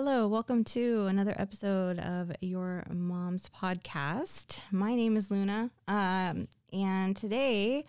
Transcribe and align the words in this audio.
Hello, 0.00 0.28
welcome 0.28 0.62
to 0.62 1.06
another 1.06 1.34
episode 1.38 1.98
of 1.98 2.30
Your 2.40 2.86
Mom's 2.88 3.48
Podcast. 3.48 4.60
My 4.70 4.94
name 4.94 5.16
is 5.16 5.28
Luna, 5.28 5.72
um, 5.88 6.46
and 6.72 7.16
today 7.16 7.84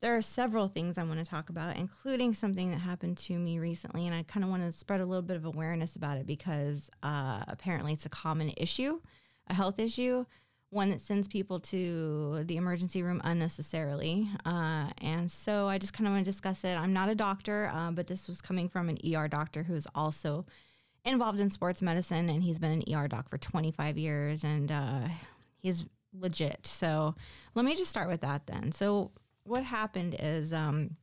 there 0.00 0.16
are 0.16 0.22
several 0.22 0.68
things 0.68 0.96
I 0.96 1.02
want 1.02 1.18
to 1.18 1.24
talk 1.26 1.50
about, 1.50 1.76
including 1.76 2.32
something 2.32 2.70
that 2.70 2.78
happened 2.78 3.18
to 3.18 3.38
me 3.38 3.58
recently, 3.58 4.06
and 4.06 4.14
I 4.16 4.22
kind 4.22 4.42
of 4.42 4.48
want 4.48 4.62
to 4.62 4.72
spread 4.72 5.02
a 5.02 5.04
little 5.04 5.20
bit 5.20 5.36
of 5.36 5.44
awareness 5.44 5.96
about 5.96 6.16
it 6.16 6.26
because 6.26 6.88
uh, 7.02 7.44
apparently 7.46 7.92
it's 7.92 8.06
a 8.06 8.08
common 8.08 8.50
issue, 8.56 8.98
a 9.48 9.52
health 9.52 9.78
issue, 9.78 10.24
one 10.70 10.88
that 10.88 11.02
sends 11.02 11.28
people 11.28 11.58
to 11.58 12.42
the 12.44 12.56
emergency 12.56 13.02
room 13.02 13.20
unnecessarily. 13.22 14.30
Uh, 14.46 14.88
and 15.02 15.30
so 15.30 15.68
I 15.68 15.76
just 15.76 15.92
kind 15.92 16.06
of 16.08 16.14
want 16.14 16.24
to 16.24 16.30
discuss 16.30 16.64
it. 16.64 16.74
I'm 16.74 16.94
not 16.94 17.10
a 17.10 17.14
doctor, 17.14 17.70
uh, 17.70 17.90
but 17.90 18.06
this 18.06 18.28
was 18.28 18.40
coming 18.40 18.70
from 18.70 18.88
an 18.88 18.96
ER 19.14 19.28
doctor 19.28 19.62
who's 19.62 19.86
also 19.94 20.46
involved 21.04 21.40
in 21.40 21.50
sports 21.50 21.82
medicine 21.82 22.28
and 22.30 22.42
he's 22.42 22.58
been 22.58 22.82
an 22.82 22.94
ER 22.94 23.08
doc 23.08 23.28
for 23.28 23.38
25 23.38 23.98
years 23.98 24.44
and 24.44 24.72
uh, 24.72 25.00
he's 25.58 25.84
legit. 26.12 26.66
So 26.66 27.14
let 27.54 27.64
me 27.64 27.76
just 27.76 27.90
start 27.90 28.08
with 28.08 28.22
that 28.22 28.46
then. 28.46 28.72
So 28.72 29.10
what 29.44 29.62
happened 29.62 30.16
is 30.18 30.52
um, 30.52 30.96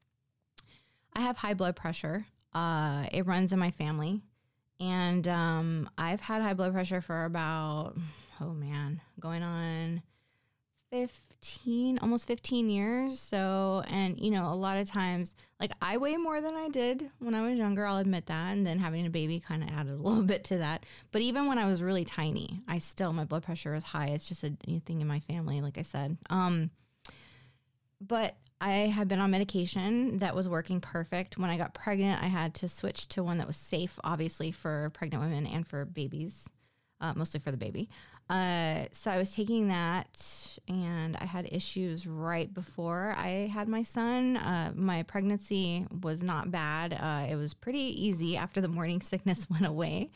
I 1.15 1.21
have 1.21 1.37
high 1.37 1.53
blood 1.53 1.75
pressure. 1.75 2.25
Uh, 2.53 3.05
it 3.11 3.25
runs 3.25 3.53
in 3.53 3.59
my 3.59 3.71
family. 3.71 4.21
And 4.79 5.27
um, 5.27 5.89
I've 5.97 6.21
had 6.21 6.41
high 6.41 6.55
blood 6.55 6.73
pressure 6.73 7.01
for 7.01 7.25
about, 7.25 7.95
oh 8.39 8.53
man, 8.53 8.99
going 9.19 9.43
on 9.43 10.01
15, 10.91 11.99
almost 12.01 12.27
15 12.27 12.69
years. 12.69 13.19
So, 13.19 13.83
and 13.87 14.19
you 14.19 14.29
know, 14.29 14.51
a 14.51 14.53
lot 14.53 14.77
of 14.77 14.89
times, 14.89 15.35
like 15.59 15.71
I 15.81 15.97
weigh 15.97 16.17
more 16.17 16.41
than 16.41 16.55
I 16.55 16.67
did 16.69 17.09
when 17.19 17.33
I 17.33 17.47
was 17.47 17.57
younger, 17.57 17.85
I'll 17.85 17.97
admit 17.97 18.25
that. 18.25 18.51
And 18.51 18.67
then 18.67 18.77
having 18.77 19.05
a 19.05 19.09
baby 19.09 19.39
kind 19.39 19.63
of 19.63 19.69
added 19.69 19.93
a 19.93 19.95
little 20.01 20.23
bit 20.23 20.43
to 20.45 20.57
that. 20.57 20.85
But 21.11 21.21
even 21.21 21.47
when 21.47 21.57
I 21.57 21.65
was 21.65 21.81
really 21.81 22.03
tiny, 22.03 22.61
I 22.67 22.79
still, 22.79 23.13
my 23.13 23.23
blood 23.23 23.43
pressure 23.43 23.73
is 23.73 23.83
high. 23.83 24.07
It's 24.07 24.27
just 24.27 24.43
a 24.43 24.51
thing 24.85 25.01
in 25.01 25.07
my 25.07 25.21
family, 25.21 25.61
like 25.61 25.77
I 25.77 25.83
said. 25.83 26.17
Um, 26.29 26.71
but 28.01 28.35
I 28.59 28.71
had 28.71 29.07
been 29.07 29.19
on 29.19 29.31
medication 29.31 30.19
that 30.19 30.35
was 30.35 30.49
working 30.49 30.81
perfect. 30.81 31.37
When 31.37 31.49
I 31.49 31.57
got 31.57 31.73
pregnant, 31.73 32.21
I 32.21 32.27
had 32.27 32.53
to 32.55 32.69
switch 32.69 33.07
to 33.09 33.23
one 33.23 33.37
that 33.37 33.47
was 33.47 33.57
safe, 33.57 33.97
obviously, 34.03 34.51
for 34.51 34.91
pregnant 34.93 35.23
women 35.23 35.47
and 35.47 35.65
for 35.65 35.85
babies 35.85 36.49
uh, 37.01 37.13
mostly 37.15 37.39
for 37.39 37.51
the 37.51 37.57
baby. 37.57 37.89
Uh, 38.31 38.85
so 38.93 39.11
I 39.11 39.17
was 39.17 39.35
taking 39.35 39.67
that, 39.67 40.57
and 40.69 41.17
I 41.17 41.25
had 41.25 41.49
issues 41.51 42.07
right 42.07 42.51
before 42.53 43.13
I 43.17 43.49
had 43.53 43.67
my 43.67 43.83
son. 43.83 44.37
Uh, 44.37 44.71
my 44.73 45.03
pregnancy 45.03 45.85
was 46.01 46.23
not 46.23 46.49
bad. 46.49 46.93
Uh, 46.93 47.29
it 47.29 47.35
was 47.35 47.53
pretty 47.53 47.79
easy 48.01 48.37
after 48.37 48.61
the 48.61 48.69
morning 48.69 49.01
sickness 49.01 49.49
went 49.49 49.65
away. 49.65 50.11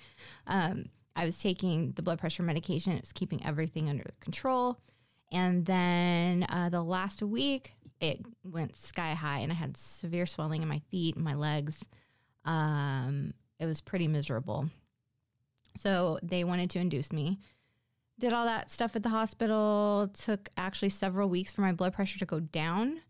Um, 0.47 0.85
I 1.17 1.25
was 1.25 1.37
taking 1.41 1.91
the 1.91 2.01
blood 2.01 2.17
pressure 2.17 2.41
medication. 2.41 2.93
It 2.93 3.01
was 3.01 3.11
keeping 3.11 3.45
everything 3.45 3.89
under 3.89 4.05
control. 4.21 4.79
And 5.33 5.65
then 5.65 6.45
uh, 6.47 6.69
the 6.69 6.83
last 6.83 7.21
week, 7.21 7.73
it 7.99 8.21
went 8.45 8.77
sky 8.77 9.13
high, 9.13 9.39
and 9.39 9.51
I 9.51 9.55
had 9.55 9.75
severe 9.75 10.25
swelling 10.25 10.61
in 10.61 10.69
my 10.69 10.79
feet 10.89 11.15
and 11.15 11.25
my 11.25 11.33
legs. 11.33 11.83
Um, 12.45 13.33
it 13.59 13.65
was 13.65 13.81
pretty 13.81 14.07
miserable. 14.07 14.69
So 15.75 16.17
they 16.23 16.45
wanted 16.45 16.69
to 16.71 16.79
induce 16.79 17.11
me. 17.11 17.39
Did 18.17 18.33
all 18.33 18.45
that 18.45 18.71
stuff 18.71 18.95
at 18.95 19.03
the 19.03 19.09
hospital. 19.09 20.09
Took 20.13 20.49
actually 20.57 20.89
several 20.89 21.29
weeks 21.29 21.51
for 21.51 21.61
my 21.61 21.71
blood 21.71 21.93
pressure 21.93 22.19
to 22.19 22.25
go 22.25 22.39
down. 22.39 23.01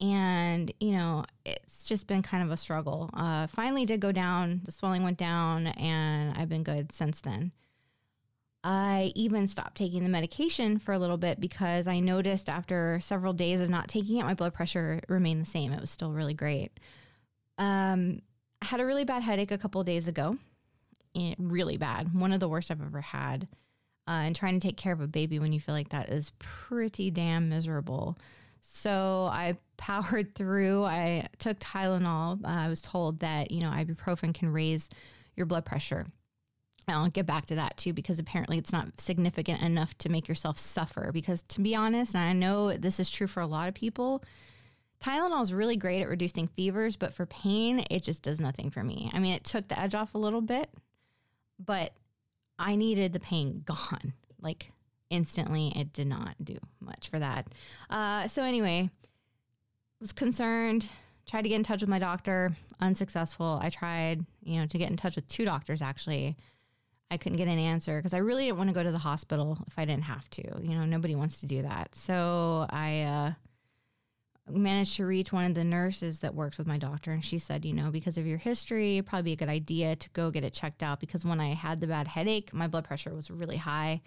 And, 0.00 0.72
you 0.80 0.92
know, 0.92 1.24
it's 1.44 1.88
just 1.88 2.06
been 2.06 2.22
kind 2.22 2.42
of 2.42 2.50
a 2.50 2.56
struggle. 2.56 3.10
Uh, 3.14 3.46
finally 3.48 3.84
did 3.84 4.00
go 4.00 4.12
down. 4.12 4.60
The 4.64 4.72
swelling 4.72 5.02
went 5.02 5.18
down, 5.18 5.68
and 5.68 6.36
I've 6.36 6.48
been 6.48 6.62
good 6.62 6.92
since 6.92 7.20
then. 7.20 7.52
I 8.62 9.12
even 9.14 9.46
stopped 9.46 9.76
taking 9.76 10.02
the 10.02 10.08
medication 10.08 10.78
for 10.78 10.92
a 10.92 10.98
little 10.98 11.16
bit 11.16 11.40
because 11.40 11.86
I 11.86 12.00
noticed 12.00 12.48
after 12.48 13.00
several 13.00 13.32
days 13.32 13.60
of 13.60 13.70
not 13.70 13.88
taking 13.88 14.18
it, 14.18 14.24
my 14.24 14.34
blood 14.34 14.54
pressure 14.54 15.00
remained 15.08 15.40
the 15.40 15.50
same. 15.50 15.72
It 15.72 15.80
was 15.80 15.90
still 15.90 16.12
really 16.12 16.34
great. 16.34 16.78
Um, 17.56 18.20
I 18.60 18.66
had 18.66 18.80
a 18.80 18.86
really 18.86 19.04
bad 19.04 19.22
headache 19.22 19.52
a 19.52 19.58
couple 19.58 19.82
days 19.84 20.06
ago 20.06 20.36
really 21.38 21.76
bad. 21.76 22.14
One 22.14 22.32
of 22.32 22.40
the 22.40 22.48
worst 22.48 22.70
I've 22.70 22.82
ever 22.82 23.00
had. 23.00 23.48
Uh, 24.08 24.22
and 24.22 24.34
trying 24.34 24.58
to 24.58 24.66
take 24.66 24.78
care 24.78 24.94
of 24.94 25.02
a 25.02 25.06
baby 25.06 25.38
when 25.38 25.52
you 25.52 25.60
feel 25.60 25.74
like 25.74 25.90
that 25.90 26.08
is 26.08 26.32
pretty 26.38 27.10
damn 27.10 27.50
miserable. 27.50 28.16
So 28.62 29.28
I 29.30 29.58
powered 29.76 30.34
through. 30.34 30.84
I 30.84 31.26
took 31.38 31.58
Tylenol. 31.58 32.42
Uh, 32.42 32.48
I 32.48 32.68
was 32.68 32.80
told 32.80 33.20
that, 33.20 33.50
you 33.50 33.60
know, 33.60 33.68
ibuprofen 33.68 34.32
can 34.32 34.50
raise 34.50 34.88
your 35.36 35.44
blood 35.44 35.66
pressure. 35.66 36.06
I'll 36.88 37.10
get 37.10 37.26
back 37.26 37.44
to 37.46 37.56
that 37.56 37.76
too, 37.76 37.92
because 37.92 38.18
apparently 38.18 38.56
it's 38.56 38.72
not 38.72 38.98
significant 38.98 39.60
enough 39.60 39.96
to 39.98 40.08
make 40.08 40.26
yourself 40.26 40.58
suffer. 40.58 41.10
Because 41.12 41.42
to 41.48 41.60
be 41.60 41.76
honest, 41.76 42.14
and 42.14 42.24
I 42.24 42.32
know 42.32 42.72
this 42.72 42.98
is 42.98 43.10
true 43.10 43.26
for 43.26 43.40
a 43.42 43.46
lot 43.46 43.68
of 43.68 43.74
people, 43.74 44.24
Tylenol 45.00 45.42
is 45.42 45.52
really 45.52 45.76
great 45.76 46.00
at 46.00 46.08
reducing 46.08 46.48
fevers, 46.48 46.96
but 46.96 47.12
for 47.12 47.26
pain, 47.26 47.84
it 47.90 48.02
just 48.02 48.22
does 48.22 48.40
nothing 48.40 48.70
for 48.70 48.82
me. 48.82 49.10
I 49.12 49.18
mean, 49.18 49.34
it 49.34 49.44
took 49.44 49.68
the 49.68 49.78
edge 49.78 49.94
off 49.94 50.14
a 50.14 50.18
little 50.18 50.40
bit, 50.40 50.70
but 51.58 51.92
I 52.58 52.76
needed 52.76 53.12
the 53.12 53.20
pain 53.20 53.62
gone. 53.64 54.12
Like 54.40 54.70
instantly, 55.10 55.72
it 55.74 55.92
did 55.92 56.06
not 56.06 56.36
do 56.44 56.58
much 56.78 57.08
for 57.08 57.18
that. 57.18 57.48
Uh, 57.90 58.28
so 58.28 58.44
anyway, 58.44 58.88
was 60.00 60.12
concerned. 60.12 60.88
Tried 61.26 61.42
to 61.42 61.48
get 61.48 61.56
in 61.56 61.64
touch 61.64 61.80
with 61.80 61.90
my 61.90 61.98
doctor, 61.98 62.56
unsuccessful. 62.80 63.58
I 63.60 63.68
tried, 63.68 64.24
you 64.44 64.60
know, 64.60 64.66
to 64.66 64.78
get 64.78 64.90
in 64.90 64.96
touch 64.96 65.16
with 65.16 65.26
two 65.26 65.44
doctors 65.44 65.82
actually. 65.82 66.36
I 67.10 67.16
couldn't 67.16 67.38
get 67.38 67.48
an 67.48 67.58
answer 67.58 67.98
because 67.98 68.14
I 68.14 68.18
really 68.18 68.44
didn't 68.44 68.58
want 68.58 68.70
to 68.70 68.74
go 68.74 68.84
to 68.84 68.92
the 68.92 68.98
hospital 68.98 69.58
if 69.66 69.76
I 69.76 69.84
didn't 69.84 70.04
have 70.04 70.30
to. 70.30 70.42
You 70.62 70.78
know, 70.78 70.84
nobody 70.84 71.16
wants 71.16 71.40
to 71.40 71.46
do 71.46 71.62
that. 71.62 71.96
So 71.96 72.66
I 72.70 73.02
uh, 73.02 73.32
managed 74.50 74.96
to 74.96 75.06
reach 75.06 75.32
one 75.32 75.44
of 75.44 75.54
the 75.54 75.64
nurses 75.64 76.20
that 76.20 76.34
works 76.34 76.58
with 76.58 76.66
my 76.66 76.78
doctor 76.78 77.12
and 77.12 77.24
she 77.24 77.38
said 77.38 77.64
you 77.64 77.72
know 77.72 77.90
because 77.90 78.18
of 78.18 78.26
your 78.26 78.38
history 78.38 79.02
probably 79.04 79.32
a 79.32 79.36
good 79.36 79.48
idea 79.48 79.96
to 79.96 80.08
go 80.10 80.30
get 80.30 80.44
it 80.44 80.52
checked 80.52 80.82
out 80.82 81.00
because 81.00 81.24
when 81.24 81.40
i 81.40 81.54
had 81.54 81.80
the 81.80 81.86
bad 81.86 82.08
headache 82.08 82.52
my 82.52 82.66
blood 82.66 82.84
pressure 82.84 83.14
was 83.14 83.30
really 83.30 83.56
high 83.56 84.00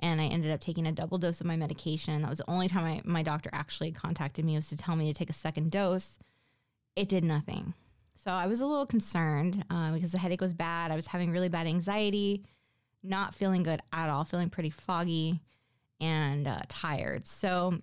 and 0.00 0.20
i 0.20 0.26
ended 0.26 0.50
up 0.50 0.60
taking 0.60 0.86
a 0.86 0.92
double 0.92 1.18
dose 1.18 1.40
of 1.40 1.46
my 1.46 1.56
medication. 1.56 2.22
That 2.22 2.28
was 2.28 2.38
the 2.38 2.50
only 2.50 2.68
time 2.68 2.84
I, 2.84 3.00
my 3.04 3.22
doctor 3.22 3.48
actually 3.52 3.92
contacted 3.92 4.44
me 4.44 4.54
was 4.56 4.68
to 4.68 4.76
tell 4.76 4.94
me 4.94 5.10
to 5.10 5.18
take 5.18 5.30
a 5.30 5.34
second 5.34 5.70
dose. 5.70 6.18
It 6.96 7.08
did 7.08 7.24
nothing. 7.24 7.72
So 8.22 8.30
i 8.30 8.46
was 8.46 8.60
a 8.60 8.66
little 8.66 8.86
concerned 8.86 9.64
uh, 9.70 9.92
because 9.92 10.12
the 10.12 10.18
headache 10.18 10.40
was 10.40 10.52
bad. 10.52 10.90
I 10.90 10.96
was 10.96 11.06
having 11.06 11.30
really 11.30 11.48
bad 11.48 11.66
anxiety 11.66 12.44
not 13.02 13.34
feeling 13.34 13.62
good 13.62 13.80
at 13.92 14.10
all 14.10 14.24
feeling 14.24 14.50
pretty 14.50 14.70
foggy 14.70 15.40
and 16.00 16.46
uh, 16.46 16.60
tired. 16.68 17.26
So 17.26 17.78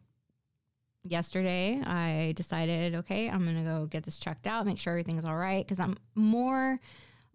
yesterday 1.04 1.82
I 1.86 2.34
decided, 2.36 2.96
okay, 2.96 3.30
I'm 3.30 3.44
going 3.44 3.58
to 3.58 3.70
go 3.70 3.86
get 3.86 4.04
this 4.04 4.18
checked 4.18 4.48
out, 4.48 4.66
make 4.66 4.80
sure 4.80 4.92
everything's 4.92 5.26
all 5.26 5.36
right. 5.36 5.66
Because 5.66 5.80
I'm 5.80 5.96
more 6.16 6.80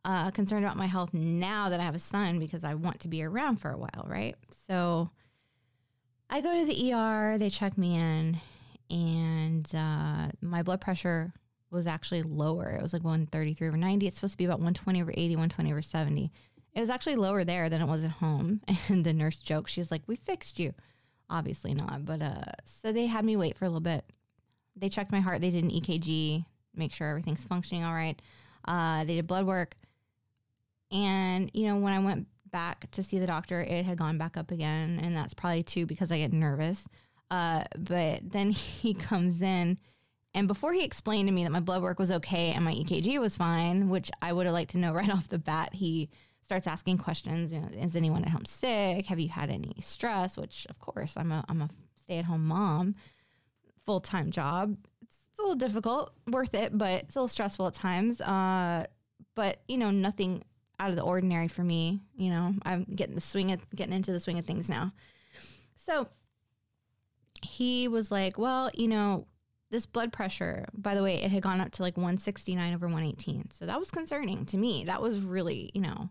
uh, 0.05 0.31
concerned 0.31 0.65
about 0.65 0.77
my 0.77 0.87
health 0.87 1.13
now 1.13 1.69
that 1.69 1.81
I 1.81 1.83
have 1.83 1.95
a 1.95 2.01
son 2.01 2.39
because 2.39 2.65
I 2.65 2.75
want 2.75 3.01
to 3.01 3.09
be 3.09 3.23
around 3.23 3.57
for 3.57 3.71
a 3.71 3.79
while, 3.79 4.07
right? 4.07 4.35
So 4.51 5.11
I 6.31 6.41
go 6.41 6.59
to 6.59 6.65
the 6.65 6.93
ER, 6.93 7.39
they 7.39 7.49
check 7.49 7.77
me 7.77 7.97
in, 7.97 8.39
and 8.91 9.71
uh, 9.75 10.29
my 10.41 10.63
blood 10.63 10.81
pressure 10.81 11.33
was 11.71 11.87
actually 11.87 12.23
lower. 12.23 12.71
It 12.71 12.83
was 12.83 12.93
like 12.93 13.05
133 13.05 13.69
over 13.69 13.77
90. 13.77 14.07
It's 14.07 14.17
supposed 14.17 14.33
to 14.35 14.39
be 14.39 14.45
about 14.45 14.59
120 14.59 15.03
over 15.03 15.13
80, 15.13 15.37
120 15.37 15.71
over 15.71 15.83
70. 15.83 16.33
It 16.75 16.81
was 16.81 16.91
actually 16.91 17.17
lower 17.17 17.45
there 17.45 17.69
than 17.69 17.83
it 17.83 17.87
was 17.87 18.05
at 18.05 18.11
home. 18.11 18.61
And 18.89 19.05
the 19.05 19.13
nurse 19.13 19.39
joked, 19.39 19.71
she's 19.71 19.91
like, 19.91 20.03
We 20.07 20.17
fixed 20.17 20.59
you. 20.59 20.73
Obviously 21.31 21.75
not. 21.75 22.05
But 22.05 22.23
uh, 22.23 22.53
so 22.65 22.93
they 22.93 23.07
had 23.07 23.25
me 23.25 23.37
wait 23.37 23.57
for 23.57 23.65
a 23.65 23.69
little 23.69 23.81
bit. 23.81 24.05
They 24.77 24.89
checked 24.89 25.13
my 25.13 25.21
heart. 25.21 25.41
They 25.41 25.51
did 25.51 25.65
an 25.65 25.71
EKG, 25.71 26.45
make 26.75 26.93
sure 26.93 27.09
everything's 27.09 27.45
functioning 27.45 27.85
all 27.85 27.95
right. 27.95 28.21
Uh, 28.67 29.05
they 29.05 29.17
did 29.17 29.27
blood 29.27 29.47
work. 29.47 29.75
And, 30.91 31.51
you 31.53 31.67
know, 31.67 31.77
when 31.77 31.93
I 31.93 31.99
went 31.99 32.27
back 32.51 32.91
to 32.93 33.03
see 33.03 33.19
the 33.19 33.27
doctor, 33.27 33.61
it 33.61 33.85
had 33.85 33.99
gone 33.99 34.19
back 34.19 34.37
up 34.37 34.51
again. 34.51 35.01
And 35.03 35.17
that's 35.17 35.35
probably 35.35 35.63
too 35.63 35.87
because 35.87 36.11
I 36.11 36.19
get 36.19 36.33
nervous. 36.33 36.87
Uh, 37.31 37.65
but 37.77 38.21
then 38.23 38.51
he 38.53 38.95
comes 38.95 39.43
in. 39.43 39.79
And 40.35 40.47
before 40.47 40.73
he 40.73 40.85
explained 40.85 41.29
to 41.29 41.35
me 41.35 41.45
that 41.45 41.51
my 41.51 41.61
blood 41.61 41.83
work 41.83 41.99
was 41.99 42.11
okay 42.11 42.53
and 42.53 42.65
my 42.65 42.73
EKG 42.73 43.19
was 43.19 43.37
fine, 43.37 43.89
which 43.89 44.11
I 44.23 44.33
would 44.33 44.47
have 44.47 44.53
liked 44.53 44.73
to 44.73 44.79
know 44.79 44.93
right 44.95 45.11
off 45.11 45.29
the 45.29 45.39
bat, 45.39 45.75
he 45.75 46.11
starts 46.49 46.67
asking 46.67 46.97
questions. 46.97 47.53
You 47.53 47.61
know, 47.61 47.69
is 47.79 47.95
anyone 47.95 48.25
at 48.25 48.31
home 48.31 48.47
sick? 48.47 49.05
Have 49.05 49.21
you 49.21 49.29
had 49.29 49.51
any 49.51 49.75
stress? 49.81 50.39
Which, 50.39 50.67
of 50.71 50.79
course, 50.79 51.15
I'm 51.15 51.31
a 51.31 51.45
I'm 51.47 51.61
a 51.61 51.69
stay 52.03 52.17
at 52.17 52.25
home 52.25 52.47
mom, 52.47 52.95
full 53.85 54.01
time 54.01 54.31
job. 54.31 54.75
It's, 55.03 55.15
it's, 55.31 55.39
a 55.39 55.43
little 55.43 55.57
difficult, 55.57 56.15
worth 56.27 56.55
it, 56.55 56.77
but 56.77 57.03
it's 57.03 57.17
a 57.17 57.19
little 57.19 57.29
stressful 57.29 57.67
at 57.67 57.75
times. 57.75 58.23
Uh, 58.23 58.87
but 59.35 59.61
you 59.69 59.77
know, 59.77 59.91
nothing 59.91 60.43
out 60.81 60.89
of 60.89 60.97
the 60.97 61.03
ordinary 61.03 61.49
for 61.49 61.63
me. 61.63 62.01
You 62.17 62.31
know, 62.31 62.55
I'm 62.63 62.85
getting 62.85 63.15
the 63.15 63.21
swing 63.21 63.53
of 63.53 63.61
getting 63.77 63.93
into 63.93 64.11
the 64.13 64.21
swing 64.21 64.39
of 64.39 64.47
things 64.47 64.71
now. 64.71 64.95
So 65.77 66.09
he 67.43 67.89
was 67.89 68.11
like, 68.11 68.39
well, 68.39 68.71
you 68.73 68.89
know, 68.89 69.27
this 69.71 69.85
blood 69.85 70.15
pressure, 70.15 70.65
by 70.73 70.95
the 70.95 71.03
way, 71.03 71.17
it 71.17 71.31
had 71.31 71.43
gone 71.43 71.61
up 71.61 71.73
to 71.73 71.83
like 71.83 71.99
169 71.99 72.73
over 72.73 72.87
118. 72.87 73.51
So 73.51 73.67
that 73.67 73.79
was 73.79 73.91
concerning 73.91 74.47
to 74.47 74.57
me. 74.57 74.85
That 74.85 75.03
was 75.03 75.21
really, 75.21 75.71
you 75.75 75.83
know, 75.83 76.09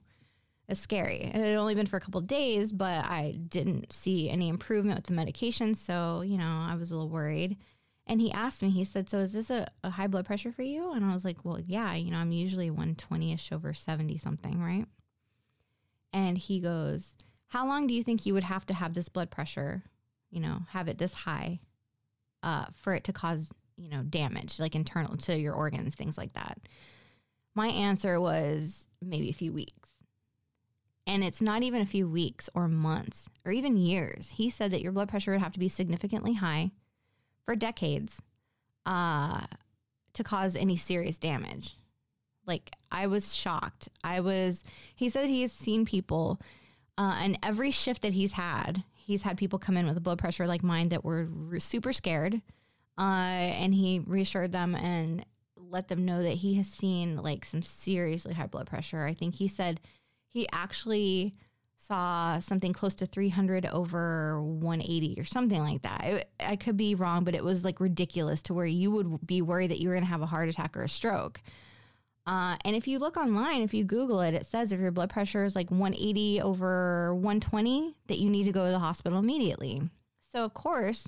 It's 0.69 0.81
scary. 0.81 1.22
It 1.22 1.36
had 1.36 1.56
only 1.56 1.75
been 1.75 1.86
for 1.86 1.98
a 1.98 2.02
couple 2.02 2.19
days, 2.22 2.74
but 2.74 3.06
I 3.06 3.40
didn't 3.48 3.94
see 3.94 4.30
any 4.30 4.50
improvement 4.50 4.98
with 4.98 5.06
the 5.06 5.14
medication. 5.14 5.75
So, 5.75 6.22
you 6.22 6.38
know, 6.38 6.68
I 6.69 6.75
was 6.75 6.92
a 6.92 6.96
little 6.96 7.10
worried. 7.10 7.58
And 8.06 8.19
he 8.22 8.31
asked 8.31 8.62
me, 8.62 8.69
he 8.69 8.84
said, 8.84 9.10
So 9.10 9.19
is 9.19 9.34
this 9.34 9.50
a, 9.50 9.68
a 9.84 9.90
high 9.90 10.08
blood 10.08 10.25
pressure 10.25 10.52
for 10.52 10.64
you? 10.64 10.94
And 10.94 11.06
I 11.06 11.14
was 11.14 11.25
like, 11.25 11.44
Well, 11.44 11.60
yeah, 11.60 11.94
you 11.94 12.12
know, 12.12 12.18
I'm 12.18 12.31
usually 12.31 12.69
120 12.69 13.34
ish 13.34 13.52
over 13.52 13.74
70 13.74 14.18
something, 14.18 14.62
right? 14.62 14.86
And 16.14 16.38
he 16.38 16.60
goes, 16.60 17.16
How 17.48 17.68
long 17.68 17.88
do 17.88 17.94
you 17.94 18.04
think 18.04 18.25
you 18.25 18.34
would 18.34 18.44
have 18.44 18.66
to 18.68 18.74
have 18.74 18.94
this 18.94 19.10
blood 19.10 19.30
pressure, 19.30 19.84
you 20.31 20.40
know, 20.40 20.60
have 20.69 20.88
it 20.88 20.98
this 20.98 21.14
high 21.14 21.60
uh, 22.44 22.66
for 22.74 22.94
it 22.94 23.06
to 23.06 23.14
cause, 23.14 23.50
you 23.78 23.90
know, 23.90 24.04
damage, 24.04 24.60
like 24.60 24.75
internal 24.75 25.18
to 25.18 25.38
your 25.38 25.54
organs, 25.54 25.96
things 25.96 26.18
like 26.18 26.34
that? 26.34 26.60
My 27.56 27.68
answer 27.68 28.22
was 28.22 28.88
maybe 29.02 29.30
a 29.30 29.34
few 29.34 29.52
weeks. 29.52 29.87
And 31.07 31.24
it's 31.24 31.42
not 31.42 31.63
even 31.63 31.81
a 31.81 31.86
few 31.86 32.07
weeks 32.07 32.50
or 32.54 32.68
months 32.68 33.30
or 33.45 33.51
even 33.54 33.77
years. 33.77 34.30
He 34.36 34.50
said 34.50 34.71
that 34.71 34.81
your 34.81 34.92
blood 34.92 35.07
pressure 35.07 35.31
would 35.31 35.42
have 35.42 35.54
to 35.54 35.59
be 35.59 35.69
significantly 35.69 36.33
high 36.33 36.71
for 37.45 37.56
decades 37.56 38.21
uh, 38.86 39.42
to 40.13 40.24
cause 40.24 40.57
any 40.57 40.75
serious 40.75 41.18
damage. 41.18 41.77
Like, 42.45 42.71
I 42.92 43.07
was 43.07 43.33
shocked. 43.33 43.88
I 44.04 44.19
was, 44.19 44.63
he 44.95 45.09
said 45.09 45.27
he 45.27 45.44
has 45.44 45.54
seen 45.54 45.86
people, 45.86 46.42
uh, 46.98 47.15
and 47.21 47.39
every 47.42 47.71
shift 47.71 48.01
that 48.01 48.13
he's 48.13 48.33
had, 48.33 48.83
he's 48.94 49.24
had 49.24 49.38
people 49.38 49.59
come 49.59 49.77
in 49.77 49.88
with 49.88 49.95
a 49.98 50.01
blood 50.01 50.19
pressure 50.19 50.45
like 50.45 50.63
mine 50.63 50.89
that 50.89 51.06
were 51.06 51.30
super 51.59 51.94
scared. 51.94 52.42
Uh, 52.98 53.01
and 53.01 53.74
he 53.74 54.00
reassured 54.00 54.51
them 54.51 54.75
and 54.75 55.25
let 55.56 55.88
them 55.88 56.06
know 56.06 56.24
that 56.24 56.31
he 56.31 56.56
has 56.56 56.68
seen 56.68 57.15
like 57.18 57.45
some 57.45 57.62
seriously 57.62 58.33
high 58.33 58.48
blood 58.48 58.68
pressure. 58.68 59.06
I 59.06 59.13
think 59.13 59.36
he 59.36 59.48
said 59.48 59.80
he 60.27 60.47
actually 60.51 61.35
saw 61.77 62.39
something 62.39 62.74
close 62.74 62.95
to 62.95 63.06
300 63.06 63.68
over 63.68 64.41
180 64.41 65.19
or 65.19 65.24
something 65.24 65.62
like 65.62 65.83
that. 65.83 66.27
I 66.39 66.56
could 66.56 66.75
be 66.75 66.95
wrong, 66.95 67.24
but 67.24 67.35
it 67.35 67.44
was 67.44 67.63
like 67.63 67.79
ridiculous 67.79 68.41
to 68.44 68.53
where 68.53 68.65
you 68.65 68.91
would 68.91 69.25
be 69.25 69.41
worried 69.41 69.71
that 69.71 69.79
you 69.79 69.89
were 69.89 69.95
going 69.95 70.03
to 70.03 70.09
have 70.09 70.21
a 70.21 70.27
heart 70.27 70.50
attack 70.50 70.75
or 70.75 70.83
a 70.83 70.89
stroke. 70.89 71.41
Uh, 72.25 72.57
and 72.65 72.75
if 72.75 72.88
you 72.88 73.00
look 73.00 73.15
online, 73.15 73.62
if 73.62 73.74
you 73.74 73.85
Google 73.85 74.19
it, 74.19 74.33
it 74.33 74.45
says 74.45 74.74
if 74.74 74.79
your 74.81 74.91
blood 74.91 75.09
pressure 75.09 75.45
is 75.45 75.56
like 75.56 75.71
180 75.71 76.41
over 76.41 77.15
120, 77.15 77.95
that 78.07 78.18
you 78.18 78.30
need 78.30 78.44
to 78.44 78.51
go 78.51 78.65
to 78.65 78.71
the 78.71 78.80
hospital 78.80 79.18
immediately. 79.18 79.81
So, 80.31 80.44
of 80.44 80.53
course, 80.53 81.07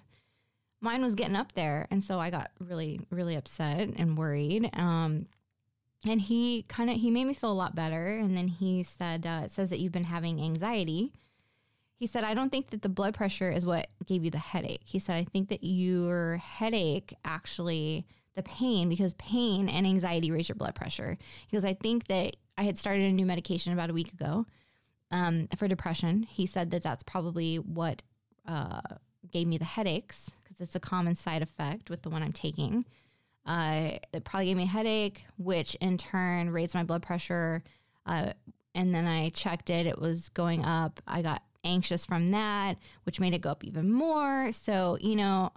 mine 0.79 1.01
was 1.01 1.15
getting 1.15 1.35
up 1.35 1.51
there. 1.53 1.87
And 1.91 2.01
so 2.01 2.19
I 2.19 2.29
got 2.29 2.51
really, 2.59 3.01
really 3.09 3.35
upset 3.35 3.89
and 3.97 4.17
worried. 4.17 4.69
Um, 4.73 5.25
and 6.05 6.21
he 6.21 6.63
kind 6.67 6.89
of 6.89 6.97
he 6.97 7.11
made 7.11 7.25
me 7.25 7.33
feel 7.33 7.51
a 7.51 7.53
lot 7.53 7.75
better. 7.75 8.07
And 8.07 8.35
then 8.35 8.47
he 8.47 8.83
said 8.83 9.25
uh, 9.25 9.41
it 9.45 9.51
says 9.51 9.69
that 9.69 9.79
you've 9.79 9.91
been 9.91 10.05
having 10.05 10.41
anxiety. 10.41 11.11
He 11.95 12.07
said 12.07 12.23
i 12.23 12.33
don't 12.33 12.49
think 12.49 12.69
that 12.69 12.81
the 12.81 12.89
blood 12.89 13.13
pressure 13.13 13.51
is 13.51 13.65
what 13.65 13.87
gave 14.05 14.23
you 14.23 14.31
the 14.31 14.37
headache. 14.37 14.81
He 14.85 14.99
said 14.99 15.15
i 15.15 15.23
think 15.23 15.49
that 15.49 15.63
your 15.63 16.37
headache 16.37 17.13
actually 17.25 18.05
the 18.35 18.43
pain 18.43 18.87
because 18.87 19.13
pain 19.13 19.67
and 19.67 19.85
anxiety 19.85 20.31
raise 20.31 20.47
your 20.47 20.55
blood 20.55 20.75
pressure. 20.75 21.17
He 21.47 21.57
goes 21.57 21.65
i 21.65 21.73
think 21.73 22.07
that 22.07 22.37
i 22.57 22.63
had 22.63 22.77
started 22.77 23.03
a 23.03 23.11
new 23.11 23.25
medication 23.25 23.73
about 23.73 23.89
a 23.89 23.93
week 23.93 24.13
ago 24.13 24.45
um, 25.11 25.47
for 25.57 25.67
depression. 25.67 26.23
He 26.23 26.45
said 26.45 26.71
that 26.71 26.83
that's 26.83 27.03
probably 27.03 27.57
what 27.57 28.03
uh, 28.47 28.81
gave 29.31 29.47
me 29.47 29.57
the 29.57 29.65
headaches 29.65 30.29
because 30.43 30.61
it's 30.61 30.75
a 30.75 30.79
common 30.79 31.15
side 31.15 31.41
effect 31.41 31.89
with 31.89 32.01
the 32.01 32.09
one 32.09 32.23
i'm 32.23 32.31
taking 32.31 32.85
uh, 33.45 33.91
it 34.13 34.23
probably 34.23 34.47
gave 34.47 34.57
me 34.57 34.63
a 34.63 34.67
headache, 34.67 35.25
which 35.37 35.75
in 35.75 35.97
turn 35.97 36.51
raised 36.51 36.75
my 36.75 36.83
blood 36.83 37.01
pressure. 37.01 37.63
Uh, 38.05 38.33
and 38.75 38.93
then 38.93 39.07
I 39.07 39.29
checked 39.29 39.69
it, 39.69 39.87
it 39.87 39.99
was 39.99 40.29
going 40.29 40.63
up. 40.63 41.01
I 41.07 41.21
got 41.21 41.41
anxious 41.63 42.05
from 42.05 42.27
that, 42.27 42.77
which 43.03 43.19
made 43.19 43.33
it 43.33 43.41
go 43.41 43.51
up 43.51 43.63
even 43.63 43.91
more. 43.91 44.51
So, 44.51 44.97
you 45.01 45.15
know, 45.15 45.51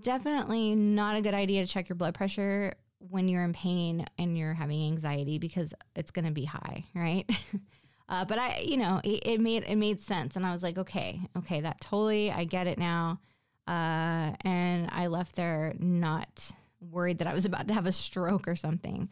definitely 0.00 0.74
not 0.74 1.16
a 1.16 1.20
good 1.20 1.34
idea 1.34 1.66
to 1.66 1.72
check 1.72 1.88
your 1.88 1.96
blood 1.96 2.14
pressure 2.14 2.74
when 3.10 3.28
you're 3.28 3.44
in 3.44 3.52
pain 3.52 4.06
and 4.18 4.36
you're 4.38 4.54
having 4.54 4.86
anxiety 4.86 5.38
because 5.38 5.74
it's 5.94 6.10
going 6.10 6.24
to 6.24 6.30
be 6.30 6.44
high, 6.44 6.84
right? 6.94 7.30
uh, 8.08 8.24
but 8.24 8.38
I, 8.38 8.64
you 8.66 8.76
know, 8.76 9.00
it, 9.04 9.20
it, 9.26 9.40
made 9.40 9.64
it 9.64 9.76
made 9.76 10.00
sense, 10.00 10.36
and 10.36 10.46
I 10.46 10.52
was 10.52 10.62
like, 10.62 10.78
okay, 10.78 11.20
okay, 11.36 11.60
that 11.60 11.80
totally, 11.80 12.30
I 12.30 12.44
get 12.44 12.66
it 12.66 12.78
now. 12.78 13.20
Uh, 13.66 14.32
and 14.44 14.88
I 14.92 15.06
left 15.06 15.36
there 15.36 15.74
not 15.78 16.50
worried 16.90 17.18
that 17.18 17.26
I 17.26 17.34
was 17.34 17.44
about 17.44 17.68
to 17.68 17.74
have 17.74 17.86
a 17.86 17.92
stroke 17.92 18.46
or 18.46 18.56
something. 18.56 19.08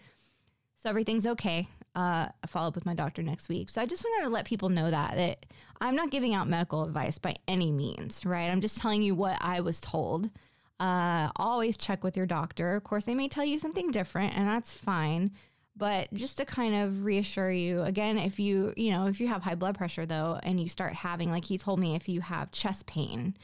So 0.76 0.90
everything's 0.90 1.26
okay. 1.26 1.68
Uh, 1.94 2.28
I 2.42 2.46
follow 2.46 2.68
up 2.68 2.74
with 2.74 2.86
my 2.86 2.94
doctor 2.94 3.22
next 3.22 3.48
week. 3.48 3.70
So 3.70 3.80
I 3.80 3.86
just 3.86 4.04
wanted 4.04 4.24
to 4.24 4.30
let 4.30 4.46
people 4.46 4.68
know 4.68 4.90
that, 4.90 5.46
I'm 5.80 5.96
not 5.96 6.10
giving 6.10 6.34
out 6.34 6.48
medical 6.48 6.84
advice 6.84 7.18
by 7.18 7.36
any 7.48 7.72
means, 7.72 8.24
right? 8.24 8.50
I'm 8.50 8.60
just 8.60 8.78
telling 8.78 9.02
you 9.02 9.14
what 9.14 9.36
I 9.40 9.60
was 9.60 9.80
told. 9.80 10.30
Uh, 10.78 11.28
always 11.36 11.76
check 11.76 12.04
with 12.04 12.16
your 12.16 12.26
doctor. 12.26 12.74
Of 12.74 12.84
course, 12.84 13.04
they 13.04 13.14
may 13.14 13.28
tell 13.28 13.44
you 13.44 13.58
something 13.58 13.90
different, 13.90 14.36
and 14.36 14.46
that's 14.46 14.72
fine. 14.72 15.32
But 15.76 16.12
just 16.14 16.38
to 16.38 16.44
kind 16.44 16.74
of 16.74 17.04
reassure 17.04 17.50
you, 17.50 17.82
again, 17.82 18.18
if 18.18 18.38
you, 18.38 18.74
you 18.76 18.90
know, 18.90 19.06
if 19.06 19.20
you 19.20 19.28
have 19.28 19.42
high 19.42 19.54
blood 19.54 19.76
pressure 19.76 20.06
though, 20.06 20.38
and 20.42 20.60
you 20.60 20.68
start 20.68 20.94
having, 20.94 21.30
like 21.30 21.44
he 21.44 21.58
told 21.58 21.80
me, 21.80 21.94
if 21.94 22.08
you 22.08 22.20
have 22.20 22.52
chest 22.52 22.86
pain, 22.86 23.36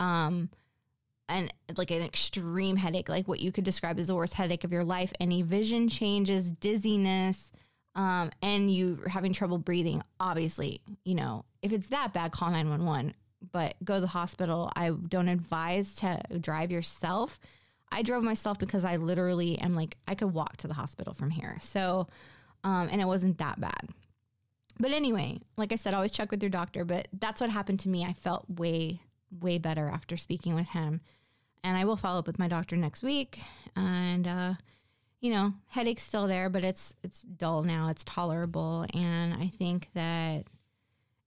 um, 0.00 0.50
and 1.28 1.52
like 1.76 1.90
an 1.90 2.02
extreme 2.02 2.76
headache, 2.76 3.08
like 3.08 3.28
what 3.28 3.40
you 3.40 3.52
could 3.52 3.64
describe 3.64 3.98
as 3.98 4.06
the 4.06 4.14
worst 4.14 4.34
headache 4.34 4.64
of 4.64 4.72
your 4.72 4.84
life, 4.84 5.12
any 5.20 5.42
vision 5.42 5.88
changes, 5.88 6.50
dizziness, 6.50 7.52
um, 7.94 8.30
and 8.42 8.72
you 8.72 9.00
having 9.08 9.32
trouble 9.32 9.58
breathing, 9.58 10.02
obviously, 10.20 10.80
you 11.04 11.14
know, 11.14 11.44
if 11.62 11.72
it's 11.72 11.88
that 11.88 12.12
bad, 12.12 12.32
call 12.32 12.50
911, 12.50 13.14
but 13.52 13.74
go 13.84 13.94
to 13.96 14.00
the 14.00 14.06
hospital. 14.06 14.70
I 14.76 14.90
don't 14.90 15.28
advise 15.28 15.94
to 15.96 16.20
drive 16.40 16.70
yourself. 16.70 17.38
I 17.90 18.02
drove 18.02 18.22
myself 18.22 18.58
because 18.58 18.84
I 18.84 18.96
literally 18.96 19.58
am 19.58 19.74
like, 19.74 19.96
I 20.06 20.14
could 20.14 20.32
walk 20.32 20.58
to 20.58 20.68
the 20.68 20.74
hospital 20.74 21.12
from 21.12 21.30
here. 21.30 21.58
So, 21.60 22.06
um, 22.64 22.88
and 22.90 23.00
it 23.00 23.06
wasn't 23.06 23.38
that 23.38 23.60
bad. 23.60 23.88
But 24.78 24.92
anyway, 24.92 25.40
like 25.56 25.72
I 25.72 25.76
said, 25.76 25.94
always 25.94 26.12
check 26.12 26.30
with 26.30 26.42
your 26.42 26.50
doctor. 26.50 26.84
But 26.84 27.08
that's 27.12 27.40
what 27.40 27.50
happened 27.50 27.80
to 27.80 27.88
me. 27.88 28.04
I 28.04 28.12
felt 28.12 28.44
way 28.48 29.00
way 29.30 29.58
better 29.58 29.88
after 29.88 30.16
speaking 30.16 30.54
with 30.54 30.68
him. 30.70 31.00
And 31.64 31.76
I 31.76 31.84
will 31.84 31.96
follow 31.96 32.20
up 32.20 32.26
with 32.26 32.38
my 32.38 32.48
doctor 32.48 32.76
next 32.76 33.02
week. 33.02 33.40
And 33.74 34.26
uh, 34.26 34.54
you 35.20 35.32
know, 35.32 35.54
headache's 35.66 36.02
still 36.02 36.26
there, 36.26 36.48
but 36.48 36.64
it's 36.64 36.94
it's 37.02 37.22
dull 37.22 37.62
now. 37.62 37.88
It's 37.88 38.04
tolerable, 38.04 38.86
and 38.94 39.34
I 39.34 39.48
think 39.48 39.88
that, 39.94 40.44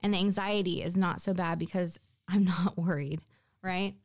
and 0.02 0.14
the 0.14 0.18
anxiety 0.18 0.82
is 0.82 0.96
not 0.96 1.22
so 1.22 1.34
bad 1.34 1.60
because 1.60 2.00
I'm 2.28 2.46
not 2.46 2.78
worried, 2.78 3.22
right? 3.62 3.96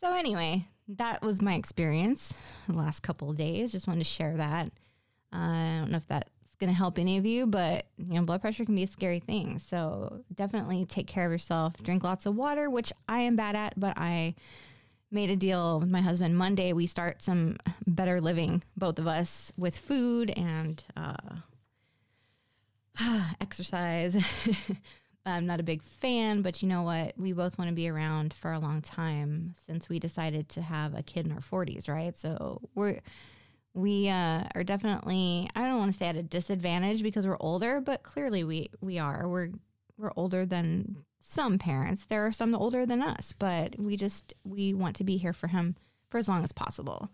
So 0.00 0.12
anyway, 0.14 0.66
that 0.88 1.22
was 1.22 1.42
my 1.42 1.54
experience 1.54 2.34
the 2.66 2.74
last 2.74 3.00
couple 3.02 3.32
days. 3.32 3.70
Just 3.72 3.86
wanted 3.86 4.00
to 4.00 4.04
share 4.04 4.36
that. 4.36 4.72
Uh, 5.32 5.36
I 5.36 5.78
don't 5.80 5.92
know 5.92 5.98
if 5.98 6.06
that's 6.08 6.30
going 6.60 6.70
to 6.70 6.76
help 6.76 6.98
any 6.98 7.16
of 7.16 7.26
you, 7.26 7.46
but 7.46 7.86
you 7.98 8.14
know, 8.14 8.22
blood 8.22 8.40
pressure 8.40 8.64
can 8.64 8.74
be 8.76 8.84
a 8.84 8.86
scary 8.86 9.18
thing. 9.18 9.58
So 9.58 10.22
definitely 10.34 10.84
take 10.84 11.06
care 11.06 11.26
of 11.26 11.32
yourself. 11.32 11.74
Drink 11.82 12.04
lots 12.04 12.26
of 12.26 12.36
water, 12.36 12.70
which 12.70 12.92
I 13.08 13.20
am 13.20 13.34
bad 13.34 13.56
at, 13.56 13.80
but 13.80 13.94
I 13.96 14.34
made 15.10 15.30
a 15.30 15.36
deal 15.36 15.80
with 15.80 15.88
my 15.88 16.00
husband 16.00 16.36
Monday. 16.36 16.72
We 16.72 16.86
start 16.86 17.22
some 17.22 17.56
better 17.86 18.20
living, 18.20 18.62
both 18.76 18.98
of 18.98 19.06
us, 19.06 19.52
with 19.56 19.76
food 19.76 20.30
and 20.30 20.82
uh, 20.96 21.16
exercise. 23.40 24.22
I'm 25.26 25.46
not 25.46 25.60
a 25.60 25.64
big 25.64 25.82
fan, 25.82 26.42
but 26.42 26.62
you 26.62 26.68
know 26.68 26.82
what? 26.82 27.14
We 27.16 27.32
both 27.32 27.58
want 27.58 27.68
to 27.68 27.74
be 27.74 27.88
around 27.88 28.32
for 28.32 28.52
a 28.52 28.58
long 28.58 28.82
time 28.82 29.54
since 29.66 29.88
we 29.88 29.98
decided 29.98 30.48
to 30.50 30.62
have 30.62 30.94
a 30.94 31.02
kid 31.02 31.26
in 31.26 31.32
our 31.32 31.40
40s, 31.40 31.88
right? 31.88 32.16
So 32.16 32.60
we're 32.74 33.00
we 33.74 34.08
uh, 34.08 34.44
are 34.54 34.64
definitely 34.64 35.48
I 35.54 35.62
don't 35.62 35.78
want 35.78 35.92
to 35.92 35.98
say 35.98 36.08
at 36.08 36.16
a 36.16 36.22
disadvantage 36.22 37.02
because 37.02 37.26
we're 37.26 37.36
older, 37.40 37.80
but 37.80 38.02
clearly 38.02 38.44
we 38.44 38.70
we 38.80 38.98
are. 38.98 39.28
We're 39.28 39.50
we're 39.96 40.12
older 40.16 40.46
than 40.46 41.04
some 41.20 41.58
parents. 41.58 42.06
There 42.06 42.26
are 42.26 42.32
some 42.32 42.54
older 42.54 42.86
than 42.86 43.02
us, 43.02 43.34
but 43.38 43.78
we 43.78 43.96
just 43.96 44.34
we 44.44 44.74
want 44.74 44.96
to 44.96 45.04
be 45.04 45.16
here 45.16 45.32
for 45.32 45.46
him 45.46 45.76
for 46.08 46.18
as 46.18 46.28
long 46.28 46.42
as 46.42 46.52
possible. 46.52 47.10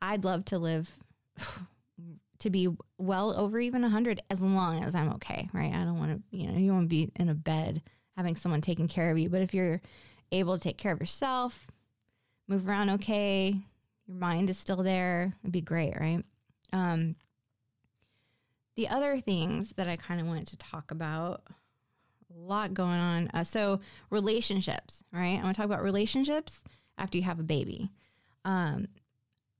I'd 0.00 0.24
love 0.24 0.44
to 0.46 0.58
live 0.58 0.90
to 2.40 2.50
be 2.50 2.68
well 2.98 3.38
over 3.38 3.60
even 3.60 3.82
100 3.82 4.20
as 4.28 4.42
long 4.42 4.82
as 4.82 4.96
I'm 4.96 5.12
okay, 5.14 5.48
right? 5.52 5.72
I 5.72 5.84
don't 5.84 5.98
want 5.98 6.10
to, 6.32 6.36
you 6.36 6.48
know, 6.48 6.58
you 6.58 6.72
want 6.72 6.84
to 6.84 6.88
be 6.88 7.10
in 7.14 7.28
a 7.28 7.34
bed 7.34 7.82
having 8.16 8.34
someone 8.34 8.60
taking 8.60 8.88
care 8.88 9.10
of 9.10 9.18
you, 9.18 9.28
but 9.28 9.42
if 9.42 9.54
you're 9.54 9.80
able 10.32 10.58
to 10.58 10.62
take 10.62 10.76
care 10.76 10.92
of 10.92 10.98
yourself, 10.98 11.68
move 12.48 12.68
around 12.68 12.90
okay, 12.90 13.56
your 14.06 14.16
mind 14.16 14.50
is 14.50 14.58
still 14.58 14.82
there, 14.82 15.34
it'd 15.42 15.52
be 15.52 15.60
great, 15.60 15.98
right? 15.98 16.24
Um, 16.72 17.16
the 18.76 18.88
other 18.88 19.20
things 19.20 19.74
that 19.76 19.88
I 19.88 19.96
kind 19.96 20.20
of 20.20 20.26
wanted 20.26 20.48
to 20.48 20.56
talk 20.56 20.90
about, 20.90 21.42
a 22.34 22.38
lot 22.38 22.72
going 22.72 22.98
on. 22.98 23.30
Uh, 23.34 23.44
so 23.44 23.80
relationships, 24.10 25.02
right? 25.12 25.38
I 25.38 25.42
want 25.42 25.54
to 25.54 25.60
talk 25.60 25.66
about 25.66 25.82
relationships 25.82 26.62
after 26.98 27.18
you 27.18 27.24
have 27.24 27.38
a 27.38 27.44
baby. 27.44 27.90
Um, 28.44 28.88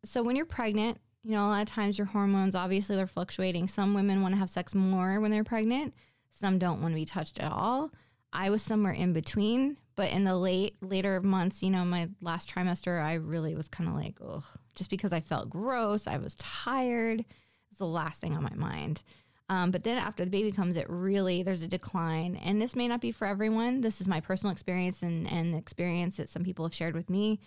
so 0.04 0.22
when 0.22 0.36
you're 0.36 0.46
pregnant, 0.46 0.98
you 1.22 1.32
know, 1.32 1.46
a 1.46 1.48
lot 1.48 1.62
of 1.62 1.68
times 1.68 1.98
your 1.98 2.06
hormones, 2.06 2.54
obviously, 2.54 2.96
they're 2.96 3.06
fluctuating. 3.06 3.68
Some 3.68 3.94
women 3.94 4.22
want 4.22 4.34
to 4.34 4.38
have 4.38 4.50
sex 4.50 4.74
more 4.74 5.20
when 5.20 5.30
they're 5.30 5.44
pregnant. 5.44 5.94
Some 6.32 6.58
don't 6.58 6.80
want 6.80 6.92
to 6.92 6.96
be 6.96 7.04
touched 7.04 7.38
at 7.38 7.52
all. 7.52 7.90
I 8.32 8.50
was 8.50 8.62
somewhere 8.62 8.92
in 8.92 9.12
between, 9.12 9.76
but 9.96 10.10
in 10.10 10.24
the 10.24 10.36
late 10.36 10.76
later 10.80 11.20
months, 11.20 11.62
you 11.62 11.70
know, 11.70 11.84
my 11.84 12.08
last 12.20 12.52
trimester, 12.52 13.02
I 13.02 13.14
really 13.14 13.54
was 13.54 13.68
kind 13.68 13.88
of 13.88 13.94
like, 13.94 14.16
oh, 14.20 14.44
just 14.74 14.90
because 14.90 15.12
I 15.12 15.20
felt 15.20 15.50
gross, 15.50 16.06
I 16.06 16.18
was 16.18 16.34
tired. 16.34 17.24
It's 17.70 17.78
the 17.78 17.86
last 17.86 18.20
thing 18.20 18.36
on 18.36 18.42
my 18.42 18.54
mind. 18.54 19.02
Um, 19.48 19.70
but 19.70 19.84
then 19.84 19.98
after 19.98 20.24
the 20.24 20.30
baby 20.30 20.50
comes, 20.50 20.76
it 20.76 20.88
really 20.88 21.42
there's 21.42 21.62
a 21.62 21.68
decline, 21.68 22.36
and 22.36 22.60
this 22.60 22.74
may 22.74 22.88
not 22.88 23.00
be 23.00 23.12
for 23.12 23.26
everyone. 23.26 23.82
This 23.82 24.00
is 24.00 24.08
my 24.08 24.20
personal 24.20 24.52
experience 24.52 25.02
and 25.02 25.30
and 25.30 25.52
the 25.52 25.58
experience 25.58 26.16
that 26.16 26.30
some 26.30 26.42
people 26.42 26.64
have 26.64 26.74
shared 26.74 26.94
with 26.94 27.10
me. 27.10 27.40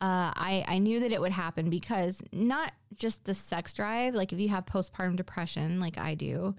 Uh, 0.00 0.34
I 0.34 0.64
I 0.66 0.78
knew 0.78 1.00
that 1.00 1.12
it 1.12 1.20
would 1.20 1.32
happen 1.32 1.70
because 1.70 2.20
not 2.32 2.72
just 2.96 3.24
the 3.24 3.34
sex 3.34 3.72
drive. 3.72 4.14
Like 4.14 4.32
if 4.32 4.40
you 4.40 4.48
have 4.48 4.66
postpartum 4.66 5.16
depression, 5.16 5.78
like 5.78 5.96
I 5.96 6.14
do, 6.14 6.56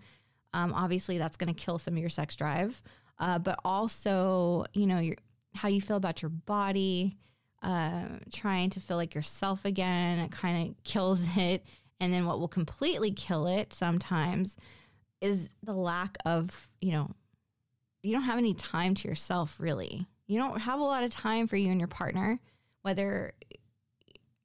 um, 0.53 0.73
obviously 0.73 1.17
that's 1.17 1.35
going 1.35 1.53
to 1.53 1.61
kill 1.61 1.77
some 1.77 1.95
of 1.95 1.99
your 1.99 2.09
sex 2.09 2.35
drive. 2.35 2.81
Uh, 3.19 3.39
but 3.39 3.59
also, 3.63 4.65
you 4.73 4.87
know, 4.87 4.99
your 4.99 5.15
how 5.53 5.69
you 5.69 5.81
feel 5.81 5.97
about 5.97 6.21
your 6.21 6.29
body, 6.29 7.17
uh, 7.63 8.03
trying 8.31 8.69
to 8.69 8.79
feel 8.79 8.97
like 8.97 9.15
yourself 9.15 9.65
again. 9.65 10.19
It 10.19 10.31
kind 10.31 10.69
of 10.69 10.83
kills 10.83 11.21
it. 11.37 11.65
And 11.99 12.13
then 12.13 12.25
what 12.25 12.39
will 12.39 12.47
completely 12.47 13.11
kill 13.11 13.47
it 13.47 13.73
sometimes 13.73 14.57
is 15.21 15.49
the 15.63 15.73
lack 15.73 16.17
of, 16.25 16.69
you 16.81 16.91
know, 16.91 17.09
you 18.03 18.11
don't 18.11 18.23
have 18.23 18.37
any 18.37 18.53
time 18.53 18.93
to 18.95 19.07
yourself 19.07 19.59
really. 19.59 20.05
You 20.27 20.39
don't 20.39 20.59
have 20.59 20.79
a 20.79 20.83
lot 20.83 21.03
of 21.03 21.11
time 21.11 21.47
for 21.47 21.55
you 21.55 21.71
and 21.71 21.79
your 21.79 21.87
partner, 21.87 22.39
whether, 22.81 23.31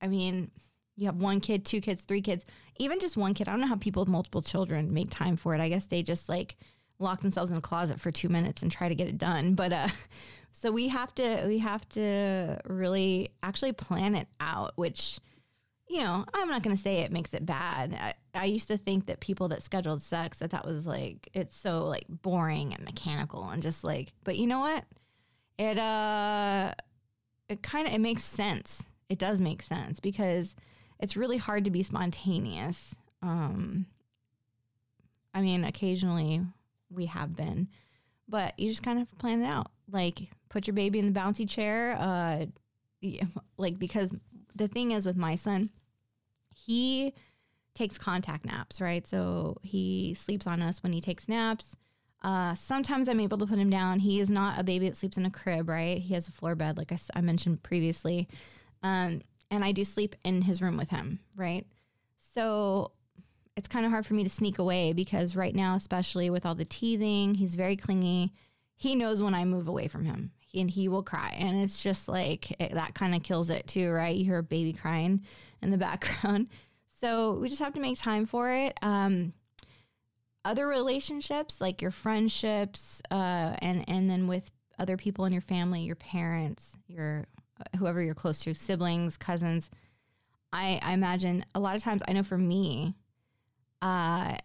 I 0.01 0.07
mean, 0.07 0.51
you 0.97 1.07
have 1.07 1.17
one 1.17 1.41
kid, 1.41 1.65
two 1.65 1.81
kids, 1.81 2.03
three 2.03 2.23
kids, 2.23 2.45
even 2.79 3.01
just 3.01 3.17
one 3.17 3.35
kid. 3.35 3.49
I 3.49 3.53
don't 3.53 3.61
know 3.61 3.67
how 3.67 3.77
people 3.77 4.03
with 4.03 4.09
multiple 4.09 4.43
children 4.43 4.95
make 4.95 5.11
time 5.11 5.37
for 5.37 5.55
it. 5.55 5.61
I 5.61 5.69
guess 5.69 5.87
they 5.87 6.03
just 6.03 6.29
like 6.29 6.57
lock 7.01 7.21
themselves 7.21 7.51
in 7.51 7.57
a 7.57 7.61
closet 7.61 7.99
for 7.99 8.11
two 8.11 8.29
minutes 8.29 8.63
and 8.63 8.71
try 8.71 8.89
to 8.89 8.95
get 8.95 9.09
it 9.09 9.19
done. 9.19 9.55
But, 9.55 9.73
uh, 9.73 9.89
so 10.53 10.71
we 10.71 10.89
have 10.89 11.15
to, 11.17 11.45
we 11.47 11.59
have 11.59 11.89
to 11.91 12.61
really 12.67 13.31
actually 13.43 13.73
plan 13.73 14.15
it 14.15 14.29
out, 14.39 14.73
which, 14.77 15.19
you 15.89 16.03
know, 16.03 16.25
I'm 16.33 16.49
not 16.49 16.63
going 16.63 16.77
to 16.77 16.81
say 16.81 16.99
it 16.99 17.11
makes 17.11 17.35
it 17.35 17.45
bad. 17.45 17.95
I, 17.95 18.15
I, 18.39 18.45
used 18.45 18.69
to 18.69 18.77
think 18.77 19.07
that 19.07 19.19
people 19.19 19.49
that 19.49 19.63
scheduled 19.63 20.03
sex, 20.03 20.39
that 20.39 20.51
that 20.53 20.65
was 20.65 20.87
like, 20.87 21.29
it's 21.35 21.57
so 21.57 21.87
like 21.87 22.05
boring 22.09 22.75
and 22.75 22.85
mechanical 22.85 23.49
and 23.49 23.63
just 23.63 23.83
like, 23.83 24.13
but 24.23 24.37
you 24.37 24.47
know 24.47 24.61
what? 24.61 24.85
It, 25.59 25.79
uh, 25.79 26.73
it 27.49 27.63
kind 27.63 27.89
of, 27.89 27.95
it 27.95 28.01
makes 28.01 28.23
sense. 28.23 28.85
It 29.09 29.19
does 29.19 29.41
make 29.41 29.63
sense 29.63 29.99
because 29.99 30.55
it's 31.01 31.17
really 31.17 31.39
hard 31.39 31.65
to 31.65 31.71
be 31.71 31.83
spontaneous. 31.83 32.95
Um, 33.23 33.87
I 35.35 35.41
mean, 35.41 35.65
occasionally 35.65 36.43
we 36.91 37.07
have 37.07 37.35
been, 37.37 37.69
but 38.29 38.59
you 38.59 38.69
just 38.69 38.83
kind 38.83 39.01
of 39.01 39.19
plan 39.19 39.43
it 39.43 39.47
out. 39.47 39.71
Like 39.91 40.29
put 40.49 40.67
your 40.67 40.75
baby 40.75 40.99
in 40.99 41.13
the 41.13 41.19
bouncy 41.19 41.49
chair. 41.49 41.97
Uh, 41.99 42.47
like 43.57 43.79
because 43.79 44.13
the 44.55 44.69
thing 44.69 44.91
is 44.91 45.07
with 45.07 45.17
my 45.17 45.37
son, 45.37 45.71
he 46.55 47.15
takes 47.75 47.97
contact 47.97 48.45
naps, 48.45 48.81
right? 48.81 49.07
So 49.07 49.57
he 49.63 50.15
sleeps 50.15 50.47
on 50.47 50.61
us 50.61 50.83
when 50.83 50.93
he 50.93 51.01
takes 51.01 51.29
naps. 51.29 51.77
Uh, 52.23 52.55
sometimes 52.55 53.09
I'm 53.09 53.21
able 53.21 53.39
to 53.39 53.47
put 53.47 53.59
him 53.59 53.71
down. 53.71 53.99
He 53.99 54.21
is 54.21 54.29
not 54.29 54.59
a 54.59 54.65
baby 54.65 54.89
that 54.89 54.97
sleeps 54.97 55.17
in 55.17 55.25
a 55.25 55.31
crib, 55.31 55.69
right? 55.69 55.99
He 55.99 56.13
has 56.15 56.29
a 56.29 56.33
floor 56.33 56.55
bed, 56.55 56.77
like 56.77 56.93
I, 56.93 56.99
I 57.15 57.21
mentioned 57.23 57.63
previously. 57.63 58.29
Um, 58.83 59.23
and 59.51 59.65
I 59.65 59.73
do 59.73 59.85
sleep 59.85 60.15
in 60.25 60.43
his 60.43 60.61
room 60.61 60.77
with 60.77 60.91
him, 60.91 61.21
right? 61.37 61.67
So 62.19 62.93
it's 63.57 63.69
kind 63.69 63.85
of 63.85 63.91
hard 63.91 64.07
for 64.07 64.15
me 64.15 64.25
to 64.25 64.31
sneak 64.31 64.59
away 64.59 64.93
because 64.93 65.37
right 65.37 65.55
now, 65.55 65.75
especially 65.75 66.31
with 66.31 66.47
all 66.47 66.55
the 66.55 66.65
teething, 66.65 67.35
he's 67.35 67.55
very 67.55 67.77
clingy. 67.77 68.33
He 68.77 68.95
knows 68.95 69.23
when 69.23 69.35
I 69.35 69.45
move 69.45 69.69
away 69.69 69.89
from 69.89 70.05
him 70.05 70.33
and 70.55 70.71
he 70.71 70.89
will 70.89 71.03
cry. 71.03 71.37
And 71.39 71.61
it's 71.61 71.83
just 71.83 72.09
like 72.09 72.51
it, 72.61 72.75
that 72.75 72.95
kind 72.95 73.15
of 73.15 73.23
kills 73.23 73.51
it 73.51 73.67
too, 73.67 73.91
right? 73.91 74.17
You 74.17 74.25
hear 74.25 74.39
a 74.39 74.43
baby 74.43 74.73
crying 74.73 75.23
in 75.63 75.71
the 75.71 75.79
background. 75.79 76.49
So 77.01 77.33
we 77.33 77.49
just 77.49 77.63
have 77.63 77.75
to 77.75 77.81
make 77.81 77.99
time 77.99 78.27
for 78.27 78.51
it. 78.51 78.77
Um, 78.83 79.33
other 80.45 80.67
relationships, 80.67 81.61
like 81.61 81.83
your 81.83 81.91
friendships, 81.91 83.03
uh, 83.11 83.57
and 83.61 83.85
and 83.89 84.09
then 84.09 84.27
with 84.27 84.51
other 84.79 84.97
people 84.97 85.27
in 85.27 85.33
your 85.33 85.43
family, 85.43 85.83
your 85.83 85.97
parents, 85.97 86.77
your 86.89 87.27
uh, 87.59 87.79
whoever 87.79 88.03
you're 88.03 88.15
close 88.15 88.41
to, 88.41 88.55
siblings, 88.55 89.17
cousins. 89.17 89.71
I, 90.53 90.81
I 90.83 90.95
imagine 90.95 91.45
a 91.55 91.61
lot 91.61 91.77
of 91.77 91.83
times. 91.83 92.03
I 92.09 92.13
know 92.13 92.23
for 92.23 92.39
me, 92.39 92.95
uh, 93.83 94.37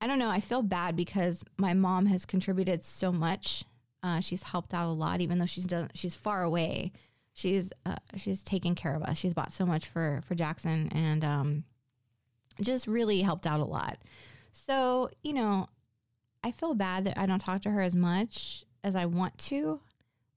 I 0.00 0.06
don't 0.06 0.18
know. 0.18 0.30
I 0.30 0.40
feel 0.40 0.62
bad 0.62 0.96
because 0.96 1.42
my 1.56 1.74
mom 1.74 2.06
has 2.06 2.24
contributed 2.26 2.84
so 2.84 3.10
much 3.12 3.64
uh, 4.06 4.20
she's 4.20 4.44
helped 4.44 4.72
out 4.72 4.86
a 4.86 4.92
lot, 4.92 5.20
even 5.20 5.38
though 5.38 5.46
she's 5.46 5.66
done, 5.66 5.90
she's 5.92 6.14
far 6.14 6.44
away. 6.44 6.92
She's 7.32 7.72
uh, 7.84 7.96
she's 8.14 8.44
taken 8.44 8.76
care 8.76 8.94
of 8.94 9.02
us. 9.02 9.18
She's 9.18 9.34
bought 9.34 9.52
so 9.52 9.66
much 9.66 9.88
for 9.88 10.22
for 10.26 10.36
Jackson, 10.36 10.88
and 10.92 11.24
um, 11.24 11.64
just 12.60 12.86
really 12.86 13.20
helped 13.22 13.48
out 13.48 13.58
a 13.58 13.64
lot. 13.64 13.98
So 14.52 15.10
you 15.24 15.32
know, 15.32 15.68
I 16.44 16.52
feel 16.52 16.74
bad 16.74 17.06
that 17.06 17.18
I 17.18 17.26
don't 17.26 17.40
talk 17.40 17.62
to 17.62 17.70
her 17.70 17.80
as 17.80 17.96
much 17.96 18.64
as 18.84 18.94
I 18.94 19.06
want 19.06 19.36
to, 19.38 19.80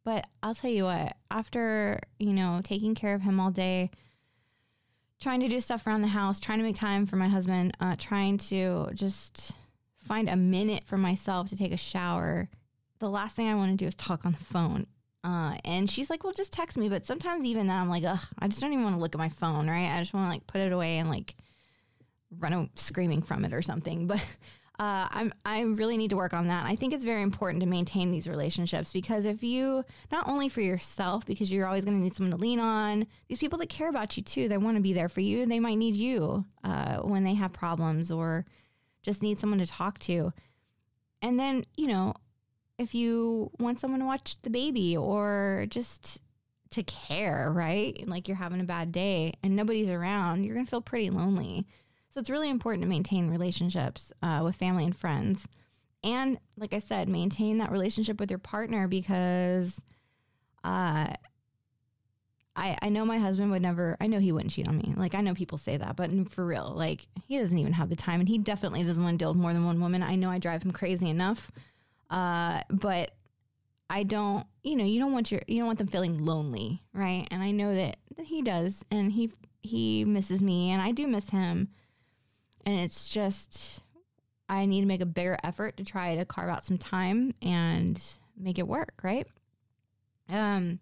but 0.04 0.26
I'll 0.42 0.56
tell 0.56 0.72
you 0.72 0.86
what. 0.86 1.16
After 1.30 2.00
you 2.18 2.34
know 2.34 2.62
taking 2.64 2.96
care 2.96 3.14
of 3.14 3.22
him 3.22 3.40
all 3.40 3.52
day, 3.52 3.92
trying 5.20 5.40
to 5.42 5.48
do 5.48 5.60
stuff 5.60 5.86
around 5.86 6.02
the 6.02 6.08
house, 6.08 6.40
trying 6.40 6.60
to 6.60 6.64
make 6.64 6.76
time 6.76 7.06
for 7.06 7.16
my 7.16 7.28
husband, 7.28 7.76
uh, 7.80 7.96
trying 7.98 8.38
to 8.38 8.90
just 8.94 9.52
find 9.98 10.30
a 10.30 10.36
minute 10.36 10.84
for 10.86 10.98
myself 10.98 11.50
to 11.50 11.56
take 11.56 11.74
a 11.74 11.78
shower 11.78 12.50
the 13.00 13.10
last 13.10 13.36
thing 13.36 13.48
I 13.50 13.56
want 13.56 13.72
to 13.72 13.78
do 13.78 13.88
is 13.88 13.96
talk 13.96 14.26
on 14.26 14.34
the 14.34 14.44
phone. 14.44 14.86
Uh, 15.24 15.56
and 15.66 15.90
she's 15.90 16.10
like, 16.10 16.24
well, 16.24 16.34
just 16.34 16.54
text 16.54 16.78
me. 16.78 16.88
But 16.90 17.06
sometimes 17.06 17.46
even 17.46 17.68
then 17.68 17.78
I'm 17.78 17.90
like, 17.90 18.04
ugh, 18.06 18.20
I 18.38 18.48
just 18.48 18.62
don't 18.62 18.72
even 18.72 18.84
want 18.84 18.96
to 18.96 19.02
look 19.02 19.16
at 19.16 19.20
my 19.20 19.30
phone, 19.30 19.68
right? 19.68 19.90
I 19.90 20.00
just 20.00 20.14
want 20.14 20.28
to 20.28 20.30
like 20.30 20.48
put 20.48 20.62
it 20.62 20.72
away 20.72 20.98
and 20.98 21.10
like 21.10 21.36
run 22.38 22.70
screaming 22.76 23.22
from 23.22 23.44
it 23.46 23.54
or 23.54 23.62
something. 23.62 24.08
But 24.08 24.24
uh, 24.80 25.08
I'm 25.12 25.34
I 25.46 25.62
really 25.62 25.98
need 25.98 26.10
to 26.12 26.16
work 26.16 26.34
on 26.34 26.48
that. 26.48 26.66
I 26.66 26.76
think 26.76 26.94
it's 26.94 27.04
very 27.04 27.22
important 27.22 27.62
to 27.62 27.68
maintain 27.68 28.12
these 28.12 28.30
relationships 28.30 28.94
because 28.94 29.26
if 29.26 29.44
you 29.44 29.84
not 30.12 30.28
only 30.28 30.48
for 30.48 30.62
yourself 30.62 31.26
because 31.26 31.52
you're 31.52 31.68
always 31.68 31.84
going 31.84 31.98
to 31.98 32.04
need 32.04 32.16
someone 32.16 32.32
to 32.32 32.38
lean 32.38 32.62
on, 32.62 33.06
these 33.28 33.40
people 33.40 33.60
that 33.60 33.68
care 33.68 33.90
about 33.90 34.16
you 34.16 34.24
too, 34.24 34.48
they 34.48 34.58
want 34.58 34.78
to 34.78 34.84
be 34.84 34.94
there 34.94 35.10
for 35.10 35.20
you. 35.20 35.46
They 35.46 35.60
might 35.60 35.78
need 35.78 35.96
you 35.96 36.46
uh, 36.64 36.98
when 37.00 37.26
they 37.26 37.34
have 37.34 37.52
problems 37.52 38.10
or 38.10 38.46
just 39.04 39.22
need 39.22 39.38
someone 39.38 39.60
to 39.60 39.68
talk 39.68 40.00
to. 40.00 40.32
And 41.22 41.38
then 41.38 41.66
you 41.76 41.88
know 41.88 42.14
if 42.78 42.96
you 42.96 43.52
want 43.60 43.82
someone 43.82 44.00
to 44.00 44.06
watch 44.06 44.42
the 44.44 44.50
baby 44.50 44.96
or 44.96 45.66
just 45.70 46.22
to 46.72 46.84
care, 46.84 47.52
right? 47.52 48.08
Like 48.08 48.30
you're 48.30 48.38
having 48.38 48.62
a 48.62 48.66
bad 48.66 48.94
day 48.94 49.34
and 49.44 49.56
nobody's 49.56 49.90
around, 49.90 50.44
you're 50.44 50.54
going 50.54 50.66
to 50.66 50.70
feel 50.70 50.82
pretty 50.82 51.10
lonely. 51.10 51.68
So 52.20 52.22
it's 52.22 52.30
really 52.30 52.50
important 52.50 52.84
to 52.84 52.90
maintain 52.90 53.30
relationships 53.30 54.12
uh, 54.22 54.42
with 54.44 54.58
family 54.58 54.84
and 54.84 54.94
friends. 54.94 55.48
And 56.04 56.38
like 56.58 56.74
I 56.74 56.80
said, 56.80 57.08
maintain 57.08 57.60
that 57.60 57.72
relationship 57.72 58.20
with 58.20 58.30
your 58.30 58.40
partner 58.40 58.90
because 58.90 59.82
uh, 60.66 61.14
I, 62.58 62.78
I 62.82 62.90
know 62.90 63.06
my 63.06 63.20
husband 63.20 63.52
would 63.52 63.62
never, 63.62 63.96
I 64.02 64.08
know 64.08 64.20
he 64.20 64.34
wouldn't 64.34 64.52
cheat 64.52 64.68
on 64.68 64.76
me. 64.76 64.94
Like, 64.98 65.16
I 65.16 65.22
know 65.22 65.34
people 65.34 65.58
say 65.58 65.78
that, 65.78 65.96
but 65.96 66.12
for 66.30 66.46
real, 66.46 66.74
like, 66.76 67.08
he 67.26 67.40
doesn't 67.40 67.58
even 67.58 67.72
have 67.72 67.88
the 67.88 67.96
time 67.96 68.20
and 68.20 68.28
he 68.28 68.38
definitely 68.38 68.84
doesn't 68.84 69.02
want 69.02 69.18
to 69.18 69.24
deal 69.24 69.32
with 69.32 69.42
more 69.42 69.54
than 69.54 69.64
one 69.64 69.80
woman. 69.80 70.04
I 70.04 70.16
know 70.16 70.30
I 70.30 70.40
drive 70.40 70.62
him 70.62 70.72
crazy 70.72 71.10
enough. 71.10 71.50
Uh, 72.10 72.60
but 72.70 73.12
I 73.90 74.04
don't, 74.04 74.46
you 74.62 74.76
know, 74.76 74.84
you 74.84 75.00
don't 75.00 75.14
want 75.14 75.32
your, 75.32 75.40
you 75.48 75.60
don't 75.60 75.68
want 75.68 75.78
them 75.80 75.88
feeling 75.88 76.18
lonely, 76.26 76.84
right? 76.92 77.26
And 77.32 77.42
I 77.42 77.52
know 77.52 77.74
that, 77.74 77.96
that 78.18 78.26
he 78.26 78.42
does, 78.42 78.84
and 78.92 79.10
he 79.10 79.32
he 79.62 80.04
misses 80.04 80.42
me, 80.42 80.72
and 80.72 80.82
I 80.82 80.92
do 80.92 81.08
miss 81.08 81.30
him, 81.30 81.70
and 82.66 82.80
it's 82.80 83.08
just 83.08 83.82
I 84.50 84.66
need 84.66 84.82
to 84.82 84.88
make 84.88 85.02
a 85.02 85.06
bigger 85.06 85.38
effort 85.44 85.78
to 85.78 85.84
try 85.84 86.16
to 86.16 86.26
carve 86.26 86.50
out 86.50 86.66
some 86.66 86.78
time 86.78 87.34
and 87.42 88.02
make 88.36 88.58
it 88.58 88.68
work, 88.68 89.00
right? 89.04 89.28
Um, 90.28 90.80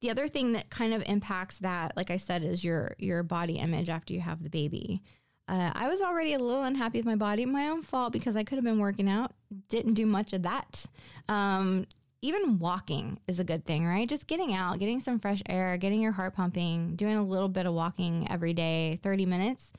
the 0.00 0.10
other 0.10 0.28
thing 0.28 0.52
that 0.52 0.70
kind 0.70 0.94
of 0.94 1.02
impacts 1.06 1.58
that, 1.58 1.96
like 1.96 2.10
I 2.10 2.16
said, 2.16 2.44
is 2.44 2.64
your 2.64 2.94
your 2.98 3.22
body 3.22 3.54
image 3.54 3.88
after 3.88 4.14
you 4.14 4.20
have 4.20 4.42
the 4.42 4.50
baby. 4.50 5.02
Uh, 5.48 5.70
I 5.74 5.88
was 5.88 6.00
already 6.00 6.34
a 6.34 6.38
little 6.38 6.64
unhappy 6.64 6.98
with 6.98 7.06
my 7.06 7.14
body, 7.14 7.46
my 7.46 7.68
own 7.68 7.82
fault 7.82 8.12
because 8.12 8.34
I 8.34 8.42
could 8.42 8.56
have 8.56 8.64
been 8.64 8.80
working 8.80 9.08
out. 9.08 9.32
Didn't 9.68 9.94
do 9.94 10.04
much 10.04 10.32
of 10.32 10.42
that. 10.42 10.84
Um, 11.28 11.86
even 12.20 12.58
walking 12.58 13.20
is 13.28 13.38
a 13.38 13.44
good 13.44 13.64
thing, 13.64 13.86
right? 13.86 14.08
Just 14.08 14.26
getting 14.26 14.54
out, 14.54 14.80
getting 14.80 15.00
some 15.00 15.20
fresh 15.20 15.42
air, 15.48 15.76
getting 15.76 16.00
your 16.00 16.12
heart 16.12 16.34
pumping, 16.34 16.96
doing 16.96 17.16
a 17.16 17.22
little 17.22 17.48
bit 17.48 17.66
of 17.66 17.74
walking 17.74 18.26
every 18.28 18.54
day, 18.54 18.98
30 19.02 19.26
minutes. 19.26 19.72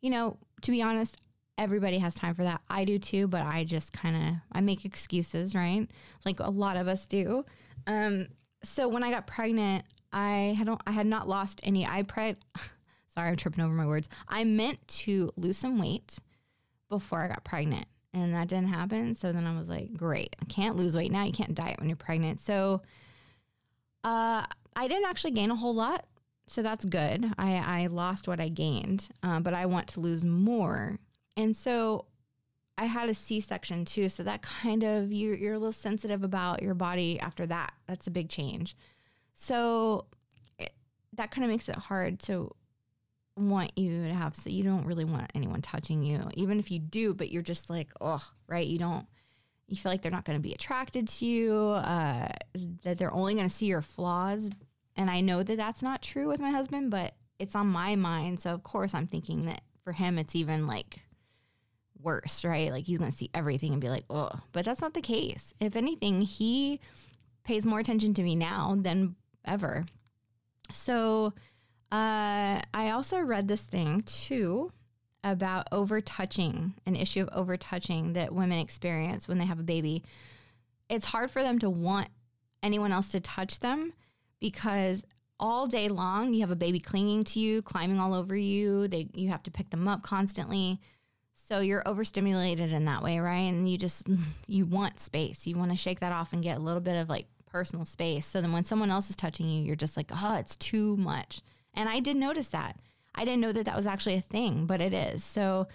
You 0.00 0.10
know, 0.10 0.38
to 0.62 0.70
be 0.70 0.82
honest, 0.82 1.16
everybody 1.58 1.98
has 1.98 2.14
time 2.14 2.34
for 2.34 2.44
that. 2.44 2.60
I 2.68 2.84
do 2.84 2.98
too, 2.98 3.28
but 3.28 3.42
I 3.42 3.64
just 3.64 3.92
kind 3.92 4.16
of 4.16 4.34
I 4.52 4.60
make 4.60 4.84
excuses, 4.84 5.54
right? 5.54 5.86
Like 6.24 6.40
a 6.40 6.50
lot 6.50 6.76
of 6.76 6.88
us 6.88 7.06
do. 7.06 7.44
Um, 7.86 8.28
so 8.62 8.88
when 8.88 9.02
I 9.02 9.10
got 9.10 9.26
pregnant, 9.26 9.84
I 10.12 10.54
had 10.58 10.68
I 10.86 10.90
had 10.92 11.06
not 11.06 11.28
lost 11.28 11.60
any. 11.64 11.86
I 11.86 12.02
pre 12.02 12.36
Sorry, 13.06 13.28
I'm 13.28 13.36
tripping 13.36 13.62
over 13.62 13.74
my 13.74 13.86
words. 13.86 14.08
I 14.28 14.44
meant 14.44 14.86
to 14.88 15.30
lose 15.36 15.58
some 15.58 15.78
weight 15.78 16.18
before 16.88 17.20
I 17.20 17.28
got 17.28 17.44
pregnant. 17.44 17.86
and 18.14 18.34
that 18.34 18.48
didn't 18.48 18.68
happen. 18.68 19.14
So 19.14 19.32
then 19.32 19.46
I 19.46 19.56
was 19.56 19.68
like, 19.68 19.94
great, 19.94 20.34
I 20.40 20.44
can't 20.46 20.76
lose 20.76 20.94
weight 20.96 21.12
now. 21.12 21.24
You 21.24 21.32
can't 21.32 21.54
diet 21.54 21.78
when 21.78 21.88
you're 21.88 21.96
pregnant. 21.96 22.40
So 22.40 22.82
uh, 24.04 24.44
I 24.76 24.88
didn't 24.88 25.06
actually 25.06 25.32
gain 25.32 25.50
a 25.50 25.56
whole 25.56 25.74
lot. 25.74 26.06
So 26.52 26.60
that's 26.60 26.84
good. 26.84 27.32
I, 27.38 27.82
I 27.82 27.86
lost 27.86 28.28
what 28.28 28.38
I 28.38 28.50
gained, 28.50 29.08
uh, 29.22 29.40
but 29.40 29.54
I 29.54 29.64
want 29.64 29.88
to 29.88 30.00
lose 30.00 30.22
more. 30.22 30.98
And 31.34 31.56
so 31.56 32.04
I 32.76 32.84
had 32.84 33.08
a 33.08 33.14
C 33.14 33.40
section 33.40 33.86
too. 33.86 34.10
So 34.10 34.22
that 34.24 34.42
kind 34.42 34.82
of, 34.82 35.10
you're, 35.10 35.34
you're 35.34 35.54
a 35.54 35.58
little 35.58 35.72
sensitive 35.72 36.22
about 36.22 36.62
your 36.62 36.74
body 36.74 37.18
after 37.18 37.46
that. 37.46 37.72
That's 37.86 38.06
a 38.06 38.10
big 38.10 38.28
change. 38.28 38.76
So 39.32 40.04
it, 40.58 40.74
that 41.14 41.30
kind 41.30 41.42
of 41.42 41.50
makes 41.50 41.70
it 41.70 41.76
hard 41.76 42.20
to 42.20 42.50
want 43.34 43.72
you 43.78 44.04
to 44.08 44.12
have 44.12 44.36
so 44.36 44.50
you 44.50 44.62
don't 44.62 44.84
really 44.84 45.06
want 45.06 45.32
anyone 45.34 45.62
touching 45.62 46.02
you 46.02 46.28
even 46.34 46.58
if 46.58 46.70
you 46.70 46.78
do 46.78 47.14
but 47.14 47.30
you're 47.30 47.40
just 47.40 47.70
like 47.70 47.90
oh 48.02 48.22
right 48.46 48.66
you 48.66 48.78
don't 48.78 49.06
you 49.68 49.76
feel 49.78 49.90
like 49.90 50.02
they're 50.02 50.12
not 50.12 50.26
going 50.26 50.36
to 50.36 50.42
be 50.42 50.52
attracted 50.52 51.08
to 51.08 51.24
you 51.24 51.56
uh, 51.56 52.28
that 52.82 52.98
they're 52.98 53.14
only 53.14 53.32
going 53.32 53.48
to 53.48 53.54
see 53.54 53.64
your 53.64 53.80
flaws 53.80 54.50
and 54.96 55.10
i 55.10 55.20
know 55.20 55.42
that 55.42 55.56
that's 55.56 55.82
not 55.82 56.02
true 56.02 56.28
with 56.28 56.40
my 56.40 56.50
husband 56.50 56.90
but 56.90 57.14
it's 57.38 57.56
on 57.56 57.66
my 57.66 57.96
mind. 57.96 58.40
So 58.40 58.54
of 58.54 58.62
course 58.62 58.94
i'm 58.94 59.06
thinking 59.06 59.46
that 59.46 59.62
for 59.82 59.92
him 59.92 60.18
it's 60.18 60.36
even 60.36 60.66
like 60.66 61.00
worse 62.00 62.44
right? 62.44 62.70
Like 62.70 62.84
he's 62.84 62.98
going 62.98 63.10
to 63.10 63.16
see 63.16 63.30
everything 63.34 63.72
and 63.72 63.80
be 63.80 63.88
like 63.88 64.04
oh 64.10 64.30
but 64.52 64.64
that's 64.64 64.80
not 64.80 64.94
the 64.94 65.00
case. 65.00 65.54
If 65.60 65.76
anything 65.76 66.22
he 66.22 66.80
pays 67.44 67.66
more 67.66 67.80
attention 67.80 68.14
to 68.14 68.22
me 68.22 68.34
now 68.34 68.76
than 68.80 69.16
ever. 69.44 69.84
So 70.70 71.34
uh, 71.90 72.60
I 72.72 72.90
also 72.90 73.18
read 73.20 73.48
this 73.48 73.62
thing 73.62 74.02
too 74.02 74.72
about 75.24 75.68
over 75.72 76.00
touching, 76.00 76.74
an 76.86 76.96
issue 76.96 77.22
of 77.22 77.28
over 77.32 77.56
touching 77.56 78.14
that 78.14 78.34
women 78.34 78.58
experience 78.58 79.28
when 79.28 79.38
they 79.38 79.44
have 79.44 79.60
a 79.60 79.64
baby. 79.64 80.02
It's 80.88 81.06
hard 81.06 81.30
for 81.30 81.42
them 81.42 81.58
to 81.60 81.70
want 81.70 82.08
anyone 82.62 82.92
else 82.92 83.08
to 83.08 83.20
touch 83.20 83.60
them 83.60 83.92
because 84.42 85.02
all 85.40 85.66
day 85.66 85.88
long 85.88 86.34
you 86.34 86.40
have 86.40 86.50
a 86.50 86.56
baby 86.56 86.80
clinging 86.80 87.24
to 87.24 87.40
you, 87.40 87.62
climbing 87.62 88.00
all 88.00 88.12
over 88.12 88.36
you. 88.36 88.88
They 88.88 89.08
you 89.14 89.30
have 89.30 89.42
to 89.44 89.50
pick 89.50 89.70
them 89.70 89.88
up 89.88 90.02
constantly. 90.02 90.80
So 91.32 91.60
you're 91.60 91.86
overstimulated 91.88 92.72
in 92.72 92.84
that 92.84 93.02
way, 93.02 93.18
right? 93.20 93.38
And 93.38 93.70
you 93.70 93.78
just 93.78 94.06
you 94.46 94.66
want 94.66 95.00
space. 95.00 95.46
You 95.46 95.56
want 95.56 95.70
to 95.70 95.76
shake 95.76 96.00
that 96.00 96.12
off 96.12 96.34
and 96.34 96.42
get 96.42 96.58
a 96.58 96.60
little 96.60 96.82
bit 96.82 97.00
of 97.00 97.08
like 97.08 97.26
personal 97.46 97.86
space. 97.86 98.26
So 98.26 98.40
then 98.40 98.52
when 98.52 98.64
someone 98.64 98.90
else 98.90 99.08
is 99.08 99.16
touching 99.16 99.48
you, 99.48 99.62
you're 99.62 99.76
just 99.76 99.96
like, 99.96 100.10
"Oh, 100.12 100.36
it's 100.36 100.56
too 100.56 100.96
much." 100.98 101.40
And 101.74 101.88
I 101.88 102.00
did 102.00 102.16
notice 102.16 102.48
that. 102.48 102.76
I 103.14 103.24
didn't 103.24 103.40
know 103.40 103.52
that 103.52 103.66
that 103.66 103.76
was 103.76 103.86
actually 103.86 104.16
a 104.16 104.20
thing, 104.20 104.66
but 104.66 104.80
it 104.80 104.92
is. 104.92 105.22
So 105.22 105.68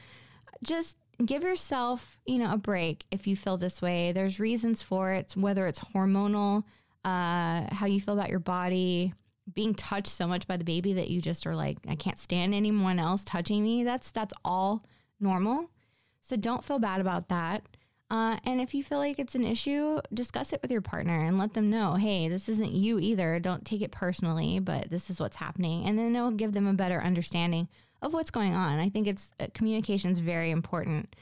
just 0.63 0.97
give 1.23 1.43
yourself, 1.43 2.19
you 2.25 2.37
know, 2.37 2.51
a 2.53 2.57
break 2.57 3.05
if 3.11 3.27
you 3.27 3.35
feel 3.35 3.57
this 3.57 3.81
way. 3.81 4.11
There's 4.11 4.39
reasons 4.39 4.81
for 4.81 5.11
it, 5.11 5.33
whether 5.35 5.65
it's 5.67 5.79
hormonal, 5.79 6.63
uh, 7.07 7.73
how 7.73 7.85
you 7.85 8.01
feel 8.01 8.15
about 8.15 8.29
your 8.29 8.39
body, 8.39 9.13
being 9.53 9.73
touched 9.73 10.11
so 10.11 10.27
much 10.27 10.45
by 10.45 10.57
the 10.57 10.65
baby 10.65 10.91
that 10.91 11.09
you 11.09 11.21
just 11.21 11.47
are 11.47 11.55
like, 11.55 11.77
I 11.87 11.95
can't 11.95 12.19
stand 12.19 12.53
anyone 12.53 12.99
else 12.99 13.23
touching 13.23 13.63
me. 13.63 13.85
That's 13.85 14.11
that's 14.11 14.33
all 14.43 14.83
normal. 15.21 15.71
So 16.19 16.35
don't 16.35 16.65
feel 16.65 16.79
bad 16.79 16.99
about 16.99 17.29
that. 17.29 17.63
Uh, 18.09 18.37
and 18.43 18.59
if 18.59 18.73
you 18.73 18.83
feel 18.83 18.97
like 18.97 19.19
it's 19.19 19.35
an 19.35 19.45
issue, 19.45 19.99
discuss 20.13 20.51
it 20.51 20.61
with 20.61 20.71
your 20.71 20.81
partner 20.81 21.25
and 21.25 21.37
let 21.37 21.53
them 21.53 21.69
know, 21.69 21.93
hey, 21.95 22.27
this 22.27 22.49
isn't 22.49 22.73
you 22.73 22.99
either. 22.99 23.39
Don't 23.39 23.65
take 23.65 23.81
it 23.81 23.91
personally, 23.91 24.59
but 24.59 24.89
this 24.89 25.09
is 25.09 25.19
what's 25.19 25.37
happening. 25.37 25.85
And 25.85 25.97
then 25.97 26.13
it'll 26.13 26.31
give 26.31 26.51
them 26.51 26.67
a 26.67 26.73
better 26.73 27.01
understanding 27.01 27.69
of 28.01 28.13
what's 28.13 28.31
going 28.31 28.53
on. 28.53 28.79
I 28.79 28.89
think 28.89 29.07
it's 29.07 29.31
uh, 29.39 29.47
communication 29.53 30.11
is 30.11 30.19
very 30.19 30.51
important. 30.51 31.15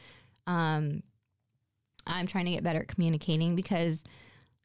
Um, 0.48 1.04
I'm 2.08 2.26
trying 2.26 2.46
to 2.46 2.52
get 2.52 2.64
better 2.64 2.80
at 2.80 2.88
communicating 2.88 3.56
because, 3.56 4.04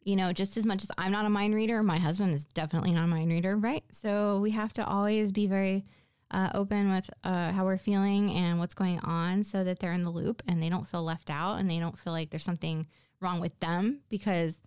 you 0.03 0.15
know, 0.15 0.33
just 0.33 0.57
as 0.57 0.65
much 0.65 0.83
as 0.83 0.91
I'm 0.97 1.11
not 1.11 1.25
a 1.25 1.29
mind 1.29 1.53
reader, 1.53 1.83
my 1.83 1.99
husband 1.99 2.33
is 2.33 2.45
definitely 2.45 2.91
not 2.91 3.03
a 3.03 3.07
mind 3.07 3.29
reader, 3.29 3.55
right? 3.55 3.83
So 3.91 4.39
we 4.39 4.51
have 4.51 4.73
to 4.73 4.85
always 4.85 5.31
be 5.31 5.47
very 5.47 5.85
uh, 6.31 6.49
open 6.53 6.91
with 6.91 7.09
uh, 7.23 7.51
how 7.51 7.65
we're 7.65 7.77
feeling 7.77 8.31
and 8.31 8.57
what's 8.57 8.73
going 8.73 8.99
on 8.99 9.43
so 9.43 9.63
that 9.63 9.79
they're 9.79 9.93
in 9.93 10.03
the 10.03 10.09
loop 10.09 10.41
and 10.47 10.61
they 10.61 10.69
don't 10.69 10.87
feel 10.87 11.03
left 11.03 11.29
out 11.29 11.55
and 11.59 11.69
they 11.69 11.79
don't 11.79 11.99
feel 11.99 12.13
like 12.13 12.29
there's 12.29 12.43
something 12.43 12.87
wrong 13.19 13.39
with 13.39 13.59
them 13.59 13.99
because 14.09 14.57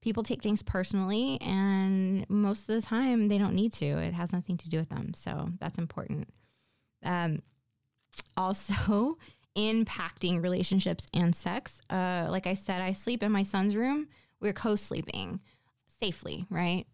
people 0.00 0.22
take 0.22 0.42
things 0.42 0.62
personally 0.62 1.40
and 1.40 2.28
most 2.30 2.68
of 2.68 2.74
the 2.74 2.82
time 2.82 3.28
they 3.28 3.38
don't 3.38 3.54
need 3.54 3.72
to. 3.74 3.84
It 3.84 4.14
has 4.14 4.32
nothing 4.32 4.56
to 4.58 4.68
do 4.68 4.78
with 4.78 4.88
them. 4.88 5.12
So 5.14 5.50
that's 5.60 5.78
important. 5.78 6.28
Um, 7.04 7.42
also, 8.36 9.18
impacting 9.56 10.42
relationships 10.42 11.06
and 11.12 11.34
sex. 11.34 11.80
Uh, 11.90 12.26
like 12.30 12.46
I 12.46 12.54
said, 12.54 12.80
I 12.80 12.92
sleep 12.92 13.22
in 13.22 13.30
my 13.32 13.42
son's 13.42 13.76
room. 13.76 14.08
We're 14.42 14.52
co 14.52 14.76
sleeping 14.76 15.40
safely, 15.86 16.44
right? 16.50 16.86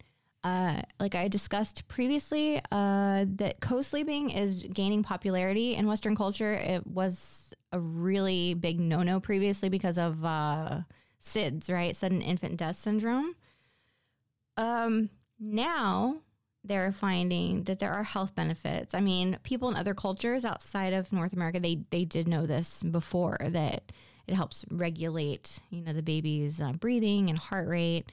uh, 0.43 0.81
like 0.99 1.15
I 1.15 1.27
discussed 1.27 1.87
previously, 1.87 2.61
uh, 2.71 3.25
that 3.35 3.59
co-sleeping 3.59 4.29
is 4.29 4.63
gaining 4.63 5.03
popularity 5.03 5.75
in 5.75 5.87
Western 5.87 6.15
culture. 6.15 6.53
It 6.53 6.87
was 6.87 7.53
a 7.71 7.79
really 7.79 8.53
big 8.53 8.79
no-no 8.79 9.19
previously 9.19 9.69
because 9.69 9.97
of 9.97 10.23
uh, 10.23 10.81
SIDS, 11.21 11.71
right? 11.71 11.95
Sudden 11.95 12.21
infant 12.21 12.57
death 12.57 12.77
syndrome. 12.77 13.35
Um, 14.55 15.09
now 15.39 16.17
they're 16.63 16.91
finding 16.91 17.63
that 17.63 17.79
there 17.79 17.91
are 17.91 18.03
health 18.03 18.33
benefits. 18.33 18.93
I 18.93 19.01
mean, 19.01 19.37
people 19.43 19.69
in 19.69 19.75
other 19.75 19.93
cultures 19.93 20.45
outside 20.45 20.93
of 20.93 21.11
North 21.11 21.33
America, 21.33 21.59
they 21.59 21.83
they 21.89 22.05
did 22.05 22.27
know 22.27 22.45
this 22.45 22.81
before 22.83 23.37
that 23.41 23.91
it 24.29 24.35
helps 24.35 24.63
regulate, 24.69 25.59
you 25.71 25.81
know, 25.81 25.91
the 25.91 26.03
baby's 26.03 26.61
uh, 26.61 26.71
breathing 26.73 27.29
and 27.29 27.39
heart 27.39 27.67
rate 27.67 28.11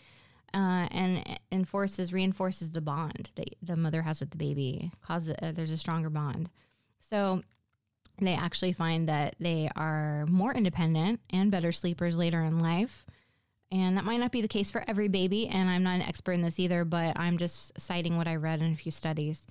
uh, 0.55 0.89
and 0.91 1.39
enforces 1.53 2.13
reinforces 2.13 2.71
the 2.71 2.81
bond 2.81 3.31
that 3.35 3.55
the 3.63 3.77
mother 3.77 4.01
has 4.01 4.21
with 4.21 4.31
the 4.31 4.39
baby. 4.39 4.91
Causes 5.03 5.35
uh, 5.43 5.53
there's 5.53 5.71
a 5.71 5.77
stronger 5.77 6.09
bond. 6.09 6.49
So 7.01 7.43
they 8.19 8.35
actually 8.35 8.73
find 8.73 9.09
that 9.11 9.37
they 9.39 9.69
are 9.77 10.25
more 10.27 10.55
independent 10.55 11.21
and 11.31 11.51
better 11.51 11.71
sleepers 11.71 12.17
later 12.17 12.41
in 12.43 12.61
life. 12.61 13.05
And 13.71 13.99
that 13.99 14.05
might 14.05 14.21
not 14.21 14.33
be 14.33 14.41
the 14.41 14.49
case 14.49 14.71
for 14.71 14.83
every 14.89 15.09
baby. 15.09 15.49
And 15.49 15.69
I'm 15.69 15.83
not 15.83 15.97
an 15.97 16.03
expert 16.03 16.33
in 16.33 16.43
this 16.43 16.59
either, 16.59 16.87
but 16.87 17.19
I'm 17.19 17.37
just 17.37 17.79
citing 17.79 18.17
what 18.17 18.29
I 18.29 18.37
read 18.37 18.63
in 18.63 18.73
a 18.73 18.77
few 18.77 18.93
studies. 18.93 19.47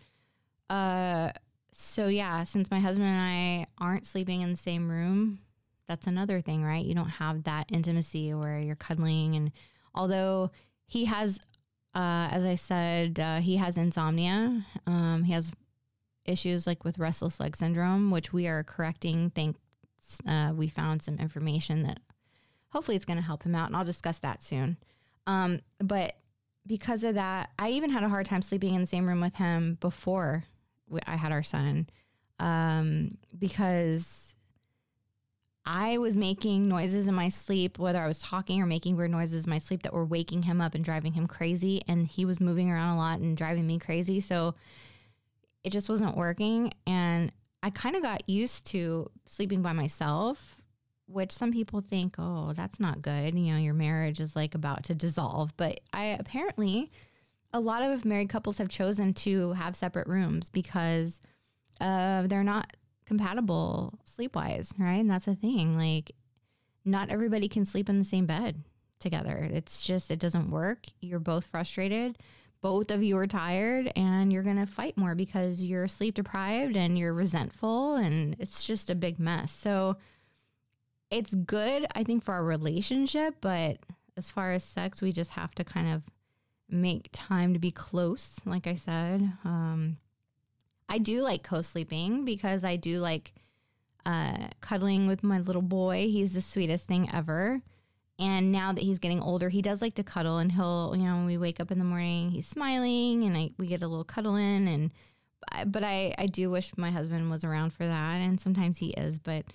Uh, 0.68 1.30
so 1.72 2.08
yeah, 2.08 2.44
since 2.46 2.72
my 2.72 2.80
husband 2.80 3.10
and 3.10 3.22
I 3.22 3.68
aren't 3.78 4.08
sleeping 4.08 4.42
in 4.42 4.50
the 4.50 4.58
same 4.58 4.90
room, 4.90 5.40
that's 5.88 6.08
another 6.08 6.42
thing, 6.42 6.64
right? 6.64 6.86
You 6.86 6.96
don't 6.96 7.10
have 7.10 7.44
that 7.44 7.72
intimacy 7.72 8.34
where 8.34 8.60
you're 8.60 8.76
cuddling. 8.76 9.36
And 9.36 9.52
although 9.94 10.52
he 10.88 11.06
has, 11.06 11.40
uh, 11.94 12.30
as 12.32 12.44
I 12.44 12.56
said, 12.56 13.20
uh, 13.20 13.40
he 13.40 13.58
has 13.58 13.78
insomnia. 13.78 14.66
Um, 14.88 15.24
he 15.24 15.34
has 15.34 15.52
issues 16.26 16.66
like 16.66 16.84
with 16.84 16.98
restless 17.00 17.40
leg 17.40 17.56
syndrome, 17.56 18.12
which 18.12 18.34
we 18.34 18.48
are 18.48 18.64
correcting. 18.64 19.30
Thanks, 19.30 19.60
uh, 20.28 20.52
we 20.56 20.68
found 20.68 21.02
some 21.02 21.18
information 21.18 21.84
that 21.84 22.00
hopefully 22.70 22.98
it's 22.98 23.06
going 23.06 23.18
to 23.18 23.24
help 23.24 23.44
him 23.44 23.56
out, 23.56 23.68
and 23.68 23.78
I'll 23.78 23.86
discuss 23.86 24.20
that 24.20 24.44
soon. 24.44 24.78
Um, 25.28 25.62
but 25.80 26.16
because 26.68 27.04
of 27.04 27.16
that, 27.16 27.52
I 27.58 27.70
even 27.72 27.90
had 27.90 28.04
a 28.04 28.10
hard 28.10 28.26
time 28.26 28.42
sleeping 28.42 28.74
in 28.74 28.82
the 28.82 28.88
same 28.88 29.08
room 29.08 29.22
with 29.22 29.36
him 29.36 29.78
before 29.80 30.44
I 31.08 31.16
had 31.16 31.32
our 31.32 31.44
son, 31.44 31.88
um, 32.40 33.12
because 33.38 34.35
I 35.66 35.98
was 35.98 36.16
making 36.16 36.68
noises 36.68 37.08
in 37.08 37.16
my 37.16 37.30
sleep, 37.30 37.80
whether 37.80 38.00
I 38.00 38.08
was 38.08 38.20
talking 38.20 38.62
or 38.62 38.68
making 38.68 38.98
weird 38.98 39.12
noises 39.12 39.46
in 39.46 39.50
my 39.50 39.58
sleep 39.58 39.82
that 39.84 39.94
were 39.94 40.06
waking 40.06 40.44
him 40.44 40.62
up 40.62 40.76
and 40.76 40.86
driving 40.86 41.14
him 41.14 41.26
crazy. 41.26 41.82
And 41.88 42.08
he 42.08 42.26
was 42.26 42.40
moving 42.40 42.70
around 42.70 42.94
a 42.94 42.98
lot 42.98 43.20
and 43.20 43.36
driving 43.36 43.66
me 43.66 43.80
crazy. 43.80 44.20
So 44.20 44.54
it 45.64 45.72
just 45.72 45.90
wasn't 45.90 46.16
working. 46.16 46.72
And 46.86 47.32
I 47.64 47.72
kind 47.72 47.96
of 47.96 48.04
got 48.04 48.30
used 48.30 48.68
to 48.68 49.10
sleeping 49.26 49.64
by 49.64 49.74
myself, 49.74 50.62
which 51.08 51.32
some 51.32 51.52
people 51.52 51.82
think, 51.82 52.16
oh, 52.20 52.54
that's 52.54 52.80
not 52.80 53.02
good. 53.02 53.34
You 53.34 53.54
know, 53.54 53.60
your 53.60 53.74
marriage 53.74 54.20
is 54.20 54.36
like 54.36 54.54
about 54.54 54.84
to 54.84 54.94
dissolve. 54.94 55.58
But 55.58 55.80
I 55.92 56.18
apparently, 56.20 56.92
a 57.54 57.60
lot 57.60 57.82
of 57.82 58.06
married 58.06 58.30
couples 58.30 58.60
have 58.60 58.70
chosen 58.70 59.16
to 59.16 59.54
have 59.54 59.76
separate 59.76 60.08
rooms 60.08 60.50
because 60.50 61.22
uh, 61.82 62.28
they're 62.28 62.44
not 62.44 62.76
compatible 63.06 64.00
sleep-wise, 64.06 64.74
right? 64.78 64.96
And 64.96 65.10
that's 65.10 65.26
the 65.26 65.36
thing. 65.36 65.78
Like 65.78 66.12
not 66.84 67.10
everybody 67.10 67.48
can 67.48 67.66
sleep 67.66 67.90
in 67.90 67.98
the 67.98 68.06
same 68.06 68.26
bed 68.26 68.64
together. 69.00 69.50
It's 69.52 69.86
just 69.86 70.12
it 70.12 70.20
doesn't 70.20 70.52
work. 70.52 70.86
You're 71.02 71.20
both 71.20 71.48
frustrated. 71.48 72.18
Both 72.62 72.90
of 72.90 73.04
you 73.04 73.18
are 73.18 73.28
tired 73.28 73.92
and 73.96 74.34
you're 74.34 74.44
going 74.44 74.56
to 74.58 74.66
fight 74.66 74.98
more 74.98 75.14
because 75.14 75.62
you're 75.64 75.88
sleep 75.88 76.16
deprived 76.16 76.76
and 76.76 76.98
you're 76.98 77.14
resentful 77.14 77.96
and 77.96 78.36
it's 78.40 78.64
just 78.64 78.90
a 78.90 78.96
big 78.96 79.20
mess. 79.20 79.52
So 79.52 79.98
it's 81.12 81.36
good 81.36 81.86
I 81.94 82.04
think 82.04 82.24
for 82.24 82.34
our 82.34 82.44
relationship, 82.44 83.36
but 83.42 83.78
as 84.18 84.32
far 84.32 84.52
as 84.54 84.64
sex, 84.64 85.02
we 85.02 85.12
just 85.12 85.32
have 85.32 85.54
to 85.56 85.64
kind 85.64 85.94
of 85.94 86.02
make 86.70 87.10
time 87.12 87.54
to 87.54 87.60
be 87.60 87.72
close, 87.72 88.40
like 88.46 88.66
I 88.66 88.76
said. 88.76 89.32
Um, 89.44 89.98
I 90.90 90.98
do 90.98 91.22
like 91.22 91.44
co 91.44 91.62
sleeping 91.62 92.26
because 92.26 92.64
I 92.64 92.76
do 92.76 93.00
like 93.00 93.34
uh, 94.06 94.48
cuddling 94.62 95.08
with 95.08 95.24
my 95.24 95.40
little 95.40 95.62
boy. 95.62 96.08
He's 96.10 96.34
the 96.34 96.42
sweetest 96.42 96.88
thing 96.88 97.10
ever. 97.14 97.62
And 98.18 98.52
now 98.52 98.72
that 98.72 98.84
he's 98.84 99.00
getting 99.00 99.22
older, 99.22 99.50
he 99.50 99.62
does 99.62 99.82
like 99.82 99.96
to 99.96 100.04
cuddle, 100.04 100.38
and 100.38 100.50
he'll, 100.50 100.94
you 100.96 101.04
know, 101.04 101.16
when 101.16 101.26
we 101.26 101.38
wake 101.38 101.60
up 101.60 101.70
in 101.70 101.80
the 101.80 101.86
morning, 101.86 102.32
he's 102.32 102.48
smiling, 102.48 103.26
and 103.26 103.36
I, 103.36 103.50
we 103.58 103.68
get 103.68 103.84
a 103.84 103.88
little 103.88 104.06
cuddle 104.06 104.36
in. 104.36 104.70
And 104.70 104.94
but 105.72 105.84
I, 105.84 106.16
I 106.18 106.28
do 106.28 106.50
wish 106.50 106.72
my 106.78 106.92
husband 106.92 107.30
was 107.30 107.44
around 107.44 107.74
for 107.74 107.86
that, 107.86 108.16
and 108.18 108.40
sometimes 108.40 108.78
he 108.78 108.92
is, 108.92 109.20
but 109.20 109.46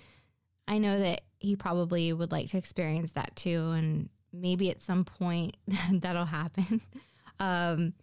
I 0.67 0.77
know 0.77 0.99
that 0.99 1.21
he 1.39 1.55
probably 1.55 2.13
would 2.13 2.31
like 2.31 2.49
to 2.49 2.57
experience 2.57 3.13
that 3.13 3.35
too, 3.35 3.71
and 3.71 4.09
maybe 4.31 4.69
at 4.69 4.79
some 4.79 5.05
point 5.05 5.57
that'll 5.91 6.25
happen. 6.25 6.81
um, 7.39 7.93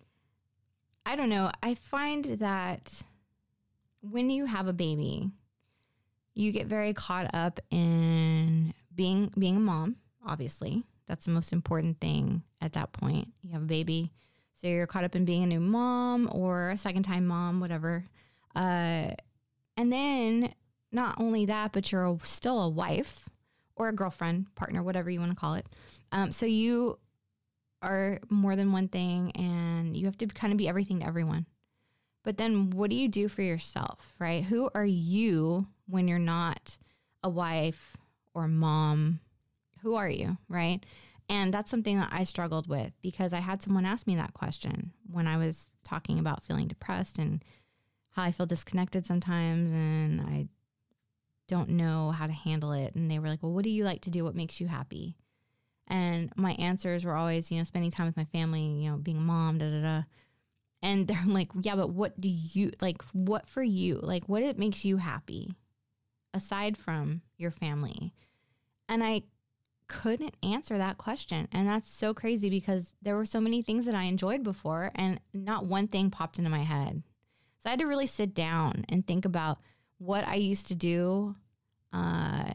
I 1.07 1.15
don't 1.17 1.31
know. 1.31 1.51
I 1.63 1.75
find 1.75 2.25
that 2.25 3.03
when 4.01 4.31
you 4.31 4.45
have 4.45 4.67
a 4.67 4.73
baby, 4.73 5.31
you 6.35 6.53
get 6.53 6.67
very 6.67 6.95
caught 6.95 7.35
up 7.35 7.61
in 7.71 8.73
being 8.95 9.33
being 9.39 9.57
a 9.57 9.61
mom, 9.61 9.97
obviously. 10.27 10.85
That's 11.07 11.25
the 11.25 11.31
most 11.33 11.53
important 11.53 12.01
thing 12.01 12.43
at 12.61 12.75
that 12.75 12.93
point. 12.93 13.29
You 13.43 13.53
have 13.53 13.63
a 13.63 13.67
baby. 13.67 14.13
So 14.61 14.67
you're 14.67 14.87
caught 14.87 15.05
up 15.05 15.17
in 15.17 15.25
being 15.25 15.43
a 15.45 15.47
new 15.47 15.61
mom 15.61 16.29
or 16.33 16.71
a 16.71 16.77
second 16.77 17.05
time 17.05 17.27
mom, 17.27 17.61
whatever. 17.61 18.05
Uh, 18.55 19.13
and 19.77 19.93
then 19.93 20.53
not 20.91 21.21
only 21.21 21.47
that, 21.47 21.73
but 21.73 21.91
you're 21.93 22.05
a, 22.05 22.19
still 22.25 22.63
a 22.63 22.69
wife 22.69 23.29
or 23.77 23.89
a 23.89 23.95
girlfriend, 23.95 24.53
partner, 24.57 24.83
whatever 24.83 25.09
you 25.09 25.21
want 25.21 25.31
to 25.31 25.37
call 25.37 25.55
it. 25.55 25.67
Um, 26.11 26.33
so 26.33 26.45
you 26.45 26.99
are 27.83 28.19
more 28.29 28.57
than 28.57 28.73
one 28.73 28.89
thing 28.89 29.31
and 29.33 29.97
you 29.97 30.07
have 30.07 30.19
to 30.19 30.27
kind 30.27 30.53
of 30.53 30.57
be 30.57 30.69
everything 30.69 31.01
to 31.01 31.07
everyone. 31.07 31.47
But 32.29 32.37
then 32.37 32.69
what 32.69 32.91
do 32.91 32.97
you 32.97 33.09
do 33.09 33.27
for 33.27 33.41
yourself, 33.41 34.13
right? 34.19 34.45
Who 34.45 34.69
are 34.75 34.85
you 34.85 35.67
when 35.87 36.09
you're 36.09 36.19
not 36.19 36.77
a 37.25 37.31
wife 37.31 37.97
or 38.35 38.47
mom? 38.47 39.21
Who 39.81 39.95
are 39.95 40.11
you, 40.11 40.37
right? 40.47 40.85
And 41.31 41.55
that's 41.55 41.71
something 41.71 41.99
that 41.99 42.11
I 42.13 42.25
struggled 42.25 42.69
with 42.69 42.93
because 43.01 43.33
I 43.33 43.41
had 43.41 43.63
someone 43.63 43.87
ask 43.87 44.07
me 44.07 44.17
that 44.17 44.35
question 44.35 44.93
when 45.11 45.27
I 45.27 45.39
was 45.39 45.69
talking 45.87 46.19
about 46.19 46.45
feeling 46.45 46.69
depressed 46.69 47.17
and 47.17 47.43
how 48.11 48.25
I 48.25 48.33
feel 48.33 48.45
disconnected 48.45 49.07
sometimes 49.07 49.73
and 49.73 50.21
I 50.21 50.49
don't 51.49 51.71
know 51.71 52.11
how 52.11 52.27
to 52.27 52.33
handle 52.35 52.73
it. 52.73 52.95
And 52.95 53.11
they 53.11 53.21
were 53.21 53.29
like, 53.29 53.43
Well, 53.43 53.53
what 53.53 53.65
do 53.65 53.71
you 53.71 53.85
like 53.85 54.03
to 54.03 54.11
do? 54.11 54.23
What 54.23 54.35
makes 54.35 54.61
you 54.61 54.67
happy? 54.67 55.17
And 55.87 56.31
my 56.37 56.53
answers 56.59 57.07
were 57.07 57.17
always, 57.17 57.51
you 57.51 57.57
know, 57.57 57.65
spending 57.65 57.91
time 57.91 58.05
with 58.05 58.19
my 58.19 58.27
family, 58.27 58.83
you 58.83 58.91
know, 58.91 58.99
being 58.99 59.17
a 59.17 59.21
mom, 59.23 59.57
da 59.57 59.71
da 59.71 59.81
da. 59.81 60.03
And 60.83 61.07
they're 61.07 61.23
like, 61.27 61.51
yeah, 61.61 61.77
but 61.77 61.91
what 61.91 62.21
do 62.21 62.29
you 62.29 62.73
like? 62.81 63.03
What 63.13 63.49
for 63.49 63.63
you? 63.63 64.01
Like, 64.03 64.29
what 64.29 64.43
it 64.43 64.59
makes 64.59 64.85
you 64.85 64.97
happy 64.97 65.55
aside 66.35 66.77
from 66.77 67.23
your 67.37 67.51
family? 67.51 68.13
And 68.89 69.05
I 69.05 69.23
couldn't 69.89 70.37
answer 70.43 70.79
that 70.79 70.99
question. 70.99 71.49
And 71.53 71.67
that's 71.69 71.91
so 71.91 72.13
crazy 72.15 72.51
because 72.51 72.93
there 73.03 73.17
were 73.17 73.25
so 73.25 73.41
many 73.41 73.63
things 73.63 73.87
that 73.87 73.95
I 73.95 74.05
enjoyed 74.05 74.43
before 74.43 74.93
and 74.95 75.19
not 75.33 75.67
one 75.67 75.89
thing 75.89 76.11
popped 76.11 76.39
into 76.39 76.51
my 76.51 76.63
head. 76.63 77.03
So 77.61 77.69
I 77.69 77.71
had 77.71 77.81
to 77.81 77.87
really 77.87 78.07
sit 78.07 78.35
down 78.35 78.85
and 78.89 79.07
think 79.07 79.25
about 79.25 79.59
what 79.99 80.27
I 80.29 80.37
used 80.37 80.69
to 80.69 80.75
do 80.75 81.35
uh, 81.93 82.53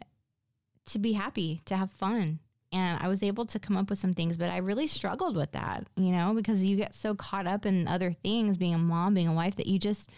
to 0.85 0.99
be 0.99 1.13
happy, 1.13 1.59
to 1.65 1.75
have 1.75 1.91
fun, 1.91 2.39
and 2.73 3.01
I 3.01 3.07
was 3.07 3.21
able 3.21 3.45
to 3.45 3.59
come 3.59 3.77
up 3.77 3.89
with 3.89 3.99
some 3.99 4.13
things, 4.13 4.35
but 4.35 4.49
I 4.49 4.57
really 4.57 4.87
struggled 4.87 5.37
with 5.37 5.51
that, 5.51 5.87
you 5.95 6.11
know, 6.11 6.33
because 6.33 6.65
you 6.65 6.75
get 6.75 6.95
so 6.95 7.13
caught 7.13 7.45
up 7.45 7.67
in 7.67 7.87
other 7.87 8.11
things, 8.11 8.57
being 8.57 8.73
a 8.73 8.79
mom, 8.79 9.13
being 9.13 9.27
a 9.27 9.33
wife, 9.33 9.55
that 9.57 9.67
you 9.67 9.77
just, 9.77 10.09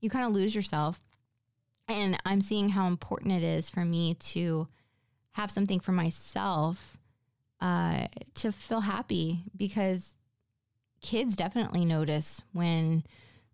you 0.00 0.08
kind 0.08 0.26
of 0.26 0.32
lose 0.32 0.54
yourself. 0.54 0.98
And 1.86 2.18
I'm 2.24 2.40
seeing 2.40 2.70
how 2.70 2.86
important 2.86 3.32
it 3.32 3.42
is 3.42 3.68
for 3.68 3.84
me 3.84 4.14
to 4.14 4.66
have 5.32 5.50
something 5.50 5.78
for 5.78 5.92
myself 5.92 6.96
uh, 7.60 8.06
to 8.36 8.50
feel 8.50 8.80
happy 8.80 9.44
because 9.54 10.14
kids 11.02 11.36
definitely 11.36 11.84
notice 11.84 12.40
when 12.52 13.04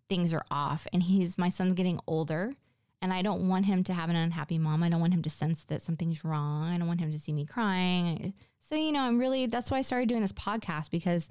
things 0.07 0.33
are 0.33 0.45
off. 0.49 0.87
And 0.93 1.03
he's, 1.03 1.37
my 1.37 1.49
son's 1.49 1.73
getting 1.73 1.99
older 2.07 2.53
and 3.01 3.11
I 3.11 3.21
don't 3.21 3.47
want 3.47 3.65
him 3.65 3.83
to 3.85 3.93
have 3.93 4.09
an 4.09 4.15
unhappy 4.15 4.57
mom. 4.57 4.83
I 4.83 4.89
don't 4.89 5.01
want 5.01 5.13
him 5.13 5.23
to 5.23 5.29
sense 5.29 5.63
that 5.65 5.81
something's 5.81 6.23
wrong. 6.23 6.69
I 6.69 6.77
don't 6.77 6.87
want 6.87 6.99
him 6.99 7.11
to 7.11 7.19
see 7.19 7.33
me 7.33 7.45
crying. 7.45 8.33
So, 8.59 8.75
you 8.75 8.91
know, 8.91 9.01
I'm 9.01 9.19
really, 9.19 9.47
that's 9.47 9.71
why 9.71 9.77
I 9.77 9.81
started 9.81 10.07
doing 10.07 10.21
this 10.21 10.33
podcast 10.33 10.91
because, 10.91 11.29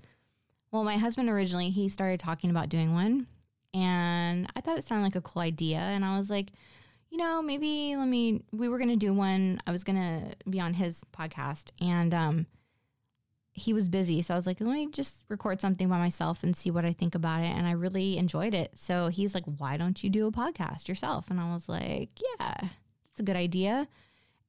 well, 0.72 0.84
my 0.84 0.96
husband 0.96 1.28
originally, 1.28 1.70
he 1.70 1.88
started 1.88 2.18
talking 2.20 2.50
about 2.50 2.68
doing 2.68 2.92
one 2.92 3.26
and 3.72 4.48
I 4.56 4.60
thought 4.60 4.78
it 4.78 4.84
sounded 4.84 5.04
like 5.04 5.16
a 5.16 5.20
cool 5.20 5.42
idea. 5.42 5.78
And 5.78 6.04
I 6.04 6.18
was 6.18 6.28
like, 6.28 6.50
you 7.10 7.18
know, 7.18 7.40
maybe 7.40 7.94
let 7.96 8.08
me, 8.08 8.42
we 8.52 8.68
were 8.68 8.78
going 8.78 8.90
to 8.90 8.96
do 8.96 9.14
one. 9.14 9.60
I 9.66 9.70
was 9.70 9.84
going 9.84 9.98
to 9.98 10.50
be 10.50 10.60
on 10.60 10.74
his 10.74 11.00
podcast 11.16 11.70
and, 11.80 12.12
um, 12.12 12.46
he 13.52 13.72
was 13.72 13.88
busy. 13.88 14.22
So 14.22 14.34
I 14.34 14.36
was 14.36 14.46
like, 14.46 14.60
let 14.60 14.72
me 14.72 14.88
just 14.90 15.24
record 15.28 15.60
something 15.60 15.88
by 15.88 15.98
myself 15.98 16.42
and 16.42 16.56
see 16.56 16.70
what 16.70 16.84
I 16.84 16.92
think 16.92 17.14
about 17.14 17.42
it. 17.42 17.48
And 17.48 17.66
I 17.66 17.72
really 17.72 18.16
enjoyed 18.16 18.54
it. 18.54 18.70
So 18.74 19.08
he's 19.08 19.34
like, 19.34 19.44
why 19.44 19.76
don't 19.76 20.02
you 20.02 20.10
do 20.10 20.26
a 20.26 20.32
podcast 20.32 20.88
yourself? 20.88 21.30
And 21.30 21.40
I 21.40 21.52
was 21.52 21.68
like, 21.68 22.10
yeah, 22.38 22.68
it's 23.10 23.20
a 23.20 23.24
good 23.24 23.36
idea. 23.36 23.88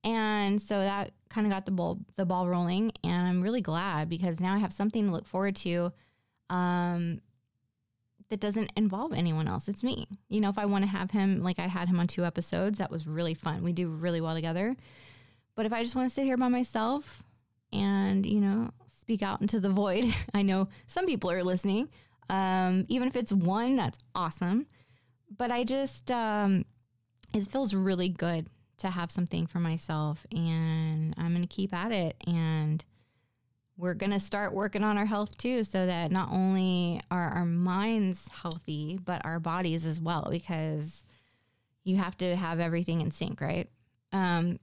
And 0.04 0.62
so 0.62 0.80
that 0.80 1.12
kind 1.30 1.46
of 1.46 1.54
got 1.54 1.66
the 1.66 1.72
ball 1.72 2.00
the 2.16 2.26
ball 2.26 2.48
rolling. 2.48 2.92
And 3.04 3.28
I'm 3.28 3.42
really 3.42 3.62
glad 3.62 4.10
because 4.10 4.40
now 4.40 4.56
I 4.56 4.60
have 4.60 4.74
something 4.74 5.08
to 5.08 5.12
look 5.12 5.28
forward 5.28 5.56
to 5.58 5.92
um, 6.50 7.22
that 8.30 8.40
doesn't 8.40 8.72
involve 8.76 9.14
anyone 9.14 9.48
else. 9.48 9.68
It's 9.68 9.84
me. 9.84 10.08
You 10.30 10.42
know, 10.42 10.50
if 10.50 10.58
I 10.58 10.66
want 10.66 10.84
to 10.84 10.90
have 10.90 11.12
him, 11.12 11.44
like 11.44 11.60
I 11.60 11.68
had 11.68 11.88
him 11.88 12.00
on 12.00 12.08
two 12.08 12.26
episodes, 12.26 12.78
that 12.80 12.92
was 12.92 13.08
really 13.08 13.34
fun. 13.34 13.64
We 13.64 13.74
do 13.74 13.90
really 13.90 14.22
well 14.22 14.36
together. 14.36 14.76
But 15.56 15.66
if 15.66 15.74
I 15.74 15.84
just 15.84 15.96
want 15.96 16.10
to 16.10 16.14
sit 16.14 16.24
here 16.24 16.38
by 16.38 16.48
myself 16.48 17.22
and, 17.74 18.26
you 18.26 18.40
know, 18.40 18.72
speak 19.12 19.24
out 19.24 19.42
into 19.42 19.60
the 19.60 19.70
void. 19.70 20.06
I 20.34 20.42
know 20.42 20.70
some 20.88 21.06
people 21.06 21.32
are 21.32 21.44
listening. 21.44 21.90
Um, 22.30 22.86
even 22.88 23.10
if 23.10 23.18
it's 23.18 23.34
one, 23.34 23.76
that's 23.76 24.00
awesome. 24.16 24.68
But 25.36 25.52
I 25.52 25.66
just, 25.66 26.10
um, 26.10 26.64
it 27.34 27.46
feels 27.48 27.74
really 27.74 28.08
good 28.08 28.48
to 28.78 28.90
have 28.90 29.12
something 29.12 29.48
for 29.48 29.60
myself, 29.60 30.26
and 30.32 31.14
I'm 31.18 31.34
going 31.34 31.46
to 31.46 31.54
keep 31.54 31.74
at 31.74 31.92
it. 31.92 32.16
And 32.26 32.84
we're 33.76 33.96
going 33.96 34.12
to 34.12 34.20
start 34.20 34.54
working 34.54 34.84
on 34.84 34.98
our 34.98 35.06
health 35.06 35.38
too, 35.38 35.66
so 35.66 35.86
that 35.86 36.10
not 36.10 36.30
only 36.32 37.02
are 37.12 37.30
our 37.32 37.46
minds 37.46 38.30
healthy, 38.30 38.98
but 39.04 39.26
our 39.26 39.42
bodies 39.42 39.86
as 39.86 40.00
well, 40.00 40.30
because 40.32 41.04
you 41.84 41.98
have 41.98 42.18
to 42.20 42.34
have 42.38 42.62
everything 42.62 43.02
in 43.02 43.12
sync, 43.12 43.42
right? 43.42 43.70
Um, 44.14 44.58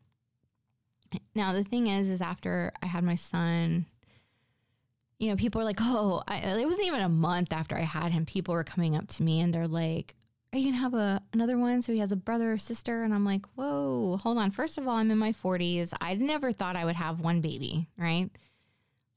now 1.34 1.52
the 1.52 1.64
thing 1.64 1.88
is, 1.88 2.08
is 2.08 2.22
after 2.22 2.72
I 2.82 2.86
had 2.86 3.04
my 3.04 3.14
son, 3.14 3.86
you 5.18 5.30
know, 5.30 5.36
people 5.36 5.60
were 5.60 5.64
like, 5.64 5.80
oh, 5.80 6.22
I, 6.28 6.38
it 6.38 6.66
wasn't 6.66 6.86
even 6.86 7.00
a 7.00 7.08
month 7.08 7.52
after 7.52 7.76
I 7.76 7.82
had 7.82 8.12
him. 8.12 8.24
People 8.24 8.54
were 8.54 8.64
coming 8.64 8.96
up 8.96 9.08
to 9.08 9.22
me 9.22 9.40
and 9.40 9.52
they're 9.52 9.66
like, 9.66 10.14
are 10.52 10.58
you 10.58 10.70
gonna 10.70 10.82
have 10.82 10.94
a 10.94 11.20
another 11.32 11.58
one? 11.58 11.82
So 11.82 11.92
he 11.92 11.98
has 11.98 12.12
a 12.12 12.16
brother 12.16 12.52
or 12.52 12.58
sister, 12.58 13.02
and 13.02 13.12
I'm 13.12 13.24
like, 13.24 13.44
whoa, 13.54 14.16
hold 14.16 14.38
on. 14.38 14.50
First 14.50 14.78
of 14.78 14.88
all, 14.88 14.96
I'm 14.96 15.10
in 15.10 15.18
my 15.18 15.32
40s. 15.32 15.92
I 16.00 16.14
never 16.14 16.52
thought 16.52 16.76
I 16.76 16.84
would 16.84 16.96
have 16.96 17.20
one 17.20 17.40
baby, 17.40 17.88
right? 17.98 18.30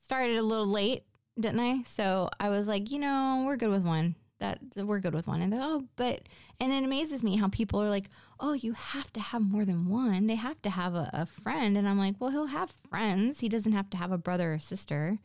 Started 0.04 0.38
a 0.38 0.44
little 0.44 0.68
late, 0.68 1.04
didn't 1.40 1.62
I? 1.62 1.84
So 1.84 2.30
I 2.40 2.50
was 2.50 2.68
like, 2.68 2.92
you 2.92 3.00
know, 3.00 3.44
we're 3.46 3.56
good 3.56 3.70
with 3.70 3.84
one. 3.84 4.16
That 4.40 4.60
we're 4.76 5.00
good 5.00 5.14
with 5.14 5.28
one. 5.28 5.42
And 5.42 5.54
oh, 5.54 5.86
but 5.96 6.22
and 6.60 6.74
it 6.74 6.84
amazes 6.84 7.24
me 7.24 7.38
how 7.38 7.48
people 7.48 7.82
are 7.82 7.90
like, 7.90 8.10
oh, 8.40 8.54
you 8.54 8.74
have 8.74 9.14
to 9.14 9.22
have 9.22 9.42
more 9.42 9.64
than 9.64 9.88
one. 9.88 10.28
They 10.28 10.36
have 10.36 10.62
to 10.64 10.70
have 10.70 10.96
a, 10.96 11.10
a 11.14 11.26
friend, 11.26 11.78
and 11.78 11.88
I'm 11.88 12.00
like, 12.00 12.16
well, 12.20 12.32
he'll 12.32 12.48
have 12.48 12.74
friends. 12.90 13.40
He 13.40 13.48
doesn't 13.48 13.72
have 13.72 13.90
to 13.92 13.98
have 13.98 14.12
a 14.12 14.18
brother 14.18 14.54
or 14.54 14.60
sister. 14.60 15.20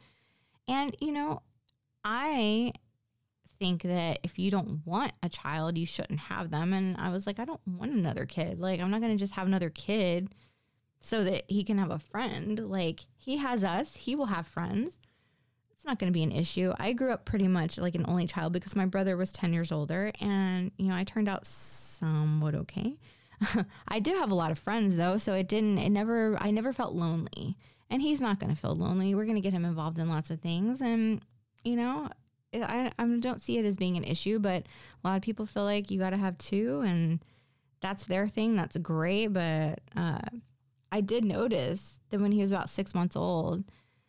And, 0.68 0.96
you 1.00 1.12
know, 1.12 1.42
I 2.04 2.72
think 3.58 3.82
that 3.82 4.20
if 4.22 4.38
you 4.38 4.50
don't 4.50 4.84
want 4.84 5.12
a 5.22 5.28
child, 5.28 5.78
you 5.78 5.86
shouldn't 5.86 6.20
have 6.20 6.50
them. 6.50 6.72
And 6.72 6.96
I 6.96 7.10
was 7.10 7.26
like, 7.26 7.38
I 7.38 7.44
don't 7.44 7.60
want 7.66 7.92
another 7.92 8.26
kid. 8.26 8.60
Like, 8.60 8.80
I'm 8.80 8.90
not 8.90 9.00
going 9.00 9.12
to 9.12 9.18
just 9.18 9.32
have 9.34 9.46
another 9.46 9.70
kid 9.70 10.34
so 11.00 11.24
that 11.24 11.44
he 11.48 11.64
can 11.64 11.78
have 11.78 11.90
a 11.90 11.98
friend. 11.98 12.58
Like, 12.58 13.06
he 13.16 13.36
has 13.38 13.64
us, 13.64 13.94
he 13.94 14.16
will 14.16 14.26
have 14.26 14.46
friends. 14.46 14.96
It's 15.72 15.84
not 15.84 15.98
going 15.98 16.12
to 16.12 16.16
be 16.16 16.22
an 16.22 16.32
issue. 16.32 16.72
I 16.78 16.92
grew 16.92 17.12
up 17.12 17.24
pretty 17.24 17.48
much 17.48 17.78
like 17.78 17.94
an 17.94 18.06
only 18.08 18.26
child 18.26 18.52
because 18.52 18.74
my 18.74 18.86
brother 18.86 19.16
was 19.16 19.30
10 19.30 19.52
years 19.52 19.70
older. 19.70 20.10
And, 20.20 20.72
you 20.78 20.88
know, 20.88 20.96
I 20.96 21.04
turned 21.04 21.28
out 21.28 21.46
somewhat 21.46 22.54
okay. 22.54 22.96
I 23.88 24.00
do 24.00 24.14
have 24.14 24.30
a 24.30 24.34
lot 24.34 24.50
of 24.50 24.58
friends 24.58 24.96
though. 24.96 25.18
So 25.18 25.34
it 25.34 25.48
didn't, 25.48 25.78
it 25.78 25.90
never, 25.90 26.36
I 26.40 26.50
never 26.50 26.72
felt 26.72 26.94
lonely 26.94 27.56
and 27.90 28.02
he's 28.02 28.20
not 28.20 28.40
going 28.40 28.54
to 28.54 28.60
feel 28.60 28.74
lonely. 28.74 29.14
We're 29.14 29.24
going 29.24 29.36
to 29.36 29.42
get 29.42 29.52
him 29.52 29.64
involved 29.64 29.98
in 29.98 30.08
lots 30.08 30.30
of 30.30 30.40
things, 30.40 30.80
and 30.80 31.20
you 31.64 31.76
know, 31.76 32.08
I, 32.54 32.92
I 32.98 33.06
don't 33.18 33.40
see 33.40 33.58
it 33.58 33.64
as 33.64 33.76
being 33.76 33.96
an 33.96 34.04
issue. 34.04 34.38
But 34.38 34.66
a 35.02 35.08
lot 35.08 35.16
of 35.16 35.22
people 35.22 35.46
feel 35.46 35.64
like 35.64 35.90
you 35.90 35.98
got 35.98 36.10
to 36.10 36.16
have 36.16 36.38
two, 36.38 36.80
and 36.80 37.24
that's 37.80 38.06
their 38.06 38.28
thing. 38.28 38.56
That's 38.56 38.76
great, 38.78 39.28
but 39.28 39.80
uh, 39.96 40.20
I 40.90 41.00
did 41.00 41.24
notice 41.24 42.00
that 42.10 42.20
when 42.20 42.32
he 42.32 42.40
was 42.40 42.52
about 42.52 42.70
six 42.70 42.94
months 42.94 43.16
old, 43.16 43.64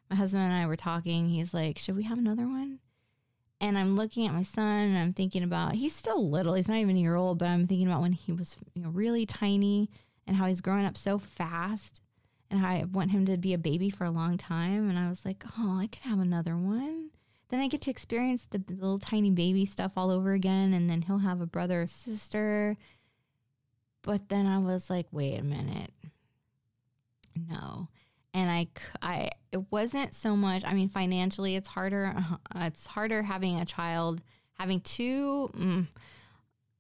my 0.10 0.16
husband 0.16 0.44
and 0.44 0.54
I 0.54 0.66
were 0.66 0.76
talking. 0.76 1.30
He's 1.30 1.54
like, 1.54 1.78
"Should 1.78 1.96
we 1.96 2.04
have 2.04 2.18
another 2.18 2.48
one?" 2.48 2.80
And 3.60 3.78
I'm 3.78 3.96
looking 3.96 4.28
at 4.28 4.34
my 4.34 4.44
son, 4.44 4.90
and 4.90 4.98
I'm 4.98 5.14
thinking 5.14 5.44
about 5.44 5.76
he's 5.76 5.96
still 5.96 6.30
little. 6.30 6.54
He's 6.54 6.68
not 6.68 6.78
even 6.78 6.96
a 6.96 7.00
year 7.00 7.16
old, 7.16 7.40
but 7.40 7.50
I'm 7.50 7.68
thinking 7.68 7.88
about 7.88 8.02
when 8.02 8.14
he 8.14 8.32
was 8.32 8.56
you 8.74 8.82
know 8.82 8.90
really 8.90 9.26
tiny 9.26 9.90
and 10.26 10.36
how 10.36 10.46
he's 10.48 10.62
growing 10.62 10.86
up 10.86 10.98
so 10.98 11.18
fast 11.18 12.02
and 12.50 12.66
I 12.66 12.86
want 12.92 13.12
him 13.12 13.26
to 13.26 13.38
be 13.38 13.54
a 13.54 13.58
baby 13.58 13.90
for 13.90 14.06
a 14.06 14.12
long 14.12 14.38
time. 14.38 14.90
And 14.90 14.98
I 14.98 15.10
was 15.10 15.26
like, 15.26 15.44
oh, 15.58 15.80
I 15.80 15.88
could 15.88 16.04
have 16.04 16.20
another 16.20 16.56
one. 16.56 17.10
Then 17.50 17.60
I 17.60 17.68
get 17.68 17.82
to 17.82 17.92
experience 17.92 18.46
the 18.50 18.62
little 18.70 19.00
tiny 19.00 19.32
baby 19.32 19.66
stuff 19.66 19.94
all 19.98 20.12
over 20.12 20.34
again. 20.34 20.74
And 20.74 20.90
then 20.90 21.02
he'll 21.02 21.18
have 21.20 21.42
a 21.42 21.46
brother 21.46 21.84
or 21.84 21.88
sister. 21.88 22.78
But 24.02 24.30
then 24.30 24.46
I 24.46 24.60
was 24.60 24.90
like, 24.90 25.08
wait 25.12 25.40
a 25.40 25.44
minute. 25.44 25.92
No. 27.50 27.90
And 28.34 28.50
I, 28.50 28.68
I, 29.02 29.30
it 29.52 29.64
wasn't 29.72 30.14
so 30.14 30.36
much, 30.36 30.64
I 30.66 30.74
mean, 30.74 30.90
financially, 30.90 31.56
it's 31.56 31.68
harder. 31.68 32.16
It's 32.56 32.88
harder 32.88 33.22
having 33.22 33.60
a 33.60 33.66
child, 33.66 34.22
having 34.54 34.82
two. 34.82 35.50
Mm, 35.56 35.88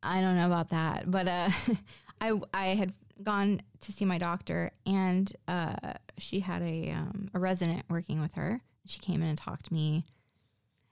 I 0.03 0.21
don't 0.21 0.35
know 0.35 0.45
about 0.45 0.69
that, 0.69 1.09
but 1.09 1.27
uh, 1.27 1.49
I 2.21 2.39
I 2.53 2.65
had 2.67 2.93
gone 3.23 3.61
to 3.81 3.91
see 3.91 4.05
my 4.05 4.17
doctor, 4.17 4.71
and 4.85 5.31
uh, 5.47 5.93
she 6.17 6.39
had 6.39 6.61
a 6.61 6.91
um, 6.91 7.29
a 7.33 7.39
resident 7.39 7.85
working 7.89 8.21
with 8.21 8.33
her. 8.35 8.61
She 8.85 8.99
came 8.99 9.21
in 9.21 9.29
and 9.29 9.37
talked 9.37 9.67
to 9.67 9.73
me, 9.73 10.05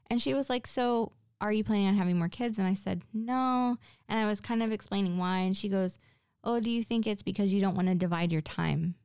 and 0.09 0.21
she 0.21 0.33
was 0.33 0.49
like, 0.49 0.67
"So, 0.67 1.11
are 1.41 1.51
you 1.51 1.63
planning 1.63 1.87
on 1.87 1.95
having 1.95 2.17
more 2.17 2.29
kids?" 2.29 2.59
And 2.59 2.67
I 2.67 2.73
said, 2.73 3.03
"No." 3.13 3.77
And 4.07 4.19
I 4.19 4.25
was 4.25 4.41
kind 4.41 4.63
of 4.63 4.71
explaining 4.71 5.17
why, 5.17 5.39
and 5.39 5.55
she 5.55 5.69
goes, 5.69 5.97
"Oh, 6.43 6.59
do 6.59 6.69
you 6.69 6.83
think 6.83 7.07
it's 7.07 7.23
because 7.23 7.53
you 7.53 7.61
don't 7.61 7.75
want 7.75 7.87
to 7.87 7.95
divide 7.95 8.31
your 8.31 8.41
time?" 8.41 8.95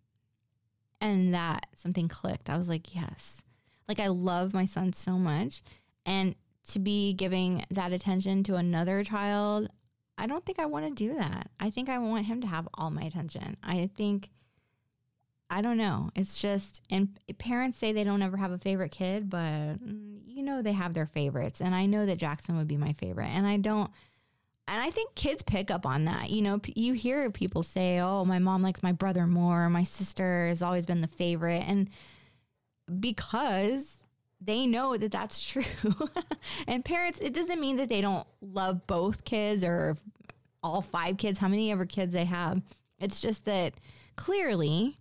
And 1.00 1.32
that 1.34 1.66
something 1.74 2.08
clicked. 2.08 2.50
I 2.50 2.56
was 2.56 2.68
like, 2.68 2.94
"Yes." 2.94 3.42
Like 3.88 4.00
I 4.00 4.06
love 4.06 4.54
my 4.54 4.66
son 4.66 4.92
so 4.92 5.18
much, 5.18 5.62
and 6.06 6.34
to 6.68 6.78
be 6.78 7.12
giving 7.12 7.64
that 7.70 7.92
attention 7.92 8.42
to 8.44 8.54
another 8.54 9.02
child, 9.02 9.68
I 10.20 10.26
don't 10.26 10.44
think 10.44 10.58
I 10.58 10.66
want 10.66 10.86
to 10.86 10.92
do 10.92 11.14
that. 11.14 11.50
I 11.58 11.70
think 11.70 11.88
I 11.88 11.98
want 11.98 12.26
him 12.26 12.42
to 12.42 12.46
have 12.46 12.68
all 12.74 12.90
my 12.90 13.02
attention. 13.02 13.56
I 13.62 13.88
think, 13.96 14.28
I 15.48 15.62
don't 15.62 15.78
know. 15.78 16.10
It's 16.14 16.38
just, 16.40 16.82
and 16.90 17.18
parents 17.38 17.78
say 17.78 17.92
they 17.92 18.04
don't 18.04 18.20
ever 18.20 18.36
have 18.36 18.52
a 18.52 18.58
favorite 18.58 18.90
kid, 18.90 19.30
but 19.30 19.40
mm, 19.40 20.18
you 20.26 20.42
know, 20.42 20.60
they 20.60 20.72
have 20.72 20.92
their 20.92 21.06
favorites. 21.06 21.62
And 21.62 21.74
I 21.74 21.86
know 21.86 22.04
that 22.04 22.18
Jackson 22.18 22.58
would 22.58 22.68
be 22.68 22.76
my 22.76 22.92
favorite. 22.92 23.28
And 23.28 23.46
I 23.46 23.56
don't, 23.56 23.90
and 24.68 24.80
I 24.80 24.90
think 24.90 25.14
kids 25.14 25.42
pick 25.42 25.70
up 25.70 25.86
on 25.86 26.04
that. 26.04 26.28
You 26.28 26.42
know, 26.42 26.60
you 26.76 26.92
hear 26.92 27.30
people 27.30 27.62
say, 27.62 27.98
oh, 28.00 28.26
my 28.26 28.38
mom 28.38 28.62
likes 28.62 28.82
my 28.82 28.92
brother 28.92 29.26
more. 29.26 29.70
My 29.70 29.84
sister 29.84 30.48
has 30.48 30.60
always 30.60 30.84
been 30.84 31.00
the 31.00 31.08
favorite. 31.08 31.64
And 31.66 31.88
because 33.00 33.99
they 34.40 34.66
know 34.66 34.96
that 34.96 35.12
that's 35.12 35.40
true. 35.46 35.64
and 36.66 36.84
parents, 36.84 37.18
it 37.20 37.34
doesn't 37.34 37.60
mean 37.60 37.76
that 37.76 37.88
they 37.88 38.00
don't 38.00 38.26
love 38.40 38.86
both 38.86 39.24
kids 39.24 39.64
or 39.64 39.96
all 40.62 40.82
five 40.82 41.16
kids, 41.16 41.38
how 41.38 41.48
many 41.48 41.70
ever 41.70 41.86
kids 41.86 42.12
they 42.12 42.24
have. 42.24 42.60
It's 42.98 43.20
just 43.20 43.46
that 43.46 43.74
clearly 44.16 44.98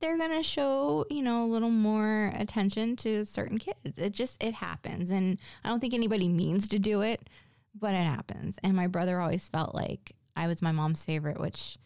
they're 0.00 0.18
going 0.18 0.36
to 0.36 0.42
show, 0.42 1.04
you 1.10 1.22
know, 1.22 1.44
a 1.44 1.46
little 1.46 1.70
more 1.70 2.32
attention 2.36 2.96
to 2.96 3.24
certain 3.24 3.58
kids. 3.58 3.98
It 3.98 4.12
just, 4.12 4.42
it 4.42 4.54
happens. 4.54 5.10
And 5.10 5.38
I 5.64 5.68
don't 5.68 5.80
think 5.80 5.94
anybody 5.94 6.28
means 6.28 6.68
to 6.68 6.78
do 6.78 7.02
it, 7.02 7.28
but 7.74 7.94
it 7.94 8.04
happens. 8.04 8.58
And 8.62 8.74
my 8.74 8.86
brother 8.86 9.20
always 9.20 9.48
felt 9.48 9.74
like 9.74 10.12
I 10.34 10.46
was 10.46 10.62
my 10.62 10.72
mom's 10.72 11.04
favorite, 11.04 11.40
which 11.40 11.78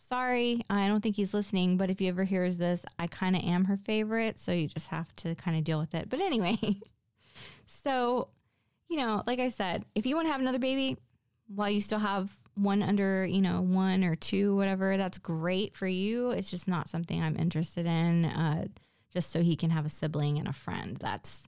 sorry, 0.00 0.62
I 0.70 0.88
don't 0.88 1.02
think 1.02 1.16
he's 1.16 1.34
listening, 1.34 1.76
but 1.76 1.90
if 1.90 1.98
he 1.98 2.08
ever 2.08 2.24
hears 2.24 2.56
this, 2.56 2.84
I 2.98 3.06
kind 3.06 3.36
of 3.36 3.42
am 3.42 3.66
her 3.66 3.76
favorite. 3.76 4.40
So 4.40 4.50
you 4.50 4.66
just 4.66 4.88
have 4.88 5.14
to 5.16 5.34
kind 5.34 5.56
of 5.56 5.64
deal 5.64 5.78
with 5.78 5.94
it. 5.94 6.08
But 6.08 6.20
anyway, 6.20 6.56
so, 7.66 8.28
you 8.88 8.96
know, 8.96 9.22
like 9.26 9.38
I 9.38 9.50
said, 9.50 9.84
if 9.94 10.06
you 10.06 10.16
want 10.16 10.26
to 10.26 10.32
have 10.32 10.40
another 10.40 10.58
baby 10.58 10.96
while 11.54 11.70
you 11.70 11.80
still 11.80 11.98
have 11.98 12.32
one 12.54 12.82
under, 12.82 13.26
you 13.26 13.40
know, 13.40 13.60
one 13.60 14.02
or 14.02 14.16
two, 14.16 14.56
whatever, 14.56 14.96
that's 14.96 15.18
great 15.18 15.76
for 15.76 15.86
you. 15.86 16.30
It's 16.30 16.50
just 16.50 16.66
not 16.66 16.88
something 16.88 17.22
I'm 17.22 17.36
interested 17.36 17.86
in, 17.86 18.24
uh, 18.24 18.66
just 19.12 19.30
so 19.30 19.42
he 19.42 19.56
can 19.56 19.70
have 19.70 19.86
a 19.86 19.90
sibling 19.90 20.38
and 20.38 20.48
a 20.48 20.52
friend. 20.52 20.96
That's 20.96 21.46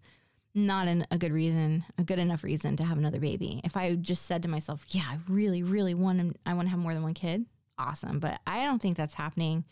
not 0.54 0.88
an, 0.88 1.06
a 1.10 1.16
good 1.16 1.32
reason, 1.32 1.84
a 1.96 2.04
good 2.04 2.18
enough 2.18 2.44
reason 2.44 2.76
to 2.76 2.84
have 2.84 2.98
another 2.98 3.20
baby. 3.20 3.60
If 3.64 3.76
I 3.76 3.94
just 3.94 4.26
said 4.26 4.42
to 4.42 4.48
myself, 4.48 4.84
yeah, 4.88 5.04
I 5.08 5.18
really, 5.28 5.62
really 5.62 5.94
want 5.94 6.18
to, 6.18 6.38
I 6.44 6.52
want 6.54 6.66
to 6.66 6.70
have 6.70 6.78
more 6.78 6.92
than 6.92 7.02
one 7.02 7.14
kid, 7.14 7.46
awesome. 7.82 8.18
But 8.18 8.40
I 8.46 8.64
don't 8.64 8.80
think 8.80 8.96
that's 8.96 9.14
happening. 9.14 9.64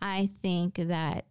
I 0.00 0.28
think 0.42 0.74
that 0.74 1.24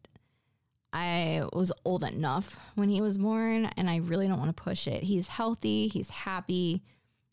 I 0.91 1.43
was 1.51 1.73
old 1.83 2.03
enough 2.03 2.57
when 2.75 2.87
he 2.87 3.01
was 3.01 3.17
born 3.17 3.65
and 3.77 3.89
I 3.89 3.97
really 3.97 4.27
don't 4.27 4.39
want 4.39 4.55
to 4.55 4.63
push 4.63 4.87
it. 4.87 5.03
He's 5.03 5.27
healthy, 5.27 5.89
he's 5.89 6.09
happy, 6.09 6.81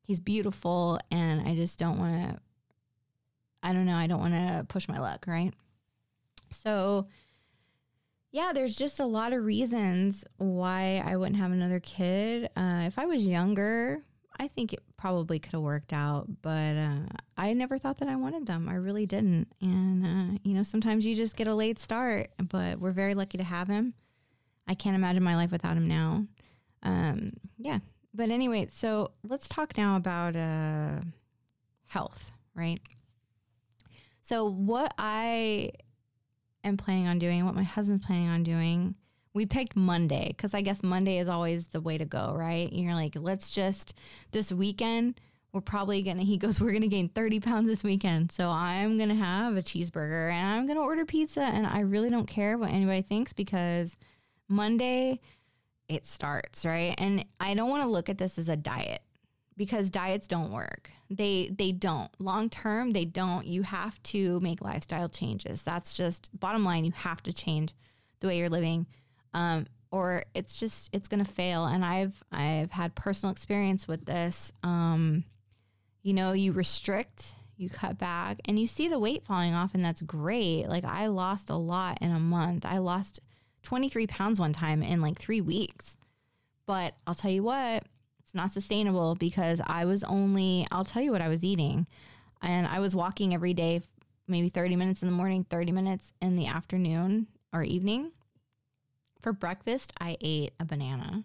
he's 0.03 0.19
beautiful, 0.19 0.99
and 1.13 1.47
I 1.47 1.55
just 1.55 1.79
don't 1.79 1.99
want 1.99 2.15
to, 2.15 2.41
I 3.63 3.73
don't 3.73 3.87
know, 3.87 3.95
I 3.95 4.09
don't 4.09 4.19
want 4.19 4.35
to 4.35 4.67
push 4.69 4.89
my 4.89 4.99
luck, 4.99 5.27
right? 5.29 5.55
So, 6.51 7.07
yeah, 8.33 8.53
there's 8.53 8.75
just 8.75 8.99
a 8.99 9.07
lot 9.07 9.33
of 9.33 9.45
reasons 9.45 10.25
why 10.39 11.01
I 11.07 11.17
wouldn't 11.17 11.37
have 11.37 11.53
another 11.53 11.79
kid. 11.81 12.51
Uh, 12.57 12.83
if 12.87 12.99
I 12.99 13.07
was 13.07 13.23
younger, 13.23 14.03
I 14.39 14.49
think 14.49 14.73
it 14.73 14.81
probably 14.97 15.39
could 15.39 15.53
have 15.53 15.63
worked 15.63 15.93
out, 15.93 16.27
but 16.43 16.77
uh, 16.77 17.07
I 17.37 17.53
never 17.53 17.79
thought 17.79 17.99
that 17.99 18.09
I 18.09 18.17
wanted 18.17 18.47
them. 18.47 18.69
I 18.69 18.75
really 18.75 19.07
didn't. 19.07 19.49
And, 19.61 20.05
uh, 20.05 20.39
you 20.43 20.55
know, 20.55 20.63
sometimes 20.63 21.05
you 21.05 21.15
just 21.15 21.37
get 21.37 21.47
a 21.47 21.55
late 21.55 21.79
start, 21.79 22.31
but 22.49 22.79
we're 22.79 22.93
very 22.93 23.15
lucky 23.15 23.39
to 23.39 23.45
have 23.45 23.69
him. 23.69 23.95
I 24.69 24.75
can't 24.75 24.97
imagine 24.97 25.23
my 25.23 25.37
life 25.37 25.51
without 25.51 25.77
him 25.77 25.89
now. 25.89 26.27
Um, 26.83 27.33
yeah. 27.59 27.79
But 28.15 28.31
anyway, 28.31 28.69
so 28.71 29.13
let's 29.25 29.49
talk 29.49 29.77
now 29.77 29.97
about 29.97 30.37
uh, 30.37 31.01
health, 31.89 32.33
right? 32.55 32.81
So, 34.23 34.51
what 34.51 34.93
I 34.99 35.71
am 36.63 36.77
planning 36.77 37.09
on 37.09 37.19
doing, 37.19 37.45
what 37.45 37.55
my 37.55 37.63
husband's 37.63 38.05
planning 38.05 38.29
on 38.29 38.43
doing, 38.43 38.95
we 39.35 39.47
picked 39.47 39.77
Monday 39.77 40.29
because 40.29 40.55
I 40.55 40.61
guess 40.61 40.83
Monday 40.83 41.19
is 41.19 41.29
always 41.29 41.69
the 41.69 41.81
way 41.81 41.99
to 41.99 42.05
go, 42.05 42.35
right? 42.37 42.71
You're 42.73 42.95
like, 42.95 43.17
let's 43.19 43.51
just 43.51 43.95
this 44.31 44.53
weekend, 44.53 45.21
we're 45.53 45.61
probably 45.61 46.03
gonna, 46.03 46.23
he 46.25 46.37
goes, 46.37 46.61
we're 46.61 46.73
gonna 46.73 46.89
gain 46.89 47.09
30 47.09 47.41
pounds 47.41 47.67
this 47.67 47.83
weekend. 47.83 48.33
So 48.33 48.49
I'm 48.49 48.99
gonna 48.99 49.15
have 49.15 49.57
a 49.57 49.63
cheeseburger 49.63 50.31
and 50.31 50.47
I'm 50.47 50.67
gonna 50.67 50.81
order 50.81 51.05
pizza. 51.05 51.43
And 51.43 51.67
I 51.67 51.81
really 51.81 52.11
don't 52.11 52.27
care 52.27 52.59
what 52.59 52.71
anybody 52.71 53.03
thinks 53.03 53.33
because 53.33 53.97
Monday 54.49 55.21
it 55.89 56.07
starts, 56.07 56.65
right? 56.65 56.95
And 56.99 57.25
I 57.41 57.55
don't 57.55 57.71
wanna 57.71 57.89
look 57.89 58.09
at 58.09 58.19
this 58.19 58.39
as 58.39 58.49
a 58.49 58.57
diet 58.57 59.03
because 59.57 59.91
diets 59.91 60.27
don't 60.27 60.53
work. 60.53 60.91
They 61.09 61.51
they 61.55 61.73
don't. 61.73 62.11
Long 62.19 62.49
term, 62.49 62.93
they 62.93 63.05
don't. 63.05 63.47
You 63.47 63.63
have 63.63 64.03
to 64.05 64.41
make 64.41 64.63
lifestyle 64.63 65.09
changes. 65.09 65.63
That's 65.63 65.97
just 65.97 66.31
bottom 66.39 66.65
line, 66.65 66.85
you 66.85 66.93
have 66.93 67.23
to 67.25 67.33
change 67.33 67.75
the 68.21 68.29
way 68.29 68.39
you're 68.39 68.49
living 68.49 68.87
um, 69.35 69.67
or 69.91 70.25
it's 70.35 70.59
just 70.59 70.89
it's 70.93 71.09
going 71.09 71.25
to 71.25 71.31
fail. 71.31 71.67
And 71.67 71.85
I've 71.85 72.23
I've 72.33 72.71
had 72.71 72.95
personal 72.95 73.33
experience 73.33 73.87
with 73.87 74.05
this. 74.05 74.53
Um, 74.63 75.25
you 76.03 76.15
know, 76.15 76.33
you 76.33 76.53
restrict, 76.53 77.35
you 77.57 77.69
cut 77.69 77.99
back, 77.99 78.41
and 78.47 78.59
you 78.59 78.67
see 78.67 78.89
the 78.89 78.99
weight 78.99 79.25
falling 79.25 79.55
off, 79.55 79.75
and 79.75 79.85
that's 79.85 80.03
great. 80.03 80.67
Like 80.69 80.85
I 80.85 81.07
lost 81.07 81.51
a 81.51 81.57
lot 81.57 81.99
in 82.01 82.11
a 82.11 82.19
month. 82.19 82.67
I 82.67 82.79
lost 82.79 83.21
23 83.63 84.07
pounds 84.07 84.41
one 84.41 84.53
time 84.53 84.83
in 84.83 85.01
like 85.01 85.19
three 85.19 85.41
weeks. 85.41 85.97
But 86.67 86.95
I'll 87.07 87.15
tell 87.15 87.31
you 87.31 87.43
what, 87.43 87.85
it's 88.21 88.35
not 88.35 88.51
sustainable 88.51 89.15
because 89.15 89.61
I 89.67 89.85
was 89.85 90.05
only, 90.05 90.67
I'll 90.71 90.85
tell 90.85 91.03
you 91.03 91.13
what 91.13 91.23
I 91.23 91.29
was 91.29 91.45
eating. 91.45 91.87
And 92.41 92.67
I 92.67 92.81
was 92.81 92.95
walking 92.95 93.35
every 93.35 93.55
day, 93.55 93.83
maybe 94.29 94.49
30 94.49 94.77
minutes 94.77 95.03
in 95.03 95.09
the 95.09 95.15
morning, 95.15 95.45
30 95.45 95.73
minutes 95.73 96.13
in 96.21 96.37
the 96.37 96.47
afternoon 96.47 97.27
or 97.53 97.63
evening. 97.63 98.13
For 99.23 99.33
breakfast, 99.33 99.93
I 100.01 100.17
ate 100.21 100.53
a 100.59 100.65
banana. 100.65 101.25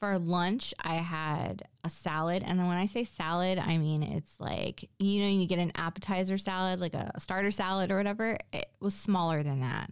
For 0.00 0.18
lunch, 0.18 0.74
I 0.84 0.96
had 0.96 1.62
a 1.84 1.88
salad. 1.88 2.42
And 2.44 2.58
when 2.66 2.76
I 2.76 2.86
say 2.86 3.04
salad, 3.04 3.58
I 3.58 3.78
mean 3.78 4.02
it's 4.02 4.38
like, 4.40 4.90
you 4.98 5.22
know, 5.22 5.28
you 5.28 5.46
get 5.46 5.58
an 5.58 5.72
appetizer 5.76 6.36
salad, 6.36 6.80
like 6.80 6.94
a 6.94 7.18
starter 7.18 7.50
salad 7.50 7.90
or 7.90 7.96
whatever. 7.96 8.38
It 8.52 8.66
was 8.80 8.94
smaller 8.94 9.42
than 9.42 9.60
that 9.60 9.90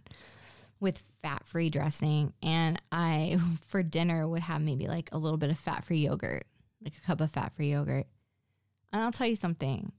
with 0.79 1.01
fat 1.23 1.41
free 1.45 1.69
dressing. 1.69 2.33
And 2.43 2.79
I, 2.91 3.39
for 3.67 3.81
dinner, 3.81 4.27
would 4.27 4.41
have 4.41 4.61
maybe 4.61 4.87
like 4.87 5.09
a 5.11 5.17
little 5.17 5.37
bit 5.37 5.49
of 5.49 5.57
fat 5.57 5.85
free 5.85 5.99
yogurt, 5.99 6.45
like 6.83 6.93
a 6.97 7.07
cup 7.07 7.21
of 7.21 7.31
fat 7.31 7.53
free 7.55 7.71
yogurt. 7.71 8.05
And 8.91 9.01
I'll 9.01 9.11
tell 9.11 9.27
you 9.27 9.35
something 9.35 9.91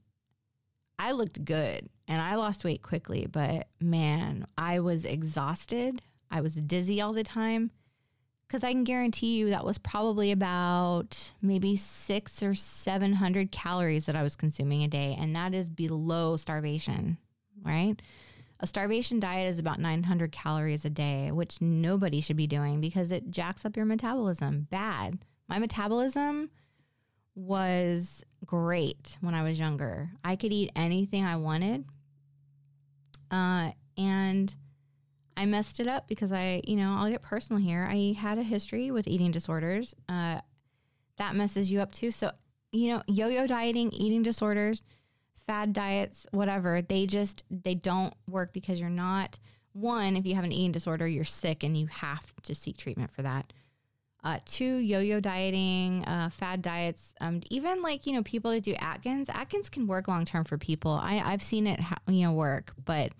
I 0.99 1.11
looked 1.11 1.43
good 1.43 1.89
and 2.07 2.21
I 2.21 2.35
lost 2.35 2.63
weight 2.63 2.81
quickly, 2.81 3.27
but 3.29 3.67
man, 3.79 4.47
I 4.57 4.79
was 4.79 5.05
exhausted 5.05 6.01
I 6.31 6.41
was 6.41 6.55
dizzy 6.55 7.01
all 7.01 7.13
the 7.13 7.23
time. 7.23 7.71
Because 8.47 8.63
I 8.63 8.71
can 8.71 8.85
guarantee 8.85 9.37
you 9.37 9.49
that 9.49 9.65
was 9.65 9.77
probably 9.77 10.31
about 10.31 11.31
maybe 11.41 11.75
six 11.75 12.41
or 12.41 12.53
700 12.53 13.51
calories 13.51 14.05
that 14.05 14.15
I 14.15 14.23
was 14.23 14.37
consuming 14.37 14.83
a 14.83 14.87
day. 14.87 15.17
And 15.19 15.35
that 15.35 15.53
is 15.53 15.69
below 15.69 16.37
starvation, 16.37 17.17
right? 17.61 18.01
A 18.61 18.67
starvation 18.67 19.19
diet 19.19 19.49
is 19.49 19.59
about 19.59 19.81
900 19.81 20.31
calories 20.31 20.85
a 20.85 20.89
day, 20.89 21.29
which 21.31 21.59
nobody 21.61 22.21
should 22.21 22.37
be 22.37 22.47
doing 22.47 22.79
because 22.79 23.11
it 23.11 23.29
jacks 23.31 23.65
up 23.65 23.75
your 23.75 23.85
metabolism 23.85 24.67
bad. 24.71 25.19
My 25.49 25.59
metabolism 25.59 26.49
was 27.35 28.23
great 28.45 29.17
when 29.21 29.35
I 29.35 29.43
was 29.43 29.59
younger. 29.59 30.09
I 30.23 30.37
could 30.37 30.51
eat 30.51 30.71
anything 30.75 31.25
I 31.25 31.35
wanted 31.35 31.85
Uh, 33.29 33.71
and 33.97 34.55
I 35.37 35.45
messed 35.45 35.79
it 35.79 35.87
up 35.87 36.07
because 36.07 36.31
I, 36.31 36.61
you 36.65 36.75
know, 36.75 36.95
I'll 36.97 37.09
get 37.09 37.21
personal 37.21 37.61
here. 37.61 37.87
I 37.89 38.15
had 38.17 38.39
a 38.39 38.43
history 38.43 38.89
with 38.91 39.07
eating 39.07 39.31
disorders. 39.31 39.95
Uh, 40.09 40.41
that 41.17 41.35
messes 41.35 41.71
you 41.71 41.79
up 41.79 41.91
too. 41.91 42.11
So, 42.11 42.31
you 42.71 42.89
know, 42.89 43.03
yo-yo 43.07 43.45
dieting, 43.45 43.91
eating 43.91 44.23
disorders, 44.23 44.83
fad 45.45 45.73
diets, 45.73 46.25
whatever, 46.31 46.81
they 46.81 47.05
just 47.05 47.43
they 47.49 47.75
don't 47.75 48.13
work 48.27 48.51
because 48.51 48.79
you're 48.79 48.89
not 48.89 49.39
one, 49.73 50.17
if 50.17 50.25
you 50.25 50.33
have 50.33 50.43
an 50.43 50.51
eating 50.51 50.71
disorder, 50.71 51.07
you're 51.07 51.23
sick 51.23 51.63
and 51.63 51.77
you 51.77 51.85
have 51.87 52.33
to 52.41 52.55
seek 52.55 52.77
treatment 52.77 53.11
for 53.11 53.21
that. 53.21 53.53
Uh, 54.23 54.39
two, 54.45 54.77
yo-yo 54.77 55.19
dieting, 55.19 56.03
uh, 56.05 56.29
fad 56.31 56.63
diets, 56.63 57.13
um, 57.21 57.41
even 57.51 57.83
like 57.83 58.07
you 58.07 58.13
know 58.13 58.23
people 58.23 58.49
that 58.51 58.63
do 58.63 58.73
Atkins. 58.79 59.29
Atkins 59.29 59.69
can 59.69 59.85
work 59.85 60.07
long 60.07 60.25
term 60.25 60.43
for 60.43 60.57
people. 60.57 60.91
I 60.91 61.21
I've 61.23 61.43
seen 61.43 61.67
it 61.67 61.79
you 62.07 62.23
know 62.23 62.33
work, 62.33 62.73
but 62.83 63.13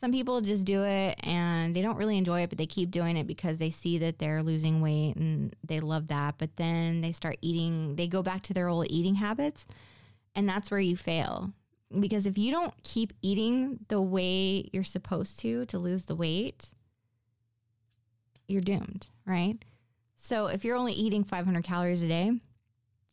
some 0.00 0.12
people 0.12 0.40
just 0.40 0.64
do 0.64 0.84
it 0.84 1.18
and 1.24 1.76
they 1.76 1.82
don't 1.82 1.96
really 1.96 2.16
enjoy 2.16 2.40
it, 2.40 2.48
but 2.48 2.58
they 2.58 2.66
keep 2.66 2.90
doing 2.90 3.16
it 3.16 3.26
because 3.26 3.58
they 3.58 3.70
see 3.70 3.98
that 3.98 4.18
they're 4.18 4.42
losing 4.42 4.80
weight 4.80 5.14
and 5.16 5.54
they 5.62 5.80
love 5.80 6.08
that. 6.08 6.36
But 6.38 6.56
then 6.56 7.02
they 7.02 7.12
start 7.12 7.36
eating, 7.42 7.96
they 7.96 8.08
go 8.08 8.22
back 8.22 8.42
to 8.42 8.54
their 8.54 8.68
old 8.68 8.86
eating 8.88 9.16
habits, 9.16 9.66
and 10.34 10.48
that's 10.48 10.70
where 10.70 10.80
you 10.80 10.96
fail 10.96 11.52
because 11.98 12.26
if 12.26 12.38
you 12.38 12.52
don't 12.52 12.74
keep 12.82 13.12
eating 13.20 13.80
the 13.88 14.00
way 14.00 14.68
you're 14.72 14.84
supposed 14.84 15.40
to 15.40 15.66
to 15.66 15.78
lose 15.78 16.04
the 16.04 16.14
weight, 16.14 16.70
you're 18.46 18.60
doomed, 18.60 19.08
right? 19.26 19.58
So 20.16 20.46
if 20.46 20.64
you're 20.64 20.76
only 20.76 20.92
eating 20.92 21.24
500 21.24 21.64
calories 21.64 22.02
a 22.02 22.08
day 22.08 22.28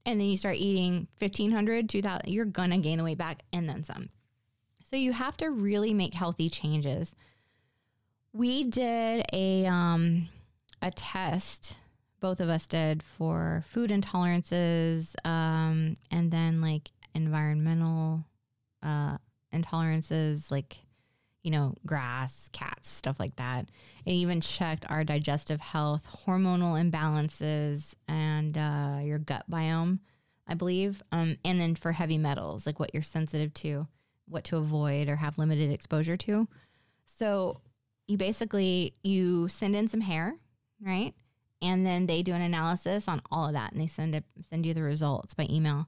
and 0.06 0.22
then 0.22 0.28
you 0.28 0.38
start 0.38 0.58
eating 0.58 1.08
1500, 1.20 1.90
2000, 1.90 2.30
you're 2.30 2.46
going 2.46 2.70
to 2.70 2.78
gain 2.78 3.00
the 3.00 3.04
weight 3.04 3.18
back 3.18 3.44
and 3.52 3.68
then 3.68 3.84
some. 3.84 4.10
So 4.90 4.96
you 4.96 5.12
have 5.14 5.38
to 5.38 5.50
really 5.50 5.94
make 5.94 6.14
healthy 6.14 6.50
changes. 6.50 7.16
We 8.34 8.64
did 8.64 9.26
a 9.34 9.66
um 9.66 10.30
a 10.82 10.92
test 10.92 11.78
both 12.20 12.40
of 12.40 12.50
us 12.50 12.68
did 12.68 13.04
for 13.04 13.64
food 13.68 13.92
intolerances 13.92 15.16
um 15.26 15.96
and 16.12 16.32
then 16.32 16.62
like 16.62 16.92
environmental 17.18 18.24
uh, 18.84 19.18
intolerances 19.54 20.50
like, 20.52 20.78
you 21.44 21.52
know, 21.52 21.74
grass, 21.86 22.50
cats, 22.54 22.90
stuff 22.90 23.20
like 23.20 23.36
that. 23.38 23.70
It 24.06 24.12
even 24.12 24.42
checked 24.42 24.86
our 24.90 25.04
digestive 25.04 25.60
health, 25.60 26.08
hormonal 26.26 26.80
imbalances, 26.80 27.94
and 28.08 28.58
uh, 28.58 29.00
your 29.04 29.20
gut 29.20 29.50
biome, 29.50 30.00
I 30.48 30.54
believe. 30.54 31.02
Um, 31.12 31.38
and 31.44 31.60
then 31.60 31.76
for 31.76 31.92
heavy 31.92 32.18
metals, 32.18 32.66
like 32.66 32.80
what 32.80 32.94
you're 32.94 33.04
sensitive 33.04 33.54
to, 33.56 33.88
what 34.28 34.44
to 34.46 34.58
avoid 34.58 35.10
or 35.10 35.16
have 35.16 35.38
limited 35.38 35.72
exposure 35.72 36.18
to. 36.18 36.48
So 37.06 37.62
you 38.08 38.18
basically 38.18 38.94
you 39.04 39.48
send 39.48 39.76
in 39.76 39.88
some 39.88 40.02
hair, 40.02 40.36
right? 40.82 41.14
And 41.62 41.86
then 41.86 42.06
they 42.06 42.22
do 42.22 42.34
an 42.34 42.42
analysis 42.42 43.08
on 43.08 43.22
all 43.32 43.48
of 43.48 43.54
that, 43.54 43.72
and 43.72 43.82
they 43.82 43.88
send 43.88 44.14
it 44.14 44.24
send 44.50 44.66
you 44.66 44.74
the 44.74 44.84
results 44.84 45.34
by 45.34 45.48
email 45.50 45.88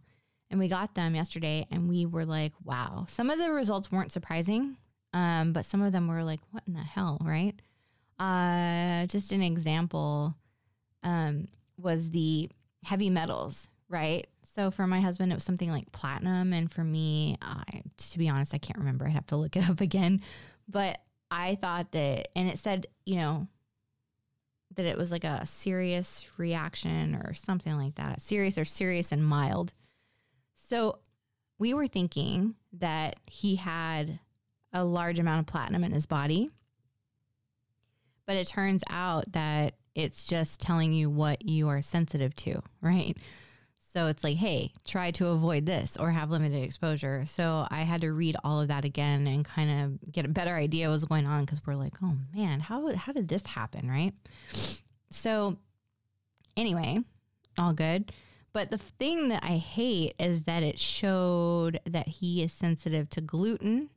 and 0.49 0.59
we 0.59 0.67
got 0.67 0.95
them 0.95 1.15
yesterday 1.15 1.65
and 1.71 1.87
we 1.89 2.05
were 2.05 2.25
like 2.25 2.53
wow 2.63 3.05
some 3.07 3.29
of 3.29 3.37
the 3.37 3.51
results 3.51 3.91
weren't 3.91 4.11
surprising 4.11 4.75
um, 5.13 5.53
but 5.53 5.65
some 5.65 5.81
of 5.81 5.91
them 5.91 6.07
were 6.07 6.23
like 6.23 6.39
what 6.51 6.63
in 6.67 6.73
the 6.73 6.79
hell 6.79 7.17
right 7.21 7.55
uh, 8.19 9.05
just 9.07 9.31
an 9.31 9.41
example 9.41 10.35
um, 11.03 11.47
was 11.77 12.11
the 12.11 12.49
heavy 12.83 13.09
metals 13.09 13.67
right 13.87 14.27
so 14.55 14.71
for 14.71 14.87
my 14.87 14.99
husband 14.99 15.31
it 15.31 15.35
was 15.35 15.43
something 15.43 15.71
like 15.71 15.91
platinum 15.91 16.53
and 16.53 16.71
for 16.71 16.83
me 16.83 17.37
I, 17.41 17.81
to 17.97 18.17
be 18.17 18.29
honest 18.29 18.53
i 18.53 18.57
can't 18.57 18.79
remember 18.79 19.05
i'd 19.05 19.13
have 19.13 19.27
to 19.27 19.37
look 19.37 19.55
it 19.55 19.69
up 19.69 19.81
again 19.81 20.21
but 20.67 20.99
i 21.31 21.55
thought 21.55 21.91
that 21.91 22.29
and 22.35 22.49
it 22.49 22.59
said 22.59 22.87
you 23.05 23.15
know 23.15 23.47
that 24.75 24.85
it 24.85 24.97
was 24.97 25.11
like 25.11 25.23
a 25.23 25.45
serious 25.45 26.27
reaction 26.37 27.15
or 27.15 27.33
something 27.33 27.75
like 27.75 27.95
that 27.95 28.21
serious 28.21 28.57
or 28.57 28.65
serious 28.65 29.11
and 29.11 29.25
mild 29.25 29.73
so 30.53 30.99
we 31.59 31.73
were 31.73 31.87
thinking 31.87 32.55
that 32.73 33.19
he 33.27 33.57
had 33.57 34.19
a 34.73 34.83
large 34.83 35.19
amount 35.19 35.41
of 35.41 35.45
platinum 35.45 35.83
in 35.83 35.91
his 35.91 36.05
body. 36.05 36.49
But 38.25 38.37
it 38.37 38.47
turns 38.47 38.83
out 38.89 39.31
that 39.33 39.75
it's 39.95 40.25
just 40.25 40.61
telling 40.61 40.93
you 40.93 41.09
what 41.09 41.47
you 41.47 41.67
are 41.69 41.81
sensitive 41.81 42.35
to, 42.37 42.61
right? 42.81 43.17
So 43.91 44.05
it's 44.05 44.23
like, 44.23 44.37
hey, 44.37 44.71
try 44.85 45.09
to 45.11 45.29
avoid 45.29 45.65
this 45.65 45.97
or 45.97 46.11
have 46.11 46.29
limited 46.29 46.61
exposure. 46.61 47.23
So 47.25 47.67
I 47.71 47.81
had 47.81 48.01
to 48.01 48.13
read 48.13 48.35
all 48.43 48.61
of 48.61 48.67
that 48.67 48.85
again 48.85 49.25
and 49.25 49.43
kind 49.43 49.81
of 49.81 50.11
get 50.11 50.25
a 50.25 50.29
better 50.29 50.55
idea 50.55 50.87
what 50.87 50.93
was 50.93 51.05
going 51.05 51.25
on 51.25 51.43
because 51.43 51.59
we're 51.65 51.73
like, 51.73 51.95
oh 52.03 52.13
man, 52.35 52.59
how 52.59 52.93
how 52.93 53.13
did 53.13 53.27
this 53.27 53.47
happen, 53.47 53.89
right? 53.89 54.13
So 55.09 55.57
anyway, 56.55 56.99
all 57.57 57.73
good. 57.73 58.11
But 58.53 58.69
the 58.69 58.77
thing 58.77 59.29
that 59.29 59.43
I 59.43 59.57
hate 59.57 60.13
is 60.19 60.43
that 60.43 60.61
it 60.61 60.77
showed 60.77 61.79
that 61.85 62.07
he 62.07 62.43
is 62.43 62.53
sensitive 62.53 63.09
to 63.11 63.21
gluten 63.21 63.89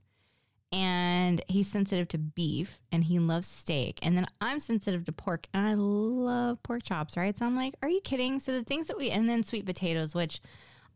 and 0.72 1.44
he's 1.48 1.68
sensitive 1.68 2.08
to 2.08 2.18
beef 2.18 2.80
and 2.90 3.04
he 3.04 3.18
loves 3.18 3.46
steak. 3.46 3.98
And 4.02 4.16
then 4.16 4.26
I'm 4.40 4.58
sensitive 4.58 5.04
to 5.04 5.12
pork 5.12 5.46
and 5.52 5.66
I 5.66 5.74
love 5.74 6.62
pork 6.62 6.82
chops, 6.82 7.16
right? 7.16 7.36
So 7.36 7.44
I'm 7.44 7.54
like, 7.54 7.74
are 7.82 7.88
you 7.88 8.00
kidding? 8.00 8.40
So 8.40 8.52
the 8.52 8.64
things 8.64 8.86
that 8.86 8.96
we, 8.96 9.10
and 9.10 9.28
then 9.28 9.44
sweet 9.44 9.66
potatoes, 9.66 10.14
which 10.14 10.40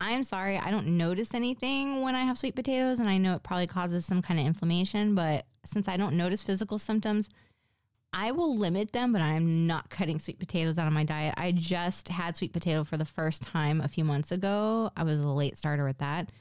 I'm 0.00 0.24
sorry, 0.24 0.56
I 0.56 0.70
don't 0.70 0.96
notice 0.96 1.34
anything 1.34 2.00
when 2.00 2.14
I 2.14 2.24
have 2.24 2.38
sweet 2.38 2.56
potatoes. 2.56 3.00
And 3.00 3.08
I 3.08 3.18
know 3.18 3.34
it 3.34 3.42
probably 3.42 3.66
causes 3.66 4.06
some 4.06 4.22
kind 4.22 4.40
of 4.40 4.46
inflammation, 4.46 5.14
but 5.14 5.46
since 5.64 5.88
I 5.88 5.98
don't 5.98 6.16
notice 6.16 6.42
physical 6.42 6.78
symptoms, 6.78 7.28
I 8.14 8.30
will 8.32 8.56
limit 8.56 8.92
them, 8.92 9.12
but 9.12 9.20
I'm 9.20 9.66
not 9.66 9.90
cutting 9.90 10.18
sweet 10.20 10.38
potatoes 10.38 10.78
out 10.78 10.86
of 10.86 10.94
my 10.94 11.04
diet. 11.04 11.34
I 11.36 11.52
just 11.52 12.08
had 12.08 12.34
sweet 12.34 12.54
potato 12.54 12.82
for 12.82 12.96
the 12.96 13.04
first 13.04 13.42
time 13.42 13.82
a 13.82 13.88
few 13.88 14.04
months 14.04 14.32
ago. 14.32 14.90
I 14.96 15.02
was 15.02 15.18
a 15.18 15.28
late 15.28 15.58
starter 15.58 15.84
with 15.84 15.98
that. 15.98 16.32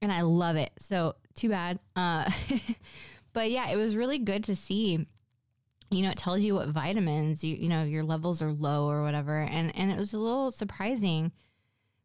And 0.00 0.12
I 0.12 0.20
love 0.20 0.54
it. 0.54 0.70
So 0.78 1.16
too 1.34 1.48
bad. 1.48 1.78
Uh, 1.96 2.30
but 3.32 3.50
yeah, 3.50 3.68
it 3.70 3.76
was 3.76 3.96
really 3.96 4.18
good 4.18 4.44
to 4.44 4.56
see. 4.56 5.06
You 5.90 6.02
know, 6.02 6.10
it 6.10 6.16
tells 6.16 6.40
you 6.40 6.54
what 6.54 6.68
vitamins 6.68 7.44
you 7.44 7.54
you 7.54 7.68
know 7.68 7.84
your 7.84 8.02
levels 8.02 8.42
are 8.42 8.52
low 8.52 8.88
or 8.88 9.02
whatever, 9.02 9.40
and 9.40 9.74
and 9.76 9.90
it 9.90 9.98
was 9.98 10.12
a 10.12 10.18
little 10.18 10.50
surprising 10.50 11.32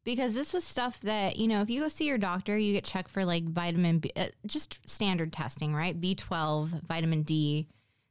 because 0.04 0.34
this 0.34 0.54
was 0.54 0.64
stuff 0.64 1.00
that 1.02 1.38
you 1.38 1.48
know 1.48 1.62
if 1.62 1.70
you 1.70 1.82
go 1.82 1.88
see 1.88 2.06
your 2.06 2.18
doctor, 2.18 2.58
you 2.58 2.74
get 2.74 2.84
checked 2.84 3.10
for 3.10 3.26
like 3.26 3.46
vitamin 3.46 4.00
B, 4.00 4.12
uh, 4.16 4.28
just 4.46 4.88
standard 4.88 5.34
testing, 5.34 5.74
right? 5.74 6.00
B 6.00 6.14
twelve, 6.14 6.70
vitamin 6.88 7.24
D, 7.24 7.68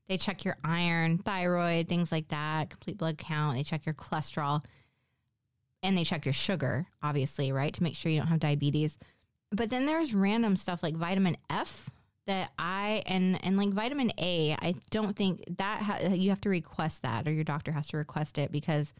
they 0.09 0.17
check 0.17 0.45
your 0.45 0.57
iron, 0.65 1.19
thyroid, 1.19 1.89
things 1.89 2.11
like 2.11 2.29
that, 2.29 2.71
complete 2.71 2.99
blood 2.99 3.19
count. 3.19 3.57
They 3.57 3.63
check 3.63 3.85
your 3.85 3.95
cholesterol 3.95 4.65
and 5.83 5.97
they 5.97 6.05
check 6.05 6.25
your 6.25 6.33
sugar, 6.33 6.87
obviously, 7.03 7.53
right? 7.53 7.73
To 7.75 7.83
make 7.83 7.95
sure 7.95 8.11
you 8.11 8.19
don't 8.19 8.29
have 8.29 8.41
diabetes. 8.41 8.99
But 9.51 9.71
then 9.71 9.87
there's 9.87 10.15
random 10.15 10.57
stuff 10.57 10.83
like 10.83 10.95
vitamin 10.95 11.37
F 11.49 11.91
that 12.27 12.53
I 12.59 13.03
and 13.07 13.43
and 13.45 13.57
like 13.57 13.71
vitamin 13.71 14.13
A, 14.19 14.53
I 14.53 14.75
don't 14.91 15.17
think 15.17 15.45
that 15.57 15.83
ha- 15.83 16.13
you 16.13 16.31
have 16.31 16.41
to 16.43 16.51
request 16.51 17.03
that 17.03 17.27
or 17.27 17.33
your 17.33 17.45
doctor 17.45 17.73
has 17.73 17.89
to 17.89 17.97
request 17.97 18.39
it 18.39 18.53
because 18.53 18.93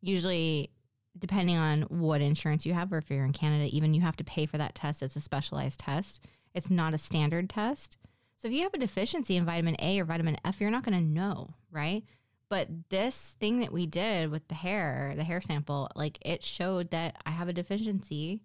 usually 0.00 0.70
depending 1.18 1.56
on 1.56 1.82
what 1.82 2.20
insurance 2.20 2.66
you 2.66 2.72
have 2.72 2.92
or 2.92 2.98
if 2.98 3.10
you're 3.10 3.24
in 3.24 3.32
Canada 3.32 3.68
even 3.70 3.94
you 3.94 4.00
have 4.00 4.16
to 4.16 4.24
pay 4.24 4.46
for 4.46 4.58
that 4.58 4.74
test. 4.74 5.02
It's 5.02 5.14
a 5.14 5.20
specialized 5.20 5.80
test. 5.80 6.20
It's 6.54 6.70
not 6.70 6.94
a 6.94 6.98
standard 6.98 7.50
test. 7.50 7.98
So 8.38 8.48
if 8.48 8.54
you 8.54 8.62
have 8.62 8.74
a 8.74 8.78
deficiency 8.78 9.36
in 9.36 9.44
vitamin 9.44 9.76
A 9.78 10.00
or 10.00 10.04
vitamin 10.04 10.38
F, 10.44 10.60
you're 10.60 10.70
not 10.70 10.84
going 10.84 10.98
to 10.98 11.04
know, 11.04 11.54
right? 11.70 12.04
But 12.48 12.68
this 12.88 13.36
thing 13.40 13.60
that 13.60 13.72
we 13.72 13.86
did 13.86 14.30
with 14.30 14.48
the 14.48 14.54
hair, 14.54 15.14
the 15.16 15.24
hair 15.24 15.40
sample, 15.40 15.90
like 15.94 16.18
it 16.22 16.44
showed 16.44 16.90
that 16.90 17.16
I 17.26 17.30
have 17.30 17.48
a 17.48 17.52
deficiency 17.52 18.40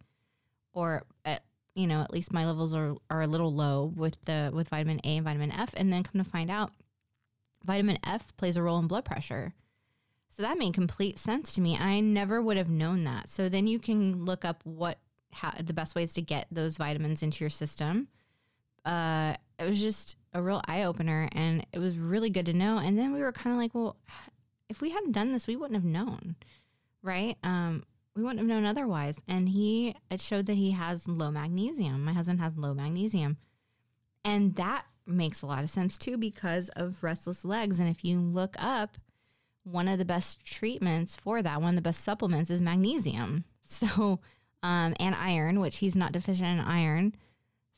or 0.74 1.04
at, 1.26 1.44
you 1.76 1.88
know, 1.88 2.02
at 2.02 2.12
least 2.12 2.34
my 2.34 2.46
levels 2.46 2.74
are, 2.74 2.96
are 3.10 3.22
a 3.22 3.28
little 3.28 3.54
low 3.54 3.92
with 3.96 4.22
the 4.26 4.52
with 4.54 4.70
vitamin 4.70 5.00
A 5.04 5.18
and 5.18 5.26
vitamin 5.26 5.52
F 5.52 5.74
and 5.78 5.92
then 5.92 6.04
come 6.04 6.24
to 6.24 6.30
find 6.30 6.50
out 6.50 6.72
vitamin 7.64 7.98
F 8.06 8.36
plays 8.38 8.58
a 8.58 8.64
role 8.64 8.80
in 8.80 8.88
blood 8.88 9.06
pressure. 9.06 9.54
So 10.30 10.44
that 10.44 10.58
made 10.58 10.74
complete 10.74 11.20
sense 11.20 11.54
to 11.54 11.62
me. 11.62 11.78
I 11.78 12.00
never 12.00 12.42
would 12.42 12.58
have 12.58 12.70
known 12.70 13.04
that. 13.04 13.30
So 13.30 13.50
then 13.50 13.68
you 13.68 13.80
can 13.80 14.24
look 14.26 14.46
up 14.46 14.62
what 14.64 15.00
how, 15.32 15.52
the 15.60 15.74
best 15.74 15.96
ways 15.96 16.14
to 16.14 16.22
get 16.22 16.48
those 16.52 16.78
vitamins 16.78 17.22
into 17.22 17.44
your 17.44 17.50
system. 17.50 18.08
Uh, 18.86 19.36
it 19.60 19.68
was 19.68 19.80
just 19.80 20.16
a 20.34 20.42
real 20.42 20.62
eye 20.68 20.84
opener 20.84 21.28
and 21.34 21.66
it 21.74 21.80
was 21.80 21.98
really 21.98 22.30
good 22.30 22.46
to 22.46 22.54
know. 22.54 22.78
And 22.78 22.98
then 22.98 23.14
we 23.14 23.20
were 23.20 23.32
kind 23.32 23.54
of 23.54 23.60
like, 23.60 23.76
well, 23.76 23.98
if 24.70 24.82
we 24.82 24.92
hadn't 24.92 25.12
done 25.12 25.32
this, 25.32 25.48
we 25.48 25.56
wouldn't 25.56 25.76
have 25.76 25.84
known, 25.84 26.36
right? 27.02 27.38
Um, 27.44 27.84
we 28.20 28.26
wouldn't 28.26 28.40
have 28.40 28.48
known 28.48 28.66
otherwise. 28.66 29.18
And 29.30 29.48
he, 29.48 29.96
it 30.12 30.20
showed 30.20 30.46
that 30.48 30.56
he 30.56 30.72
has 30.72 31.08
low 31.08 31.32
magnesium. 31.32 32.04
My 32.04 32.12
husband 32.12 32.42
has 32.42 32.58
low 32.58 32.74
magnesium. 32.74 33.38
And 34.26 34.56
that 34.56 34.86
makes 35.08 35.42
a 35.42 35.46
lot 35.46 35.64
of 35.64 35.70
sense 35.70 35.98
too 35.98 36.18
because 36.18 36.68
of 36.76 37.02
restless 37.02 37.46
legs. 37.46 37.80
And 37.80 37.88
if 37.88 38.04
you 38.04 38.20
look 38.20 38.58
up, 38.60 38.98
one 39.64 39.88
of 39.88 40.00
the 40.00 40.06
best 40.06 40.44
treatments 40.44 41.16
for 41.16 41.42
that, 41.42 41.62
one 41.62 41.70
of 41.70 41.76
the 41.76 41.82
best 41.82 42.04
supplements 42.04 42.50
is 42.50 42.62
magnesium. 42.62 43.46
So, 43.72 44.20
um, 44.64 44.96
and 45.00 45.14
iron, 45.14 45.60
which 45.60 45.78
he's 45.78 45.96
not 45.96 46.12
deficient 46.12 46.50
in 46.50 46.60
iron. 46.60 47.14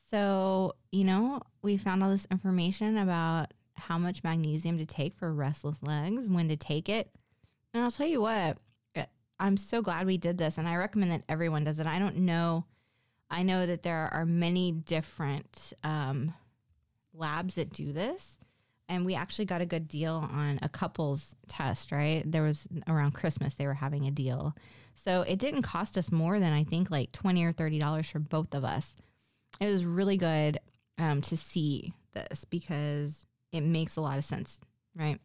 So, 0.10 0.76
you 0.90 1.04
know, 1.04 1.42
we 1.62 1.76
found 1.76 2.02
all 2.02 2.10
this 2.10 2.28
information 2.32 2.98
about 2.98 3.54
how 3.74 3.98
much 3.98 4.24
magnesium 4.24 4.78
to 4.78 4.86
take 4.86 5.18
for 5.18 5.34
restless 5.34 5.84
legs, 5.84 6.30
when 6.30 6.48
to 6.48 6.56
take 6.56 6.88
it. 6.88 7.12
And 7.74 7.84
I'll 7.84 7.92
tell 7.92 8.08
you 8.08 8.22
what, 8.22 8.58
I'm 9.42 9.58
so 9.58 9.82
glad 9.82 10.06
we 10.06 10.18
did 10.18 10.38
this. 10.38 10.58
And 10.58 10.68
I 10.68 10.76
recommend 10.76 11.12
that 11.12 11.24
everyone 11.28 11.64
does 11.64 11.80
it. 11.80 11.88
I 11.88 12.00
don't 12.00 12.18
know. 12.18 12.66
I 13.30 13.44
know 13.44 13.66
that 13.66 13.84
there 13.84 14.10
are 14.14 14.26
many 14.26 14.72
different 14.72 15.74
um, 15.84 16.34
labs 17.14 17.56
that 17.56 17.74
do 17.74 17.92
this. 17.92 18.38
And 18.88 19.06
we 19.06 19.16
actually 19.16 19.46
got 19.46 19.62
a 19.62 19.66
good 19.66 19.88
deal 19.88 20.30
on 20.32 20.60
a 20.62 20.70
couples 20.70 21.34
test, 21.48 21.92
right? 21.92 22.30
There 22.30 22.44
was 22.44 22.68
around 22.88 23.14
Christmas, 23.14 23.56
they 23.56 23.66
were 23.66 23.74
having 23.74 24.06
a 24.06 24.12
deal. 24.12 24.54
So 24.96 25.22
it 25.22 25.40
didn't 25.40 25.62
cost 25.62 25.98
us 25.98 26.12
more 26.12 26.40
than 26.40 26.52
I 26.52 26.66
think 26.66 26.92
like 26.92 27.12
20 27.14 27.44
or 27.46 27.54
$30 27.54 28.06
for 28.12 28.20
both 28.20 28.54
of 28.54 28.66
us. 28.66 28.94
It 29.62 29.68
was 29.68 29.86
really 29.86 30.18
good 30.18 30.60
um, 30.98 31.22
to 31.24 31.38
see 31.38 31.94
this 32.14 32.44
because 32.46 33.26
it 33.54 33.62
makes 33.62 33.96
a 33.96 34.02
lot 34.02 34.18
of 34.18 34.26
sense, 34.26 34.60
right? 34.94 35.20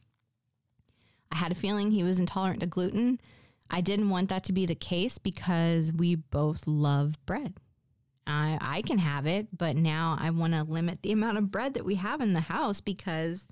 I 1.33 1.37
had 1.37 1.53
a 1.53 1.57
feeling 1.57 1.91
he 1.91 2.05
was 2.05 2.21
intolerant 2.21 2.61
to 2.61 2.67
gluten. 2.67 3.21
I 3.71 3.81
didn't 3.81 4.11
want 4.11 4.29
that 4.29 4.45
to 4.45 4.53
be 4.53 4.67
the 4.67 4.75
case 4.75 5.19
because 5.19 5.93
we 5.93 6.14
both 6.14 6.67
love 6.67 7.19
bread. 7.27 7.55
I, 8.27 8.59
I 8.61 8.83
can 8.83 8.99
have 8.99 9.27
it, 9.27 9.57
but 9.57 9.77
now 9.77 10.17
I 10.19 10.31
want 10.31 10.55
to 10.55 10.64
limit 10.64 11.03
the 11.03 11.12
amount 11.12 11.39
of 11.39 11.51
bread 11.51 11.75
that 11.75 11.85
we 11.85 11.95
have 11.97 12.21
in 12.21 12.33
the 12.33 12.41
house 12.41 12.81
because, 12.81 13.47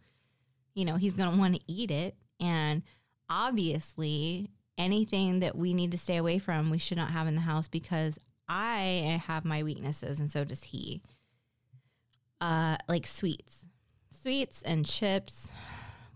you 0.75 0.85
know, 0.85 0.97
he's 0.97 1.15
going 1.15 1.33
to 1.33 1.39
want 1.39 1.55
to 1.55 1.61
eat 1.69 1.91
it. 1.91 2.17
And 2.41 2.83
obviously, 3.31 4.51
anything 4.77 5.41
that 5.41 5.57
we 5.57 5.75
need 5.75 5.93
to 5.93 5.99
stay 5.99 6.17
away 6.17 6.39
from, 6.39 6.71
we 6.71 6.79
should 6.79 6.99
not 6.99 7.13
have 7.13 7.29
in 7.29 7.37
the 7.37 7.41
house 7.41 7.69
because 7.69 8.19
I 8.49 9.23
have 9.27 9.45
my 9.45 9.63
weaknesses 9.63 10.19
and 10.19 10.31
so 10.31 10.45
does 10.45 10.65
he. 10.65 11.03
Uh, 12.41 12.77
like 12.89 13.07
sweets, 13.07 13.65
sweets 14.11 14.63
and 14.63 14.85
chips. 14.85 15.51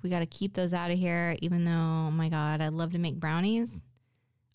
We 0.02 0.10
got 0.10 0.18
to 0.20 0.26
keep 0.26 0.54
those 0.54 0.74
out 0.74 0.90
of 0.90 0.98
here, 0.98 1.36
even 1.42 1.64
though, 1.64 1.70
oh 1.72 2.10
my 2.10 2.28
God, 2.28 2.60
I 2.60 2.68
love 2.68 2.92
to 2.92 2.98
make 2.98 3.16
brownies. 3.16 3.80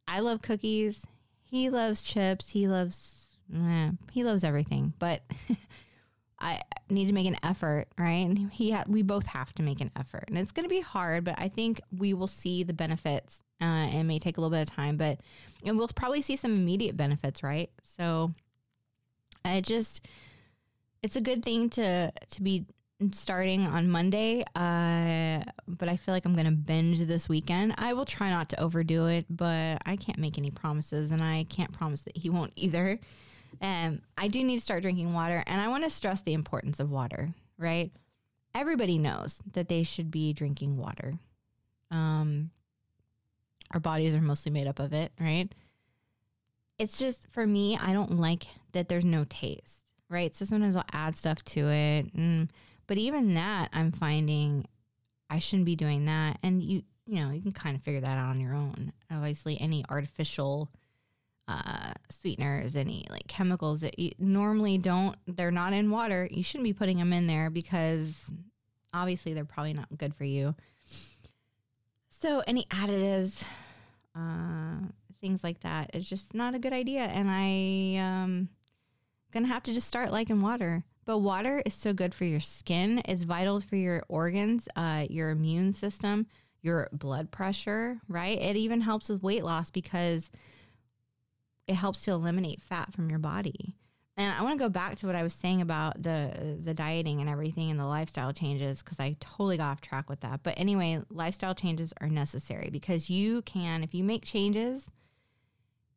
I 0.07 0.19
love 0.19 0.41
cookies. 0.41 1.05
He 1.43 1.69
loves 1.69 2.03
chips. 2.03 2.49
He 2.49 2.67
loves, 2.67 3.27
eh, 3.53 3.91
he 4.11 4.23
loves 4.23 4.43
everything. 4.43 4.93
But 4.99 5.23
I 6.39 6.61
need 6.89 7.07
to 7.07 7.13
make 7.13 7.27
an 7.27 7.37
effort, 7.43 7.87
right? 7.97 8.25
And 8.25 8.51
he, 8.51 8.71
ha- 8.71 8.83
we 8.87 9.01
both 9.01 9.27
have 9.27 9.53
to 9.55 9.63
make 9.63 9.81
an 9.81 9.91
effort, 9.95 10.25
and 10.27 10.37
it's 10.37 10.51
going 10.51 10.65
to 10.65 10.69
be 10.69 10.81
hard. 10.81 11.23
But 11.23 11.35
I 11.37 11.47
think 11.47 11.79
we 11.97 12.13
will 12.13 12.27
see 12.27 12.63
the 12.63 12.73
benefits. 12.73 13.41
Uh, 13.61 13.87
it 13.91 14.03
may 14.03 14.19
take 14.19 14.37
a 14.37 14.41
little 14.41 14.55
bit 14.55 14.69
of 14.69 14.75
time, 14.75 14.97
but 14.97 15.21
and 15.63 15.77
we'll 15.77 15.87
probably 15.87 16.21
see 16.21 16.35
some 16.35 16.51
immediate 16.51 16.97
benefits, 16.97 17.43
right? 17.43 17.69
So 17.83 18.33
I 19.45 19.61
just, 19.61 20.05
it's 21.01 21.15
a 21.15 21.21
good 21.21 21.43
thing 21.43 21.69
to 21.71 22.11
to 22.11 22.41
be 22.41 22.65
starting 23.11 23.65
on 23.65 23.89
Monday, 23.89 24.43
uh, 24.55 25.43
but 25.67 25.89
I 25.89 25.97
feel 25.97 26.13
like 26.13 26.25
I'm 26.25 26.33
going 26.33 26.45
to 26.45 26.51
binge 26.51 26.99
this 26.99 27.27
weekend. 27.27 27.75
I 27.77 27.93
will 27.93 28.05
try 28.05 28.29
not 28.29 28.49
to 28.49 28.61
overdo 28.61 29.07
it, 29.07 29.25
but 29.29 29.81
I 29.85 29.95
can't 29.95 30.19
make 30.19 30.37
any 30.37 30.51
promises, 30.51 31.11
and 31.11 31.23
I 31.23 31.45
can't 31.49 31.71
promise 31.71 32.01
that 32.01 32.15
he 32.15 32.29
won't 32.29 32.53
either. 32.55 32.99
Um, 33.61 34.01
I 34.17 34.27
do 34.27 34.43
need 34.43 34.57
to 34.57 34.63
start 34.63 34.83
drinking 34.83 35.13
water, 35.13 35.43
and 35.47 35.59
I 35.59 35.67
want 35.67 35.83
to 35.83 35.89
stress 35.89 36.21
the 36.21 36.33
importance 36.33 36.79
of 36.79 36.91
water, 36.91 37.33
right? 37.57 37.91
Everybody 38.55 38.97
knows 38.97 39.41
that 39.53 39.67
they 39.67 39.83
should 39.83 40.11
be 40.11 40.31
drinking 40.33 40.77
water. 40.77 41.15
Um, 41.91 42.51
our 43.71 43.79
bodies 43.79 44.13
are 44.13 44.21
mostly 44.21 44.51
made 44.51 44.67
up 44.67 44.79
of 44.79 44.93
it, 44.93 45.11
right? 45.19 45.53
It's 46.79 46.97
just 46.97 47.27
for 47.31 47.45
me, 47.45 47.77
I 47.77 47.93
don't 47.93 48.17
like 48.17 48.45
that 48.71 48.87
there's 48.89 49.05
no 49.05 49.25
taste, 49.29 49.79
right? 50.09 50.35
So 50.35 50.45
sometimes 50.45 50.75
I'll 50.75 50.85
add 50.91 51.15
stuff 51.15 51.43
to 51.45 51.69
it. 51.69 52.13
And, 52.13 52.51
but 52.93 52.99
even 52.99 53.33
that, 53.33 53.69
I'm 53.73 53.91
finding 53.91 54.67
I 55.27 55.39
shouldn't 55.39 55.65
be 55.65 55.75
doing 55.75 56.05
that. 56.05 56.37
And 56.43 56.61
you, 56.61 56.83
you 57.07 57.23
know, 57.23 57.31
you 57.31 57.41
can 57.41 57.51
kind 57.51 57.75
of 57.75 57.81
figure 57.81 58.01
that 58.01 58.17
out 58.19 58.29
on 58.29 58.39
your 58.39 58.53
own. 58.53 58.93
Obviously, 59.09 59.59
any 59.59 59.83
artificial 59.89 60.69
uh, 61.47 61.93
sweeteners, 62.11 62.75
any 62.75 63.07
like 63.09 63.25
chemicals 63.25 63.79
that 63.79 63.97
you 63.97 64.11
normally 64.19 64.77
don't, 64.77 65.15
they're 65.25 65.49
not 65.49 65.73
in 65.73 65.89
water. 65.89 66.27
You 66.29 66.43
shouldn't 66.43 66.65
be 66.65 66.73
putting 66.73 66.99
them 66.99 67.13
in 67.13 67.25
there 67.25 67.49
because 67.49 68.29
obviously 68.93 69.33
they're 69.33 69.43
probably 69.43 69.73
not 69.73 69.87
good 69.97 70.13
for 70.13 70.25
you. 70.25 70.53
So, 72.11 72.43
any 72.45 72.65
additives, 72.65 73.43
uh, 74.15 74.85
things 75.19 75.43
like 75.43 75.61
that 75.61 75.89
But 81.05 81.19
water 81.19 81.61
is 81.65 81.73
so 81.73 81.93
good 81.93 82.13
for 82.13 82.25
your 82.25 82.39
skin. 82.39 83.01
It's 83.05 83.23
vital 83.23 83.59
for 83.59 83.75
your 83.75 84.03
organs, 84.07 84.67
uh, 84.75 85.05
your 85.09 85.31
immune 85.31 85.73
system, 85.73 86.27
your 86.61 86.89
blood 86.93 87.31
pressure. 87.31 87.99
Right. 88.07 88.41
It 88.41 88.55
even 88.55 88.81
helps 88.81 89.09
with 89.09 89.21
weight 89.21 89.43
loss 89.43 89.69
because 89.69 90.29
it 91.67 91.75
helps 91.75 92.03
to 92.03 92.11
eliminate 92.11 92.61
fat 92.61 92.93
from 92.93 93.09
your 93.09 93.19
body. 93.19 93.75
And 94.15 94.33
I 94.33 94.43
want 94.43 94.53
to 94.53 94.63
go 94.63 94.69
back 94.69 94.97
to 94.97 95.07
what 95.07 95.15
I 95.15 95.23
was 95.23 95.33
saying 95.33 95.61
about 95.61 96.01
the 96.01 96.59
the 96.63 96.73
dieting 96.73 97.19
and 97.19 97.29
everything 97.29 97.71
and 97.71 97.79
the 97.79 97.85
lifestyle 97.85 98.31
changes 98.31 98.83
because 98.83 98.99
I 98.99 99.15
totally 99.19 99.57
got 99.57 99.71
off 99.71 99.81
track 99.81 100.07
with 100.09 100.19
that. 100.19 100.41
But 100.43 100.53
anyway, 100.57 101.01
lifestyle 101.09 101.55
changes 101.55 101.93
are 101.99 102.07
necessary 102.07 102.69
because 102.71 103.09
you 103.09 103.41
can, 103.41 103.83
if 103.83 103.95
you 103.95 104.03
make 104.03 104.23
changes, 104.23 104.85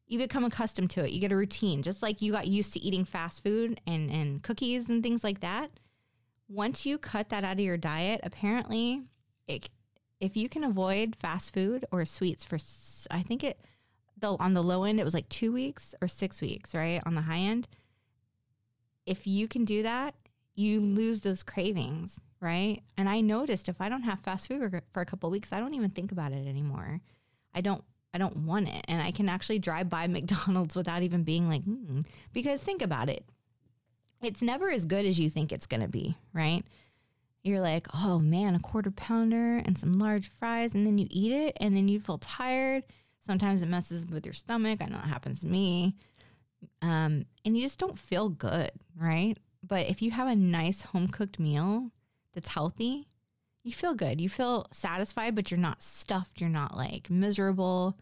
you 0.07 0.18
become 0.18 0.44
accustomed 0.44 0.90
to 0.90 1.04
it. 1.04 1.11
You 1.11 1.20
get 1.20 1.32
a 1.32 1.36
routine, 1.36 1.82
just 1.82 2.02
like 2.02 2.22
you 2.22 2.32
got 2.32 2.46
used 2.46 2.72
to 2.74 2.80
eating 2.80 3.04
fast 3.04 3.42
food 3.42 3.80
and, 3.86 4.11
and 4.11 4.42
cookies 4.42 4.88
and 4.88 5.02
things 5.02 5.24
like 5.24 5.40
that. 5.40 5.70
Once 6.48 6.86
you 6.86 6.96
cut 6.96 7.28
that 7.30 7.44
out 7.44 7.54
of 7.54 7.61
your 7.61 7.76
diet, 7.76 8.20
apparently, 8.22 9.02
it, 9.48 9.68
if 10.20 10.36
you 10.36 10.48
can 10.48 10.62
avoid 10.62 11.16
fast 11.16 11.52
food 11.52 11.84
or 11.90 12.04
sweets 12.04 12.44
for, 12.44 12.59
I 13.11 13.22
think 13.22 13.42
it, 13.42 13.61
the, 14.18 14.36
on 14.38 14.54
the 14.54 14.62
low 14.62 14.84
end, 14.84 15.00
it 15.00 15.04
was 15.04 15.14
like 15.14 15.28
two 15.28 15.52
weeks 15.52 15.94
or 16.00 16.07
six 16.07 16.40
weeks, 16.40 16.74
right? 16.74 17.02
On 17.04 17.14
the 17.14 17.20
high 17.20 17.38
end 17.38 17.66
if 19.07 19.26
you 19.26 19.48
can 19.48 19.64
do 19.64 19.84
that, 19.84 20.14
you 20.54 20.80
lose 20.80 21.20
those 21.20 21.42
cravings, 21.42 22.18
right? 22.40 22.82
And 22.96 23.09
I 23.09 23.20
noticed 23.20 23.68
if 23.68 23.80
I 23.80 23.88
don't 23.88 24.02
have 24.02 24.20
fast 24.20 24.48
food 24.48 24.82
for 24.92 25.00
a 25.00 25.07
couple 25.07 25.30
weeks, 25.30 25.52
I 25.52 25.61
don't 25.61 25.74
even 25.74 25.90
think 25.90 26.12
about 26.12 26.32
it 26.32 26.46
anymore. 26.46 27.00
I 27.54 27.61
don't 27.61 27.84
I 28.16 28.18
don't 28.18 28.38
want 28.38 28.68
it. 28.68 28.84
And 28.88 29.00
I 29.00 29.10
can 29.10 29.28
actually 29.28 29.58
drive 29.58 29.88
by 29.88 30.06
McDonald's 30.08 30.74
without 30.74 31.02
even 31.02 31.22
being 31.22 31.48
like, 31.48 31.62
hmm. 31.62 32.00
because 32.32 32.62
think 32.62 32.82
about 32.82 33.08
it. 33.08 33.24
It's 34.22 34.42
never 34.42 34.70
as 34.70 34.86
good 34.86 35.04
as 35.04 35.20
you 35.20 35.28
think 35.28 35.52
it's 35.52 35.66
going 35.66 35.82
to 35.82 35.88
be, 35.88 36.16
right? 36.32 36.64
You're 37.44 37.60
like, 37.60 37.86
oh 37.94 38.18
man, 38.18 38.54
a 38.54 38.58
quarter 38.58 38.90
pounder 38.90 39.58
and 39.58 39.78
some 39.78 39.98
large 39.98 40.30
fries. 40.30 40.74
And 40.74 40.86
then 40.86 40.98
you 40.98 41.06
eat 41.10 41.32
it 41.32 41.56
and 41.60 41.76
then 41.76 41.86
you 41.86 42.00
feel 42.00 42.18
tired. 42.18 42.84
Sometimes 43.20 43.60
it 43.60 43.68
messes 43.68 44.08
with 44.08 44.24
your 44.24 44.32
stomach. 44.32 44.80
I 44.80 44.86
know 44.86 44.96
it 44.96 45.08
happens 45.08 45.40
to 45.40 45.46
me 45.46 45.94
um, 46.82 47.26
and 47.44 47.56
you 47.56 47.62
just 47.62 47.78
don't 47.78 47.98
feel 47.98 48.28
good, 48.28 48.70
right? 48.98 49.36
But 49.62 49.88
if 49.88 50.02
you 50.02 50.10
have 50.12 50.28
a 50.28 50.36
nice 50.36 50.82
home 50.82 51.08
cooked 51.08 51.38
meal 51.38 51.90
that's 52.34 52.48
healthy, 52.48 53.08
you 53.62 53.72
feel 53.72 53.94
good. 53.94 54.20
You 54.20 54.28
feel 54.28 54.66
satisfied, 54.72 55.34
but 55.34 55.50
you're 55.50 55.58
not 55.58 55.82
stuffed. 55.82 56.40
You're 56.40 56.50
not 56.50 56.76
like 56.76 57.10
miserable, 57.10 57.98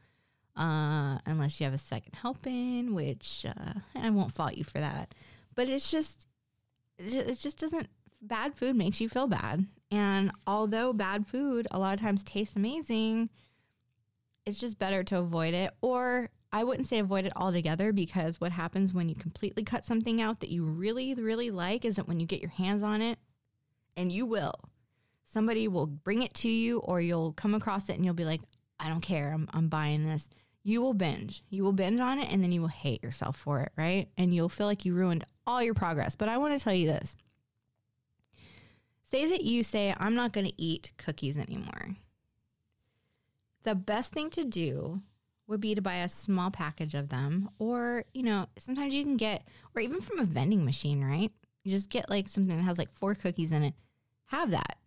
uh, 0.57 1.19
unless 1.27 1.61
you 1.61 1.65
have 1.65 1.75
a 1.75 1.79
second 1.79 2.15
helping, 2.15 2.95
which 2.95 3.47
uh, 3.49 3.73
I 3.95 4.11
won't 4.11 4.35
fault 4.35 4.55
you 4.55 4.65
for 4.65 4.79
that. 4.79 5.15
But 5.55 5.69
it's 5.69 5.91
just, 5.91 6.27
it 6.99 7.39
just 7.39 7.59
doesn't. 7.59 7.89
Bad 8.23 8.55
food 8.55 8.75
makes 8.75 9.03
you 9.03 9.09
feel 9.11 9.27
bad, 9.27 9.67
and 9.91 10.31
although 10.47 10.95
bad 10.95 11.27
food 11.27 11.69
a 11.71 11.79
lot 11.79 11.93
of 11.93 12.01
times 12.01 12.25
tastes 12.25 12.57
amazing, 12.57 13.29
it's 14.47 14.59
just 14.59 14.79
better 14.79 15.05
to 15.05 15.19
avoid 15.19 15.53
it 15.53 15.71
or 15.83 16.31
I 16.55 16.63
wouldn't 16.63 16.87
say 16.87 17.01
avoid 17.01 17.27
it 17.27 17.33
altogether 17.35 17.93
because 17.93 18.41
what 18.41 18.53
happens 18.53 18.95
when 18.95 19.09
you 19.09 19.17
completely 19.17 19.65
cut 19.65 19.85
something 19.85 20.23
out 20.23 20.39
that 20.39 20.51
you 20.51 20.65
really, 20.65 21.13
really 21.15 21.51
like 21.51 21.85
is 21.85 21.97
that 21.97 22.07
when 22.07 22.21
you 22.21 22.27
get 22.27 22.41
your 22.41 22.53
hands 22.53 22.85
on 22.85 23.03
it, 23.03 23.19
and 23.97 24.13
you 24.13 24.25
will, 24.25 24.55
somebody 25.25 25.67
will 25.67 25.89
bring 25.89 26.23
it 26.23 26.33
to 26.35 26.49
you 26.49 26.79
or 26.79 27.01
you'll 27.01 27.33
come 27.33 27.57
across 27.57 27.89
it 27.89 27.97
and 27.97 28.05
you'll 28.05 28.15
be 28.15 28.25
like, 28.25 28.41
I 28.85 28.89
don't 28.89 29.01
care, 29.01 29.33
I'm, 29.33 29.49
I'm 29.53 29.69
buying 29.69 30.05
this. 30.05 30.29
You 30.63 30.81
will 30.81 30.95
binge. 30.95 31.43
You 31.51 31.63
will 31.65 31.73
binge 31.73 32.01
on 32.01 32.19
it 32.19 32.33
and 32.33 32.43
then 32.43 32.53
you 32.53 32.61
will 32.61 32.69
hate 32.69 33.03
yourself 33.03 33.37
for 33.37 33.61
it, 33.61 33.73
right? 33.77 34.09
And 34.17 34.35
you'll 34.35 34.49
feel 34.49 34.67
like 34.67 34.85
you 34.85 34.95
ruined 34.95 35.25
all 35.47 35.63
your 35.63 35.75
progress. 35.75 36.17
But 36.17 36.29
I 36.29 36.39
want 36.39 36.59
to 36.59 36.63
tell 36.63 36.75
you 36.75 36.87
this 36.87 37.17
say 39.11 39.27
that 39.27 39.43
you 39.43 39.63
say, 39.63 39.95
I'm 39.97 40.15
not 40.15 40.33
going 40.33 40.47
to 40.47 40.61
eat 40.61 40.91
cookies 40.97 41.39
anymore. 41.39 41.97
The 43.63 43.75
best 43.75 44.13
thing 44.13 44.31
to 44.31 44.45
do 44.45 45.03
would 45.47 45.61
be 45.61 45.75
to 45.75 45.83
buy 45.83 45.97
a 45.97 46.09
small 46.09 46.51
package 46.51 46.95
of 46.95 47.11
them 47.11 47.51
or 47.59 48.05
you 48.15 48.23
know 48.23 48.47
sometimes 48.59 48.95
you 48.95 49.05
can 49.05 49.19
get 49.19 49.47
or 49.75 49.83
even 49.83 50.01
from 50.01 50.19
a 50.19 50.25
vending 50.25 50.65
machine 50.65 51.05
right 51.05 51.31
you 51.63 51.71
just 51.71 51.91
get 51.91 52.09
like 52.09 52.29
something 52.29 52.57
that 52.57 52.63
has 52.63 52.79
like 52.79 52.91
four 52.95 53.15
cookies 53.15 53.53
in 53.53 53.63
it 53.63 53.75
have 54.27 54.51
that 54.53 54.79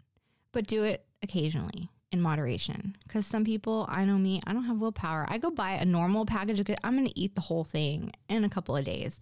but 0.52 0.66
do 0.66 0.84
it 0.84 1.06
occasionally 1.22 1.92
in 2.18 2.22
moderation 2.24 2.96
because 3.06 3.26
some 3.26 3.46
people 3.46 3.86
i 3.90 4.04
know 4.04 4.18
me 4.18 4.42
i 4.48 4.54
don't 4.54 4.64
have 4.66 4.78
willpower 4.80 5.26
i 5.30 5.38
go 5.38 5.50
buy 5.52 5.72
a 5.72 5.86
normal 5.86 6.26
package 6.26 6.60
of 6.60 6.68
i'm 6.84 6.94
going 6.96 7.08
to 7.08 7.20
eat 7.20 7.36
the 7.36 7.42
whole 7.42 7.64
thing 7.64 8.12
in 8.28 8.44
a 8.44 8.50
couple 8.50 8.76
of 8.76 8.84
days 8.84 9.20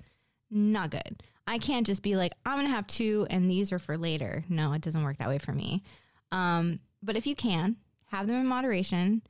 Not 0.52 0.92
good. 0.92 1.24
I 1.48 1.58
can't 1.60 1.86
just 1.86 2.02
be 2.02 2.16
like, 2.16 2.34
I'm 2.46 2.56
going 2.58 2.68
to 2.68 2.74
have 2.74 2.88
two 2.88 3.28
and 3.30 3.50
these 3.50 3.72
are 3.72 3.80
for 3.80 3.98
later. 3.98 4.44
No, 4.50 4.74
it 4.74 4.82
doesn't 4.82 5.04
work 5.04 5.18
that 5.18 5.28
way 5.28 5.38
for 5.38 5.52
me. 5.54 5.84
Um, 6.32 6.80
but 7.04 7.16
if 7.18 7.28
you 7.28 7.36
can, 7.36 7.76
have 8.06 8.28
them 8.28 8.38
in 8.38 8.48
moderation 8.48 9.22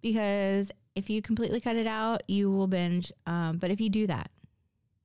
because 0.00 0.70
if 0.94 1.10
you 1.10 1.22
completely 1.22 1.60
cut 1.60 1.76
it 1.76 1.86
out, 1.86 2.22
you 2.28 2.50
will 2.50 2.66
binge. 2.68 3.12
Um, 3.26 3.58
but 3.58 3.70
if 3.70 3.80
you 3.80 3.90
do 3.90 4.06
that, 4.06 4.30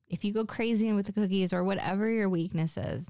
if 0.07 0.23
you 0.23 0.33
go 0.33 0.45
crazy 0.45 0.91
with 0.91 1.05
the 1.05 1.13
cookies 1.13 1.53
or 1.53 1.63
whatever 1.63 2.09
your 2.09 2.29
weakness 2.29 2.77
is, 2.77 3.05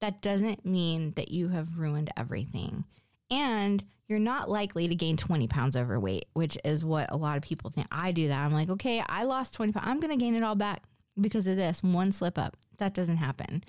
that 0.00 0.22
doesn't 0.22 0.64
mean 0.66 1.12
that 1.16 1.30
you 1.30 1.48
have 1.48 1.78
ruined 1.78 2.10
everything. 2.16 2.84
And 3.30 3.84
you're 4.08 4.18
not 4.18 4.50
likely 4.50 4.88
to 4.88 4.94
gain 4.94 5.16
20 5.16 5.48
pounds 5.48 5.76
overweight, 5.76 6.26
which 6.34 6.58
is 6.64 6.84
what 6.84 7.10
a 7.10 7.16
lot 7.16 7.36
of 7.36 7.42
people 7.42 7.70
think. 7.70 7.86
I 7.90 8.12
do 8.12 8.28
that. 8.28 8.44
I'm 8.44 8.52
like, 8.52 8.68
okay, 8.70 9.02
I 9.08 9.24
lost 9.24 9.54
20 9.54 9.72
pounds. 9.72 9.86
I'm 9.88 10.00
going 10.00 10.16
to 10.16 10.22
gain 10.22 10.34
it 10.34 10.42
all 10.42 10.54
back 10.54 10.82
because 11.20 11.46
of 11.46 11.56
this 11.56 11.82
one 11.82 12.12
slip 12.12 12.38
up. 12.38 12.56
That 12.78 12.94
doesn't 12.94 13.16
happen. 13.16 13.64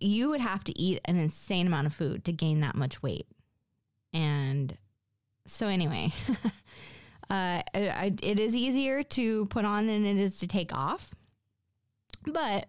You 0.00 0.30
would 0.30 0.40
have 0.40 0.64
to 0.64 0.78
eat 0.78 1.00
an 1.04 1.16
insane 1.16 1.66
amount 1.66 1.86
of 1.86 1.92
food 1.92 2.24
to 2.24 2.32
gain 2.32 2.60
that 2.60 2.74
much 2.74 3.02
weight. 3.02 3.26
And 4.12 4.76
so, 5.46 5.68
anyway, 5.68 6.12
uh, 7.30 7.62
it 7.74 8.38
is 8.38 8.56
easier 8.56 9.02
to 9.02 9.46
put 9.46 9.64
on 9.64 9.86
than 9.86 10.04
it 10.04 10.16
is 10.16 10.38
to 10.38 10.48
take 10.48 10.74
off. 10.74 11.14
But, 12.26 12.68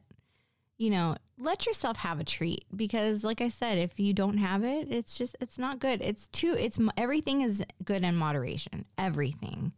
you 0.77 0.89
know, 0.89 1.15
let 1.37 1.65
yourself 1.65 1.97
have 1.97 2.19
a 2.19 2.23
treat 2.23 2.65
because 2.75 3.23
like 3.23 3.41
I 3.41 3.49
said, 3.49 3.77
if 3.77 3.99
you 3.99 4.13
don't 4.13 4.37
have 4.37 4.63
it, 4.63 4.87
it's 4.91 5.17
just 5.17 5.35
it's 5.39 5.57
not 5.57 5.79
good. 5.79 6.01
It's 6.01 6.27
too 6.27 6.55
it's 6.57 6.79
everything 6.97 7.41
is 7.41 7.63
good 7.83 8.03
in 8.03 8.15
moderation. 8.15 8.85
Everything. 8.97 9.73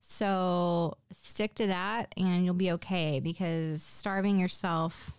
So 0.00 0.96
stick 1.12 1.54
to 1.56 1.66
that 1.66 2.12
and 2.16 2.44
you'll 2.44 2.54
be 2.54 2.72
okay 2.72 3.20
because 3.20 3.82
starving 3.82 4.38
yourself 4.38 5.14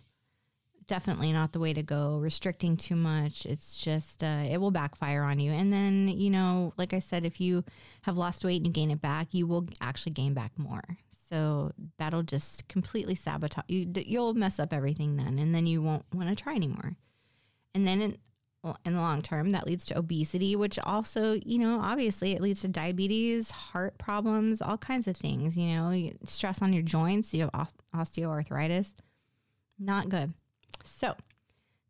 definitely 0.89 1.31
not 1.31 1.53
the 1.53 1.59
way 1.59 1.71
to 1.71 1.83
go. 1.83 2.17
Restricting 2.17 2.75
too 2.75 2.95
much, 2.95 3.45
it's 3.45 3.79
just 3.79 4.23
uh, 4.23 4.43
it 4.49 4.57
will 4.57 4.71
backfire 4.71 5.23
on 5.23 5.39
you. 5.39 5.51
And 5.51 5.71
then, 5.71 6.07
you 6.09 6.29
know, 6.29 6.73
like 6.75 6.93
I 6.93 6.99
said, 6.99 7.23
if 7.23 7.39
you 7.39 7.63
have 8.01 8.17
lost 8.17 8.43
weight 8.43 8.57
and 8.57 8.65
you 8.65 8.73
gain 8.73 8.91
it 8.91 9.01
back, 9.01 9.27
you 9.31 9.47
will 9.47 9.67
actually 9.79 10.13
gain 10.13 10.33
back 10.33 10.51
more. 10.57 10.83
So 11.29 11.71
that'll 11.97 12.23
just 12.23 12.67
completely 12.67 13.13
sabotage 13.13 13.65
you. 13.67 13.91
You'll 13.95 14.33
mess 14.33 14.59
up 14.59 14.73
everything 14.73 15.15
then, 15.15 15.37
and 15.37 15.53
then 15.53 15.67
you 15.67 15.81
won't 15.81 16.05
want 16.13 16.29
to 16.29 16.35
try 16.35 16.55
anymore. 16.55 16.95
And 17.75 17.87
then 17.87 18.01
in, 18.01 18.17
in 18.83 18.95
the 18.95 19.01
long 19.01 19.21
term, 19.21 19.51
that 19.51 19.67
leads 19.67 19.85
to 19.87 19.97
obesity, 19.97 20.55
which 20.55 20.79
also, 20.79 21.33
you 21.45 21.59
know, 21.59 21.79
obviously 21.81 22.31
it 22.31 22.41
leads 22.41 22.61
to 22.61 22.67
diabetes, 22.67 23.51
heart 23.51 23.97
problems, 23.99 24.61
all 24.61 24.77
kinds 24.77 25.07
of 25.07 25.15
things. 25.15 25.55
You 25.55 25.75
know, 25.75 26.11
stress 26.25 26.61
on 26.61 26.73
your 26.73 26.83
joints, 26.83 27.33
you 27.33 27.49
have 27.53 27.71
osteoarthritis. 27.95 28.93
Not 29.77 30.09
good. 30.09 30.33
So 30.83 31.15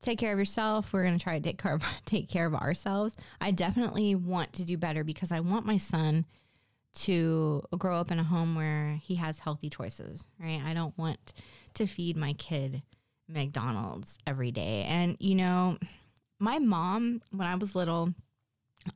take 0.01 0.19
care 0.19 0.33
of 0.33 0.39
yourself. 0.39 0.91
We're 0.91 1.03
going 1.03 1.17
to 1.17 1.23
try 1.23 1.39
to 1.39 1.43
take 1.43 1.61
care 1.61 1.73
of, 1.73 1.83
take 2.05 2.27
care 2.27 2.45
of 2.45 2.55
ourselves. 2.55 3.15
I 3.39 3.51
definitely 3.51 4.15
want 4.15 4.51
to 4.53 4.65
do 4.65 4.77
better 4.77 5.05
because 5.05 5.31
I 5.31 5.39
want 5.39 5.65
my 5.65 5.77
son 5.77 6.25
to 6.95 7.63
grow 7.77 7.99
up 7.99 8.11
in 8.11 8.19
a 8.19 8.23
home 8.23 8.55
where 8.55 8.99
he 9.01 9.15
has 9.15 9.39
healthy 9.39 9.69
choices, 9.69 10.25
right? 10.39 10.61
I 10.65 10.73
don't 10.73 10.97
want 10.97 11.33
to 11.75 11.85
feed 11.85 12.17
my 12.17 12.33
kid 12.33 12.81
McDonald's 13.27 14.17
every 14.25 14.51
day. 14.51 14.83
And, 14.87 15.15
you 15.19 15.35
know, 15.35 15.77
my 16.39 16.59
mom, 16.59 17.21
when 17.31 17.47
I 17.47 17.55
was 17.55 17.75
little, 17.75 18.13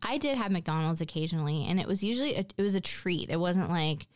I 0.02 0.18
did 0.18 0.38
have 0.38 0.52
McDonald's 0.52 1.02
occasionally, 1.02 1.66
and 1.68 1.80
it 1.80 1.88
was 1.88 2.04
usually, 2.04 2.36
a, 2.36 2.46
it 2.58 2.62
was 2.62 2.76
a 2.76 2.82
treat. 2.82 3.30
It 3.30 3.40
wasn't 3.40 3.70
like, 3.70 4.08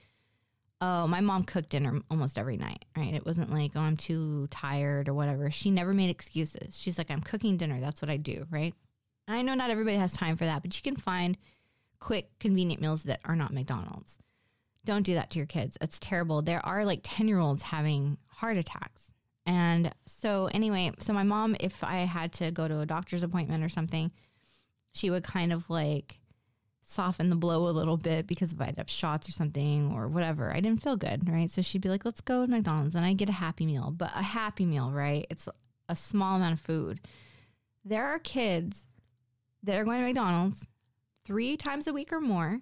oh, 0.82 1.08
my 1.08 1.22
mom 1.22 1.44
cooked 1.44 1.70
dinner 1.70 2.02
almost 2.10 2.40
every 2.40 2.58
night, 2.58 2.86
right? 2.96 3.14
It 3.14 3.26
wasn't 3.26 3.52
like, 3.52 3.72
oh, 3.76 3.82
I'm 3.82 3.98
too 3.98 4.48
tired 4.50 5.10
or 5.10 5.14
whatever. 5.14 5.52
She 5.52 5.72
never 5.72 5.94
made 5.94 6.10
excuses. 6.10 6.80
She's 6.80 6.98
like, 6.98 7.12
I'm 7.12 7.22
cooking 7.22 7.58
dinner. 7.58 7.80
That's 7.80 8.02
what 8.02 8.10
I 8.10 8.18
do, 8.18 8.46
right? 8.50 8.74
I 9.28 9.42
know 9.42 9.56
not 9.56 9.70
everybody 9.70 9.98
has 9.98 10.14
time 10.14 10.38
for 10.38 10.46
that, 10.46 10.62
but 10.62 10.76
you 10.78 10.84
can 10.84 11.00
find 11.00 11.38
quick, 12.00 12.38
convenient 12.40 12.82
meals 12.82 13.04
that 13.04 13.20
are 13.26 13.36
not 13.36 13.54
McDonald's. 13.54 14.20
Don't 14.86 15.04
do 15.04 15.16
that 15.16 15.30
to 15.32 15.40
your 15.40 15.46
kids. 15.46 15.78
It's 15.82 16.00
terrible. 16.00 16.42
There 16.42 16.66
are 16.66 16.86
like 16.86 17.02
10 17.04 17.28
year 17.28 17.40
olds 17.40 17.64
having 17.64 18.18
heart 18.28 18.58
attacks. 18.58 19.12
And 19.46 19.94
so, 20.06 20.50
anyway, 20.54 20.92
so 21.00 21.14
my 21.14 21.24
mom, 21.24 21.56
if 21.60 21.84
I 21.84 22.00
had 22.00 22.34
to 22.34 22.52
go 22.52 22.68
to 22.68 22.82
a 22.82 22.86
doctor's 22.86 23.24
appointment 23.24 23.64
or 23.64 23.70
something, 23.70 24.12
she 24.92 25.10
would 25.10 25.24
kind 25.24 25.54
of 25.54 25.70
like 25.70 26.20
soften 26.84 27.30
the 27.30 27.36
blow 27.36 27.68
a 27.68 27.72
little 27.72 27.98
bit 27.98 28.28
because 28.28 28.54
if 28.54 28.62
I'd 28.62 28.78
have 28.78 28.90
shots 28.90 29.28
or 29.28 29.34
something 29.34 29.92
or 29.94 30.08
whatever, 30.08 30.54
I 30.54 30.62
didn't 30.62 30.82
feel 30.82 30.96
good, 30.96 31.30
right? 31.30 31.50
So 31.50 31.62
she'd 31.62 31.82
be 31.82 31.90
like, 31.90 32.06
let's 32.06 32.22
go 32.22 32.46
to 32.46 32.52
McDonald's 32.52 32.96
and 32.96 33.06
I 33.06 33.14
get 33.14 33.30
a 33.30 33.34
happy 33.34 33.66
meal, 33.66 33.94
but 33.96 34.12
a 34.16 34.24
happy 34.24 34.66
meal, 34.66 34.90
right? 34.92 35.26
It's 35.30 35.50
a 35.90 35.96
small 35.96 36.38
amount 36.38 36.54
of 36.54 36.62
food. 36.62 37.02
There 37.84 38.06
are 38.06 38.20
kids 38.20 38.86
that 39.64 39.76
are 39.80 39.84
going 39.84 40.00
to 40.00 40.08
McDonald's 40.08 40.66
three 41.28 41.58
times 41.58 41.88
a 41.88 41.94
week 41.94 42.14
or 42.14 42.22
more, 42.22 42.62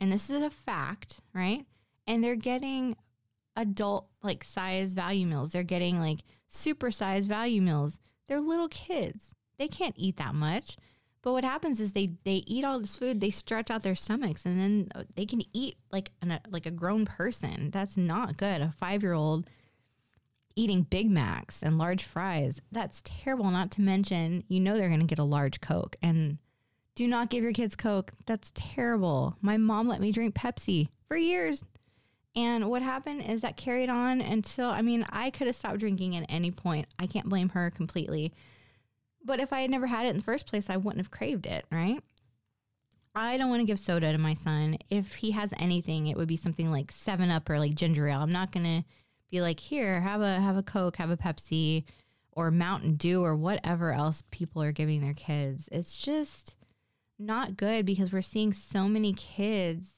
and 0.00 0.12
this 0.12 0.28
is 0.28 0.42
a 0.42 0.50
fact, 0.50 1.20
right? 1.32 1.64
And 2.08 2.22
they're 2.22 2.34
getting 2.34 2.96
adult 3.56 4.08
like 4.22 4.42
size 4.42 4.94
value 4.94 5.26
meals. 5.26 5.52
They're 5.52 5.62
getting 5.62 6.00
like 6.00 6.18
super 6.48 6.90
size 6.90 7.26
value 7.26 7.62
meals. 7.62 8.00
They're 8.26 8.40
little 8.40 8.68
kids. 8.68 9.34
They 9.58 9.68
can't 9.68 9.94
eat 9.96 10.16
that 10.16 10.34
much. 10.34 10.76
But 11.22 11.32
what 11.32 11.44
happens 11.44 11.80
is 11.80 11.92
they 11.92 12.10
they 12.24 12.42
eat 12.46 12.64
all 12.64 12.80
this 12.80 12.96
food, 12.96 13.20
they 13.20 13.30
stretch 13.30 13.70
out 13.70 13.82
their 13.82 13.94
stomachs, 13.94 14.44
and 14.44 14.58
then 14.58 14.88
uh, 14.94 15.04
they 15.14 15.26
can 15.26 15.42
eat 15.52 15.76
like 15.92 16.10
an, 16.20 16.32
a, 16.32 16.40
like 16.50 16.66
a 16.66 16.70
grown 16.72 17.04
person. 17.04 17.70
That's 17.70 17.96
not 17.96 18.36
good. 18.36 18.60
A 18.60 18.72
five 18.72 19.02
year 19.02 19.12
old 19.12 19.48
eating 20.56 20.82
Big 20.82 21.08
Macs 21.08 21.62
and 21.62 21.78
large 21.78 22.02
fries. 22.02 22.60
That's 22.72 23.02
terrible. 23.04 23.50
Not 23.50 23.70
to 23.72 23.80
mention, 23.80 24.42
you 24.48 24.58
know 24.58 24.76
they're 24.76 24.88
going 24.88 25.00
to 25.00 25.06
get 25.06 25.20
a 25.20 25.24
large 25.24 25.60
Coke, 25.60 25.96
and 26.02 26.38
do 26.98 27.06
not 27.06 27.30
give 27.30 27.44
your 27.44 27.52
kids 27.52 27.76
Coke. 27.76 28.10
That's 28.26 28.50
terrible. 28.56 29.36
My 29.40 29.56
mom 29.56 29.86
let 29.86 30.00
me 30.00 30.10
drink 30.10 30.34
Pepsi 30.34 30.88
for 31.06 31.16
years. 31.16 31.62
And 32.34 32.68
what 32.68 32.82
happened 32.82 33.22
is 33.22 33.42
that 33.42 33.56
carried 33.56 33.88
on 33.88 34.20
until, 34.20 34.68
I 34.68 34.82
mean, 34.82 35.06
I 35.08 35.30
could 35.30 35.46
have 35.46 35.54
stopped 35.54 35.78
drinking 35.78 36.16
at 36.16 36.26
any 36.28 36.50
point. 36.50 36.88
I 36.98 37.06
can't 37.06 37.28
blame 37.28 37.50
her 37.50 37.70
completely. 37.70 38.32
But 39.24 39.38
if 39.38 39.52
I 39.52 39.60
had 39.60 39.70
never 39.70 39.86
had 39.86 40.06
it 40.06 40.10
in 40.10 40.16
the 40.16 40.24
first 40.24 40.48
place, 40.48 40.68
I 40.68 40.76
wouldn't 40.76 40.98
have 40.98 41.12
craved 41.12 41.46
it, 41.46 41.64
right? 41.70 42.02
I 43.14 43.36
don't 43.36 43.48
want 43.48 43.60
to 43.60 43.66
give 43.66 43.78
soda 43.78 44.10
to 44.10 44.18
my 44.18 44.34
son. 44.34 44.78
If 44.90 45.14
he 45.14 45.30
has 45.30 45.54
anything, 45.56 46.08
it 46.08 46.16
would 46.16 46.26
be 46.26 46.36
something 46.36 46.68
like 46.68 46.90
7 46.90 47.30
Up 47.30 47.48
or 47.48 47.60
like 47.60 47.76
ginger 47.76 48.08
ale. 48.08 48.22
I'm 48.22 48.32
not 48.32 48.50
going 48.50 48.66
to 48.66 48.84
be 49.30 49.40
like, 49.40 49.60
"Here, 49.60 50.00
have 50.00 50.20
a 50.20 50.40
have 50.40 50.56
a 50.56 50.64
Coke, 50.64 50.96
have 50.96 51.10
a 51.10 51.16
Pepsi 51.16 51.84
or 52.32 52.50
Mountain 52.50 52.96
Dew 52.96 53.24
or 53.24 53.36
whatever 53.36 53.92
else 53.92 54.22
people 54.32 54.62
are 54.62 54.72
giving 54.72 55.00
their 55.00 55.14
kids." 55.14 55.68
It's 55.70 55.96
just 55.96 56.56
not 57.18 57.56
good 57.56 57.84
because 57.84 58.12
we're 58.12 58.22
seeing 58.22 58.52
so 58.52 58.88
many 58.88 59.12
kids. 59.12 59.94